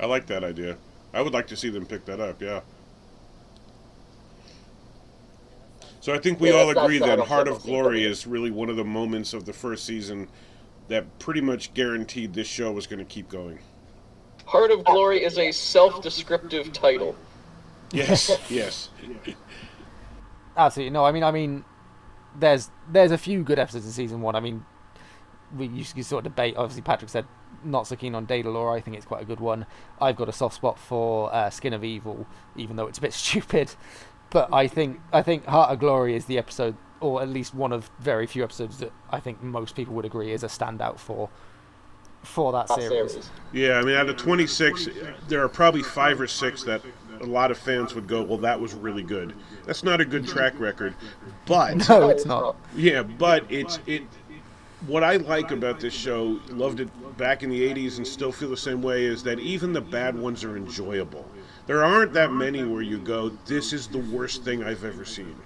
I 0.00 0.06
like 0.06 0.26
that 0.26 0.44
idea. 0.44 0.76
I 1.12 1.20
would 1.20 1.32
like 1.32 1.46
to 1.48 1.56
see 1.56 1.68
them 1.68 1.86
pick 1.86 2.04
that 2.06 2.20
up. 2.20 2.40
Yeah. 2.40 2.60
So 6.02 6.12
I 6.12 6.18
think 6.18 6.40
we 6.40 6.50
Yeah, 6.50 6.56
all 6.56 6.68
agree 6.70 6.98
not 6.98 7.06
that 7.06 7.20
Heart 7.20 7.46
of 7.46 7.62
Glory 7.62 8.02
is 8.04 8.26
really 8.26 8.50
one 8.50 8.68
of 8.68 8.74
the 8.74 8.84
moments 8.84 9.32
of 9.34 9.44
the 9.44 9.52
first 9.52 9.84
season 9.84 10.28
that 10.88 11.20
pretty 11.20 11.40
much 11.40 11.74
guaranteed 11.74 12.34
this 12.34 12.48
show 12.48 12.72
was 12.72 12.88
going 12.88 12.98
to 12.98 13.04
keep 13.04 13.28
going. 13.28 13.60
Heart 14.46 14.70
of 14.70 14.84
Glory 14.84 15.24
is 15.24 15.36
a 15.38 15.50
self-descriptive 15.52 16.72
title. 16.72 17.16
Yes, 17.92 18.30
yes. 18.50 18.90
Absolutely 20.56 20.90
no. 20.90 21.04
I 21.04 21.12
mean, 21.12 21.22
I 21.22 21.30
mean, 21.30 21.64
there's 22.38 22.70
there's 22.90 23.10
a 23.12 23.18
few 23.18 23.42
good 23.42 23.58
episodes 23.58 23.86
in 23.86 23.92
season 23.92 24.20
one. 24.20 24.34
I 24.34 24.40
mean, 24.40 24.64
we 25.56 25.66
used 25.66 25.94
to 25.96 26.04
sort 26.04 26.26
of 26.26 26.32
debate. 26.32 26.56
Obviously, 26.56 26.82
Patrick 26.82 27.10
said 27.10 27.26
not 27.64 27.86
so 27.86 27.96
keen 27.96 28.14
on 28.14 28.26
Datalore. 28.26 28.76
I 28.76 28.80
think 28.80 28.96
it's 28.96 29.06
quite 29.06 29.22
a 29.22 29.26
good 29.26 29.40
one. 29.40 29.66
I've 30.00 30.16
got 30.16 30.28
a 30.28 30.32
soft 30.32 30.56
spot 30.56 30.78
for 30.78 31.32
uh, 31.34 31.50
Skin 31.50 31.72
of 31.72 31.84
Evil, 31.84 32.26
even 32.56 32.76
though 32.76 32.86
it's 32.86 32.98
a 32.98 33.02
bit 33.02 33.12
stupid. 33.14 33.74
But 34.32 34.52
I 34.52 34.66
think 34.66 35.00
I 35.12 35.22
think 35.22 35.44
Heart 35.46 35.70
of 35.72 35.78
Glory 35.78 36.16
is 36.16 36.24
the 36.24 36.38
episode, 36.38 36.74
or 37.00 37.22
at 37.22 37.28
least 37.28 37.54
one 37.54 37.72
of 37.72 37.90
very 38.00 38.26
few 38.26 38.42
episodes 38.42 38.78
that 38.78 38.92
I 39.10 39.20
think 39.20 39.42
most 39.42 39.76
people 39.76 39.94
would 39.94 40.04
agree 40.04 40.32
is 40.32 40.42
a 40.42 40.46
standout 40.48 40.98
for 40.98 41.28
for 42.22 42.52
that 42.52 42.68
That 42.68 42.80
series. 42.80 43.12
series. 43.12 43.30
Yeah, 43.52 43.78
I 43.78 43.82
mean, 43.82 43.96
out 43.96 44.08
of 44.08 44.16
26, 44.16 44.88
there 45.26 45.42
are 45.42 45.48
probably 45.48 45.82
five 45.82 46.20
or 46.20 46.28
six 46.28 46.62
that 46.62 46.80
a 47.20 47.26
lot 47.26 47.50
of 47.50 47.58
fans 47.58 47.96
would 47.96 48.06
go, 48.06 48.22
well, 48.22 48.38
that 48.38 48.60
was 48.60 48.74
really 48.74 49.02
good. 49.02 49.34
That's 49.66 49.82
not 49.82 50.00
a 50.00 50.04
good 50.04 50.26
track 50.26 50.58
record. 50.60 50.94
But. 51.46 51.88
No, 51.88 52.08
it's 52.10 52.24
not. 52.24 52.56
Yeah, 52.76 53.02
but 53.02 53.44
it's 53.50 53.80
it. 53.86 54.02
What 54.86 55.04
I 55.04 55.16
like 55.16 55.50
about 55.52 55.78
this 55.80 55.94
show, 55.94 56.40
loved 56.48 56.80
it 56.80 56.88
back 57.18 57.42
in 57.42 57.50
the 57.50 57.60
'80s, 57.72 57.98
and 57.98 58.06
still 58.06 58.32
feel 58.32 58.50
the 58.50 58.56
same 58.56 58.82
way, 58.82 59.04
is 59.04 59.22
that 59.24 59.38
even 59.38 59.72
the 59.72 59.80
bad 59.80 60.16
ones 60.16 60.42
are 60.42 60.56
enjoyable. 60.56 61.24
There 61.66 61.84
aren't 61.84 62.12
that 62.14 62.32
many 62.32 62.64
where 62.64 62.82
you 62.82 62.98
go, 62.98 63.30
"This 63.46 63.72
is 63.72 63.86
the 63.86 63.98
worst 63.98 64.42
thing 64.42 64.64
I've 64.64 64.84
ever 64.84 65.04
seen." 65.04 65.36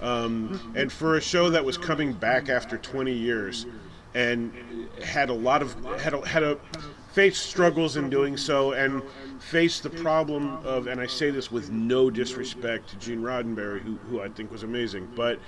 Um, 0.00 0.72
and 0.76 0.92
for 0.92 1.16
a 1.16 1.20
show 1.20 1.50
that 1.50 1.64
was 1.64 1.76
coming 1.76 2.12
back 2.12 2.48
after 2.48 2.78
20 2.78 3.12
years, 3.12 3.66
and 4.14 4.52
had 5.02 5.28
a 5.28 5.34
lot 5.34 5.60
of 5.62 5.74
had 6.00 6.14
a, 6.14 6.26
had 6.26 6.42
a 6.42 6.58
faced 7.12 7.46
struggles 7.46 7.96
in 7.96 8.08
doing 8.08 8.36
so, 8.36 8.72
and 8.72 9.02
faced 9.40 9.82
the 9.82 9.90
problem 9.90 10.58
of, 10.64 10.86
and 10.86 11.00
I 11.00 11.06
say 11.06 11.30
this 11.30 11.50
with 11.50 11.70
no 11.70 12.10
disrespect 12.10 12.90
to 12.90 12.96
Gene 12.96 13.22
Roddenberry, 13.22 13.80
who, 13.80 13.96
who 14.08 14.20
I 14.20 14.28
think 14.28 14.52
was 14.52 14.62
amazing, 14.62 15.08
but 15.16 15.40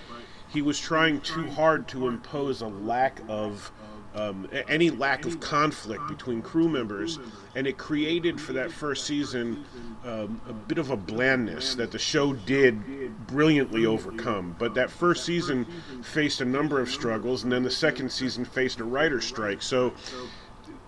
he 0.49 0.63
was 0.63 0.81
trying 0.81 1.21
too 1.21 1.47
hard 1.51 1.87
to 1.89 2.09
impose 2.09 2.61
a 2.61 2.67
lack 2.67 3.21
of 3.29 3.71
um, 4.15 4.49
any 4.69 4.91
lack 4.91 5.25
of 5.25 5.41
conflict 5.41 6.07
between 6.09 6.43
crew 6.43 6.69
members, 6.69 7.19
and 7.55 7.67
it 7.67 7.79
created 7.79 8.41
for 8.41 8.53
that 8.55 8.71
first 8.71 9.07
season 9.07 9.65
um, 10.05 10.41
a 10.49 10.53
bit 10.53 10.79
of 10.79 10.91
a 10.91 10.97
blandness 10.97 11.75
that 11.77 11.91
the 11.91 11.99
show 11.99 12.33
did 12.33 13.27
brilliantly 13.27 13.87
overcome. 13.87 14.57
But 14.59 14.75
that 14.75 14.91
first 14.91 15.25
season 15.25 15.67
faced 16.03 16.41
a 16.41 16.45
number 16.45 16.81
of 16.81 16.91
struggles, 16.91 17.45
and 17.45 17.53
then 17.53 17.63
the 17.63 17.71
second 17.71 18.11
season 18.11 18.45
faced 18.45 18.81
a 18.81 18.85
writer's 18.85 19.27
strike. 19.27 19.63
So 19.63 19.95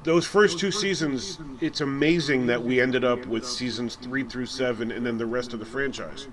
those 0.03 0.27
first 0.27 0.59
two 0.59 0.73
seasons, 0.73 1.39
it's 1.61 1.81
amazing 1.81 2.47
that 2.47 2.63
we 2.63 2.81
ended 2.81 3.05
up 3.05 3.25
with 3.27 3.47
seasons 3.47 3.95
three 3.95 4.25
through 4.25 4.47
seven, 4.47 4.91
and 4.91 5.07
then 5.07 5.17
the 5.17 5.27
rest 5.27 5.53
of 5.53 5.61
the 5.61 5.67
franchise. 5.67 6.27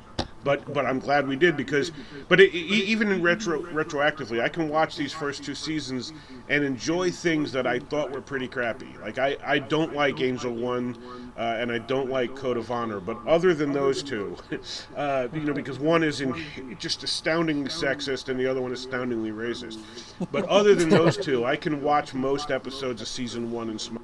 But 0.43 0.73
but 0.73 0.85
I'm 0.85 0.99
glad 0.99 1.27
we 1.27 1.35
did 1.35 1.57
because, 1.57 1.91
but 2.27 2.39
it, 2.39 2.53
even 2.53 3.11
in 3.11 3.21
retro 3.21 3.61
retroactively, 3.63 4.41
I 4.41 4.49
can 4.49 4.69
watch 4.69 4.95
these 4.95 5.11
first 5.11 5.43
two 5.43 5.55
seasons 5.55 6.13
and 6.47 6.63
enjoy 6.63 7.11
things 7.11 7.51
that 7.51 7.67
I 7.67 7.79
thought 7.79 8.11
were 8.11 8.21
pretty 8.21 8.47
crappy. 8.47 8.95
Like 9.01 9.17
I, 9.17 9.37
I 9.43 9.59
don't 9.59 9.93
like 9.93 10.21
Angel 10.21 10.53
One, 10.53 10.97
uh, 11.37 11.57
and 11.59 11.71
I 11.71 11.79
don't 11.79 12.09
like 12.09 12.35
Code 12.35 12.57
of 12.57 12.71
Honor. 12.71 12.99
But 12.99 13.17
other 13.27 13.53
than 13.53 13.73
those 13.73 14.01
two, 14.01 14.37
uh, 14.95 15.27
you 15.33 15.41
know, 15.41 15.53
because 15.53 15.77
one 15.77 16.03
is 16.03 16.21
in 16.21 16.33
just 16.79 17.03
astoundingly 17.03 17.69
sexist 17.69 18.29
and 18.29 18.39
the 18.39 18.47
other 18.47 18.61
one 18.61 18.71
is 18.71 18.79
astoundingly 18.85 19.31
racist. 19.31 19.79
But 20.31 20.45
other 20.45 20.73
than 20.73 20.89
those 20.89 21.17
two, 21.17 21.45
I 21.45 21.55
can 21.55 21.81
watch 21.81 22.13
most 22.13 22.49
episodes 22.49 23.01
of 23.01 23.07
season 23.07 23.51
one 23.51 23.69
and 23.69 23.79
smile. 23.79 24.03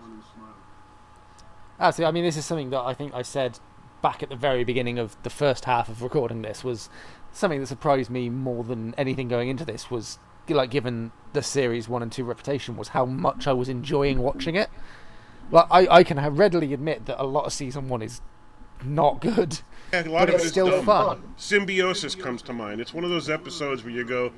Absolutely. 1.80 2.10
I 2.10 2.12
mean, 2.12 2.24
this 2.24 2.38
is 2.38 2.46
something 2.46 2.70
that 2.70 2.82
I 2.82 2.94
think 2.94 3.14
I 3.14 3.22
said 3.22 3.60
back 4.06 4.22
at 4.22 4.30
the 4.30 4.36
very 4.36 4.64
beginning 4.64 5.00
of 5.00 5.18
the 5.24 5.32
first 5.32 5.66
half 5.66 5.90
of 5.90 6.04
recording 6.04 6.44
this 6.44 6.64
was 6.64 6.90
something 7.32 7.60
that 7.60 7.66
surprised 7.66 8.12
me 8.12 8.30
more 8.30 8.64
than 8.64 8.94
anything 9.00 9.28
going 9.28 9.50
into 9.50 9.66
this 9.66 9.90
was 9.90 10.20
like 10.48 10.70
given 10.70 11.12
the 11.34 11.42
series 11.42 11.90
one 11.90 12.04
and 12.04 12.12
two 12.12 12.24
reputation 12.24 12.78
was 12.78 12.90
how 12.90 13.04
much 13.04 13.48
I 13.48 13.54
was 13.54 13.68
enjoying 13.68 14.20
watching 14.20 14.54
it. 14.56 14.70
Like 15.50 15.66
I, 15.72 15.88
I 15.88 16.04
can 16.04 16.20
readily 16.36 16.72
admit 16.72 17.08
that 17.08 17.20
a 17.20 17.26
lot 17.26 17.46
of 17.46 17.54
season 17.54 17.90
one 17.90 18.04
is 18.04 18.22
not 18.84 19.22
good, 19.22 19.62
Yeah, 19.92 20.04
a 20.04 20.10
lot 20.10 20.20
but 20.28 20.30
of 20.30 20.36
it's 20.36 20.44
it 20.44 20.46
is 20.46 20.52
still 20.52 20.70
dumb. 20.70 20.86
fun. 20.86 21.34
Symbiosis 21.38 22.14
comes 22.14 22.44
to 22.44 22.54
mind. 22.54 22.80
It's 22.82 22.94
one 22.94 23.04
of 23.04 23.10
those 23.10 23.28
episodes 23.32 23.84
where 23.84 23.92
you 23.94 24.06
go, 24.06 24.32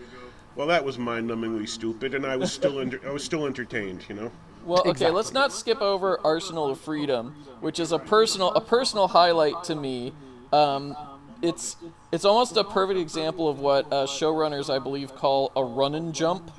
"Well, 0.56 0.68
that 0.68 0.86
was 0.86 0.98
mind-numbingly 0.98 1.68
stupid," 1.68 2.14
and 2.14 2.26
I 2.26 2.38
was 2.38 2.54
still 2.54 2.80
enter- 2.84 3.02
I 3.06 3.12
was 3.12 3.22
still 3.26 3.46
entertained. 3.46 4.06
You 4.08 4.16
know. 4.16 4.32
Well, 4.68 4.82
okay, 4.82 4.90
Exactly. 4.92 5.16
let's 5.16 5.32
not 5.32 5.54
skip 5.54 5.82
over 5.82 6.20
Arsenal 6.26 6.70
of 6.70 6.80
Freedom, 6.80 7.34
which 7.62 7.80
is 7.80 7.92
a 7.92 8.00
personal 8.00 8.50
a 8.52 8.62
personal 8.62 9.08
highlight 9.08 9.64
to 9.66 9.76
me. 9.76 10.14
Um, 10.52 10.96
it's 11.42 11.78
it's 12.12 12.26
almost 12.26 12.58
a 12.58 12.64
perfect 12.64 13.00
example 13.00 13.48
of 13.48 13.60
what 13.60 13.86
uh, 13.88 14.06
showrunners, 14.06 14.74
I 14.74 14.80
believe, 14.80 15.16
call 15.16 15.52
a 15.56 15.64
run 15.64 15.96
and 15.96 16.14
jump, 16.14 16.52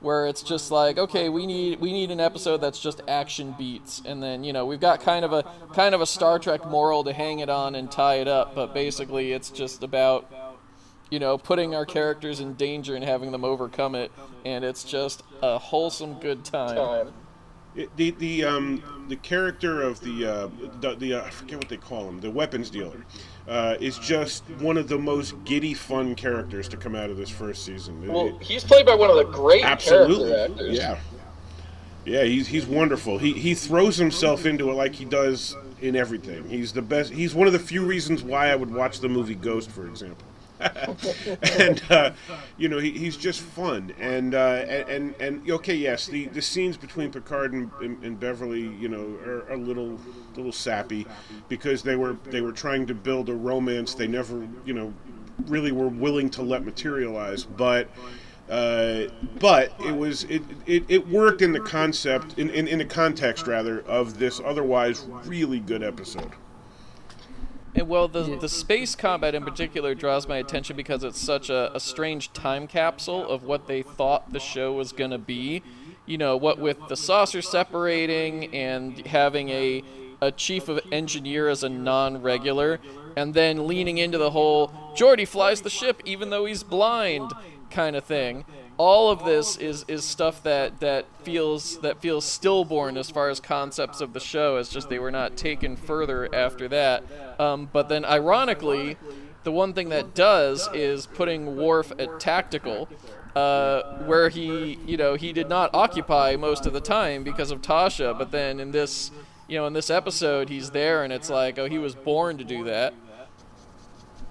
where 0.00 0.26
it's 0.26 0.42
just 0.42 0.70
like, 0.70 0.96
okay, 0.96 1.28
we 1.28 1.44
need 1.44 1.80
we 1.80 1.92
need 1.92 2.10
an 2.12 2.20
episode 2.20 2.58
that's 2.58 2.78
just 2.78 3.00
action 3.08 3.54
beats, 3.58 4.00
and 4.04 4.22
then 4.22 4.44
you 4.44 4.52
know 4.52 4.64
we've 4.64 4.80
got 4.80 5.00
kind 5.00 5.24
of 5.24 5.32
a 5.32 5.42
kind 5.74 5.94
of 5.94 6.00
a 6.00 6.06
Star 6.06 6.38
Trek 6.38 6.64
moral 6.66 7.02
to 7.04 7.12
hang 7.12 7.40
it 7.40 7.48
on 7.48 7.74
and 7.74 7.90
tie 7.90 8.16
it 8.16 8.28
up, 8.28 8.54
but 8.54 8.72
basically 8.74 9.32
it's 9.32 9.50
just 9.50 9.82
about 9.82 10.30
you 11.10 11.18
know, 11.18 11.36
putting 11.36 11.74
our 11.74 11.84
characters 11.84 12.38
in 12.38 12.54
danger 12.54 12.94
and 12.94 13.02
having 13.04 13.32
them 13.32 13.44
overcome 13.44 13.96
it, 13.96 14.12
and 14.44 14.64
it's 14.64 14.84
just 14.84 15.24
a 15.42 15.58
wholesome 15.58 16.14
good 16.20 16.44
time. 16.44 17.12
It, 17.76 17.96
the 17.96 18.10
the 18.12 18.44
um 18.44 18.82
the 19.08 19.14
character 19.16 19.80
of 19.82 20.00
the 20.00 20.26
uh, 20.26 20.48
the, 20.80 20.96
the 20.96 21.14
uh, 21.14 21.24
I 21.24 21.30
forget 21.30 21.58
what 21.58 21.68
they 21.68 21.76
call 21.76 22.08
him, 22.08 22.20
the 22.20 22.30
weapons 22.30 22.68
dealer, 22.68 23.04
uh, 23.46 23.76
is 23.80 23.96
just 23.98 24.42
one 24.58 24.76
of 24.76 24.88
the 24.88 24.98
most 24.98 25.34
giddy, 25.44 25.72
fun 25.74 26.16
characters 26.16 26.68
to 26.70 26.76
come 26.76 26.96
out 26.96 27.10
of 27.10 27.16
this 27.16 27.30
first 27.30 27.64
season. 27.64 28.08
Well, 28.08 28.26
it- 28.28 28.42
he's 28.42 28.64
played 28.64 28.86
by 28.86 28.94
one 28.96 29.08
of 29.10 29.16
the 29.16 29.24
great 29.24 29.64
absolutely, 29.64 30.34
actors. 30.34 30.76
yeah, 30.76 30.98
yeah. 32.04 32.24
He's 32.24 32.48
he's 32.48 32.66
wonderful. 32.66 33.18
He 33.18 33.34
he 33.34 33.54
throws 33.54 33.96
himself 33.96 34.46
into 34.46 34.68
it 34.70 34.74
like 34.74 34.94
he 34.94 35.04
does 35.04 35.56
in 35.80 35.94
everything. 35.94 36.48
He's 36.48 36.72
the 36.72 36.82
best. 36.82 37.12
He's 37.12 37.34
one 37.36 37.46
of 37.46 37.52
the 37.52 37.58
few 37.60 37.84
reasons 37.84 38.22
why 38.24 38.50
I 38.50 38.56
would 38.56 38.74
watch 38.74 38.98
the 38.98 39.08
movie 39.08 39.36
Ghost, 39.36 39.70
for 39.70 39.86
example. 39.86 40.26
And 41.58 41.82
uh, 41.90 42.12
you 42.56 42.68
know 42.68 42.78
he, 42.78 42.90
he's 42.90 43.16
just 43.16 43.40
fun 43.40 43.92
and, 43.98 44.34
uh, 44.34 44.64
and 44.88 45.14
and 45.20 45.50
okay 45.50 45.74
yes 45.74 46.06
the, 46.06 46.26
the 46.26 46.42
scenes 46.42 46.76
between 46.76 47.10
Picard 47.10 47.52
and, 47.52 47.70
and, 47.80 48.02
and 48.04 48.20
Beverly 48.20 48.74
you 48.78 48.88
know 48.88 49.18
are 49.24 49.48
a 49.52 49.56
little 49.56 49.98
little 50.36 50.52
sappy 50.52 51.06
because 51.48 51.82
they 51.82 51.96
were 51.96 52.16
they 52.24 52.40
were 52.40 52.52
trying 52.52 52.86
to 52.86 52.94
build 52.94 53.28
a 53.28 53.34
romance 53.34 53.94
they 53.94 54.06
never 54.06 54.46
you 54.64 54.74
know 54.74 54.92
really 55.46 55.72
were 55.72 55.88
willing 55.88 56.30
to 56.30 56.42
let 56.42 56.64
materialize. 56.64 57.44
But 57.44 57.88
uh, 58.48 59.04
but 59.38 59.72
it 59.86 59.96
was 59.96 60.24
it, 60.24 60.42
it, 60.66 60.84
it 60.88 61.08
worked 61.08 61.40
in 61.40 61.52
the 61.52 61.60
concept 61.60 62.38
in, 62.38 62.50
in, 62.50 62.66
in 62.66 62.78
the 62.78 62.84
context 62.84 63.46
rather 63.46 63.80
of 63.82 64.18
this 64.18 64.40
otherwise 64.44 65.06
really 65.24 65.60
good 65.60 65.82
episode. 65.82 66.32
And 67.74 67.88
well, 67.88 68.08
the 68.08 68.36
the 68.36 68.48
space 68.48 68.94
combat 68.94 69.34
in 69.34 69.44
particular 69.44 69.94
draws 69.94 70.26
my 70.26 70.38
attention 70.38 70.76
because 70.76 71.04
it's 71.04 71.20
such 71.20 71.50
a, 71.50 71.74
a 71.74 71.80
strange 71.80 72.32
time 72.32 72.66
capsule 72.66 73.28
of 73.28 73.44
what 73.44 73.68
they 73.68 73.82
thought 73.82 74.32
the 74.32 74.40
show 74.40 74.72
was 74.72 74.92
gonna 74.92 75.18
be. 75.18 75.62
You 76.06 76.18
know, 76.18 76.36
what 76.36 76.58
with 76.58 76.78
the 76.88 76.96
saucer 76.96 77.42
separating 77.42 78.54
and 78.54 79.06
having 79.06 79.50
a 79.50 79.84
a 80.22 80.30
chief 80.30 80.68
of 80.68 80.80
engineer 80.92 81.48
as 81.48 81.62
a 81.62 81.68
non-regular, 81.68 82.78
and 83.16 83.32
then 83.32 83.66
leaning 83.66 83.98
into 83.98 84.18
the 84.18 84.30
whole 84.30 84.68
Geordi 84.94 85.26
flies 85.26 85.62
the 85.62 85.70
ship 85.70 86.02
even 86.04 86.30
though 86.30 86.44
he's 86.44 86.62
blind 86.62 87.32
kind 87.70 87.96
of 87.96 88.04
thing. 88.04 88.44
All 88.80 89.10
of 89.10 89.26
this 89.26 89.58
is, 89.58 89.84
is 89.88 90.06
stuff 90.06 90.42
that, 90.44 90.80
that 90.80 91.04
feels 91.22 91.80
that 91.80 92.00
feels 92.00 92.24
stillborn 92.24 92.96
as 92.96 93.10
far 93.10 93.28
as 93.28 93.38
concepts 93.38 94.00
of 94.00 94.14
the 94.14 94.20
show. 94.20 94.56
It's 94.56 94.70
just 94.70 94.88
they 94.88 94.98
were 94.98 95.10
not 95.10 95.36
taken 95.36 95.76
further 95.76 96.34
after 96.34 96.66
that. 96.68 97.04
Um, 97.38 97.68
but 97.70 97.90
then, 97.90 98.06
ironically, 98.06 98.96
the 99.44 99.52
one 99.52 99.74
thing 99.74 99.90
that 99.90 100.14
does 100.14 100.66
is 100.72 101.04
putting 101.04 101.58
Worf 101.58 101.92
at 101.98 102.20
tactical, 102.20 102.88
uh, 103.36 103.98
where 104.06 104.30
he 104.30 104.78
you 104.86 104.96
know 104.96 105.14
he 105.14 105.34
did 105.34 105.50
not 105.50 105.68
occupy 105.74 106.36
most 106.36 106.64
of 106.64 106.72
the 106.72 106.80
time 106.80 107.22
because 107.22 107.50
of 107.50 107.60
Tasha. 107.60 108.16
But 108.16 108.30
then 108.30 108.58
in 108.58 108.70
this 108.70 109.10
you 109.46 109.58
know 109.58 109.66
in 109.66 109.74
this 109.74 109.90
episode 109.90 110.48
he's 110.48 110.70
there, 110.70 111.04
and 111.04 111.12
it's 111.12 111.28
like 111.28 111.58
oh 111.58 111.66
he 111.66 111.76
was 111.76 111.94
born 111.94 112.38
to 112.38 112.44
do 112.44 112.64
that. 112.64 112.94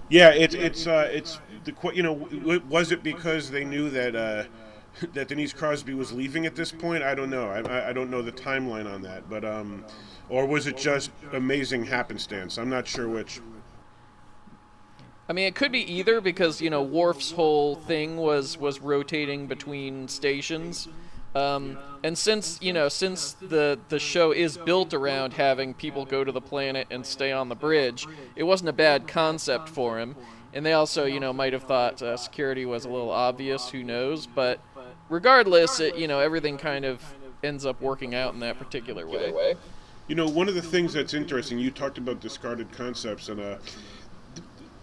Yeah, 0.10 0.32
it's 0.32 0.56
it's 0.56 0.88
uh, 0.88 1.08
it's 1.12 1.40
the 1.64 1.74
you 1.94 2.04
know 2.04 2.60
was 2.70 2.92
it 2.92 3.04
because 3.04 3.52
they 3.52 3.64
knew 3.64 3.90
that 3.90 4.16
uh, 4.16 4.44
that 5.14 5.28
Denise 5.28 5.54
Crosby 5.54 5.94
was 5.94 6.12
leaving 6.12 6.46
at 6.46 6.56
this 6.56 6.72
point? 6.72 7.04
I 7.04 7.16
don't 7.16 7.30
know. 7.30 7.50
I, 7.50 7.90
I- 7.90 7.94
don't 7.94 8.10
know 8.10 8.22
the 8.22 8.32
timeline 8.32 8.92
on 8.92 9.02
that, 9.04 9.30
but 9.30 9.46
um, 9.46 9.86
or 10.30 10.46
was 10.46 10.68
it 10.68 10.78
just 10.78 11.12
amazing 11.34 11.86
happenstance? 11.86 12.58
I'm 12.58 12.70
not 12.70 12.88
sure 12.88 13.08
which. 13.08 13.42
I 15.28 15.34
mean, 15.34 15.46
it 15.46 15.54
could 15.54 15.72
be 15.72 15.82
either 15.94 16.22
because 16.22 16.60
you 16.62 16.70
know 16.70 16.82
Worf's 16.82 17.32
whole 17.32 17.76
thing 17.76 18.18
was 18.18 18.58
was 18.58 18.82
rotating 18.82 19.46
between 19.46 20.08
stations, 20.08 20.88
um, 21.36 21.78
and 22.04 22.18
since 22.18 22.58
you 22.62 22.74
know 22.74 22.90
since 22.90 23.34
the 23.34 23.78
the 23.90 24.00
show 24.00 24.32
is 24.32 24.58
built 24.58 24.92
around 24.94 25.34
having 25.34 25.76
people 25.76 26.04
go 26.06 26.24
to 26.24 26.32
the 26.32 26.42
planet 26.42 26.88
and 26.90 27.06
stay 27.06 27.32
on 27.32 27.48
the 27.48 27.56
bridge, 27.56 28.08
it 28.36 28.44
wasn't 28.44 28.70
a 28.70 28.74
bad 28.74 29.08
concept 29.08 29.70
for 29.70 30.00
him. 30.00 30.16
And 30.54 30.66
they 30.66 30.74
also 30.74 31.06
you 31.06 31.20
know 31.20 31.34
might 31.34 31.54
have 31.54 31.64
thought 31.64 32.02
uh, 32.02 32.18
security 32.18 32.66
was 32.66 32.86
a 32.86 32.90
little 32.90 33.12
obvious. 33.12 33.70
Who 33.70 33.84
knows? 33.84 34.28
But 34.28 34.60
regardless, 35.10 35.80
it, 35.80 35.98
you 35.98 36.08
know 36.08 36.20
everything 36.20 36.58
kind 36.58 36.86
of 36.86 37.02
ends 37.44 37.66
up 37.66 37.82
working 37.82 38.16
out 38.16 38.34
in 38.34 38.40
that 38.42 38.60
particular 38.60 39.08
way. 39.08 39.56
You 40.08 40.16
know, 40.16 40.28
one 40.28 40.50
of 40.50 40.56
the 40.56 40.62
things 40.62 40.94
that's 40.94 41.14
interesting, 41.14 41.60
you 41.60 41.70
talked 41.70 42.00
about 42.00 42.20
discarded 42.20 42.72
concepts, 42.72 43.30
and 43.30 43.40
uh, 43.40 43.58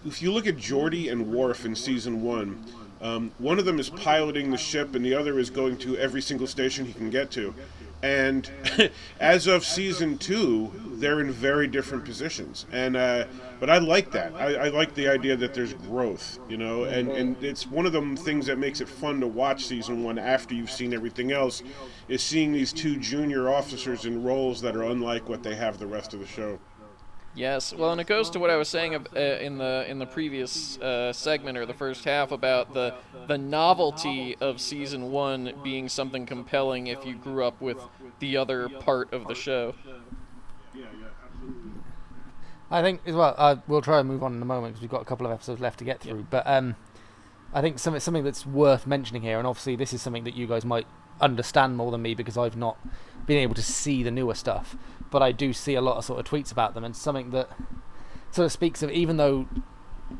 if 0.06 0.22
you 0.22 0.32
look 0.32 0.46
at 0.46 0.56
Geordi 0.56 1.10
and 1.10 1.32
Worf 1.32 1.64
in 1.64 1.74
season 1.74 2.22
one, 2.22 2.64
um, 3.00 3.32
one 3.38 3.58
of 3.58 3.64
them 3.64 3.78
is 3.78 3.90
piloting 3.90 4.50
the 4.50 4.56
ship, 4.56 4.94
and 4.94 5.04
the 5.04 5.14
other 5.14 5.38
is 5.38 5.50
going 5.50 5.76
to 5.78 5.98
every 5.98 6.22
single 6.22 6.46
station 6.46 6.86
he 6.86 6.92
can 6.92 7.10
get 7.10 7.30
to. 7.32 7.54
And 8.02 8.48
as 9.20 9.46
of 9.46 9.64
season 9.64 10.18
two, 10.18 10.72
they're 10.94 11.20
in 11.20 11.30
very 11.30 11.66
different 11.66 12.04
positions. 12.04 12.66
And 12.72 12.96
uh, 12.96 13.26
but 13.58 13.70
I 13.70 13.78
like 13.78 14.10
that. 14.12 14.34
I, 14.34 14.54
I 14.54 14.68
like 14.68 14.94
the 14.94 15.08
idea 15.08 15.36
that 15.36 15.54
there's 15.54 15.74
growth, 15.74 16.38
you 16.48 16.56
know. 16.56 16.84
And 16.84 17.08
and 17.10 17.42
it's 17.42 17.66
one 17.66 17.86
of 17.86 17.92
the 17.92 18.16
things 18.16 18.46
that 18.46 18.58
makes 18.58 18.80
it 18.80 18.88
fun 18.88 19.20
to 19.20 19.26
watch 19.26 19.64
season 19.64 20.02
one 20.02 20.18
after 20.18 20.54
you've 20.54 20.70
seen 20.70 20.92
everything 20.94 21.32
else, 21.32 21.62
is 22.08 22.22
seeing 22.22 22.52
these 22.52 22.72
two 22.72 22.96
junior 22.96 23.48
officers 23.48 24.04
in 24.04 24.22
roles 24.22 24.60
that 24.62 24.76
are 24.76 24.84
unlike 24.84 25.28
what 25.28 25.42
they 25.42 25.54
have 25.54 25.78
the 25.78 25.86
rest 25.86 26.14
of 26.14 26.20
the 26.20 26.26
show. 26.26 26.58
Yes, 27.36 27.74
well, 27.74 27.92
and 27.92 28.00
it 28.00 28.06
goes 28.06 28.30
to 28.30 28.38
what 28.38 28.48
I 28.48 28.56
was 28.56 28.66
saying 28.66 28.94
uh, 28.94 29.20
in 29.20 29.58
the 29.58 29.84
in 29.86 29.98
the 29.98 30.06
previous 30.06 30.78
uh, 30.78 31.12
segment 31.12 31.58
or 31.58 31.66
the 31.66 31.74
first 31.74 32.02
half 32.06 32.32
about 32.32 32.72
the 32.72 32.94
the 33.26 33.36
novelty 33.36 34.36
of 34.40 34.58
season 34.58 35.12
one 35.12 35.52
being 35.62 35.90
something 35.90 36.24
compelling 36.24 36.86
if 36.86 37.04
you 37.04 37.14
grew 37.14 37.44
up 37.44 37.60
with 37.60 37.78
the 38.20 38.38
other 38.38 38.70
part 38.70 39.12
of 39.12 39.28
the 39.28 39.34
show. 39.34 39.74
I 42.70 42.82
think 42.82 43.00
as 43.06 43.14
well. 43.14 43.34
Uh, 43.36 43.56
we'll 43.68 43.82
try 43.82 44.00
and 44.00 44.08
move 44.08 44.22
on 44.22 44.34
in 44.34 44.42
a 44.42 44.46
moment 44.46 44.74
because 44.74 44.82
we've 44.82 44.90
got 44.90 45.02
a 45.02 45.04
couple 45.04 45.26
of 45.26 45.32
episodes 45.32 45.60
left 45.60 45.78
to 45.78 45.84
get 45.84 46.00
through. 46.00 46.26
But 46.30 46.46
um, 46.46 46.76
I 47.52 47.60
think 47.60 47.78
something 47.78 48.00
something 48.00 48.24
that's 48.24 48.44
worth 48.44 48.86
mentioning 48.86 49.22
here, 49.22 49.38
and 49.38 49.46
obviously 49.46 49.76
this 49.76 49.92
is 49.92 50.02
something 50.02 50.24
that 50.24 50.34
you 50.34 50.46
guys 50.46 50.64
might 50.64 50.86
understand 51.20 51.76
more 51.76 51.90
than 51.90 52.02
me 52.02 52.14
because 52.14 52.36
I've 52.36 52.56
not 52.56 52.78
been 53.24 53.38
able 53.38 53.54
to 53.54 53.62
see 53.62 54.02
the 54.02 54.10
newer 54.10 54.34
stuff, 54.34 54.76
but 55.10 55.22
I 55.22 55.32
do 55.32 55.52
see 55.52 55.74
a 55.74 55.80
lot 55.80 55.96
of 55.96 56.04
sort 56.04 56.20
of 56.20 56.26
tweets 56.26 56.50
about 56.50 56.74
them, 56.74 56.84
and 56.84 56.96
something 56.96 57.30
that 57.30 57.48
sort 58.30 58.46
of 58.46 58.52
speaks 58.52 58.82
of 58.82 58.90
even 58.90 59.16
though 59.16 59.48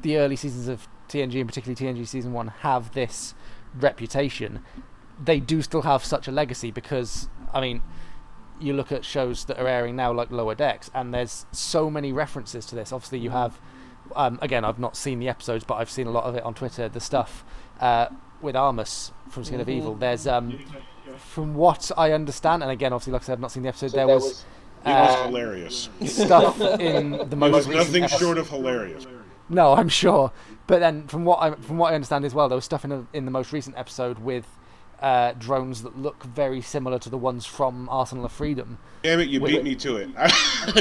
the 0.03 0.17
early 0.17 0.37
seasons 0.37 0.69
of 0.69 0.89
TNG 1.09 1.41
and 1.41 1.49
particularly 1.49 1.77
TNG 1.77 2.07
season 2.07 2.33
one 2.33 2.49
have 2.61 2.93
this 2.93 3.35
reputation, 3.75 4.63
they 5.23 5.41
do 5.41 5.63
still 5.63 5.83
have 5.83 6.05
such 6.05 6.29
a 6.29 6.33
legacy 6.33 6.71
because 6.71 7.29
I 7.53 7.61
mean 7.61 7.83
you 8.61 8.73
look 8.73 8.91
at 8.93 9.05
shows 9.05 9.45
that 9.47 9.59
are 9.59 9.69
airing 9.69 9.97
now 9.97 10.13
like 10.13 10.31
Lower 10.31 10.55
Decks, 10.55 10.91
and 10.95 11.13
there's 11.13 11.47
so 11.53 11.91
many 11.91 12.13
references 12.13 12.65
to 12.67 12.75
this. 12.75 12.93
Obviously, 12.93 13.19
you 13.19 13.31
have, 13.31 13.61
um, 14.15 14.39
again, 14.43 14.65
I've 14.65 14.79
not 14.79 14.97
seen 14.97 15.19
the 15.19 15.29
episodes, 15.29 15.65
but 15.65 15.75
I've 15.75 15.91
seen 15.91 16.07
a 16.07 16.11
lot 16.11 16.25
of 16.25 16.35
it 16.35 16.43
on 16.43 16.55
Twitter. 16.55 16.89
The 16.89 17.01
stuff 17.01 17.45
uh, 17.81 18.09
with 18.41 18.55
Armus 18.55 19.13
from 19.31 19.45
Skin 19.45 19.61
of 19.61 19.69
Evil. 19.69 19.95
There's, 19.95 20.27
um, 20.27 20.59
from 21.19 21.55
what 21.55 21.91
I 21.97 22.13
understand, 22.13 22.63
and 22.63 22.73
again, 22.73 22.93
obviously, 22.93 23.13
like 23.13 23.23
I 23.23 23.27
said, 23.27 23.33
I've 23.35 23.41
not 23.41 23.53
seen 23.53 23.63
the 23.63 23.69
episode. 23.69 23.91
So 23.91 23.97
there 23.97 24.07
that 24.07 24.15
was, 24.15 24.23
was- 24.25 24.45
It 24.85 24.89
was 24.89 25.17
uh, 25.17 25.25
hilarious. 25.27 25.89
stuff 26.07 26.61
in 26.81 27.11
the 27.13 27.19
It 27.23 27.37
most 27.37 27.53
was 27.55 27.69
recent 27.69 27.87
nothing 27.87 28.03
episode- 28.05 28.19
short 28.19 28.39
of 28.39 28.49
hilarious. 28.49 29.07
No, 29.49 29.75
I'm 29.75 29.89
sure. 29.89 30.33
But 30.67 30.81
then, 30.81 31.07
from 31.07 31.25
what 31.25 31.41
I 31.41 31.53
from 31.55 31.79
what 31.79 31.93
I 31.93 31.95
understand 31.95 32.25
as 32.25 32.35
well, 32.35 32.49
there 32.49 32.57
was 32.57 32.65
stuff 32.65 32.83
in 32.85 32.91
the, 32.91 33.07
in 33.13 33.25
the 33.27 33.31
most 33.31 33.53
recent 33.53 33.77
episode 33.79 34.19
with 34.19 34.45
uh, 35.01 35.33
drones 35.33 35.83
that 35.83 35.99
look 35.99 36.25
very 36.25 36.61
similar 36.61 36.99
to 36.99 37.11
the 37.11 37.19
ones 37.19 37.45
from 37.45 37.89
Arsenal 37.91 38.25
of 38.25 38.33
Freedom. 38.33 38.79
Damn 39.03 39.21
it, 39.21 39.29
you 39.29 39.41
Wait. 39.41 39.53
beat 39.53 39.63
me 39.65 39.75
to 39.77 39.97
it. 39.97 40.09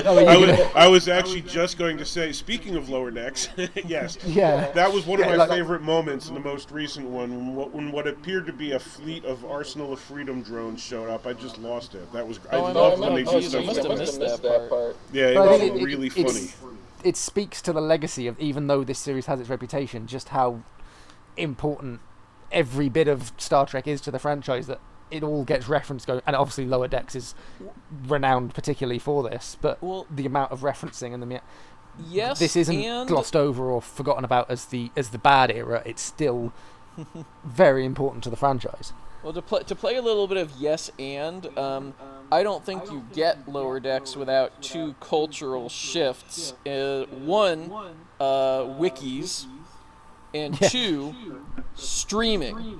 Oh, 0.04 0.18
I, 0.26 0.36
was. 0.38 0.60
I 0.76 0.88
was 0.88 1.08
actually 1.08 1.42
just 1.42 1.78
going 1.78 1.98
to 1.98 2.06
say, 2.06 2.32
speaking 2.32 2.76
of 2.76 2.90
lower 2.90 3.12
necks, 3.12 3.50
yes, 3.86 4.18
Yeah. 4.26 4.72
that 4.72 4.92
was 4.92 5.06
one 5.06 5.20
of 5.20 5.26
Yeah, 5.28 5.34
my 5.34 5.38
like- 5.46 5.50
favorite 5.50 5.82
moments 5.84 6.28
in 6.30 6.34
the 6.34 6.40
most 6.40 6.72
recent 6.72 7.06
one 7.08 7.30
when 7.30 7.56
what, 7.56 7.72
when 7.74 7.92
what 7.92 8.08
appeared 8.08 8.48
to 8.48 8.54
be 8.54 8.72
a 8.72 8.80
fleet 8.80 9.24
of 9.26 9.46
Arsenal 9.46 9.94
of 9.94 10.00
Freedom 10.00 10.42
drones 10.42 10.82
showed 10.82 11.10
up. 11.10 11.28
I 11.28 11.34
just 11.34 11.60
lost 11.60 11.94
it. 11.94 12.12
That 12.14 12.28
was 12.28 12.40
I 12.52 12.56
Oh, 12.56 12.64
I 12.66 12.72
love 12.72 13.00
know, 13.00 13.06
when 13.06 13.12
I 13.12 13.16
they 13.18 13.24
know. 13.24 13.32
do 13.32 13.38
Oh, 13.38 13.42
stuff 13.42 13.54
like 13.54 13.66
must 13.68 13.78
have 13.78 13.88
that. 13.90 13.98
missed 14.00 14.20
missed 14.20 14.42
that 14.42 14.50
that 14.50 14.70
part. 14.70 14.70
part. 14.70 14.98
Yeah, 15.14 15.26
it 15.28 15.36
But 15.36 15.48
was 15.52 15.62
it- 15.62 15.74
really 15.84 16.08
it- 16.08 16.14
funny. 16.14 16.74
It 17.04 17.18
speaks 17.18 17.62
to 17.62 17.74
the 17.74 17.82
legacy 17.82 18.26
of 18.26 18.40
even 18.40 18.66
though 18.66 18.84
this 18.84 18.98
series 18.98 19.28
has 19.28 19.40
its 19.40 19.50
reputation, 19.50 20.08
just 20.08 20.30
how 20.30 20.62
important 21.38 22.00
every 22.52 22.90
bit 22.90 23.08
of 23.08 23.32
Star 23.38 23.66
Trek 23.66 23.88
is 23.88 24.02
to 24.02 24.12
the 24.12 24.20
franchise. 24.20 24.68
That 24.68 24.80
it 25.12 25.24
all 25.24 25.44
gets 25.44 25.68
referenced 25.68 26.08
going, 26.08 26.22
and 26.26 26.36
obviously 26.36 26.66
Lower 26.66 26.88
Decks 26.88 27.16
is 27.16 27.36
renowned 28.08 28.54
particularly 28.54 29.00
for 29.00 29.24
this. 29.24 29.58
But 29.62 29.82
Well- 29.82 30.08
the 30.10 30.26
amount 30.26 30.52
of 30.52 30.62
referencing 30.62 31.14
and 31.14 31.22
the 31.22 31.42
Yes, 32.10 32.40
this 32.40 32.56
isn't 32.56 32.76
and 32.76 33.08
glossed 33.08 33.36
over 33.36 33.70
or 33.72 33.82
forgotten 33.82 34.26
about 34.26 34.50
as 34.50 34.66
the 34.66 34.92
as 34.98 35.10
the 35.10 35.18
bad 35.18 35.50
era. 35.50 35.82
It's 35.86 36.02
still 36.02 36.52
very 37.46 37.86
important 37.86 38.24
to 38.26 38.30
the 38.30 38.36
franchise. 38.36 38.92
Well, 39.24 39.34
to 39.34 39.42
play 39.42 39.64
to 39.64 39.76
play 39.76 39.96
a 39.96 40.02
little 40.02 40.28
bit 40.28 40.38
of 40.38 40.52
yes 40.60 40.92
and, 41.00 41.58
um, 41.58 41.94
I 42.32 42.44
don't 42.44 42.66
think 42.66 42.92
you 42.92 43.06
get 43.14 43.48
lower 43.48 43.80
decks 43.80 44.16
without 44.16 44.62
two 44.62 44.94
cultural 45.00 45.70
shifts. 45.70 46.54
Uh, 46.66 47.06
one, 47.24 47.72
uh, 48.20 48.60
wikis, 48.80 49.46
and 50.36 50.60
Yeah. 50.60 50.68
two, 50.70 51.16
streaming. 51.76 52.80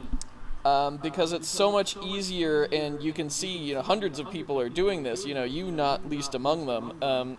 Um, 0.64 0.98
because 0.98 1.32
it's 1.32 1.48
so 1.48 1.72
much 1.72 1.96
easier, 2.04 2.64
and 2.72 3.02
you 3.02 3.14
can 3.14 3.30
see, 3.30 3.56
you 3.56 3.76
know, 3.76 3.84
hundreds 3.84 4.18
of 4.18 4.32
people 4.32 4.60
are 4.60 4.68
doing 4.70 5.04
this. 5.04 5.24
You 5.24 5.36
know, 5.36 5.44
you 5.44 5.72
not 5.72 6.10
least 6.10 6.34
among 6.34 6.66
them. 6.66 6.92
Um, 7.04 7.38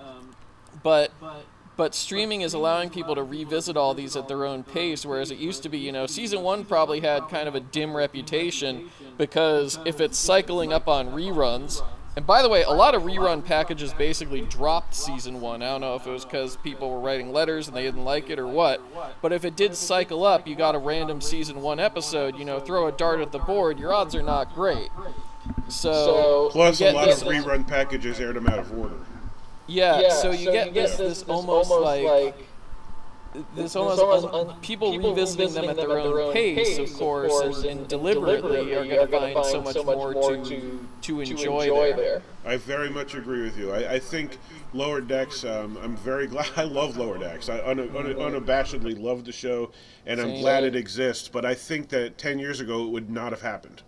but 0.82 1.10
but 1.76 1.94
streaming 1.94 2.40
is 2.42 2.54
allowing 2.54 2.88
people 2.88 3.14
to 3.16 3.22
revisit 3.22 3.76
all 3.76 3.92
these 3.94 4.16
at 4.16 4.28
their 4.28 4.46
own 4.46 4.62
pace 4.62 5.04
whereas 5.04 5.30
it 5.30 5.38
used 5.38 5.62
to 5.62 5.68
be 5.68 5.78
you 5.78 5.92
know 5.92 6.06
season 6.06 6.42
one 6.42 6.64
probably 6.64 7.00
had 7.00 7.28
kind 7.28 7.46
of 7.48 7.54
a 7.54 7.60
dim 7.60 7.94
reputation 7.94 8.90
because 9.18 9.78
if 9.84 10.00
it's 10.00 10.16
cycling 10.18 10.72
up 10.72 10.88
on 10.88 11.08
reruns 11.08 11.82
and 12.16 12.26
by 12.26 12.40
the 12.42 12.48
way 12.48 12.62
a 12.62 12.70
lot 12.70 12.94
of 12.94 13.02
rerun 13.02 13.44
packages 13.44 13.92
basically 13.92 14.40
dropped 14.42 14.94
season 14.94 15.40
one 15.40 15.62
i 15.62 15.66
don't 15.66 15.80
know 15.82 15.94
if 15.94 16.06
it 16.06 16.10
was 16.10 16.24
because 16.24 16.56
people 16.56 16.90
were 16.90 17.00
writing 17.00 17.32
letters 17.32 17.68
and 17.68 17.76
they 17.76 17.82
didn't 17.82 18.04
like 18.04 18.30
it 18.30 18.38
or 18.38 18.46
what 18.46 18.80
but 19.22 19.32
if 19.32 19.44
it 19.44 19.54
did 19.56 19.74
cycle 19.76 20.24
up 20.24 20.46
you 20.46 20.54
got 20.56 20.74
a 20.74 20.78
random 20.78 21.20
season 21.20 21.60
one 21.60 21.78
episode 21.78 22.36
you 22.38 22.44
know 22.44 22.58
throw 22.58 22.86
a 22.86 22.92
dart 22.92 23.20
at 23.20 23.32
the 23.32 23.38
board 23.40 23.78
your 23.78 23.92
odds 23.92 24.14
are 24.14 24.22
not 24.22 24.54
great 24.54 24.88
so, 25.68 25.92
So 25.92 26.48
Plus, 26.52 26.80
you 26.80 26.88
a 26.88 26.92
lot 26.92 27.06
this- 27.06 27.22
of 27.22 27.28
rerun 27.28 27.66
packages 27.68 28.18
aired 28.18 28.34
them 28.36 28.46
out 28.48 28.58
of 28.58 28.76
order. 28.76 28.94
yeah, 29.68 30.00
yeah, 30.00 30.08
so 30.12 30.30
you 30.32 30.50
get 30.50 30.74
this, 30.74 30.96
this, 30.96 31.22
almost, 31.24 31.70
like, 31.70 32.34
there's 33.36 33.74
There's 33.74 33.76
almost, 33.76 34.00
almost 34.00 34.26
un- 34.26 34.48
un- 34.50 34.60
people, 34.60 34.96
revisiting 34.98 35.52
them 35.52 35.68
at 35.68 35.76
their 35.76 35.98
own 35.98 36.32
pace, 36.32 36.78
of 36.78 36.92
course, 36.94 37.40
and, 37.42 37.64
and 37.64 37.88
deliberately 37.88 38.74
are 38.74 39.06
going 39.06 39.34
to 39.34 39.34
find 39.34 39.46
so 39.46 39.62
much 39.62 39.76
more 39.84 40.14
to 40.44 40.88
to 41.02 41.20
enjoy 41.20 41.92
there. 41.94 42.22
I 42.44 42.56
very 42.56 42.88
much 42.88 43.14
agree 43.14 43.42
with 43.42 43.58
you. 43.58 43.72
I, 43.72 43.94
I 43.94 43.98
think 43.98 44.38
Lower 44.72 45.00
Decks. 45.00 45.44
Um, 45.44 45.76
I'm 45.82 45.96
very 45.96 46.26
glad. 46.26 46.48
I 46.56 46.64
love 46.64 46.96
Lower 46.96 47.18
Decks. 47.18 47.48
I 47.48 47.58
un, 47.60 47.80
un, 47.80 47.90
unabashedly 47.90 49.00
love 49.00 49.24
the 49.24 49.32
show, 49.32 49.72
and 50.06 50.20
I'm 50.20 50.28
Same. 50.28 50.40
glad 50.40 50.64
it 50.64 50.76
exists. 50.76 51.28
But 51.28 51.44
I 51.44 51.54
think 51.54 51.88
that 51.90 52.18
ten 52.18 52.38
years 52.38 52.60
ago 52.60 52.84
it 52.84 52.90
would 52.90 53.10
not 53.10 53.32
have 53.32 53.42
happened. 53.42 53.82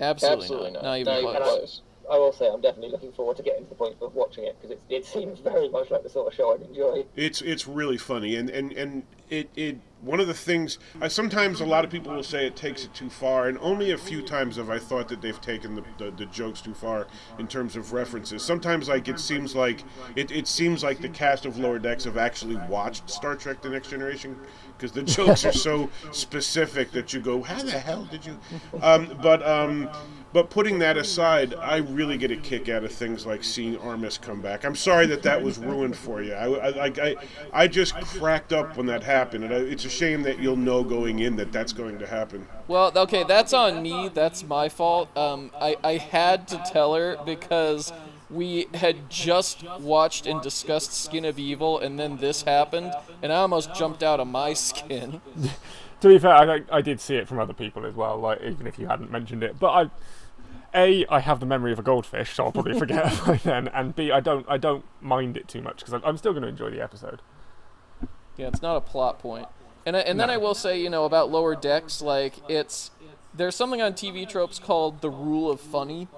Absolutely, 0.00 0.42
Absolutely 0.44 0.70
not. 0.70 0.82
not. 0.82 0.88
Not 0.88 0.98
even 0.98 1.12
Not 1.12 1.30
even 1.30 1.42
close. 1.42 1.82
I 2.10 2.18
will 2.18 2.32
say 2.32 2.48
I'm 2.48 2.60
definitely 2.60 2.90
looking 2.90 3.12
forward 3.12 3.36
to 3.36 3.42
getting 3.42 3.64
to 3.64 3.68
the 3.68 3.74
point 3.74 3.96
of 4.00 4.14
watching 4.14 4.44
it 4.44 4.56
because 4.60 4.72
it, 4.72 4.80
it 4.88 5.04
seems 5.04 5.40
very 5.40 5.68
much 5.68 5.90
like 5.90 6.02
the 6.02 6.08
sort 6.08 6.28
of 6.28 6.34
show 6.34 6.54
I'd 6.54 6.62
enjoy. 6.62 7.04
It's 7.16 7.42
it's 7.42 7.66
really 7.66 7.98
funny, 7.98 8.36
and 8.36 8.48
and 8.48 8.72
and 8.72 9.02
it 9.28 9.50
it 9.56 9.78
one 10.00 10.20
of 10.20 10.26
the 10.26 10.34
things. 10.34 10.78
I, 11.00 11.08
sometimes 11.08 11.60
a 11.60 11.66
lot 11.66 11.84
of 11.84 11.90
people 11.90 12.14
will 12.14 12.22
say 12.22 12.46
it 12.46 12.56
takes 12.56 12.84
it 12.84 12.94
too 12.94 13.10
far, 13.10 13.48
and 13.48 13.58
only 13.60 13.90
a 13.90 13.98
few 13.98 14.22
times 14.22 14.56
have 14.56 14.70
I 14.70 14.78
thought 14.78 15.08
that 15.08 15.20
they've 15.20 15.40
taken 15.40 15.74
the, 15.74 15.84
the, 15.98 16.10
the 16.10 16.26
jokes 16.26 16.60
too 16.60 16.74
far 16.74 17.08
in 17.38 17.46
terms 17.46 17.76
of 17.76 17.92
references. 17.92 18.42
Sometimes 18.42 18.88
like 18.88 19.08
it 19.08 19.20
seems 19.20 19.54
like 19.54 19.84
it, 20.16 20.30
it 20.30 20.46
seems 20.46 20.82
like 20.82 21.00
the 21.00 21.08
cast 21.08 21.44
of 21.46 21.58
Lower 21.58 21.78
Decks 21.78 22.04
have 22.04 22.16
actually 22.16 22.56
watched 22.68 23.10
Star 23.10 23.34
Trek: 23.34 23.60
The 23.60 23.70
Next 23.70 23.90
Generation 23.90 24.36
because 24.78 24.92
the 24.92 25.02
jokes 25.02 25.44
are 25.44 25.52
so 25.52 25.90
specific 26.12 26.92
that 26.92 27.12
you 27.12 27.20
go, 27.20 27.42
how 27.42 27.62
the 27.62 27.72
hell 27.72 28.04
did 28.04 28.24
you? 28.24 28.38
Um, 28.80 29.18
but 29.20 29.46
um, 29.46 29.90
but 30.32 30.50
putting 30.50 30.78
that 30.80 30.96
aside, 30.96 31.54
I 31.54 31.78
really 31.78 32.18
get 32.18 32.30
a 32.30 32.36
kick 32.36 32.68
out 32.68 32.84
of 32.84 32.92
things 32.92 33.24
like 33.24 33.42
seeing 33.42 33.76
Armus 33.78 34.20
come 34.20 34.40
back. 34.40 34.64
I'm 34.64 34.76
sorry 34.76 35.06
that 35.06 35.22
that 35.22 35.42
was 35.42 35.58
ruined 35.58 35.96
for 35.96 36.22
you. 36.22 36.34
I, 36.34 36.68
I, 36.68 36.86
I, 36.86 37.16
I 37.52 37.66
just 37.66 37.94
cracked 37.94 38.52
up 38.52 38.76
when 38.76 38.86
that 38.86 39.02
happened, 39.02 39.44
and 39.44 39.54
I, 39.54 39.56
it's 39.56 39.86
a 39.86 39.88
shame 39.90 40.22
that 40.22 40.38
you'll 40.38 40.56
know 40.56 40.84
going 40.84 41.20
in 41.20 41.36
that 41.36 41.50
that's 41.50 41.72
going 41.72 41.98
to 41.98 42.06
happen. 42.06 42.46
Well, 42.66 42.92
okay, 42.94 43.24
that's 43.24 43.54
on 43.54 43.82
me. 43.82 44.10
That's 44.12 44.44
my 44.44 44.68
fault. 44.68 45.16
Um, 45.16 45.50
I, 45.58 45.76
I 45.82 45.92
had 45.96 46.46
to 46.48 46.62
tell 46.70 46.94
her 46.94 47.16
because 47.24 47.92
we 48.28 48.66
had 48.74 49.08
just 49.08 49.64
watched 49.80 50.26
and 50.26 50.42
discussed 50.42 50.92
Skin 50.92 51.24
of 51.24 51.38
Evil, 51.38 51.78
and 51.78 51.98
then 51.98 52.18
this 52.18 52.42
happened, 52.42 52.92
and 53.22 53.32
I 53.32 53.36
almost 53.36 53.74
jumped 53.74 54.02
out 54.02 54.20
of 54.20 54.28
my 54.28 54.52
skin. 54.54 55.22
To 56.00 56.06
be 56.06 56.18
fair, 56.20 56.30
I, 56.30 56.62
I 56.70 56.80
did 56.80 57.00
see 57.00 57.16
it 57.16 57.26
from 57.26 57.40
other 57.40 57.52
people 57.52 57.84
as 57.84 57.94
well, 57.94 58.18
like 58.18 58.40
even 58.42 58.68
if 58.68 58.78
you 58.78 58.86
hadn't 58.86 59.10
mentioned 59.10 59.42
it. 59.42 59.58
But 59.58 59.70
I, 59.70 59.90
a, 60.74 61.06
I 61.06 61.20
have 61.20 61.40
the 61.40 61.46
memory 61.46 61.72
of 61.72 61.78
a 61.78 61.82
goldfish, 61.82 62.34
so 62.34 62.44
I'll 62.44 62.52
probably 62.52 62.78
forget 62.78 63.12
it 63.12 63.20
by 63.26 63.36
then. 63.36 63.68
And 63.68 63.94
b, 63.94 64.10
I 64.10 64.20
don't, 64.20 64.46
I 64.48 64.58
don't 64.58 64.84
mind 65.00 65.36
it 65.36 65.48
too 65.48 65.62
much 65.62 65.84
because 65.84 66.00
I'm 66.04 66.16
still 66.16 66.32
going 66.32 66.42
to 66.42 66.48
enjoy 66.48 66.70
the 66.70 66.82
episode. 66.82 67.20
Yeah, 68.36 68.48
it's 68.48 68.62
not 68.62 68.76
a 68.76 68.80
plot 68.80 69.18
point. 69.18 69.48
And 69.84 69.96
I, 69.96 70.00
and 70.00 70.20
then 70.20 70.28
I 70.28 70.36
will 70.36 70.54
say, 70.54 70.80
you 70.80 70.90
know, 70.90 71.04
about 71.04 71.30
lower 71.30 71.56
decks, 71.56 72.02
like 72.02 72.34
it's 72.48 72.90
there's 73.34 73.56
something 73.56 73.80
on 73.80 73.94
TV 73.94 74.28
tropes 74.28 74.58
called 74.58 75.00
the 75.00 75.10
rule 75.10 75.50
of 75.50 75.60
funny, 75.60 76.08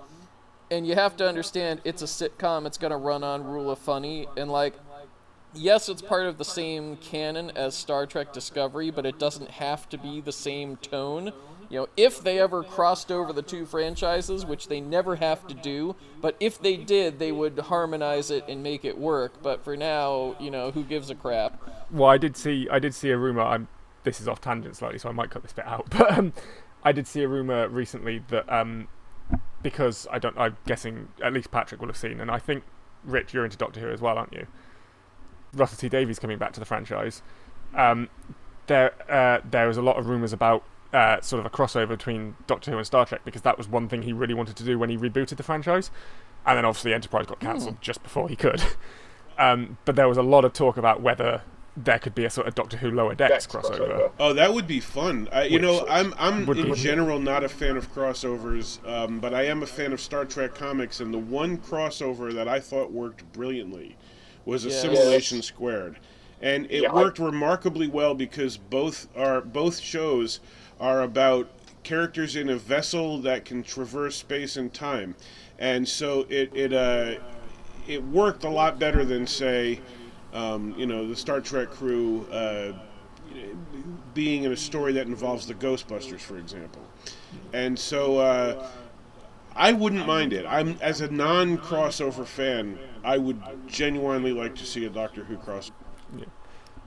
and 0.71 0.87
you 0.87 0.95
have 0.95 1.17
to 1.19 1.29
understand 1.29 1.81
it's 1.85 2.03
a 2.03 2.07
sitcom. 2.07 2.67
It's 2.67 2.79
gonna 2.79 2.99
run 2.99 3.23
on 3.23 3.45
rule 3.45 3.71
of 3.71 3.79
funny, 3.79 4.27
and 4.37 4.51
like, 4.51 4.75
yes, 5.55 5.89
it's 5.89 6.03
part 6.03 6.27
of 6.27 6.37
the 6.37 6.45
same 6.45 6.97
canon 6.97 7.53
as 7.55 7.77
Star 7.77 8.07
Trek 8.07 8.33
Discovery, 8.33 8.91
but 8.91 9.07
it 9.07 9.19
doesn't 9.19 9.51
have 9.53 9.89
to 9.91 9.99
be 9.99 10.21
the 10.21 10.33
same 10.33 10.77
tone. 10.77 11.33
You 11.71 11.79
know, 11.79 11.87
if 11.97 12.21
they 12.21 12.41
ever 12.41 12.65
crossed 12.65 13.13
over 13.13 13.33
the 13.33 13.43
two 13.43 13.65
franchises, 13.65 14.45
which 14.45 14.67
they 14.67 14.81
never 14.81 15.17
have 15.17 15.47
to 15.47 15.55
do, 15.55 15.95
but 16.21 16.37
if 16.41 16.61
they 16.61 16.77
did, 16.77 17.21
they 17.21 17.31
would 17.31 17.57
harmonize 17.59 18.33
it 18.33 18.45
and 18.49 18.61
make 18.61 18.85
it 18.85 18.99
work. 18.99 19.41
But 19.41 19.63
for 19.63 19.77
now, 19.77 20.35
you 20.41 20.51
know, 20.51 20.73
who 20.73 20.83
gives 20.83 21.11
a 21.11 21.15
crap? 21.15 21.63
Well, 21.91 22.11
I 22.11 22.19
did 22.19 22.37
see, 22.37 22.69
I 22.71 22.81
did 22.81 22.93
see 22.93 23.11
a 23.11 23.17
rumor. 23.17 23.43
I'm, 23.43 23.69
this 24.03 24.21
is 24.21 24.27
off 24.27 24.41
tangent 24.41 24.77
slightly, 24.77 24.99
so 24.99 25.09
I 25.09 25.13
might 25.13 25.31
cut 25.31 25.43
this 25.43 25.53
bit 25.53 25.67
out. 25.67 25.89
But 25.97 26.19
um, 26.19 26.33
I 26.83 26.91
did 26.91 27.07
see 27.07 27.23
a 27.23 27.29
rumor 27.29 27.69
recently 27.69 28.23
that 28.29 28.53
um, 28.53 28.89
because 29.63 30.09
I 30.11 30.19
don't, 30.19 30.37
I'm 30.37 30.57
guessing 30.67 31.09
at 31.23 31.33
least 31.33 31.53
Patrick 31.53 31.81
will 31.81 31.89
have 31.89 31.97
seen, 31.97 32.21
and 32.21 32.33
I 32.33 32.41
think 32.41 32.65
Rich, 33.05 33.33
you're 33.33 33.45
into 33.45 33.57
Doctor 33.57 33.79
Who 33.79 33.91
as 33.91 34.01
well, 34.01 34.19
aren't 34.19 34.33
you? 34.33 34.49
Russell 35.53 35.79
T 35.79 35.89
Davies 35.89 36.19
coming 36.19 36.39
back 36.39 36.53
to 36.55 36.61
the 36.61 36.67
franchise. 36.67 37.23
Um, 37.75 38.09
there, 38.67 38.93
uh, 39.11 39.41
there 39.49 39.69
was 39.69 39.77
a 39.77 39.83
lot 39.83 39.97
of 39.99 40.09
rumors 40.09 40.33
about 40.33 40.65
uh, 40.93 41.21
sort 41.21 41.41
of 41.41 41.47
a 41.47 41.51
crossover 41.51 41.89
between 41.89 42.35
Doctor 42.47 42.71
Who 42.71 42.77
and 42.79 42.87
Star 42.87 43.07
Trek 43.07 43.21
because 43.25 43.43
that 43.43 43.57
was 43.59 43.69
one 43.69 43.89
thing 43.89 44.03
he 44.03 44.13
really 44.13 44.35
wanted 44.35 44.57
to 44.57 44.65
do 44.65 44.79
when 44.79 44.91
he 44.91 44.97
rebooted 44.97 45.37
the 45.37 45.43
franchise, 45.43 45.91
and 46.47 46.57
then 46.59 46.65
obviously 46.65 46.93
Enterprise 46.95 47.27
got 47.27 47.41
cancelled 47.41 47.81
just 47.81 48.03
before 48.03 48.29
he 48.29 48.37
could. 48.37 48.63
Um, 49.39 49.79
but 49.87 49.97
there 49.97 50.07
was 50.07 50.19
a 50.19 50.23
lot 50.23 50.45
of 50.45 50.53
talk 50.53 50.77
about 50.77 51.01
whether 51.01 51.41
there 51.75 51.99
could 51.99 52.15
be 52.15 52.27
a 52.27 52.31
sort 52.31 52.47
of 52.47 52.55
Doctor 52.55 52.77
Who 52.77 52.91
Lower 52.91 53.15
Decks, 53.15 53.31
Decks 53.33 53.47
crossover. 53.47 53.79
crossover. 53.89 54.11
Oh, 54.21 54.33
that 54.35 54.53
would 54.53 54.67
be 54.67 54.81
fun. 54.81 55.31
I, 55.33 55.45
you 55.45 55.55
Which 55.55 55.63
know, 55.63 55.87
I'm 55.89 56.13
I'm 56.19 56.47
in 56.47 56.73
be- 56.73 56.75
general 56.75 57.19
not 57.19 57.43
a 57.43 57.49
fan 57.49 57.79
of 57.79 57.91
crossovers, 57.95 58.87
um, 58.87 59.19
but 59.19 59.33
I 59.33 59.45
am 59.47 59.63
a 59.63 59.67
fan 59.67 59.95
of 59.95 60.01
Star 60.01 60.27
Trek 60.27 60.55
comics, 60.55 61.01
and 61.01 61.15
the 61.15 61.19
one 61.19 61.57
crossover 61.57 62.35
that 62.35 62.49
I 62.49 62.61
thought 62.61 62.93
worked 62.93 63.33
brilliantly 63.33 63.97
was 64.45 64.67
Yes. 64.67 64.75
Assimilation 64.85 65.41
Squared, 65.41 65.99
and 66.43 66.67
it 66.71 66.83
Yeah, 66.83 66.91
I- 66.93 66.97
worked 66.97 67.19
remarkably 67.19 67.87
well 67.89 68.15
because 68.15 68.59
both 68.59 69.09
are 69.17 69.41
both 69.41 69.81
shows 69.81 70.41
are 70.81 71.03
about 71.03 71.49
characters 71.83 72.37
in 72.37 72.49
a 72.49 72.57
vessel 72.57 73.19
that 73.23 73.45
can 73.45 73.63
traverse 73.63 74.17
space 74.17 74.57
and 74.57 74.73
time, 74.73 75.15
and 75.59 75.89
so 75.89 76.27
it 76.29 76.51
it 76.55 76.73
uh, 76.73 77.15
it 77.87 78.03
worked 78.05 78.45
a 78.45 78.51
lot 78.51 78.79
better 78.79 79.05
than 79.05 79.27
say, 79.27 79.81
um, 80.33 80.75
you 80.77 80.87
know, 80.87 81.07
the 81.07 81.17
Star 81.17 81.41
Trek 81.41 81.71
crew. 81.71 82.27
Uh, 82.31 82.73
being 84.15 84.45
in 84.45 84.53
a 84.53 84.57
story 84.57 84.93
that 84.93 85.07
involves 85.07 85.47
the 85.47 85.55
Ghostbusters, 85.55 86.21
for 86.21 86.37
example. 86.37 86.83
And 87.53 87.79
so 87.79 88.19
uh, 88.19 88.69
I 89.55 89.73
wouldn't 89.73 90.07
mind 90.07 90.33
it. 90.33 90.47
I'm 90.47 90.77
as 90.81 91.01
a 91.01 91.11
non-crossover 91.11 92.27
fan, 92.27 92.79
I 93.05 93.19
would 93.19 93.41
genuinely 93.67 94.33
like 94.33 94.55
to 94.57 94.67
see 94.67 94.85
a 94.85 94.91
Doctor 94.91 95.25
Who 95.25 95.37
cross. 95.37 95.71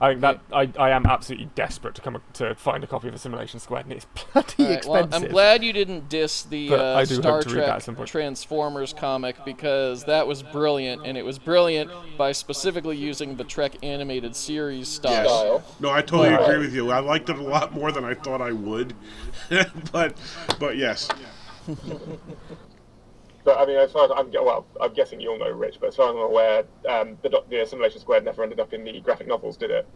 I 0.01 0.09
think 0.09 0.21
that 0.21 0.41
I, 0.51 0.69
I 0.77 0.89
am 0.89 1.05
absolutely 1.05 1.49
desperate 1.55 1.95
to 1.95 2.01
come 2.01 2.21
to 2.33 2.55
find 2.55 2.83
a 2.83 2.87
copy 2.87 3.07
of 3.07 3.13
Assimilation 3.13 3.59
Squared, 3.59 3.85
and 3.85 3.93
it's 3.93 4.05
bloody 4.33 4.53
All 4.59 4.65
right, 4.65 4.85
well, 4.85 4.95
expensive. 5.03 5.29
I'm 5.29 5.31
glad 5.31 5.63
you 5.63 5.71
didn't 5.71 6.09
diss 6.09 6.43
the 6.43 6.73
uh, 6.73 6.97
I 6.97 7.05
do 7.05 7.15
hope 7.15 7.23
Star 7.23 7.41
to 7.43 7.49
read 7.49 7.61
that 7.61 7.87
at 7.87 7.95
Trek. 7.95 8.07
Transformers 8.07 8.91
comic 8.93 9.37
because 9.45 10.03
that 10.05 10.27
was 10.27 10.43
brilliant, 10.43 11.05
and 11.05 11.17
it 11.17 11.23
was 11.23 11.39
brilliant 11.39 11.89
by 12.17 12.31
specifically 12.31 12.97
using 12.97 13.35
the 13.37 13.43
Trek 13.43 13.77
animated 13.83 14.35
series 14.35 14.89
style. 14.89 15.25
Style. 15.25 15.63
No, 15.79 15.89
I 15.89 16.01
totally 16.01 16.29
Right. 16.29 16.41
agree 16.41 16.57
with 16.57 16.73
you. 16.73 16.91
I 16.91 16.99
liked 16.99 17.29
it 17.29 17.37
a 17.37 17.41
lot 17.43 17.73
more 17.73 17.91
than 17.91 18.03
I 18.03 18.13
thought 18.13 18.41
I 18.41 18.51
would. 18.51 18.93
but, 19.91 20.17
but 20.59 20.75
yes, 20.77 21.07
But 23.43 23.59
I 23.59 23.65
mean, 23.65 23.77
as 23.77 23.91
far 23.91 24.05
as 24.05 24.11
I'm 24.15 24.31
well, 24.31 24.65
I'm 24.79 24.93
guessing 24.93 25.19
you'll 25.19 25.37
know, 25.37 25.49
Rich. 25.49 25.77
But 25.79 25.87
as 25.87 25.95
far 25.95 26.09
as 26.09 26.15
I'm 26.15 26.21
aware, 26.21 26.63
um, 26.89 27.17
the, 27.21 27.43
the 27.49 27.61
Assimilation 27.61 27.99
Squared 27.99 28.23
never 28.23 28.43
ended 28.43 28.59
up 28.59 28.73
in 28.73 28.83
the 28.83 28.99
graphic 29.01 29.27
novels, 29.27 29.57
did 29.57 29.71
it? 29.71 29.87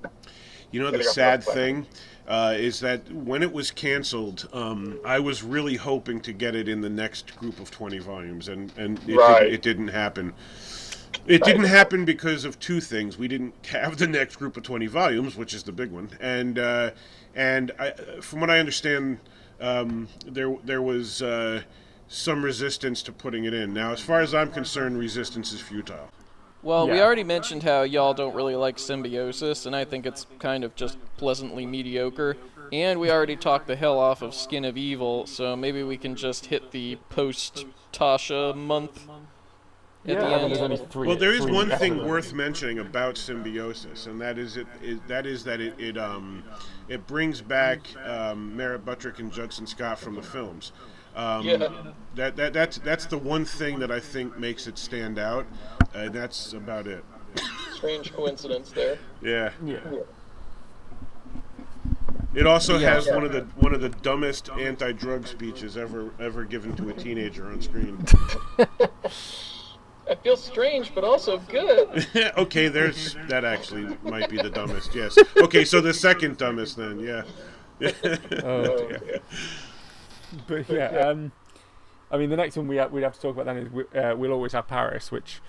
You 0.71 0.81
know 0.81 0.91
the 0.91 1.03
sad 1.03 1.43
thing 1.43 1.87
uh, 2.27 2.55
is 2.57 2.81
that 2.81 3.09
when 3.11 3.41
it 3.41 3.53
was 3.53 3.71
canceled, 3.71 4.49
um, 4.51 4.99
I 5.05 5.19
was 5.19 5.43
really 5.43 5.75
hoping 5.75 6.19
to 6.21 6.33
get 6.33 6.55
it 6.55 6.67
in 6.67 6.81
the 6.81 6.89
next 6.89 7.37
group 7.37 7.59
of 7.59 7.71
twenty 7.71 7.99
volumes, 7.99 8.49
and 8.49 8.71
and 8.77 8.99
it, 9.07 9.15
Right. 9.15 9.39
didn't, 9.39 9.53
it 9.53 9.61
didn't 9.61 9.87
happen. 9.89 10.33
It 11.25 11.43
didn't 11.43 11.65
happen 11.65 12.03
because 12.05 12.43
of 12.43 12.59
two 12.59 12.81
things. 12.81 13.17
We 13.17 13.27
didn't 13.29 13.53
have 13.67 13.97
the 13.97 14.07
next 14.07 14.35
group 14.35 14.57
of 14.57 14.63
twenty 14.63 14.87
volumes, 14.87 15.37
which 15.37 15.53
is 15.53 15.63
the 15.63 15.71
big 15.71 15.91
one, 15.91 16.09
and 16.19 16.59
uh, 16.59 16.91
and 17.33 17.71
I, 17.79 17.91
from 18.19 18.41
what 18.41 18.49
I 18.49 18.59
understand, 18.59 19.19
um, 19.61 20.09
there 20.25 20.53
there 20.65 20.81
was 20.81 21.21
uh, 21.21 21.61
some 22.07 22.43
resistance 22.43 23.01
to 23.03 23.11
putting 23.11 23.45
it 23.45 23.53
in. 23.53 23.73
Now, 23.73 23.91
as 23.91 24.01
far 24.01 24.21
as 24.21 24.33
I'm 24.33 24.51
concerned, 24.51 24.97
resistance 24.97 25.51
is 25.51 25.61
futile. 25.61 26.09
Well, 26.63 26.87
we 26.89 26.99
already 26.99 27.23
mentioned 27.23 27.63
how 27.63 27.83
y'all 27.83 28.13
don't 28.13 28.35
really 28.35 28.55
like 28.55 28.79
symbiosis, 28.79 29.65
and 29.65 29.75
I 29.75 29.85
think 29.85 30.05
it's 30.05 30.25
kind 30.39 30.63
of 30.63 30.75
just 30.75 30.97
pleasantly 31.15 31.65
mediocre. 31.65 32.35
And 32.73 32.99
we 32.99 33.09
already 33.09 33.37
talked 33.37 33.67
the 33.67 33.75
hell 33.75 33.99
off 33.99 34.21
of 34.21 34.33
Skin 34.33 34.65
of 34.65 34.75
Evil, 34.75 35.25
so 35.25 35.55
maybe 35.55 35.83
we 35.83 35.97
can 35.97 36.15
just 36.15 36.47
hit 36.47 36.71
the 36.71 36.97
post 37.09 37.65
Tasha 37.93 38.55
month 38.55 39.07
yeah, 40.07 40.21
the 40.21 40.25
I 40.25 40.29
mean, 40.29 40.39
end. 40.39 40.51
there's 40.51 40.61
only 40.61 40.77
three. 40.77 41.07
Well, 41.07 41.17
there 41.17 41.33
is 41.33 41.43
three 41.43 41.53
one 41.53 41.69
thing 41.69 41.93
episodes. 41.93 42.09
worth 42.09 42.33
mentioning 42.33 42.79
about 42.79 43.17
symbiosis, 43.17 44.07
and 44.07 44.21
that 44.21 44.37
is 44.37 44.55
it. 44.55 44.67
Is, 44.81 44.99
that 45.07 45.25
is 45.25 45.43
that 45.43 45.59
it 45.59 45.77
it 45.77 45.97
um 45.97 46.43
it 46.87 47.05
brings 47.07 47.41
back 47.41 47.81
um, 48.05 48.55
Merritt 48.55 48.85
Buttrick 48.85 49.19
and 49.19 49.31
Judson 49.31 49.67
Scott 49.67 49.99
from 49.99 50.15
the 50.15 50.21
films. 50.21 50.71
Um, 51.17 51.43
Yeah. 51.45 51.67
That 52.15 52.35
that 52.37 52.53
that's 52.53 52.77
that's 52.79 53.05
the 53.05 53.17
one 53.17 53.43
thing 53.45 53.79
that 53.79 53.91
I 53.91 53.99
think 53.99 54.39
makes 54.39 54.65
it 54.67 54.77
stand 54.77 55.19
out. 55.19 55.45
And 55.93 56.13
that's 56.13 56.53
about 56.53 56.87
it. 56.87 57.03
Strange 57.73 58.13
coincidence 58.13 58.71
there. 58.71 58.97
Yeah. 59.21 59.51
Yeah. 59.63 59.79
It 62.33 62.45
also 62.45 62.77
Yeah. 62.77 62.93
has 62.93 63.07
one 63.07 63.23
of 63.23 63.31
the 63.31 63.41
one 63.57 63.73
of 63.73 63.81
the 63.81 63.89
dumbest 63.89 64.49
anti-drug 64.51 65.27
speeches 65.27 65.75
ever 65.77 66.11
ever 66.19 66.43
given 66.43 66.75
to 66.77 66.89
a 66.89 66.93
teenager 66.93 67.45
on 67.47 67.61
screen. 67.61 68.03
I 70.09 70.15
feel 70.23 70.37
strange, 70.37 70.95
but 70.95 71.03
also 71.03 71.37
good. 71.37 72.07
okay, 72.37 72.69
there's 72.69 73.15
that 73.27 73.43
actually 73.43 73.97
might 74.03 74.29
be 74.29 74.37
the 74.37 74.49
dumbest. 74.49 74.95
Yes. 74.95 75.17
Okay, 75.35 75.65
so 75.65 75.81
the 75.81 75.93
second 75.93 76.37
dumbest 76.37 76.77
then. 76.77 76.99
Yeah. 76.99 77.23
Oh 78.43 78.87
dear. 78.87 79.19
But 80.47 80.69
yeah, 80.69 80.87
um, 80.87 81.31
I 82.11 82.17
mean, 82.17 82.29
the 82.29 82.35
next 82.35 82.57
one 82.57 82.67
we 82.67 82.77
ha- 82.77 82.87
we'd 82.87 83.03
have 83.03 83.13
to 83.13 83.21
talk 83.21 83.35
about 83.35 83.45
then 83.45 83.57
is 83.57 83.69
we, 83.69 83.83
uh, 83.97 84.15
we'll 84.15 84.31
always 84.31 84.53
have 84.53 84.67
Paris, 84.67 85.11
which 85.11 85.41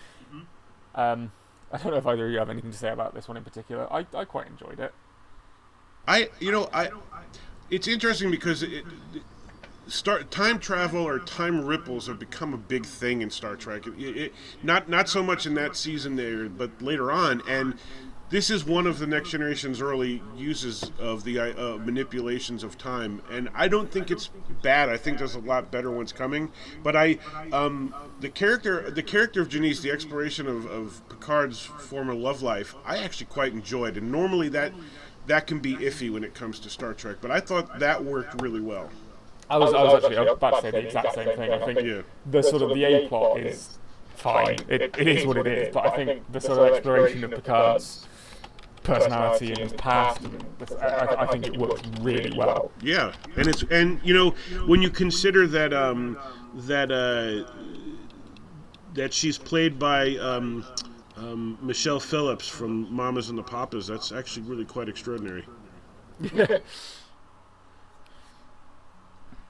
um, 0.95 1.33
I 1.73 1.79
don't 1.79 1.93
know 1.93 1.99
if 1.99 2.07
either 2.07 2.27
of 2.27 2.33
you 2.33 2.39
have 2.39 2.51
anything 2.51 2.71
to 2.71 2.77
say 2.77 2.91
about 2.91 3.15
this 3.15 3.29
one 3.29 3.37
in 3.37 3.45
particular. 3.45 3.93
I, 3.93 4.07
I 4.15 4.25
quite 4.25 4.47
enjoyed 4.47 4.81
it. 4.81 4.93
I 6.07 6.31
you 6.41 6.51
know 6.51 6.69
I 6.73 6.91
it's 7.71 7.87
interesting 7.87 8.31
because 8.31 8.63
it, 8.63 8.85
start 9.89 10.31
time 10.31 10.59
travel 10.59 11.07
or 11.07 11.19
time 11.19 11.65
ripples 11.65 12.07
have 12.07 12.19
become 12.19 12.55
a 12.55 12.59
big 12.59 12.87
thing 12.87 13.23
in 13.23 13.31
Star 13.31 13.57
Trek. 13.57 13.87
It, 13.87 14.17
it, 14.17 14.35
not 14.63 14.89
not 14.89 15.09
so 15.09 15.23
much 15.23 15.47
in 15.47 15.55
that 15.55 15.77
season 15.77 16.17
there, 16.17 16.49
but 16.49 16.81
later 16.81 17.13
on. 17.13 17.43
And 17.49 17.75
this 18.31 18.51
is 18.51 18.65
one 18.65 18.87
of 18.87 18.99
the 18.99 19.07
next 19.07 19.31
generation's 19.31 19.81
early 19.81 20.23
uses 20.37 20.91
of 20.99 21.25
the 21.25 21.39
uh, 21.39 21.79
manipulations 21.79 22.63
of 22.63 22.77
time. 22.77 23.23
And 23.31 23.49
I 23.55 23.69
don't 23.69 23.91
think 23.91 24.11
it's 24.11 24.31
bad. 24.63 24.89
I 24.89 24.97
think 24.97 25.19
there's 25.19 25.35
a 25.35 25.41
lot 25.41 25.71
better 25.71 25.91
ones 25.91 26.13
coming. 26.13 26.51
But 26.83 26.95
I, 26.95 27.19
um, 27.53 27.95
the 28.21 28.29
character, 28.29 28.91
the 28.91 29.03
character 29.03 29.41
of 29.41 29.49
Jenice, 29.49 29.81
the 29.81 29.91
exploration 29.91 30.47
of, 30.47 30.67
of 30.67 31.01
Picard's 31.09 31.61
former 31.61 32.15
love 32.15 32.43
life, 32.43 32.75
I 32.85 32.99
actually 32.99 33.27
quite 33.27 33.53
enjoyed. 33.53 33.97
And 33.97 34.13
normally 34.13 34.49
that 34.51 34.73
that 35.27 35.47
can 35.47 35.59
be 35.59 35.77
iffy 35.77 36.11
when 36.11 36.25
it 36.25 36.35
comes 36.35 36.59
to 36.61 36.71
Star 36.71 36.95
Trek. 36.95 37.19
But 37.21 37.31
I 37.31 37.41
thought 37.41 37.79
that 37.79 38.05
worked 38.05 38.41
really 38.41 38.61
well. 38.61 38.91
I 39.51 39.57
was, 39.57 39.73
I 39.73 39.83
was 39.83 40.05
actually 40.05 40.17
about 40.17 40.57
to 40.57 40.63
say 40.63 40.71
the 40.71 40.87
exact 40.87 41.15
same 41.15 41.37
thing. 41.37 41.53
I 41.53 41.65
think 41.65 41.81
Yeah. 41.81 42.03
the 42.27 42.43
sort 42.43 42.63
of 42.63 42.75
the 42.75 42.85
A 42.85 43.09
plot 43.09 43.39
is 43.41 43.79
fine. 44.17 44.59
It, 44.69 44.83
it 44.99 45.09
is 45.09 45.27
what 45.27 45.39
it 45.39 45.47
is. 45.47 45.73
But 45.73 45.87
I 45.87 45.97
think 45.97 46.33
the 46.33 46.41
sort 46.41 46.59
of 46.59 46.75
exploration 46.75 47.25
of 47.25 47.31
Picard's 47.31 48.07
personality 48.89 49.49
and 49.51 49.59
his 49.59 49.73
past, 49.75 50.21
I, 50.81 50.87
I- 50.87 51.23
I 51.23 51.27
think 51.27 51.47
it 51.47 51.57
works 51.57 51.83
really 52.01 52.37
well. 52.37 52.73
Yeah, 52.83 53.13
and 53.37 53.47
it's 53.47 53.63
and 53.71 54.01
you 54.03 54.15
know 54.15 54.31
when 54.67 54.81
you 54.83 54.91
consider 54.91 55.47
that 55.49 55.73
um, 55.73 56.19
that 56.55 56.91
uh, 56.91 57.51
that 58.95 59.13
she's 59.13 59.37
played 59.39 59.79
by 59.79 60.17
um, 60.17 60.65
um, 61.17 61.59
Michelle 61.61 62.01
Phillips 62.01 62.49
from 62.49 62.93
Mamas 62.93 63.29
and 63.29 63.39
the 63.39 63.43
Papas, 63.43 63.87
that's 63.87 64.11
actually 64.13 64.43
really 64.47 64.65
quite 64.65 64.89
extraordinary. 64.89 65.45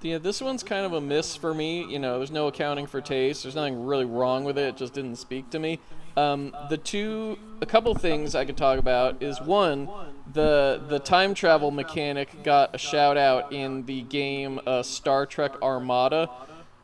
Yeah, 0.00 0.18
this 0.18 0.40
one's 0.40 0.62
kind 0.62 0.86
of 0.86 0.92
a 0.92 1.00
miss 1.00 1.34
for 1.34 1.52
me. 1.52 1.84
You 1.90 1.98
know, 1.98 2.18
there's 2.18 2.30
no 2.30 2.46
accounting 2.46 2.86
for 2.86 3.00
taste. 3.00 3.42
There's 3.42 3.56
nothing 3.56 3.84
really 3.84 4.04
wrong 4.04 4.44
with 4.44 4.56
it. 4.56 4.68
It 4.68 4.76
just 4.76 4.92
didn't 4.92 5.16
speak 5.16 5.50
to 5.50 5.58
me. 5.58 5.80
Um, 6.18 6.56
the 6.68 6.76
two, 6.76 7.38
a 7.60 7.66
couple 7.66 7.94
things 7.94 8.34
I 8.34 8.44
could 8.44 8.56
talk 8.56 8.78
about 8.78 9.22
is 9.22 9.40
one, 9.40 9.88
the 10.32 10.82
the 10.88 10.98
time 10.98 11.32
travel 11.32 11.70
mechanic 11.70 12.42
got 12.42 12.74
a 12.74 12.78
shout 12.78 13.16
out 13.16 13.52
in 13.52 13.86
the 13.86 14.02
game 14.02 14.60
uh, 14.66 14.82
Star 14.82 15.26
Trek 15.26 15.62
Armada, 15.62 16.28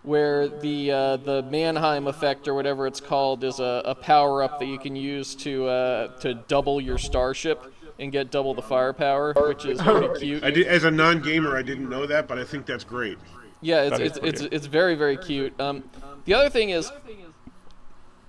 where 0.05 0.47
the 0.47 0.93
uh, 0.93 1.16
the 1.16 1.43
Manheim 1.43 2.06
effect 2.06 2.47
or 2.47 2.55
whatever 2.55 2.86
it's 2.86 3.01
called 3.01 3.43
is 3.43 3.59
a, 3.59 3.82
a 3.85 3.94
power 3.97 4.43
up 4.43 4.61
that 4.61 4.66
you 4.66 4.78
can 4.78 4.94
use 4.94 5.35
to 5.36 5.66
uh, 5.66 6.16
to 6.19 6.35
double 6.35 6.81
your 6.81 6.98
starship 6.98 7.73
and 7.98 8.12
get 8.12 8.31
double 8.31 8.55
the 8.55 8.62
firepower, 8.62 9.35
which 9.48 9.65
is 9.65 9.81
pretty 9.81 10.09
cute. 10.20 10.44
I 10.44 10.51
did, 10.52 10.66
as 10.66 10.85
a 10.85 10.90
non-gamer, 10.90 11.56
I 11.56 11.62
didn't 11.62 11.89
know 11.89 12.06
that, 12.06 12.28
but 12.28 12.39
I 12.39 12.44
think 12.44 12.66
that's 12.66 12.85
great. 12.85 13.19
Yeah, 13.61 13.82
it's 13.82 13.98
That 13.98 14.01
is 14.01 14.16
it's, 14.19 14.40
it's 14.43 14.55
it's 14.55 14.66
very 14.66 14.94
very 14.94 15.16
cute. 15.16 15.59
Um, 15.61 15.82
the 16.24 16.35
other 16.35 16.51
thing 16.51 16.70
is, 16.70 16.90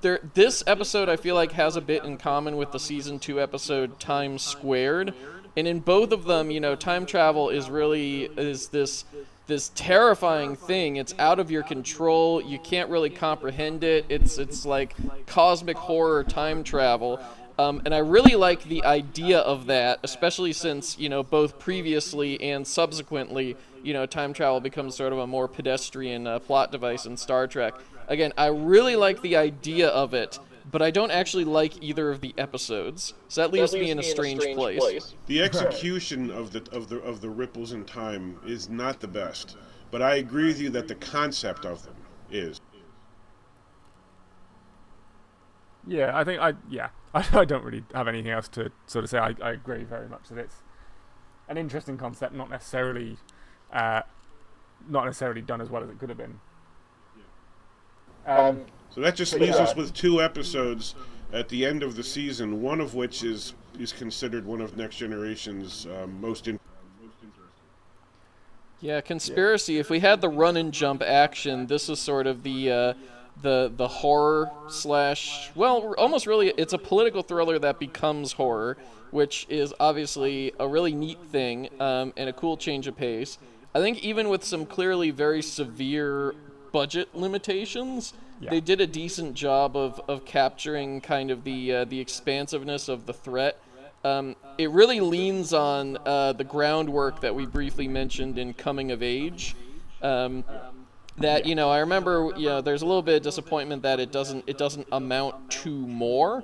there 0.05 0.19
this 0.35 0.63
episode 0.67 1.09
I 1.09 1.15
feel 1.15 1.33
like 1.33 1.51
has 1.53 1.75
a 1.75 1.81
bit 1.81 2.03
in 2.03 2.17
common 2.17 2.57
with 2.57 2.71
the 2.71 2.79
season 2.79 3.17
two 3.17 3.41
episode 3.41 3.99
Time 3.99 4.37
Squared, 4.37 5.15
and 5.57 5.67
in 5.67 5.79
both 5.79 6.11
of 6.11 6.25
them, 6.25 6.51
you 6.51 6.59
know, 6.59 6.75
time 6.75 7.07
travel 7.07 7.49
is 7.49 7.71
really 7.71 8.25
is 8.37 8.67
this 8.67 9.03
this 9.47 9.71
terrifying 9.73 10.55
thing. 10.55 10.97
It's 10.97 11.15
out 11.17 11.39
of 11.39 11.49
your 11.49 11.63
control. 11.63 12.39
You 12.39 12.59
can't 12.59 12.87
really 12.91 13.09
comprehend 13.09 13.83
it. 13.83 14.05
It's 14.07 14.37
it's 14.37 14.63
like 14.63 14.95
cosmic 15.25 15.75
horror 15.75 16.23
time 16.23 16.63
travel. 16.63 17.19
Um, 17.57 17.81
and 17.85 17.95
I 17.95 17.99
really 17.99 18.35
like 18.35 18.63
the 18.65 18.83
idea 18.83 19.39
of 19.39 19.65
that, 19.67 20.01
especially 20.03 20.53
since 20.53 20.99
you 20.99 21.09
know 21.09 21.23
both 21.23 21.57
previously 21.57 22.39
and 22.41 22.67
subsequently, 22.67 23.57
you 23.81 23.93
know, 23.93 24.05
time 24.05 24.33
travel 24.33 24.59
becomes 24.59 24.93
sort 24.93 25.13
of 25.13 25.17
a 25.19 25.25
more 25.25 25.47
pedestrian 25.47 26.27
uh, 26.27 26.37
plot 26.37 26.71
device 26.71 27.07
in 27.07 27.17
Star 27.17 27.47
Trek. 27.47 27.73
Again, 28.07 28.33
I 28.37 28.47
really 28.47 28.95
like 28.95 29.21
the 29.21 29.35
idea 29.35 29.87
of 29.89 30.13
it, 30.13 30.39
but 30.71 30.81
I 30.81 30.91
don't 30.91 31.11
actually 31.11 31.45
like 31.45 31.81
either 31.81 32.09
of 32.09 32.21
the 32.21 32.33
episodes. 32.37 33.13
So 33.27 33.41
that 33.41 33.51
leaves, 33.51 33.73
me 33.73 33.89
in 33.89 33.99
a 33.99 34.03
strange, 34.03 34.43
place. 34.55 35.13
The 35.27 35.41
execution 35.41 36.31
of 36.31 36.51
the 36.51 36.63
of 36.71 36.89
the 36.89 36.99
of 36.99 37.21
the 37.21 37.29
ripples 37.29 37.71
in 37.71 37.85
time 37.85 38.39
is 38.45 38.69
not 38.69 38.99
the 38.99 39.07
best, 39.07 39.57
but 39.91 40.01
I 40.01 40.15
agree 40.15 40.47
with 40.47 40.59
you 40.59 40.69
that 40.71 40.87
the 40.87 40.95
concept 40.95 41.65
of 41.65 41.83
them 41.83 41.95
is. 42.31 42.61
Yeah, 45.87 46.17
I 46.17 46.23
think 46.23 46.41
I 46.41 46.53
yeah 46.69 46.89
I, 47.13 47.25
I 47.39 47.45
don't 47.45 47.63
really 47.63 47.83
have 47.93 48.07
anything 48.07 48.31
else 48.31 48.47
to 48.49 48.71
sort 48.87 49.03
of 49.03 49.09
say. 49.09 49.17
I, 49.17 49.35
I 49.41 49.51
agree 49.51 49.83
very 49.83 50.09
much 50.09 50.29
that 50.29 50.37
it's 50.37 50.61
an 51.47 51.57
interesting 51.57 51.97
concept, 51.97 52.33
not 52.33 52.49
necessarily 52.49 53.17
uh, 53.71 54.01
not 54.87 55.05
necessarily 55.05 55.41
done 55.41 55.61
as 55.61 55.69
well 55.69 55.83
as 55.83 55.89
it 55.89 55.99
could 55.99 56.09
have 56.09 56.17
been. 56.17 56.39
Um, 58.25 58.61
So 58.93 59.01
that 59.01 59.15
just 59.15 59.33
leaves 59.33 59.57
us 59.57 59.75
with 59.75 59.93
two 59.93 60.21
episodes 60.21 60.95
at 61.33 61.49
the 61.49 61.65
end 61.65 61.83
of 61.83 61.95
the 61.95 62.03
season, 62.03 62.61
one 62.61 62.79
of 62.79 62.95
which 62.95 63.23
is 63.23 63.53
is 63.77 63.91
considered 63.91 64.45
one 64.45 64.61
of 64.61 64.77
Next 64.77 64.95
Generation's 64.95 65.85
um, 65.87 66.21
most 66.21 66.47
in- 66.47 66.57
Yeah, 68.79 69.01
conspiracy. 69.01 69.79
If 69.79 69.89
we 69.89 69.99
had 69.99 70.21
the 70.21 70.29
run 70.29 70.55
and 70.57 70.71
jump 70.71 71.01
action, 71.01 71.67
this 71.67 71.89
is 71.89 71.99
sort 71.99 72.25
of 72.27 72.43
the 72.43 72.71
uh, 72.71 72.93
the 73.41 73.71
the 73.75 73.87
horror 73.87 74.49
slash. 74.69 75.51
Well, 75.55 75.93
almost 75.97 76.25
really, 76.25 76.49
it's 76.57 76.73
a 76.73 76.77
political 76.77 77.21
thriller 77.21 77.59
that 77.59 77.79
becomes 77.79 78.33
horror, 78.33 78.77
which 79.11 79.45
is 79.49 79.73
obviously 79.79 80.53
a 80.59 80.67
really 80.67 80.93
neat 80.93 81.19
thing 81.31 81.69
um, 81.81 82.13
and 82.15 82.29
a 82.29 82.33
cool 82.33 82.55
change 82.57 82.87
of 82.87 82.95
pace. 82.95 83.37
I 83.73 83.79
think 83.81 84.03
even 84.05 84.29
with 84.29 84.43
some 84.45 84.65
clearly 84.65 85.11
very 85.11 85.41
severe 85.41 86.33
budget 86.75 87.15
limitations, 87.15 88.13
Yeah. 88.41 88.49
they 88.49 88.59
did 88.59 88.81
a 88.81 88.85
decent 88.85 89.33
job 89.33 89.77
of, 89.77 90.01
of 90.09 90.25
capturing 90.25 90.99
kind 90.99 91.31
of 91.31 91.45
the 91.45 91.73
uh, 91.73 91.85
the 91.85 92.01
expansiveness 92.01 92.89
of 92.89 93.05
the 93.05 93.13
threat. 93.13 93.61
Um, 94.03 94.35
it 94.57 94.69
really 94.71 94.99
leans 94.99 95.53
on 95.53 95.97
uh, 96.05 96.33
the 96.33 96.43
groundwork 96.43 97.21
that 97.21 97.33
we 97.33 97.45
briefly 97.45 97.87
mentioned 97.87 98.37
in 98.37 98.53
Coming 98.53 98.91
of 98.91 99.01
Age. 99.01 99.55
Um, 100.01 100.43
that 101.17 101.45
you 101.45 101.55
know, 101.55 101.69
I 101.69 101.79
remember 101.79 102.33
you 102.35 102.49
know, 102.49 102.59
there's 102.59 102.81
a 102.81 102.85
little 102.85 103.01
bit 103.01 103.15
of 103.15 103.23
disappointment 103.23 103.83
that 103.83 104.01
it 104.01 104.11
doesn't 104.11 104.43
it 104.45 104.57
doesn't 104.57 104.85
amount 104.91 105.49
to 105.63 105.69
more. 105.69 106.43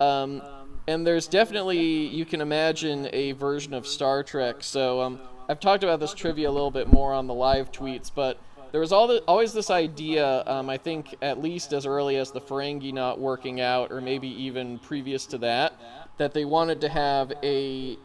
Um, 0.00 0.40
and 0.86 1.06
there's 1.06 1.26
definitely 1.28 2.06
you 2.06 2.24
can 2.24 2.40
imagine 2.40 3.10
a 3.12 3.32
version 3.32 3.74
of 3.74 3.86
Star 3.86 4.22
Trek. 4.22 4.56
So 4.60 5.02
um, 5.02 5.20
I've 5.46 5.60
talked 5.60 5.84
about 5.84 6.00
this 6.00 6.14
trivia 6.14 6.48
a 6.48 6.54
little 6.58 6.70
bit 6.70 6.90
more 6.90 7.12
on 7.12 7.26
the 7.26 7.34
live 7.34 7.70
tweets, 7.70 8.10
but 8.14 8.38
there 8.72 8.80
was 8.80 8.90
the, 8.90 9.22
always 9.26 9.52
this 9.52 9.70
idea. 9.70 10.44
Um, 10.46 10.68
I 10.68 10.76
think 10.76 11.14
at 11.22 11.40
least 11.40 11.72
as 11.72 11.86
early 11.86 12.16
as 12.16 12.30
the 12.30 12.40
Ferengi 12.40 12.92
not 12.92 13.18
working 13.18 13.60
out, 13.60 13.90
or 13.90 14.00
maybe 14.00 14.28
even 14.28 14.78
previous 14.78 15.26
to 15.26 15.38
that, 15.38 15.74
that 16.18 16.34
they 16.34 16.44
wanted 16.44 16.80
to 16.82 16.88
have 16.88 17.32
a 17.42 17.98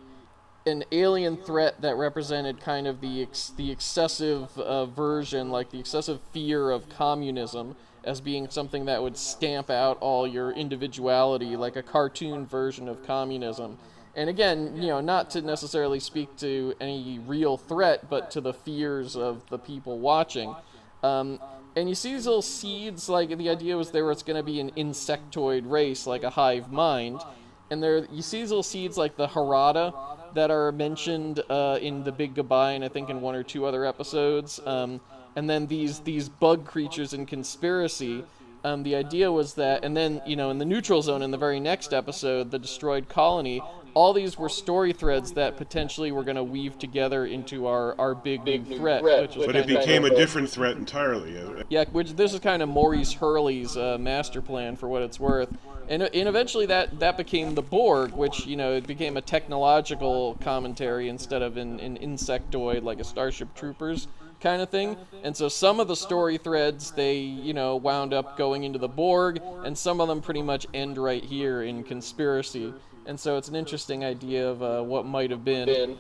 an 0.66 0.84
alien 0.94 1.36
threat 1.36 1.82
that 1.82 1.96
represented 1.98 2.62
kind 2.62 2.88
of 2.88 3.02
the 3.02 3.22
ex- 3.22 3.52
the 3.58 3.70
excessive 3.70 4.58
uh, 4.58 4.86
version, 4.86 5.50
like 5.50 5.72
the 5.72 5.80
excessive 5.80 6.22
fear 6.32 6.70
of 6.70 6.88
communism, 6.88 7.76
as 8.04 8.22
being 8.22 8.50
something 8.50 8.86
that 8.86 9.02
would 9.02 9.18
stamp 9.18 9.70
out 9.70 9.98
all 10.00 10.26
your 10.26 10.52
individuality, 10.52 11.56
like 11.56 11.76
a 11.76 11.84
cartoon 11.84 12.46
version 12.46 12.88
of 12.88 13.06
communism. 13.06 13.78
And 14.16 14.30
again, 14.30 14.74
you 14.76 14.88
know, 14.88 15.02
not 15.02 15.32
to 15.32 15.42
necessarily 15.42 16.00
speak 16.00 16.36
to 16.38 16.76
any 16.80 17.20
real 17.26 17.58
threat, 17.58 18.10
but 18.10 18.32
to 18.32 18.42
the 18.42 18.54
fears 18.54 19.16
of 19.16 19.42
the 19.50 19.58
people 19.58 20.00
watching. 20.00 20.56
Um, 21.02 21.40
and 21.76 21.90
you 21.90 21.96
see 21.96 22.14
these 22.14 22.26
little 22.26 22.44
seeds, 22.44 23.10
like 23.10 23.36
the 23.36 23.50
idea 23.50 23.76
was 23.76 23.92
there 23.92 24.06
was 24.06 24.22
going 24.22 24.38
to 24.38 24.44
be 24.44 24.60
an 24.60 24.72
insectoid 24.72 25.70
race, 25.70 26.06
like 26.06 26.24
a 26.24 26.30
hive 26.30 26.72
mind. 26.72 27.22
And 27.72 27.82
there, 27.82 28.06
you 28.12 28.22
see 28.22 28.42
these 28.42 28.50
little 28.50 28.62
seeds 28.62 28.98
like 28.98 29.18
the 29.18 29.28
Jarada 29.28 29.94
that 30.36 30.52
are 30.52 30.72
mentioned 30.72 31.42
uh, 31.50 31.80
in 31.82 32.04
the 32.04 32.12
Big 32.12 32.36
Goodbye, 32.36 32.74
and 32.74 32.84
I 32.84 32.90
think 32.90 33.10
in 33.10 33.22
one 33.22 33.34
or 33.34 33.44
two 33.44 33.66
other 33.66 33.86
episodes. 33.86 34.60
Um, 34.66 35.02
and 35.36 35.50
then 35.50 35.66
these 35.68 36.00
these 36.02 36.30
bug 36.30 36.66
creatures 36.66 37.14
in 37.14 37.26
Conspiracy. 37.26 38.24
Um, 38.66 38.84
the 38.84 38.96
idea 38.96 39.30
was 39.30 39.56
that, 39.56 39.84
and 39.84 39.98
then 39.98 40.22
you 40.26 40.36
know, 40.36 40.50
in 40.50 40.58
the 40.58 40.66
neutral 40.66 41.02
zone 41.02 41.22
in 41.22 41.32
the 41.32 41.38
very 41.38 41.60
next 41.60 41.94
episode, 41.94 42.50
the 42.52 42.60
destroyed 42.60 43.10
colony, 43.10 43.62
all 43.94 44.14
these 44.14 44.38
were 44.38 44.50
story 44.50 44.94
threads 44.94 45.34
that 45.34 45.58
potentially 45.58 46.12
were 46.12 46.24
going 46.24 46.36
to 46.36 46.44
weave 46.44 46.78
together 46.78 47.26
into 47.26 47.68
our, 47.68 48.00
our 48.00 48.16
big, 48.16 48.44
big 48.44 48.68
new 48.68 48.78
threat. 48.78 49.02
threat, 49.02 49.36
which 49.36 49.46
But 49.46 49.56
it 49.56 49.68
became 49.68 50.06
a 50.06 50.10
Kind 50.10 50.20
different 50.20 50.50
threat 50.50 50.78
entirely. 50.78 51.38
Uh, 51.38 51.64
yeah, 51.70 51.86
which 51.92 52.14
this 52.14 52.34
is 52.34 52.40
kind 52.40 52.62
of 52.62 52.70
Maurice 52.70 53.14
Hurley's 53.14 53.78
uh, 53.78 53.98
master 54.00 54.42
plan 54.42 54.76
for 54.76 54.88
what 54.88 55.02
it's 55.02 55.20
worth, 55.20 55.50
and 55.88 56.04
and 56.04 56.28
eventually 56.28 56.66
that 56.68 57.00
that 57.00 57.18
became 57.18 57.56
the 57.56 57.62
Borg, 57.62 58.12
which 58.12 58.46
you 58.46 58.56
know 58.56 58.74
it 58.74 58.88
became 58.88 59.18
a 59.18 59.22
technological 59.22 60.38
commentary 60.42 61.10
instead 61.10 61.42
of 61.42 61.58
an, 61.58 61.80
an 61.80 61.98
insectoid 61.98 62.84
like 62.84 63.00
a 63.00 63.04
Starship 63.04 63.54
Troopers 63.56 64.08
kind 64.40 64.62
of 64.62 64.70
thing. 64.70 64.98
And 65.24 65.36
so 65.36 65.48
some 65.48 65.80
of 65.80 65.88
the 65.88 65.96
story 65.96 66.38
threads 66.38 66.92
they 66.92 67.18
you 67.18 67.54
know 67.54 67.76
wound 67.76 68.14
up 68.14 68.38
going 68.38 68.64
into 68.64 68.80
the 68.80 68.90
Borg, 68.90 69.42
and 69.64 69.78
some 69.78 70.02
of 70.02 70.08
them 70.08 70.22
pretty 70.22 70.42
much 70.42 70.68
end 70.74 70.98
right 70.98 71.24
here 71.24 71.64
in 71.64 71.84
conspiracy. 71.84 72.74
And 73.06 73.20
so 73.20 73.38
it's 73.38 73.48
an 73.50 73.56
interesting 73.56 74.04
idea 74.04 74.50
of 74.50 74.62
uh, 74.64 74.82
what 74.84 75.06
might 75.06 75.32
have 75.32 75.44
been. 75.44 75.66
been 75.66 75.98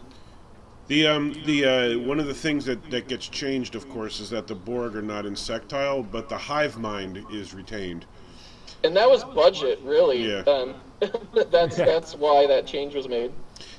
The 0.88 1.07
um 1.07 1.34
the 1.45 1.65
uh, 1.65 1.99
one 1.99 2.19
of 2.19 2.27
the 2.27 2.34
things 2.34 2.65
that 2.65 2.89
that 2.91 3.07
gets 3.07 3.27
changed, 3.27 3.75
of 3.75 3.89
course, 3.89 4.19
is 4.19 4.30
that 4.31 4.47
the 4.47 4.55
Borg 4.55 4.95
are 4.95 5.01
not 5.01 5.25
insectile, 5.25 6.03
but 6.03 6.30
the 6.30 6.38
hive 6.38 6.77
mind 6.77 7.25
is 7.30 7.53
retained. 7.53 8.05
and 8.84 8.95
that 8.95 9.09
was 9.09 9.23
budget 9.23 9.80
really. 9.84 10.27
Yeah. 10.30 10.43
Um, 10.47 10.75
that's 11.51 11.81
that's 11.84 12.15
why 12.15 12.47
that 12.47 12.65
change 12.65 12.95
was 12.95 13.07
made. 13.09 13.31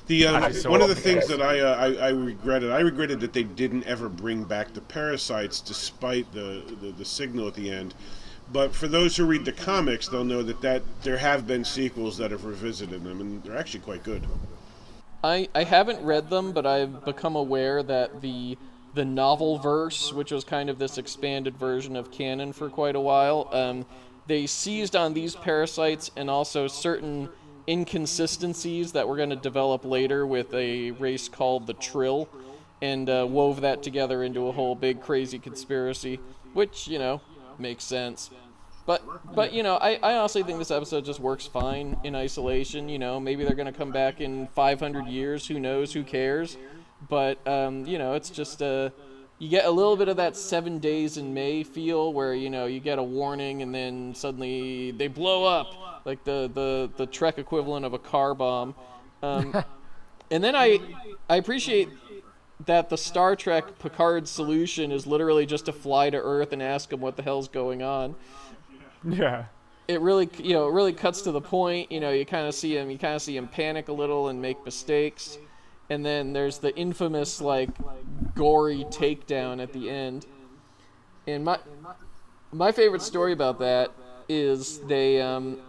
The 0.07 0.27
um, 0.27 0.53
one 0.67 0.81
of 0.81 0.89
the 0.89 0.95
things 0.95 1.27
that 1.27 1.41
I, 1.41 1.59
uh, 1.59 1.75
I 1.75 2.07
I 2.07 2.09
regretted, 2.09 2.71
I 2.71 2.79
regretted 2.81 3.19
that 3.21 3.33
they 3.33 3.43
didn't 3.43 3.83
ever 3.85 4.09
bring 4.09 4.43
back 4.43 4.73
the 4.73 4.81
parasites, 4.81 5.61
despite 5.61 6.31
the, 6.31 6.63
the 6.81 6.91
the 6.91 7.05
signal 7.05 7.47
at 7.47 7.55
the 7.55 7.71
end. 7.71 7.95
But 8.51 8.75
for 8.75 8.87
those 8.87 9.17
who 9.17 9.25
read 9.25 9.45
the 9.45 9.51
comics, 9.51 10.07
they'll 10.07 10.23
know 10.23 10.43
that, 10.43 10.61
that 10.61 10.83
there 11.01 11.17
have 11.17 11.47
been 11.47 11.65
sequels 11.65 12.17
that 12.17 12.31
have 12.31 12.45
revisited 12.45 13.03
them, 13.03 13.19
and 13.19 13.43
they're 13.43 13.57
actually 13.57 13.79
quite 13.81 14.03
good. 14.03 14.23
I, 15.23 15.49
I 15.55 15.63
haven't 15.63 16.03
read 16.05 16.29
them, 16.29 16.51
but 16.51 16.65
I've 16.65 17.03
become 17.03 17.35
aware 17.35 17.81
that 17.83 18.21
the 18.21 18.57
the 18.93 19.03
novel 19.03 19.57
verse, 19.57 20.13
which 20.13 20.31
was 20.31 20.45
kind 20.45 20.69
of 20.69 20.79
this 20.79 20.97
expanded 20.97 21.57
version 21.57 21.97
of 21.97 22.11
canon 22.11 22.53
for 22.53 22.69
quite 22.69 22.95
a 22.95 22.99
while, 22.99 23.49
um, 23.51 23.85
they 24.25 24.47
seized 24.47 24.95
on 24.95 25.13
these 25.13 25.35
parasites 25.35 26.09
and 26.15 26.29
also 26.29 26.65
certain 26.67 27.27
inconsistencies 27.67 28.93
that 28.93 29.05
we're 29.05 29.17
going 29.17 29.31
to 29.31 29.35
develop 29.35 29.83
later 29.83 30.25
with 30.25 30.53
a 30.53 30.91
race 30.91 31.27
called 31.27 31.67
the 31.67 31.73
Trill, 31.73 32.29
and 32.81 33.09
uh, 33.09 33.25
wove 33.29 33.61
that 33.61 33.83
together 33.83 34.23
into 34.23 34.47
a 34.47 34.51
whole 34.53 34.75
big 34.75 35.01
crazy 35.01 35.39
conspiracy, 35.39 36.19
which 36.53 36.87
you 36.87 36.99
know 36.99 37.19
makes 37.59 37.83
sense. 37.83 38.29
But 38.85 39.33
but 39.33 39.51
you 39.53 39.63
know, 39.63 39.75
I, 39.77 39.95
I 40.01 40.17
honestly 40.17 40.43
think 40.43 40.59
this 40.59 40.71
episode 40.71 41.05
just 41.05 41.19
works 41.19 41.47
fine 41.47 41.97
in 42.03 42.15
isolation. 42.15 42.87
You 42.87 42.99
know, 42.99 43.19
maybe 43.19 43.43
they're 43.43 43.55
gonna 43.55 43.73
come 43.73 43.91
back 43.91 44.21
in 44.21 44.47
500 44.47 45.07
years. 45.07 45.47
Who 45.47 45.59
knows? 45.59 45.93
Who 45.93 46.03
cares? 46.03 46.57
But 47.09 47.45
um, 47.47 47.85
you 47.85 47.97
know, 47.97 48.13
it's 48.13 48.29
just 48.29 48.61
uh, 48.61 48.91
you 49.39 49.49
get 49.49 49.65
a 49.65 49.71
little 49.71 49.97
bit 49.97 50.07
of 50.07 50.17
that 50.17 50.35
Seven 50.35 50.79
Days 50.79 51.17
in 51.17 51.33
May 51.33 51.63
feel, 51.63 52.13
where 52.13 52.33
you 52.33 52.49
know 52.49 52.67
you 52.67 52.79
get 52.79 52.99
a 52.99 53.03
warning 53.03 53.63
and 53.63 53.73
then 53.73 54.13
suddenly 54.13 54.91
they 54.91 55.07
blow 55.07 55.45
up, 55.45 56.01
like 56.05 56.23
the 56.23 56.49
the 56.53 56.89
the 56.95 57.07
Trek 57.07 57.39
equivalent 57.39 57.85
of 57.85 57.93
a 57.93 57.99
car 57.99 58.35
bomb. 58.35 58.75
Um, 59.23 59.63
and 60.31 60.43
then 60.43 60.55
I 60.55 60.79
I 61.27 61.37
appreciate 61.37 61.89
that 62.65 62.89
the 62.89 62.97
Star 62.97 63.35
Trek 63.35 63.79
Picard 63.79 64.27
solution 64.27 64.91
is 64.91 65.05
literally 65.05 65.45
just 65.45 65.65
to 65.65 65.73
fly 65.73 66.09
to 66.09 66.17
Earth 66.17 66.53
and 66.53 66.61
ask 66.61 66.91
him 66.91 67.01
what 67.01 67.17
the 67.17 67.23
hell's 67.23 67.47
going 67.47 67.83
on. 67.83 68.15
Yeah. 69.07 69.45
it 69.87 70.01
really 70.01 70.29
you 70.37 70.53
know 70.53 70.67
it 70.67 70.71
really 70.71 70.93
cuts 70.93 71.21
to 71.21 71.31
the 71.31 71.41
point 71.41 71.91
you 71.91 71.99
know 71.99 72.09
you 72.09 72.25
kind 72.25 72.47
of 72.47 72.55
see 72.55 72.75
him 72.75 72.89
you 72.89 72.97
kind 72.97 73.13
of 73.13 73.21
see 73.21 73.37
him 73.37 73.47
panic 73.47 73.87
a 73.87 73.93
little 73.93 74.29
and 74.29 74.41
make 74.41 74.63
mistakes. 74.65 75.37
And 75.89 76.03
then 76.03 76.33
there's 76.33 76.57
the 76.57 76.75
infamous 76.75 77.39
like 77.39 77.69
gory 78.33 78.85
takedown 78.85 79.61
at 79.61 79.73
the 79.73 79.89
end. 79.89 80.25
And 81.27 81.45
my 81.45 81.59
my 82.51 82.71
favorite 82.71 83.01
story 83.01 83.33
about 83.33 83.59
that 83.59 83.91
is 84.27 84.79
they 84.79 85.21
um 85.21 85.59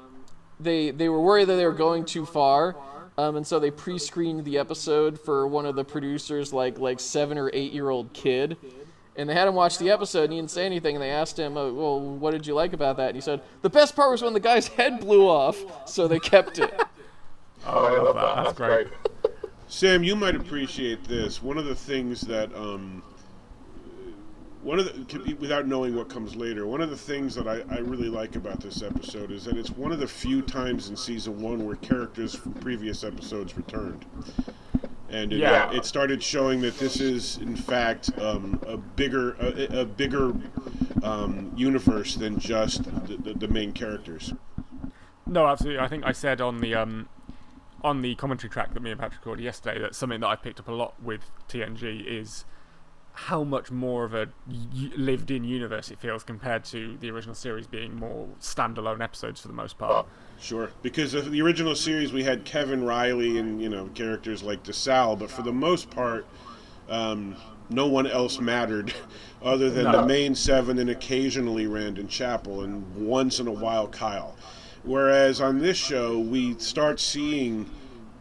they 0.58 0.90
they 0.90 1.08
were 1.08 1.20
worried 1.20 1.46
that 1.46 1.56
they 1.56 1.66
were 1.66 1.72
going 1.72 2.04
too 2.04 2.24
far 2.24 2.76
um, 3.18 3.36
and 3.36 3.47
so 3.47 3.59
they 3.59 3.70
pre-screened 3.70 4.44
the 4.44 4.59
episode 4.59 5.18
for 5.20 5.47
one 5.47 5.66
of 5.66 5.76
the 5.76 5.84
producers 5.84 6.52
like 6.52 6.78
like 6.78 7.01
seven 7.01 7.38
or 7.38 7.51
eight 7.52 7.72
year 7.72 7.88
old 7.90 8.12
kid 8.12 8.56
and 9.16 9.28
they 9.28 9.34
had 9.34 9.48
him 9.48 9.55
watch 9.55 9.78
the 9.78 9.90
episode 9.90 10.24
and 10.24 10.32
he 10.32 10.38
didn't 10.38 10.51
say 10.51 10.66
anything 10.66 10.97
and 10.97 11.02
they 11.02 11.10
asked 11.10 11.38
him 11.38 11.56
oh, 11.56 11.72
well 11.72 12.01
what 12.01 12.32
did 12.32 12.47
you 12.47 12.55
like 12.55 12.72
about 12.72 12.97
that 12.97 13.09
and 13.09 13.16
he 13.16 13.20
said 13.20 13.40
the 13.62 13.70
best 13.70 13.97
part 13.97 14.10
was 14.10 14.22
when 14.22 14.34
the 14.34 14.40
guy's 14.40 14.68
head 14.68 15.01
blew 15.01 15.26
off 15.26 15.88
so 15.88 16.06
they 16.06 16.18
kept 16.18 16.59
it 16.59 16.82
Oh, 17.68 17.84
I 17.84 17.98
love 17.98 18.14
that. 18.14 18.44
That's 18.44 18.56
great. 18.56 18.86
Sam, 19.66 20.05
you 20.05 20.14
might 20.14 20.36
appreciate 20.36 21.02
this. 21.05 21.43
One 21.43 21.59
of 21.59 21.64
the 21.64 21.74
things 21.74 22.20
that, 22.22 22.55
um, 22.55 23.02
one 24.66 24.80
of 24.80 24.86
the, 25.09 25.34
without 25.34 25.68
knowing 25.68 25.94
what 25.94 26.09
comes 26.09 26.34
later, 26.34 26.66
one 26.66 26.80
of 26.80 26.90
the 26.90 26.97
things 26.97 27.36
that 27.36 27.47
I, 27.47 27.62
I 27.72 27.78
really 27.78 28.09
like 28.09 28.34
about 28.34 28.59
this 28.59 28.82
episode 28.82 29.30
is 29.30 29.44
that 29.44 29.56
it's 29.56 29.70
one 29.70 29.93
of 29.93 30.01
the 30.01 30.09
few 30.09 30.43
times 30.43 30.88
in 30.88 30.97
season 30.97 31.40
one 31.40 31.64
where 31.64 31.76
characters 31.76 32.34
from 32.34 32.52
previous 32.55 33.05
episodes 33.05 33.56
returned. 33.56 34.05
And 35.09 35.32
it, 35.32 35.38
Yeah. 35.38 35.70
it 35.72 35.84
started 35.84 36.20
showing 36.20 36.62
that 36.62 36.76
this 36.80 36.98
is, 36.98 37.36
in 37.36 37.55
fact, 37.55 38.10
um, 38.18 38.60
a 38.66 38.76
bigger, 38.76 39.34
a, 39.38 39.82
a 39.82 39.84
bigger 39.84 40.32
um, 41.05 41.52
universe 41.56 42.16
than 42.16 42.36
just 42.36 42.82
the, 43.06 43.16
the, 43.18 43.34
the 43.34 43.48
main 43.48 43.70
characters. 43.70 44.34
No, 45.28 45.47
absolutely. 45.47 45.78
I 45.78 45.86
think 45.86 46.05
I 46.05 46.10
said 46.10 46.40
on 46.40 46.59
the 46.59 46.74
um, 46.74 47.09
on 47.84 48.02
the 48.02 48.16
commentary 48.16 48.51
track 48.51 48.74
that 48.74 48.82
me 48.82 48.90
and 48.90 48.98
Patrick 48.98 49.20
recorded 49.20 49.44
yesterday 49.44 49.80
that 49.80 49.94
something 49.94 50.20
that 50.20 50.26
I 50.26 50.34
picked 50.34 50.59
up 50.59 50.66
a 50.66 50.72
lot 50.72 51.01
with 51.01 51.30
TNG 51.48 52.05
is 52.05 52.44
how 53.16 53.43
much 53.43 53.70
more 53.70 54.05
of 54.05 54.12
a 54.12 54.28
lived-in 54.94 55.43
universe 55.43 55.90
it 55.90 55.98
feels 55.98 56.22
compared 56.22 56.62
to 56.62 56.98
the 56.98 57.10
original 57.10 57.34
series 57.34 57.66
being 57.66 57.97
more 57.97 58.28
standalone 58.43 59.02
episodes 59.02 59.40
for 59.40 59.48
the 59.48 59.55
most 59.55 59.78
part. 59.78 60.06
Sure, 60.38 60.68
because 60.82 61.14
of 61.14 61.30
the 61.30 61.40
original 61.40 61.74
series 61.74 62.12
we 62.12 62.22
had 62.22 62.44
Kevin 62.44 62.84
Riley 62.84 63.38
and 63.38 63.60
you 63.60 63.70
know 63.70 63.86
characters 63.94 64.43
like 64.43 64.62
DeSalle, 64.62 65.18
but 65.18 65.30
for 65.30 65.40
the 65.40 65.52
most 65.52 65.88
part, 65.88 66.26
um, 66.90 67.34
no 67.70 67.86
one 67.86 68.06
else 68.06 68.38
mattered 68.38 68.93
other 69.43 69.70
than 69.70 69.90
the 69.90 70.05
main 70.05 70.34
seven 70.34 70.78
and 70.78 70.90
occasionally 70.90 71.66
Randon 71.66 72.09
Chapel 72.09 72.64
and 72.64 72.84
once 72.97 73.40
in 73.40 73.47
a 73.47 73.52
while 73.52 73.88
Kyle. 73.88 74.36
Whereas 74.84 75.40
on 75.40 75.59
this 75.59 75.78
show 75.78 76.18
we 76.18 76.59
start 76.59 77.01
seeing 77.01 77.70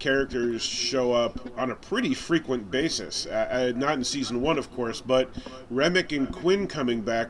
characters 0.06 0.62
show 0.62 1.14
up 1.14 1.40
on 1.58 1.72
a 1.72 1.76
pretty 1.76 2.14
frequent 2.14 2.70
basis. 2.70 3.26
Uh, 3.26 3.72
uh, 3.74 3.74
not 3.76 3.96
in 3.96 4.04
season 4.04 4.40
one, 4.40 4.60
of 4.60 4.72
course, 4.76 5.02
but 5.02 5.34
Remmick 5.74 6.16
and 6.16 6.32
Quinn 6.32 6.68
coming 6.68 7.02
back. 7.02 7.30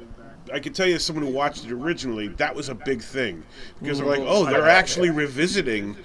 I 0.54 0.60
can 0.60 0.74
tell 0.74 0.86
you, 0.86 0.96
as 0.96 1.04
someone 1.06 1.26
who 1.26 1.32
watched 1.32 1.64
it 1.64 1.72
originally, 1.72 2.28
that 2.28 2.54
was 2.54 2.68
a 2.68 2.76
big 2.76 3.02
thing 3.02 3.44
because 3.82 4.00
they're 4.00 4.08
like, 4.08 4.20
oh, 4.20 4.44
they're 4.44 4.68
actually 4.68 5.10
revisiting. 5.10 5.96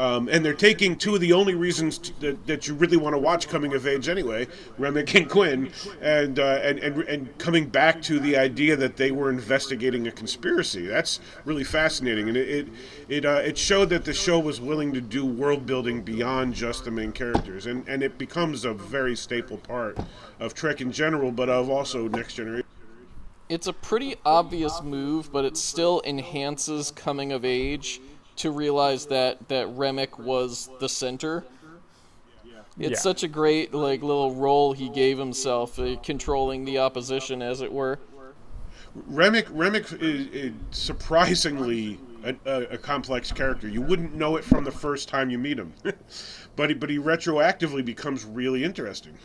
Um, 0.00 0.30
and 0.30 0.42
they're 0.42 0.54
taking 0.54 0.96
two 0.96 1.14
of 1.14 1.20
the 1.20 1.34
only 1.34 1.54
reasons 1.54 1.98
t- 1.98 2.14
that, 2.20 2.46
that 2.46 2.66
you 2.66 2.72
really 2.72 2.96
want 2.96 3.12
to 3.12 3.18
watch 3.18 3.48
coming 3.48 3.74
of 3.74 3.86
age 3.86 4.08
anyway, 4.08 4.46
Remmick 4.78 5.14
and 5.14 5.28
Quinn, 5.28 5.70
and, 6.00 6.38
uh, 6.38 6.58
and 6.62 6.78
and 6.78 7.02
and 7.02 7.36
coming 7.36 7.66
back 7.68 8.00
to 8.02 8.18
the 8.18 8.34
idea 8.34 8.76
that 8.76 8.96
they 8.96 9.10
were 9.10 9.28
investigating 9.28 10.06
a 10.06 10.10
conspiracy. 10.10 10.86
That's 10.86 11.20
really 11.44 11.64
fascinating, 11.64 12.28
and 12.28 12.36
it 12.38 12.48
it 12.48 12.68
it, 13.10 13.24
uh, 13.26 13.42
it 13.44 13.58
showed 13.58 13.90
that 13.90 14.06
the 14.06 14.14
show 14.14 14.38
was 14.38 14.58
willing 14.58 14.94
to 14.94 15.02
do 15.02 15.26
world 15.26 15.66
building 15.66 16.00
beyond 16.00 16.54
just 16.54 16.86
the 16.86 16.90
main 16.90 17.12
characters, 17.12 17.66
and 17.66 17.86
and 17.86 18.02
it 18.02 18.16
becomes 18.16 18.64
a 18.64 18.72
very 18.72 19.14
staple 19.14 19.58
part 19.58 19.98
of 20.38 20.54
Trek 20.54 20.80
in 20.80 20.92
general, 20.92 21.30
but 21.30 21.50
of 21.50 21.68
also 21.68 22.08
Next 22.08 22.36
Generation. 22.36 22.66
it's 23.50 23.66
a 23.66 23.74
pretty 23.74 24.16
obvious 24.24 24.80
move, 24.82 25.30
but 25.30 25.44
it 25.44 25.58
still 25.58 26.00
enhances 26.06 26.90
coming 26.90 27.32
of 27.32 27.44
age 27.44 28.00
to 28.40 28.50
realize 28.50 29.06
that 29.06 29.48
that 29.48 29.66
Remmick 29.68 30.18
was 30.18 30.70
the 30.80 30.88
center. 30.88 31.44
It's 32.78 32.90
Yeah. 32.90 32.96
such 32.96 33.22
a 33.22 33.28
great 33.28 33.74
like 33.74 34.02
little 34.02 34.34
role 34.34 34.72
he 34.72 34.88
gave 34.88 35.18
himself, 35.18 35.78
uh, 35.78 35.96
controlling 36.02 36.64
the 36.64 36.78
opposition, 36.78 37.42
as 37.42 37.60
it 37.60 37.70
were. 37.72 37.98
Remmick 39.10 39.44
Remmick 39.48 39.92
is, 40.02 40.26
is 40.28 40.52
surprisingly 40.70 41.98
a, 42.24 42.34
a, 42.46 42.62
a 42.74 42.78
complex 42.78 43.30
character. 43.32 43.68
You 43.68 43.82
wouldn't 43.82 44.14
know 44.14 44.36
it 44.36 44.44
from 44.44 44.64
the 44.64 44.70
first 44.70 45.08
time 45.08 45.28
you 45.30 45.38
meet 45.38 45.58
him, 45.58 45.72
but 46.56 46.70
he, 46.70 46.74
but 46.74 46.88
he 46.88 46.98
retroactively 46.98 47.84
becomes 47.84 48.24
really 48.24 48.64
interesting. 48.64 49.16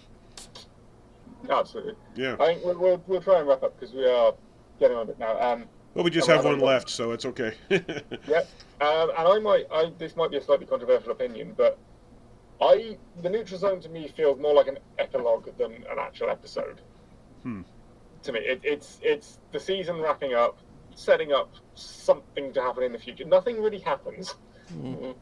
Absolutely. 1.49 1.93
Yeah. 2.15 2.35
I 2.39 2.45
think 2.47 2.65
we'll, 2.65 2.77
we'll, 2.77 3.03
we'll 3.07 3.21
try 3.21 3.39
and 3.39 3.47
wrap 3.47 3.63
up 3.63 3.79
because 3.79 3.95
we 3.95 4.05
are 4.05 4.33
getting 4.79 4.97
on 4.97 5.03
a 5.03 5.05
bit 5.05 5.19
now. 5.19 5.39
Um, 5.39 5.65
Well, 5.93 6.03
we 6.03 6.11
just 6.11 6.27
have 6.27 6.43
one 6.43 6.59
left, 6.59 6.89
so 6.89 7.11
it's 7.11 7.25
okay. 7.25 7.53
yeah, 7.69 8.41
um, 8.81 9.09
and 9.17 9.27
I 9.27 9.39
might. 9.39 9.65
I, 9.71 9.91
this 9.97 10.15
might 10.15 10.31
be 10.31 10.37
a 10.37 10.41
slightly 10.41 10.65
controversial 10.65 11.11
opinion, 11.11 11.53
but 11.55 11.77
I 12.61 12.97
the 13.21 13.29
neutral 13.29 13.59
zone 13.59 13.79
to 13.81 13.89
me 13.89 14.07
feels 14.07 14.39
more 14.39 14.53
like 14.53 14.67
an 14.67 14.79
epilogue 14.99 15.49
than 15.57 15.73
an 15.73 15.99
actual 15.99 16.29
episode. 16.29 16.81
Hmm. 17.43 17.61
To 18.23 18.31
me, 18.31 18.39
it, 18.39 18.61
it's 18.63 18.99
it's 19.01 19.39
the 19.51 19.59
season 19.59 19.99
wrapping 20.01 20.33
up, 20.33 20.59
setting 20.95 21.31
up 21.31 21.53
something 21.75 22.53
to 22.53 22.61
happen 22.61 22.83
in 22.83 22.91
the 22.91 22.99
future. 22.99 23.25
Nothing 23.25 23.61
really 23.61 23.79
happens. 23.79 24.35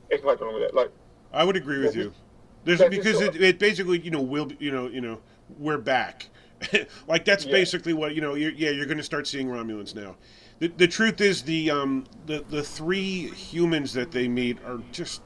If 0.09 0.23
my 0.23 0.35
problem 0.35 0.55
with 0.55 0.63
it, 0.63 0.73
like 0.73 0.91
I 1.33 1.43
would 1.43 1.57
agree 1.57 1.79
with 1.79 1.95
you. 1.95 2.13
There's 2.63 2.81
because 2.81 3.19
it, 3.19 3.35
it 3.41 3.59
basically 3.59 3.99
you 3.99 4.11
know 4.11 4.21
will 4.21 4.51
you 4.59 4.71
know 4.71 4.87
you 4.87 5.01
know 5.01 5.19
we're 5.57 5.77
back. 5.77 6.29
like 7.07 7.25
that's 7.25 7.45
Yeah. 7.45 7.51
basically 7.51 7.93
what 7.93 8.15
you 8.15 8.21
know. 8.21 8.35
You're, 8.35 8.51
yeah, 8.51 8.69
you're 8.69 8.85
going 8.85 8.97
to 8.97 9.03
start 9.03 9.27
seeing 9.27 9.47
Romulans 9.47 9.93
now. 9.95 10.15
The, 10.59 10.67
the 10.67 10.87
truth 10.87 11.19
is 11.21 11.43
the 11.43 11.71
um 11.71 12.05
the 12.25 12.43
the 12.49 12.63
three 12.63 13.29
humans 13.29 13.93
that 13.93 14.11
they 14.11 14.27
meet 14.27 14.63
are 14.65 14.81
just 14.91 15.21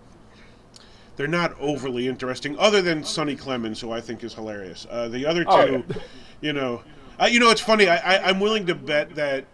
they're 1.16 1.28
not 1.28 1.56
overly 1.60 2.08
interesting, 2.08 2.58
other 2.60 2.82
than 2.82 3.04
Sonny 3.04 3.36
Clemonds, 3.36 3.82
who 3.82 3.91
I 3.91 4.02
think 4.02 4.24
is 4.24 4.34
hilarious. 4.36 4.86
Uh, 4.90 5.08
the 5.08 5.26
other 5.26 5.44
two, 5.44 5.49
Oh, 5.49 5.84
you 6.41 6.54
know, 6.54 6.84
uh, 7.20 7.26
you 7.26 7.40
know, 7.40 7.49
it's 7.49 7.62
funny. 7.62 7.88
I, 7.88 7.98
I 7.98 8.30
I'm 8.30 8.40
willing 8.40 8.66
to 8.68 8.76
bet 8.76 9.16
that 9.16 9.45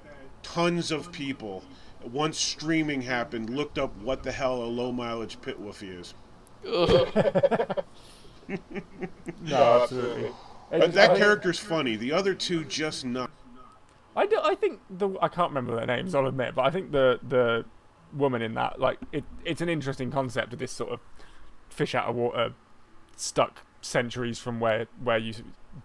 tons 0.42 0.92
of 0.92 1.12
people, 1.12 1.64
once 2.04 2.38
streaming 2.38 3.02
happened, 3.02 3.50
looked 3.50 3.78
up 3.78 3.96
what 3.98 4.24
the 4.24 4.32
hell 4.32 4.62
a 4.62 4.66
low 4.66 4.92
mileage 4.92 5.40
pit 5.42 5.62
woofy 5.62 6.00
is. 6.00 6.14
No, 9.42 9.82
absolutely. 9.82 10.32
But 10.70 10.94
that 10.94 11.18
character's 11.18 11.60
funny. 11.60 11.96
The 11.96 12.12
other 12.12 12.34
two 12.34 12.64
just 12.66 13.06
not. 13.06 13.32
I, 14.16 14.26
do, 14.28 14.40
I 14.44 14.56
think 14.56 14.80
the 14.90 15.10
I 15.22 15.28
can't 15.28 15.50
remember 15.50 15.76
their 15.76 15.86
names. 15.86 16.14
I'll 16.14 16.28
admit, 16.28 16.56
but 16.56 16.64
I 16.64 16.70
think 16.72 16.92
the 16.92 17.20
the 17.28 17.66
woman 18.14 18.42
in 18.44 18.54
that 18.54 18.80
like 18.80 19.00
it 19.12 19.24
it's 19.44 19.62
an 19.62 19.70
interesting 19.70 20.12
concept 20.12 20.54
of 20.54 20.60
this 20.60 20.72
sort 20.72 20.92
of 20.92 21.00
fish 21.70 21.96
out 21.96 22.08
of 22.10 22.16
water, 22.16 22.54
stuck 23.16 23.62
centuries 23.82 24.40
from 24.40 24.60
where 24.60 24.88
where 25.04 25.18
you 25.18 25.34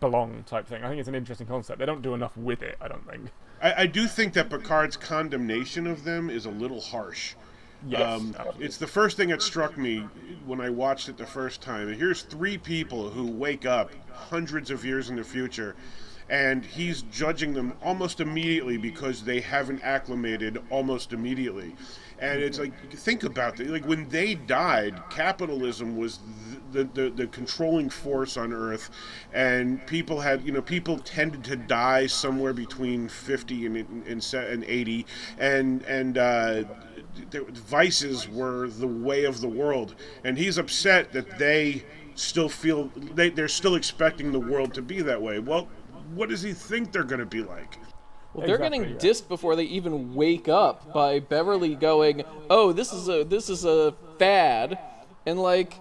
belong 0.01 0.45
type 0.45 0.67
thing. 0.67 0.85
I 0.85 0.89
think 0.89 1.01
it's 1.01 1.09
an 1.09 1.15
interesting 1.15 1.47
concept. 1.47 1.79
They 1.79 1.87
don't 1.87 2.03
do 2.03 2.15
enough 2.15 2.37
with 2.37 2.63
it. 2.63 2.77
I 2.81 2.89
don't 2.89 3.09
think. 3.09 3.31
I, 3.63 3.83
I 3.83 3.87
do 3.87 4.07
think 4.07 4.35
that 4.35 4.51
Picard's 4.51 4.97
condemnation 4.97 5.87
of 5.87 6.05
them 6.05 6.31
is 6.31 6.47
a 6.47 6.51
little 6.51 6.81
harsh. 6.81 7.35
Yes, 7.87 8.21
Um, 8.21 8.37
it's 8.59 8.77
the 8.77 8.87
first 8.89 9.17
thing 9.17 9.29
that 9.29 9.41
struck 9.41 9.79
me 9.79 10.01
when 10.47 10.61
I 10.61 10.69
watched 10.69 11.09
it 11.09 11.17
the 11.17 11.27
first 11.27 11.61
time. 11.61 11.93
Here's 11.93 12.23
three 12.23 12.59
people 12.59 13.09
who 13.09 13.27
wake 13.27 13.67
up 13.67 13.93
hundreds 14.13 14.71
of 14.73 14.85
years 14.85 15.11
in 15.11 15.17
the 15.17 15.23
future, 15.25 15.77
and 16.31 16.65
he's 16.65 17.03
judging 17.03 17.55
them 17.55 17.73
almost 17.83 18.21
immediately 18.21 18.77
because 18.77 19.23
they 19.23 19.41
haven't 19.41 19.83
acclimated 19.83 20.59
almost 20.71 21.13
immediately. 21.13 21.75
And 22.19 22.43
it's 22.43 22.59
like, 22.59 22.73
think 22.93 23.23
about 23.23 23.61
it. 23.61 23.69
Like 23.69 23.87
when 23.87 24.09
they 24.09 24.35
died, 24.35 25.01
capitalism 25.09 25.97
was 25.97 26.19
the, 26.73 26.85
the, 26.85 27.11
the 27.11 27.27
controlling 27.29 27.89
force 27.89 28.37
on 28.37 28.53
Earth, 28.53 28.91
and 29.33 29.85
people 29.87 30.21
had, 30.21 30.45
you 30.45 30.53
know, 30.53 30.61
people 30.61 30.99
tended 30.99 31.45
to 31.45 31.57
die 31.57 32.07
somewhere 32.07 32.53
between 32.53 33.09
50 33.09 33.67
and, 33.67 33.77
and, 34.07 34.35
and 34.35 34.65
80, 34.65 35.07
and, 35.39 35.83
and, 35.85 36.19
uh, 36.19 36.65
vices 37.53 38.29
were 38.29 38.69
the 38.69 38.87
way 38.87 39.25
of 39.25 39.41
the 39.41 39.49
world, 39.49 39.95
and 40.25 40.37
he's 40.39 40.59
upset 40.59 41.13
that 41.13 41.39
they 41.39 41.85
still 42.15 42.49
feel 42.49 42.91
they, 43.15 43.31
they're 43.31 43.49
still 43.49 43.77
expecting 43.77 44.33
the 44.33 44.41
world 44.41 44.75
to 44.75 44.83
be 44.83 45.01
that 45.03 45.21
way. 45.21 45.39
Well, 45.39 45.69
what 46.15 46.29
does 46.29 46.43
he 46.43 46.53
think 46.53 46.93
they're 46.93 47.05
going 47.05 47.21
to 47.21 47.27
be 47.27 47.43
like? 47.43 47.79
Well, 48.35 48.47
they're 48.47 48.57
Exactly, 48.57 48.79
getting 48.79 48.95
yeah. 48.95 49.01
dissed 49.01 49.29
before 49.29 49.57
they 49.57 49.65
even 49.65 50.15
wake 50.15 50.49
up 50.49 50.93
by 50.93 51.19
Beverly 51.19 51.75
going, 51.75 52.25
"Oh, 52.51 52.73
this 52.73 52.93
is 52.93 53.09
a 53.09 53.25
this 53.25 53.49
is 53.49 53.65
a 53.65 53.95
fad," 54.19 54.79
and 55.27 55.41
like 55.41 55.75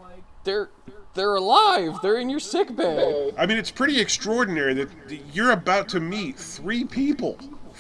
they're 0.44 0.70
they're 1.14 1.36
alive. 1.36 2.00
They're 2.02 2.18
in 2.20 2.30
your 2.30 2.40
sick 2.40 2.76
bay. 2.76 3.32
I 3.38 3.46
mean, 3.46 3.58
it's 3.58 3.72
pretty 3.72 4.00
extraordinary 4.00 4.74
that 4.76 4.90
you're 5.34 5.52
about 5.52 5.90
to 5.90 6.00
meet 6.00 6.38
three 6.38 6.84
people 6.86 7.38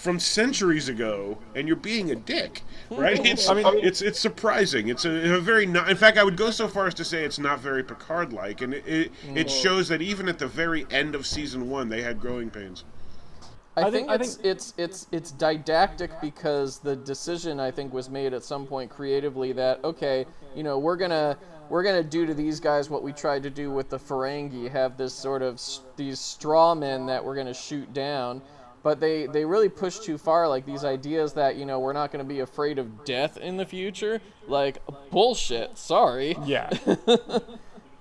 from 0.08 0.20
centuries 0.22 0.88
ago, 0.88 1.38
and 1.54 1.68
you're 1.68 1.76
being 1.76 2.12
a 2.12 2.16
dick, 2.16 2.62
hmm. 2.88 2.96
right? 2.96 3.26
It's 3.26 3.50
I 3.50 3.56
mean- 3.56 3.86
it's 3.86 4.02
it's 4.02 4.18
surprising. 4.18 4.88
It's 4.88 5.04
a, 5.04 5.36
a 5.36 5.40
very 5.42 5.66
not. 5.66 5.90
In 5.90 5.98
fact, 5.98 6.18
I 6.18 6.24
would 6.24 6.38
go 6.38 6.50
so 6.50 6.70
far 6.70 6.88
as 6.88 6.94
to 6.94 7.04
say 7.04 7.26
it's 7.26 7.40
not 7.40 7.60
very 7.60 7.84
Picard-like, 7.84 8.62
and 8.62 8.74
it 8.74 8.88
it, 8.88 9.12
it 9.36 9.52
hmm. 9.52 9.62
shows 9.62 9.90
that 9.90 10.02
even 10.02 10.30
at 10.30 10.40
the 10.40 10.48
very 10.48 10.88
end 10.92 11.14
of 11.14 11.28
season 11.28 11.70
one, 11.70 11.90
they 11.90 12.02
had 12.02 12.22
growing 12.22 12.50
pains. 12.50 12.86
I, 13.76 13.82
I 13.82 13.84
think, 13.92 13.94
think- 13.94 14.10
I 14.10 14.16
it's, 14.16 14.36
think- 14.36 14.46
it's 14.48 14.74
it's 14.78 15.08
it's 15.12 15.32
didactic 15.32 16.12
because 16.22 16.80
the 16.80 16.96
decision 16.96 17.60
I 17.60 17.70
think 17.70 17.92
was 17.92 18.10
made 18.10 18.34
at 18.34 18.46
some 18.46 18.66
point 18.66 18.90
creatively 18.90 19.52
that 19.52 19.84
okay, 19.84 20.26
you 20.56 20.64
know, 20.64 20.80
we're 20.80 20.96
gonna 20.96 21.38
we're 21.68 21.84
gonna 21.84 22.02
do 22.02 22.26
to 22.26 22.34
these 22.34 22.62
guys 22.62 22.90
what 22.90 23.04
we 23.04 23.12
tried 23.12 23.44
to 23.44 23.50
do 23.50 23.72
with 23.72 23.90
the 23.90 24.00
Ferengi, 24.00 24.72
have 24.72 24.96
this 24.96 25.14
sort 25.14 25.42
of 25.42 25.56
s- 25.56 25.82
these 25.98 26.18
straw 26.18 26.74
men 26.74 27.08
that 27.08 27.26
we're 27.26 27.36
gonna 27.36 27.54
shoot 27.54 27.94
down. 27.94 28.42
But 28.88 29.02
they, 29.02 29.26
they 29.26 29.44
really 29.44 29.68
push 29.68 30.00
too 30.00 30.18
far, 30.18 30.48
like 30.48 30.66
these 30.66 30.86
ideas 30.86 31.34
that, 31.34 31.58
you 31.58 31.66
know, 31.66 31.78
we're 31.78 31.92
not 31.92 32.10
going 32.10 32.26
to 32.26 32.34
be 32.34 32.40
afraid 32.40 32.80
of 32.80 33.04
death 33.04 33.36
in 33.36 33.58
the 33.58 33.66
future. 33.66 34.22
Like, 34.48 34.82
bullshit, 35.12 35.78
sorry. 35.78 36.38
Yeah. 36.46 36.70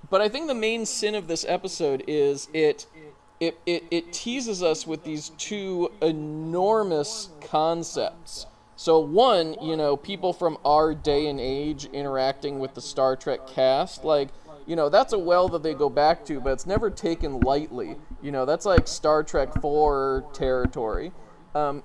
But 0.08 0.20
I 0.20 0.28
think 0.28 0.46
the 0.46 0.54
main 0.54 0.86
sin 0.86 1.16
of 1.16 1.26
this 1.26 1.44
episode 1.48 2.04
is 2.06 2.48
it 2.54 2.86
it, 3.40 3.58
it, 3.66 3.82
it 3.90 4.12
teases 4.12 4.62
us 4.62 4.86
with 4.86 5.02
these 5.02 5.30
two 5.30 5.90
enormous 6.00 7.30
concepts. 7.40 8.46
So 8.76 9.00
one, 9.00 9.56
you 9.60 9.76
know, 9.76 9.96
people 9.96 10.32
from 10.32 10.58
our 10.64 10.94
day 10.94 11.26
and 11.26 11.40
age 11.40 11.86
interacting 11.86 12.60
with 12.60 12.74
the 12.74 12.80
Star 12.80 13.16
Trek 13.16 13.48
cast, 13.48 14.04
like, 14.04 14.28
you 14.64 14.76
know, 14.76 14.88
that's 14.88 15.12
a 15.12 15.18
well 15.18 15.48
that 15.48 15.64
they 15.64 15.74
go 15.74 15.90
back 15.90 16.24
to, 16.26 16.40
but 16.40 16.52
it's 16.52 16.66
never 16.66 16.88
taken 16.88 17.40
lightly. 17.40 17.96
You 18.22 18.32
know, 18.32 18.44
that's 18.44 18.66
like 18.66 18.88
Star 18.88 19.22
Trek 19.22 19.60
4 19.60 20.30
territory. 20.32 21.12
Um, 21.54 21.82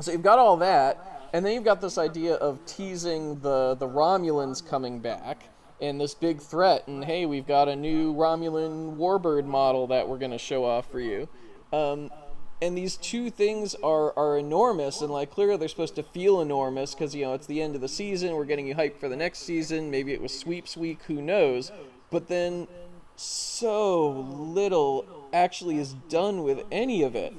so 0.00 0.12
you've 0.12 0.22
got 0.22 0.38
all 0.38 0.56
that, 0.58 1.28
and 1.32 1.44
then 1.44 1.52
you've 1.52 1.64
got 1.64 1.80
this 1.80 1.98
idea 1.98 2.34
of 2.34 2.64
teasing 2.66 3.40
the 3.40 3.74
the 3.74 3.86
Romulans 3.86 4.66
coming 4.66 5.00
back 5.00 5.48
and 5.80 6.00
this 6.00 6.14
big 6.14 6.40
threat, 6.40 6.86
and 6.86 7.04
hey, 7.04 7.26
we've 7.26 7.46
got 7.46 7.68
a 7.68 7.76
new 7.76 8.14
Romulan 8.14 8.96
Warbird 8.96 9.44
model 9.44 9.86
that 9.88 10.08
we're 10.08 10.18
gonna 10.18 10.38
show 10.38 10.64
off 10.64 10.90
for 10.90 11.00
you. 11.00 11.28
Um, 11.72 12.10
and 12.62 12.78
these 12.78 12.96
two 12.96 13.30
things 13.30 13.74
are 13.76 14.16
are 14.16 14.38
enormous, 14.38 15.00
and 15.00 15.12
like 15.12 15.30
clearly 15.30 15.56
they're 15.56 15.68
supposed 15.68 15.96
to 15.96 16.02
feel 16.02 16.40
enormous 16.40 16.94
because 16.94 17.14
you 17.14 17.24
know 17.24 17.34
it's 17.34 17.46
the 17.46 17.60
end 17.60 17.74
of 17.74 17.80
the 17.80 17.88
season, 17.88 18.34
we're 18.34 18.44
getting 18.44 18.66
you 18.66 18.74
hyped 18.74 18.98
for 18.98 19.08
the 19.08 19.16
next 19.16 19.40
season. 19.40 19.90
Maybe 19.90 20.12
it 20.12 20.20
was 20.20 20.36
sweeps 20.36 20.76
week, 20.76 21.02
who 21.04 21.20
knows? 21.20 21.72
But 22.10 22.28
then 22.28 22.68
so 23.16 24.10
little 24.10 25.06
actually 25.32 25.78
is 25.78 25.92
done 26.08 26.42
with 26.42 26.64
any 26.70 27.02
of 27.02 27.14
it 27.14 27.34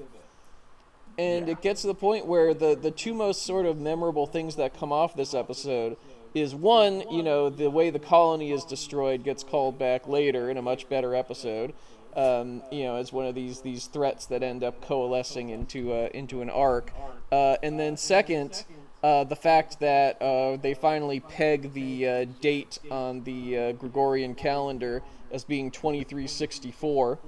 and 1.17 1.49
it 1.49 1.61
gets 1.61 1.81
to 1.81 1.87
the 1.87 1.95
point 1.95 2.25
where 2.25 2.53
the 2.53 2.75
the 2.75 2.91
two 2.91 3.13
most 3.13 3.43
sort 3.43 3.65
of 3.65 3.79
memorable 3.79 4.27
things 4.27 4.55
that 4.55 4.77
come 4.77 4.91
off 4.91 5.15
this 5.15 5.33
episode 5.33 5.97
is 6.33 6.53
one, 6.53 7.09
you 7.09 7.23
know, 7.23 7.49
the 7.49 7.69
way 7.69 7.89
the 7.89 7.99
colony 7.99 8.51
is 8.51 8.65
destroyed 8.65 9.23
gets 9.23 9.43
called 9.43 9.79
back 9.79 10.07
later 10.07 10.49
in 10.49 10.57
a 10.57 10.61
much 10.61 10.89
better 10.89 11.15
episode. 11.15 11.73
Um, 12.15 12.61
you 12.71 12.83
know, 12.83 12.97
as 12.97 13.11
one 13.11 13.25
of 13.25 13.35
these 13.35 13.61
these 13.61 13.87
threats 13.87 14.25
that 14.27 14.43
end 14.43 14.63
up 14.63 14.81
coalescing 14.81 15.49
into 15.49 15.93
uh, 15.93 16.09
into 16.13 16.41
an 16.41 16.49
arc. 16.49 16.91
Uh, 17.31 17.55
and 17.63 17.79
then 17.79 17.97
second, 17.97 18.65
uh, 19.05 19.23
the 19.23 19.35
fact 19.35 19.79
that 19.81 20.19
uh, 20.19 20.57
they 20.57 20.73
finally 20.73 21.19
peg 21.19 21.73
the 21.73 22.07
uh, 22.07 22.25
date 22.41 22.79
on 22.89 23.23
the 23.23 23.55
uh, 23.55 23.71
Gregorian 23.73 24.33
calendar 24.33 25.03
as 25.31 25.43
being 25.43 25.69
2364 25.69 27.19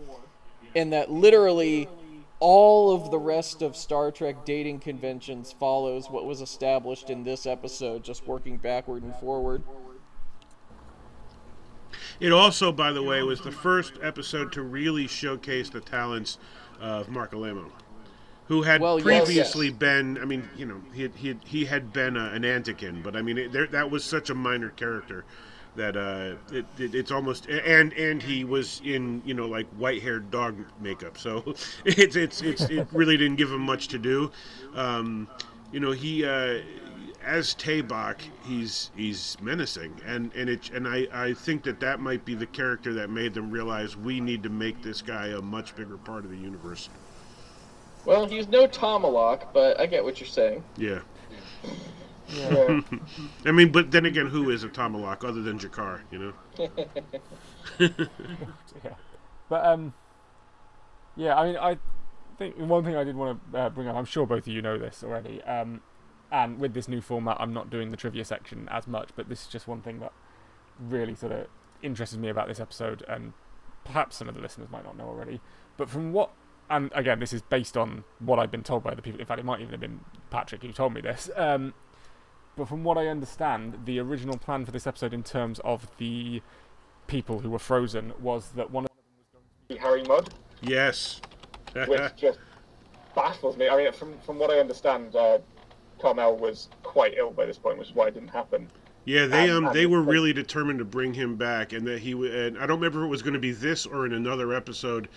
and 0.76 0.92
that 0.92 1.12
literally 1.12 1.88
all 2.40 2.96
of 2.96 3.12
the 3.12 3.20
rest 3.20 3.62
of 3.62 3.76
Star 3.76 4.10
Trek 4.10 4.44
dating 4.44 4.80
conventions 4.80 5.52
follows 5.52 6.10
what 6.10 6.26
was 6.26 6.42
established 6.42 7.12
in 7.12 7.24
this 7.24 7.46
episode, 7.46 8.04
just 8.04 8.26
working 8.26 8.58
backward 8.58 9.04
and 9.04 9.16
forward. 9.18 9.62
It 12.20 12.32
also, 12.32 12.72
by 12.72 12.92
the 12.92 13.04
way, 13.04 13.22
was 13.22 13.42
the 13.42 13.52
first 13.52 13.94
episode 14.02 14.52
to 14.54 14.64
really 14.64 15.06
showcase 15.06 15.70
the 15.70 15.82
talents 15.82 16.40
of 16.80 17.08
Marc 17.08 17.34
Alaimo, 17.34 17.70
who 18.48 18.62
had 18.62 18.82
Well, 18.82 19.00
yes. 19.00 19.04
previously 19.26 19.70
been. 19.70 20.18
I 20.18 20.26
mean, 20.26 20.50
you 20.56 20.66
know, 20.66 20.82
he 20.94 21.04
had, 21.04 21.12
he 21.16 21.28
had, 21.30 21.40
he 21.46 21.66
had 21.66 21.94
been 21.94 22.18
a, 22.18 22.26
an 22.26 22.44
Antican, 22.44 23.04
but 23.04 23.16
I 23.16 23.22
mean, 23.22 23.38
it, 23.38 23.52
there, 23.52 23.68
that 23.68 23.92
was 23.92 24.04
such 24.04 24.30
a 24.30 24.36
minor 24.36 24.70
character 24.70 25.26
that 25.76 25.96
uh, 25.96 26.36
it, 26.52 26.66
it, 26.80 26.96
it's 26.96 27.12
almost 27.12 27.48
and 27.48 27.94
and 27.94 28.22
he 28.22 28.44
was 28.44 28.82
in 28.84 29.22
you 29.26 29.34
know 29.34 29.46
like 29.46 29.68
white-haired 29.78 30.32
dog 30.32 30.58
makeup, 30.82 31.18
so 31.18 31.44
it's 31.86 32.16
it's 32.16 32.42
it's 32.42 32.64
it 32.64 32.88
really 32.92 33.18
didn't 33.18 33.38
give 33.38 33.52
him 33.52 33.62
much 33.62 33.88
to 33.90 33.98
do. 33.98 34.32
Um, 34.76 35.28
you 35.72 35.80
know, 35.80 35.92
he. 35.92 36.26
Uh, 36.26 36.62
as 37.26 37.54
Tebok, 37.56 38.20
he's 38.46 38.90
he's 38.96 39.36
menacing, 39.42 40.00
and 40.06 40.32
and 40.34 40.50
it 40.50 40.70
and 40.70 40.88
I, 40.88 41.08
I 41.12 41.34
think 41.34 41.64
that 41.64 41.80
that 41.82 42.00
might 42.00 42.24
be 42.24 42.36
the 42.36 42.46
character 42.46 42.94
that 42.94 43.10
made 43.10 43.34
them 43.34 43.52
realize 43.52 43.98
we 43.98 44.22
need 44.22 44.44
to 44.44 44.50
make 44.50 44.82
this 44.82 45.02
guy 45.02 45.28
a 45.28 45.42
much 45.42 45.76
bigger 45.76 45.98
part 45.98 46.24
of 46.24 46.32
the 46.32 46.38
universe. 46.38 46.88
Well, 48.08 48.26
he's 48.26 48.48
no 48.48 48.70
Tomalak, 48.70 49.52
but 49.52 49.78
I 49.82 49.86
get 49.86 50.02
what 50.02 50.22
you're 50.22 50.30
saying. 50.30 50.64
Yeah, 50.78 51.02
Yeah. 52.30 52.80
I 53.46 53.52
mean, 53.52 53.70
but 53.70 53.92
then 53.92 54.06
again, 54.06 54.28
who 54.28 54.50
is 54.50 54.64
a 54.64 54.70
Tomalak 54.70 55.28
other 55.28 55.42
than 55.42 55.60
Jakar? 55.60 56.00
You 56.10 56.20
know, 56.20 56.70
yeah. 57.80 58.94
But 59.50 59.66
um, 59.66 59.94
yeah. 61.18 61.36
I 61.36 61.48
mean, 61.48 61.58
I 61.58 61.78
think 62.38 62.58
one 62.58 62.86
thing 62.86 62.96
I 62.96 63.04
did 63.04 63.18
want 63.18 63.42
to 63.52 63.60
uh, 63.60 63.70
bring 63.70 63.90
up. 63.90 63.98
I'm 63.98 64.06
sure 64.06 64.26
both 64.26 64.48
of 64.48 64.54
you 64.54 64.62
know 64.62 64.78
this 64.78 65.04
already. 65.04 65.44
Um, 65.44 65.82
and 66.32 66.60
with 66.60 66.74
this 66.74 66.88
new 66.88 67.02
format, 67.02 67.36
I'm 67.42 67.54
not 67.54 67.70
doing 67.70 67.92
the 67.92 67.98
trivia 67.98 68.24
section 68.24 68.70
as 68.72 68.88
much. 68.88 69.10
But 69.18 69.28
this 69.28 69.42
is 69.42 69.48
just 69.48 69.68
one 69.68 69.82
thing 69.82 70.00
that 70.00 70.14
really 70.80 71.14
sort 71.14 71.34
of 71.34 71.48
interested 71.84 72.22
me 72.22 72.30
about 72.30 72.48
this 72.48 72.62
episode, 72.62 73.04
and 73.10 73.34
perhaps 73.84 74.16
some 74.16 74.30
of 74.30 74.36
the 74.36 74.42
listeners 74.42 74.70
might 74.72 74.86
not 74.86 74.96
know 74.96 75.10
already, 75.10 75.42
but 75.76 75.90
from 75.90 76.14
what 76.14 76.32
and 76.70 76.92
again, 76.94 77.20
this 77.20 77.34
is 77.34 77.42
based 77.42 77.78
on 77.78 78.04
what 78.20 78.40
I've 78.40 78.52
been 78.52 78.64
told 78.64 78.84
by 78.84 78.94
the 78.94 79.02
people. 79.02 79.20
In 79.20 79.26
fact, 79.26 79.40
it 79.40 79.46
might 79.46 79.62
even 79.62 79.72
have 79.72 79.80
been 79.80 80.02
Patrick 80.30 80.62
who 80.62 80.72
told 80.72 80.94
me 80.94 81.02
this. 81.02 81.30
Um, 81.36 81.74
but 82.56 82.68
from 82.68 82.84
what 82.84 82.98
I 82.98 83.08
understand, 83.08 83.78
the 83.86 84.00
original 84.00 84.38
plan 84.38 84.66
for 84.66 84.72
this 84.72 84.88
episode, 84.88 85.14
in 85.14 85.24
terms 85.24 85.60
of 85.64 85.88
the 85.98 86.42
people 87.06 87.40
who 87.40 87.52
were 87.52 87.60
frozen, 87.60 88.14
was 88.20 88.50
that 88.52 88.72
one 88.72 88.86
of 88.86 88.90
them 88.90 88.98
was 89.18 89.28
going 89.32 89.44
to 89.70 89.76
be 89.76 89.80
Harry 89.80 90.04
Mudd. 90.04 90.34
Yes. 90.62 91.22
which 91.88 92.16
just 92.16 92.40
baffles 93.16 93.58
me. 93.58 93.70
I 93.70 93.78
mean, 93.78 93.92
from 93.92 94.18
from 94.20 94.40
what 94.40 94.50
I 94.50 94.60
understand, 94.60 95.16
uh, 95.16 95.40
Carmel 96.00 96.38
was 96.38 96.70
quite 96.84 97.14
ill 97.18 97.32
by 97.32 97.46
this 97.46 97.58
point, 97.58 97.78
which 97.78 97.90
is 97.90 97.96
why 97.96 98.08
it 98.08 98.14
didn't 98.14 98.30
happen. 98.30 98.68
Yeah, 99.06 99.26
they 99.26 99.50
um 99.50 99.70
they 99.72 99.86
were 99.86 100.02
really 100.02 100.34
determined 100.34 100.80
to 100.80 100.86
bring 100.86 101.14
him 101.14 101.38
back, 101.38 101.72
and 101.72 101.88
that 101.88 102.00
he 102.00 102.12
and 102.12 102.58
I 102.58 102.66
don't 102.66 102.80
remember 102.80 103.00
if 103.00 103.06
it 103.06 103.10
was 103.10 103.22
going 103.22 103.36
to 103.36 103.40
be 103.40 103.52
this 103.52 103.86
or 103.86 104.06
in 104.06 104.14
another 104.14 104.54
episode, 104.54 105.08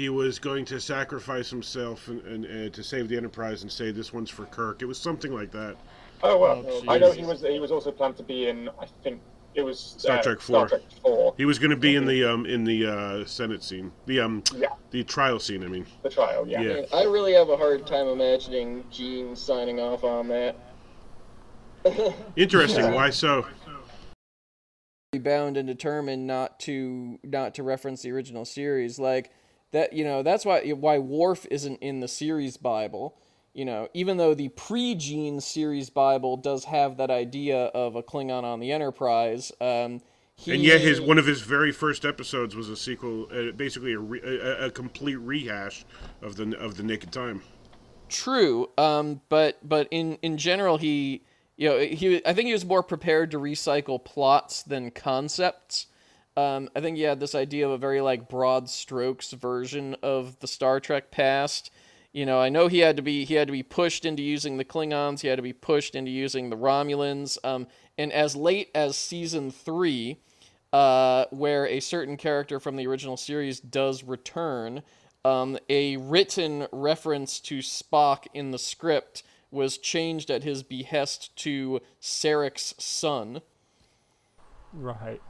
he 0.00 0.08
was 0.08 0.38
going 0.38 0.64
to 0.64 0.80
sacrifice 0.80 1.50
himself 1.50 2.08
and, 2.08 2.22
and, 2.22 2.46
and 2.46 2.72
to 2.72 2.82
save 2.82 3.06
the 3.06 3.16
Enterprise 3.18 3.60
and 3.60 3.70
say 3.70 3.90
this 3.90 4.14
one's 4.14 4.30
for 4.30 4.46
Kirk. 4.46 4.80
It 4.80 4.86
was 4.86 4.98
something 4.98 5.30
like 5.30 5.50
that. 5.50 5.76
Oh 6.22 6.38
well, 6.38 6.64
oh, 6.66 6.84
I 6.88 6.96
know 6.96 7.12
he 7.12 7.22
was 7.22 7.42
he 7.42 7.58
was 7.58 7.70
also 7.70 7.90
planned 7.90 8.16
to 8.16 8.22
be 8.22 8.48
in. 8.48 8.70
I 8.80 8.86
think 9.02 9.20
it 9.54 9.60
was 9.62 9.78
Star 9.98 10.16
uh, 10.16 10.22
Trek 10.22 10.40
Four. 10.40 10.68
Star 10.68 10.78
Trek 10.78 10.90
Four. 11.02 11.34
He 11.36 11.44
was 11.44 11.58
going 11.58 11.70
to 11.70 11.76
be 11.76 11.96
in 11.96 12.06
the 12.06 12.24
um 12.24 12.46
in 12.46 12.64
the 12.64 12.86
uh, 12.86 13.24
Senate 13.26 13.62
scene, 13.62 13.92
the 14.06 14.20
um 14.20 14.42
yeah. 14.56 14.68
the 14.90 15.04
trial 15.04 15.38
scene. 15.38 15.62
I 15.62 15.68
mean, 15.68 15.84
the 16.02 16.08
trial. 16.08 16.48
Yeah. 16.48 16.62
Yeah. 16.62 16.82
I 16.94 17.04
really 17.04 17.34
have 17.34 17.50
a 17.50 17.56
hard 17.58 17.86
time 17.86 18.06
imagining 18.06 18.84
Gene 18.90 19.36
signing 19.36 19.80
off 19.80 20.02
on 20.02 20.28
that. 20.28 20.56
interesting. 22.36 22.92
Why 22.94 23.10
so? 23.10 23.46
bound 25.18 25.56
and 25.56 25.66
determined 25.66 26.26
not 26.26 26.60
to 26.60 27.18
not 27.24 27.54
to 27.56 27.62
reference 27.62 28.02
the 28.02 28.12
original 28.12 28.44
series 28.44 28.98
like 28.98 29.30
that 29.72 29.92
you 29.92 30.04
know 30.04 30.22
that's 30.22 30.44
why 30.44 30.60
why 30.70 30.98
Worf 30.98 31.46
isn't 31.50 31.76
in 31.76 32.00
the 32.00 32.08
series 32.08 32.56
bible 32.56 33.16
you 33.54 33.64
know 33.64 33.88
even 33.94 34.16
though 34.16 34.34
the 34.34 34.48
pre-gene 34.50 35.40
series 35.40 35.90
bible 35.90 36.36
does 36.36 36.64
have 36.64 36.96
that 36.96 37.10
idea 37.10 37.66
of 37.66 37.96
a 37.96 38.02
klingon 38.02 38.44
on 38.44 38.60
the 38.60 38.72
enterprise 38.72 39.52
um 39.60 40.00
he, 40.40 40.54
And 40.54 40.62
yet, 40.62 40.80
his 40.80 41.02
one 41.02 41.18
of 41.18 41.26
his 41.26 41.42
very 41.42 41.70
first 41.70 42.06
episodes 42.06 42.56
was 42.56 42.70
a 42.70 42.76
sequel, 42.76 43.28
uh, 43.30 43.52
basically 43.52 43.92
a, 43.92 43.98
re, 43.98 44.20
a, 44.22 44.66
a 44.66 44.70
complete 44.70 45.16
rehash 45.16 45.84
of 46.22 46.36
the 46.36 46.56
of 46.58 46.78
the 46.78 46.82
Naked 46.82 47.12
Time. 47.12 47.42
True, 48.08 48.70
um, 48.78 49.20
but 49.28 49.58
but 49.62 49.86
in 49.90 50.18
in 50.22 50.38
general, 50.38 50.78
he 50.78 51.24
you 51.58 51.68
know 51.68 51.78
he 51.78 52.24
I 52.24 52.32
think 52.32 52.46
he 52.46 52.54
was 52.54 52.64
more 52.64 52.82
prepared 52.82 53.30
to 53.32 53.38
recycle 53.38 54.02
plots 54.02 54.62
than 54.62 54.90
concepts. 54.90 55.88
Um, 56.36 56.68
I 56.74 56.80
think 56.80 56.96
he 56.96 57.02
had 57.02 57.20
this 57.20 57.34
idea 57.34 57.66
of 57.66 57.72
a 57.72 57.78
very 57.78 58.00
like 58.00 58.28
broad 58.28 58.68
strokes 58.68 59.32
version 59.32 59.96
of 60.02 60.38
the 60.40 60.46
Star 60.46 60.80
Trek 60.80 61.10
past. 61.10 61.70
You 62.12 62.26
know, 62.26 62.40
I 62.40 62.48
know 62.48 62.68
he 62.68 62.80
had 62.80 62.96
to 62.96 63.02
be 63.02 63.24
he 63.24 63.34
had 63.34 63.48
to 63.48 63.52
be 63.52 63.62
pushed 63.62 64.04
into 64.04 64.22
using 64.22 64.56
the 64.56 64.64
Klingons. 64.64 65.20
He 65.20 65.28
had 65.28 65.36
to 65.36 65.42
be 65.42 65.52
pushed 65.52 65.94
into 65.94 66.10
using 66.10 66.50
the 66.50 66.56
Romulans. 66.56 67.38
Um, 67.44 67.66
and 67.98 68.12
as 68.12 68.34
late 68.34 68.70
as 68.74 68.96
season 68.96 69.50
three, 69.50 70.18
uh, 70.72 71.26
where 71.30 71.66
a 71.66 71.80
certain 71.80 72.16
character 72.16 72.58
from 72.58 72.76
the 72.76 72.86
original 72.86 73.16
series 73.16 73.60
does 73.60 74.02
return, 74.02 74.82
um, 75.24 75.58
a 75.68 75.96
written 75.98 76.66
reference 76.72 77.40
to 77.40 77.58
Spock 77.58 78.26
in 78.32 78.50
the 78.50 78.58
script 78.58 79.22
was 79.50 79.78
changed 79.78 80.30
at 80.30 80.44
his 80.44 80.62
behest 80.62 81.34
to 81.36 81.80
Sarek's 82.00 82.74
son. 82.78 83.42
Right. 84.72 85.20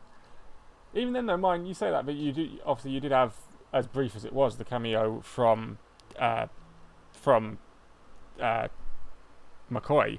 Even 0.95 1.13
then, 1.13 1.27
though, 1.27 1.37
mind 1.37 1.69
you 1.69 1.75
say 1.75 1.91
that, 1.91 2.05
but 2.05 2.15
you 2.15 2.33
do 2.33 2.49
obviously 2.65 2.91
you 2.91 3.01
did 3.01 3.13
have, 3.13 3.35
as 3.73 3.87
brief 3.87 4.17
as 4.17 4.25
it 4.25 4.33
was, 4.33 4.57
the 4.57 4.65
cameo 4.65 5.21
from, 5.21 5.79
uh, 6.19 6.47
from, 7.13 7.59
uh, 8.41 8.69
McCoy, 9.71 10.19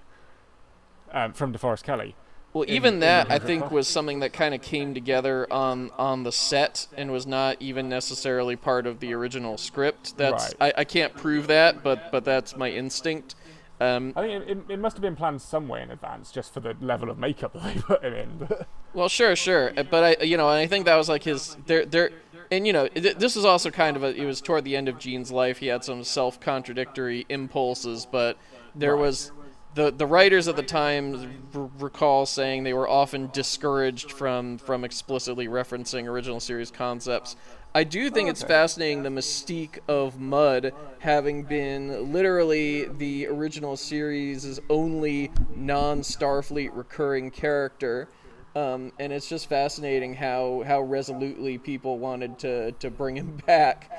um, 1.11 1.34
from 1.34 1.53
DeForest 1.53 1.84
Kelley. 1.84 2.15
Well, 2.53 2.64
in- 2.64 2.73
even 2.76 2.99
that 2.99 3.31
I 3.31 3.39
think 3.39 3.72
was 3.72 3.88
something 3.88 4.19
that 4.19 4.34
kind 4.34 4.53
of 4.53 4.61
came 4.61 4.93
together 4.93 5.52
on 5.52 5.89
on 5.98 6.23
the 6.23 6.34
set 6.34 6.88
and 6.98 7.11
was 7.11 7.26
not 7.26 7.57
even 7.61 7.88
necessarily 7.88 8.57
part 8.57 8.85
of 8.85 8.99
the 8.99 9.14
original 9.14 9.57
script. 9.57 10.18
That's 10.18 10.53
I, 10.60 10.73
I 10.80 10.84
can't 10.84 11.15
prove 11.15 11.48
that, 11.48 11.81
but 11.81 12.11
but 12.11 12.26
that's 12.26 12.57
my 12.57 12.69
instinct. 12.69 13.35
Um, 13.82 14.14
I 14.16 14.22
think 14.22 14.48
it, 14.48 14.58
it, 14.70 14.80
must 14.80 14.95
have 14.95 15.02
been 15.02 15.16
planned 15.16 15.41
some 15.41 15.68
way 15.68 15.82
in 15.82 15.90
advance, 15.90 16.32
just 16.32 16.53
for 16.53 16.60
the 16.60 16.76
level 16.82 17.10
of 17.10 17.18
makeup 17.18 17.53
that 17.56 17.64
they 17.64 17.82
put 17.82 18.03
him 18.03 18.14
in. 18.14 18.49
Well, 18.94 19.10
sure, 19.10 19.36
sure, 19.36 19.74
Uh, 19.76 19.82
but 19.82 20.22
I, 20.22 20.24
you 20.24 20.38
know, 20.38 20.49
and 20.49 20.60
I 20.60 20.68
think 20.68 20.86
that 20.86 20.98
was 20.98 21.10
like 21.10 21.24
his 21.24 21.58
there, 21.66 21.86
there, 21.86 22.12
and 22.52 22.68
you 22.68 22.74
know, 22.74 22.88
th- 22.90 23.18
this 23.18 23.36
was 23.36 23.44
also 23.44 23.72
kind 23.72 23.98
of 23.98 24.03
a. 24.03 24.14
It 24.14 24.26
was 24.26 24.40
toward 24.40 24.66
the 24.66 24.76
end 24.76 24.88
of 24.88 24.99
Gene's 24.99 25.32
life. 25.32 25.58
He 25.58 25.68
had 25.68 25.84
some 25.84 26.03
self-contradictory 26.03 27.26
impulses, 27.30 28.06
but 28.06 28.38
there 28.76 28.95
was 28.95 29.32
the 29.74 29.91
the 29.91 30.06
writers 30.06 30.48
at 30.48 30.56
the 30.56 30.64
time 30.64 31.41
r- 31.56 31.70
recall 31.80 32.26
saying 32.26 32.64
they 32.64 32.74
were 32.74 32.88
often 32.88 33.30
discouraged 33.34 34.12
from 34.12 34.58
from 34.58 34.84
explicitly 34.84 35.48
referencing 35.48 36.06
original 36.06 36.40
series 36.40 36.70
concepts. 36.70 37.36
I 37.73 37.85
do 37.85 38.10
think 38.10 38.30
it's 38.30 38.43
fascinating 38.43 39.03
the 39.03 39.10
mystique 39.10 39.80
of 39.88 40.19
Mudd 40.19 40.73
having 40.99 41.43
been 41.43 42.11
literally 42.11 42.85
the 42.85 43.27
original 43.27 43.77
series' 43.77 44.60
only 44.69 45.31
non-Starfleet 45.56 46.72
recurring 46.73 47.31
character. 47.31 48.10
Um, 48.57 48.91
and 48.99 49.14
it's 49.14 49.30
just 49.30 49.48
fascinating 49.48 50.14
how, 50.14 50.64
how 50.68 50.81
resolutely 50.81 51.57
people 51.57 51.98
wanted 51.98 52.38
to, 52.39 52.73
to 52.73 52.89
bring 52.89 53.15
him 53.15 53.38
back 53.48 53.89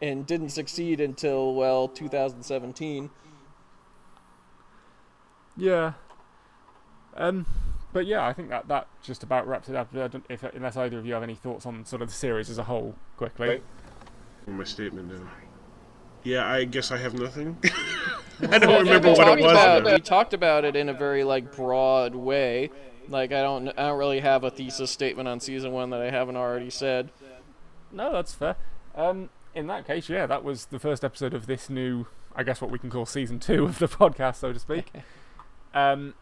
and 0.00 0.26
didn't 0.26 0.48
succeed 0.48 0.98
until, 0.98 1.54
well, 1.54 1.86
2017. 1.88 3.10
yeah. 5.58 5.92
Um, 7.14 7.44
but 7.98 8.06
yeah, 8.06 8.24
I 8.24 8.32
think 8.32 8.48
that 8.50 8.68
that 8.68 8.86
just 9.02 9.24
about 9.24 9.48
wraps 9.48 9.68
it 9.68 9.74
up. 9.74 9.88
I 9.92 10.06
don't, 10.06 10.24
if, 10.28 10.44
unless 10.44 10.76
either 10.76 11.00
of 11.00 11.04
you 11.04 11.14
have 11.14 11.24
any 11.24 11.34
thoughts 11.34 11.66
on 11.66 11.84
sort 11.84 12.00
of 12.00 12.06
the 12.06 12.14
series 12.14 12.48
as 12.48 12.56
a 12.56 12.62
whole, 12.62 12.94
quickly. 13.16 13.60
My 14.46 14.62
statement 14.62 15.12
now. 15.12 15.28
Yeah, 16.22 16.48
I 16.48 16.62
guess 16.62 16.92
I 16.92 16.96
have 16.98 17.14
nothing. 17.14 17.58
I 18.40 18.60
don't 18.60 18.84
remember 18.84 19.10
what 19.14 19.36
it 19.36 19.42
was. 19.42 19.50
About, 19.50 19.84
we 19.84 19.98
talked 19.98 20.32
about 20.32 20.64
it 20.64 20.76
in 20.76 20.88
a 20.88 20.94
very 20.94 21.24
like 21.24 21.56
broad 21.56 22.14
way. 22.14 22.70
Like 23.08 23.32
I 23.32 23.42
don't 23.42 23.66
I 23.70 23.88
don't 23.88 23.98
really 23.98 24.20
have 24.20 24.44
a 24.44 24.50
thesis 24.52 24.92
statement 24.92 25.26
on 25.26 25.40
season 25.40 25.72
one 25.72 25.90
that 25.90 26.00
I 26.00 26.12
haven't 26.12 26.36
already 26.36 26.70
said. 26.70 27.10
No, 27.90 28.12
that's 28.12 28.32
fair. 28.32 28.54
Um, 28.94 29.28
in 29.56 29.66
that 29.66 29.88
case, 29.88 30.08
yeah, 30.08 30.24
that 30.26 30.44
was 30.44 30.66
the 30.66 30.78
first 30.78 31.04
episode 31.04 31.34
of 31.34 31.46
this 31.46 31.68
new, 31.68 32.06
I 32.36 32.44
guess, 32.44 32.60
what 32.60 32.70
we 32.70 32.78
can 32.78 32.90
call 32.90 33.06
season 33.06 33.40
two 33.40 33.64
of 33.64 33.80
the 33.80 33.88
podcast, 33.88 34.36
so 34.36 34.52
to 34.52 34.60
speak. 34.60 34.92
um, 35.74 36.14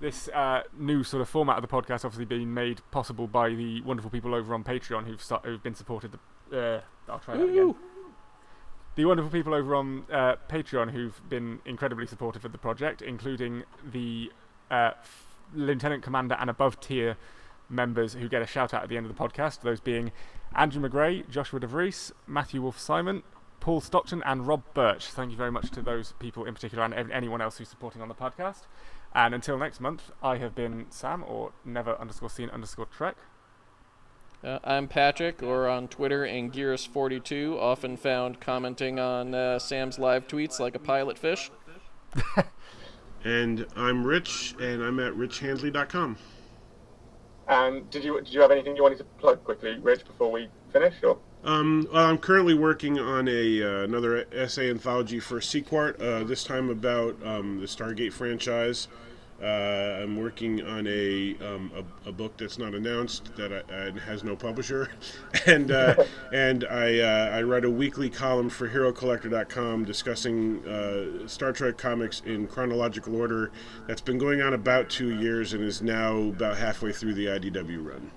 this 0.00 0.28
uh, 0.28 0.62
new 0.78 1.02
sort 1.04 1.20
of 1.20 1.28
format 1.28 1.56
of 1.56 1.62
the 1.62 1.68
podcast, 1.68 2.04
obviously 2.04 2.24
being 2.24 2.52
made 2.52 2.80
possible 2.90 3.26
by 3.26 3.50
the 3.50 3.80
wonderful 3.82 4.10
people 4.10 4.34
over 4.34 4.54
on 4.54 4.64
Patreon 4.64 5.06
who've 5.06 5.22
start, 5.22 5.44
who've 5.44 5.62
been 5.62 5.74
supported. 5.74 6.12
The 6.50 6.78
uh, 7.08 7.12
I'll 7.12 7.18
try 7.18 7.36
that 7.36 7.48
again. 7.48 7.74
The 8.96 9.04
wonderful 9.06 9.30
people 9.30 9.54
over 9.54 9.74
on 9.74 10.04
uh, 10.12 10.36
Patreon 10.48 10.92
who've 10.92 11.20
been 11.28 11.60
incredibly 11.64 12.06
supportive 12.06 12.44
of 12.44 12.52
the 12.52 12.58
project, 12.58 13.02
including 13.02 13.64
the 13.84 14.30
uh, 14.70 14.92
f- 15.00 15.34
Lieutenant 15.52 16.02
Commander 16.02 16.36
and 16.38 16.48
above 16.48 16.78
tier 16.80 17.16
members 17.68 18.14
who 18.14 18.28
get 18.28 18.40
a 18.42 18.46
shout 18.46 18.72
out 18.72 18.84
at 18.84 18.88
the 18.88 18.96
end 18.96 19.06
of 19.06 19.16
the 19.16 19.20
podcast. 19.20 19.62
Those 19.62 19.80
being 19.80 20.12
Andrew 20.54 20.88
McGray, 20.88 21.28
Joshua 21.28 21.58
DeVries, 21.58 22.12
Matthew 22.28 22.62
Wolf 22.62 22.78
Simon, 22.78 23.24
Paul 23.58 23.80
Stockton, 23.80 24.22
and 24.24 24.46
Rob 24.46 24.62
Birch. 24.74 25.06
Thank 25.06 25.32
you 25.32 25.36
very 25.36 25.50
much 25.50 25.70
to 25.72 25.82
those 25.82 26.12
people 26.20 26.44
in 26.44 26.54
particular 26.54 26.84
and 26.84 27.10
anyone 27.10 27.40
else 27.40 27.58
who's 27.58 27.68
supporting 27.68 28.00
on 28.00 28.08
the 28.08 28.14
podcast. 28.14 28.66
And 29.14 29.34
until 29.34 29.58
next 29.58 29.80
month, 29.80 30.10
I 30.22 30.38
have 30.38 30.54
been 30.54 30.86
Sam 30.90 31.24
or 31.26 31.52
never 31.64 31.94
underscore 32.00 32.30
seen 32.30 32.50
underscore 32.50 32.86
trek. 32.86 33.16
Uh, 34.42 34.58
I'm 34.64 34.88
Patrick, 34.88 35.42
or 35.42 35.68
on 35.68 35.88
Twitter, 35.88 36.24
Anguirus42, 36.24 37.56
often 37.58 37.96
found 37.96 38.40
commenting 38.40 38.98
on 38.98 39.34
uh, 39.34 39.58
Sam's 39.58 39.98
live 39.98 40.26
tweets 40.26 40.60
like 40.60 40.74
a 40.74 40.78
pilot 40.78 41.16
fish. 41.18 41.50
And 43.24 43.66
I'm 43.74 44.04
Rich, 44.04 44.54
and 44.60 44.82
I'm 44.82 45.00
at 45.00 45.14
richhandley.com. 45.14 46.18
And 47.48 47.90
did 47.90 48.04
you 48.04 48.20
did 48.20 48.32
you 48.34 48.40
have 48.42 48.50
anything 48.50 48.76
you 48.76 48.82
wanted 48.82 48.98
to 48.98 49.04
plug 49.04 49.42
quickly, 49.44 49.78
Rich, 49.80 50.04
before 50.04 50.30
we 50.30 50.48
finish? 50.72 50.94
Or 51.02 51.18
Um, 51.44 51.86
well, 51.92 52.06
I'm 52.06 52.18
currently 52.18 52.54
working 52.54 52.98
on 52.98 53.28
a 53.28 53.62
uh, 53.62 53.84
another 53.84 54.24
essay 54.32 54.70
anthology 54.70 55.20
for 55.20 55.40
Sequart. 55.40 56.00
Uh, 56.00 56.24
this 56.24 56.42
time 56.42 56.70
about 56.70 57.16
um, 57.24 57.60
the 57.60 57.66
Stargate 57.66 58.12
franchise. 58.14 58.88
Uh, 59.42 60.00
I'm 60.00 60.16
working 60.16 60.62
on 60.62 60.86
a, 60.86 61.36
um, 61.40 61.70
a 61.76 62.08
a 62.08 62.12
book 62.12 62.36
that's 62.38 62.56
not 62.56 62.72
announced 62.72 63.34
that 63.36 63.52
I, 63.52 63.74
and 63.74 63.98
has 63.98 64.24
no 64.24 64.36
publisher, 64.36 64.90
and 65.46 65.70
uh, 65.70 66.04
and 66.32 66.64
I 66.64 67.00
uh, 67.00 67.36
I 67.36 67.42
write 67.42 67.66
a 67.66 67.70
weekly 67.70 68.08
column 68.08 68.48
for 68.48 68.68
HeroCollector.com 68.68 69.84
discussing 69.84 70.66
uh, 70.66 71.28
Star 71.28 71.52
Trek 71.52 71.76
comics 71.76 72.22
in 72.24 72.46
chronological 72.46 73.16
order. 73.16 73.50
That's 73.86 74.00
been 74.00 74.18
going 74.18 74.40
on 74.40 74.54
about 74.54 74.88
two 74.88 75.10
years 75.10 75.52
and 75.52 75.62
is 75.62 75.82
now 75.82 76.16
about 76.16 76.56
halfway 76.56 76.92
through 76.92 77.14
the 77.14 77.26
IDW 77.26 77.84
run. 77.84 78.12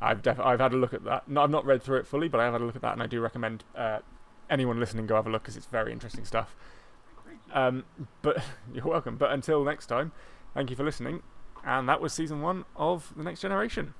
I've 0.00 0.22
def- 0.22 0.40
I've 0.40 0.60
had 0.60 0.72
a 0.72 0.76
look 0.76 0.94
at 0.94 1.04
that. 1.04 1.28
No, 1.28 1.42
I've 1.42 1.50
not 1.50 1.64
read 1.66 1.82
through 1.82 1.98
it 1.98 2.06
fully, 2.06 2.28
but 2.28 2.40
I 2.40 2.44
have 2.44 2.54
had 2.54 2.62
a 2.62 2.64
look 2.64 2.76
at 2.76 2.82
that, 2.82 2.92
and 2.94 3.02
I 3.02 3.06
do 3.06 3.20
recommend 3.20 3.64
uh, 3.76 3.98
anyone 4.48 4.80
listening 4.80 5.06
go 5.06 5.16
have 5.16 5.26
a 5.26 5.30
look 5.30 5.42
because 5.42 5.56
it's 5.56 5.66
very 5.66 5.92
interesting 5.92 6.24
stuff. 6.24 6.56
Um, 7.52 7.84
but 8.22 8.42
you're 8.72 8.86
welcome. 8.86 9.16
But 9.16 9.32
until 9.32 9.62
next 9.64 9.86
time, 9.86 10.12
thank 10.54 10.70
you 10.70 10.76
for 10.76 10.84
listening, 10.84 11.22
and 11.64 11.88
that 11.88 12.00
was 12.00 12.12
season 12.12 12.40
one 12.40 12.64
of 12.76 13.12
the 13.16 13.22
Next 13.22 13.40
Generation. 13.40 13.94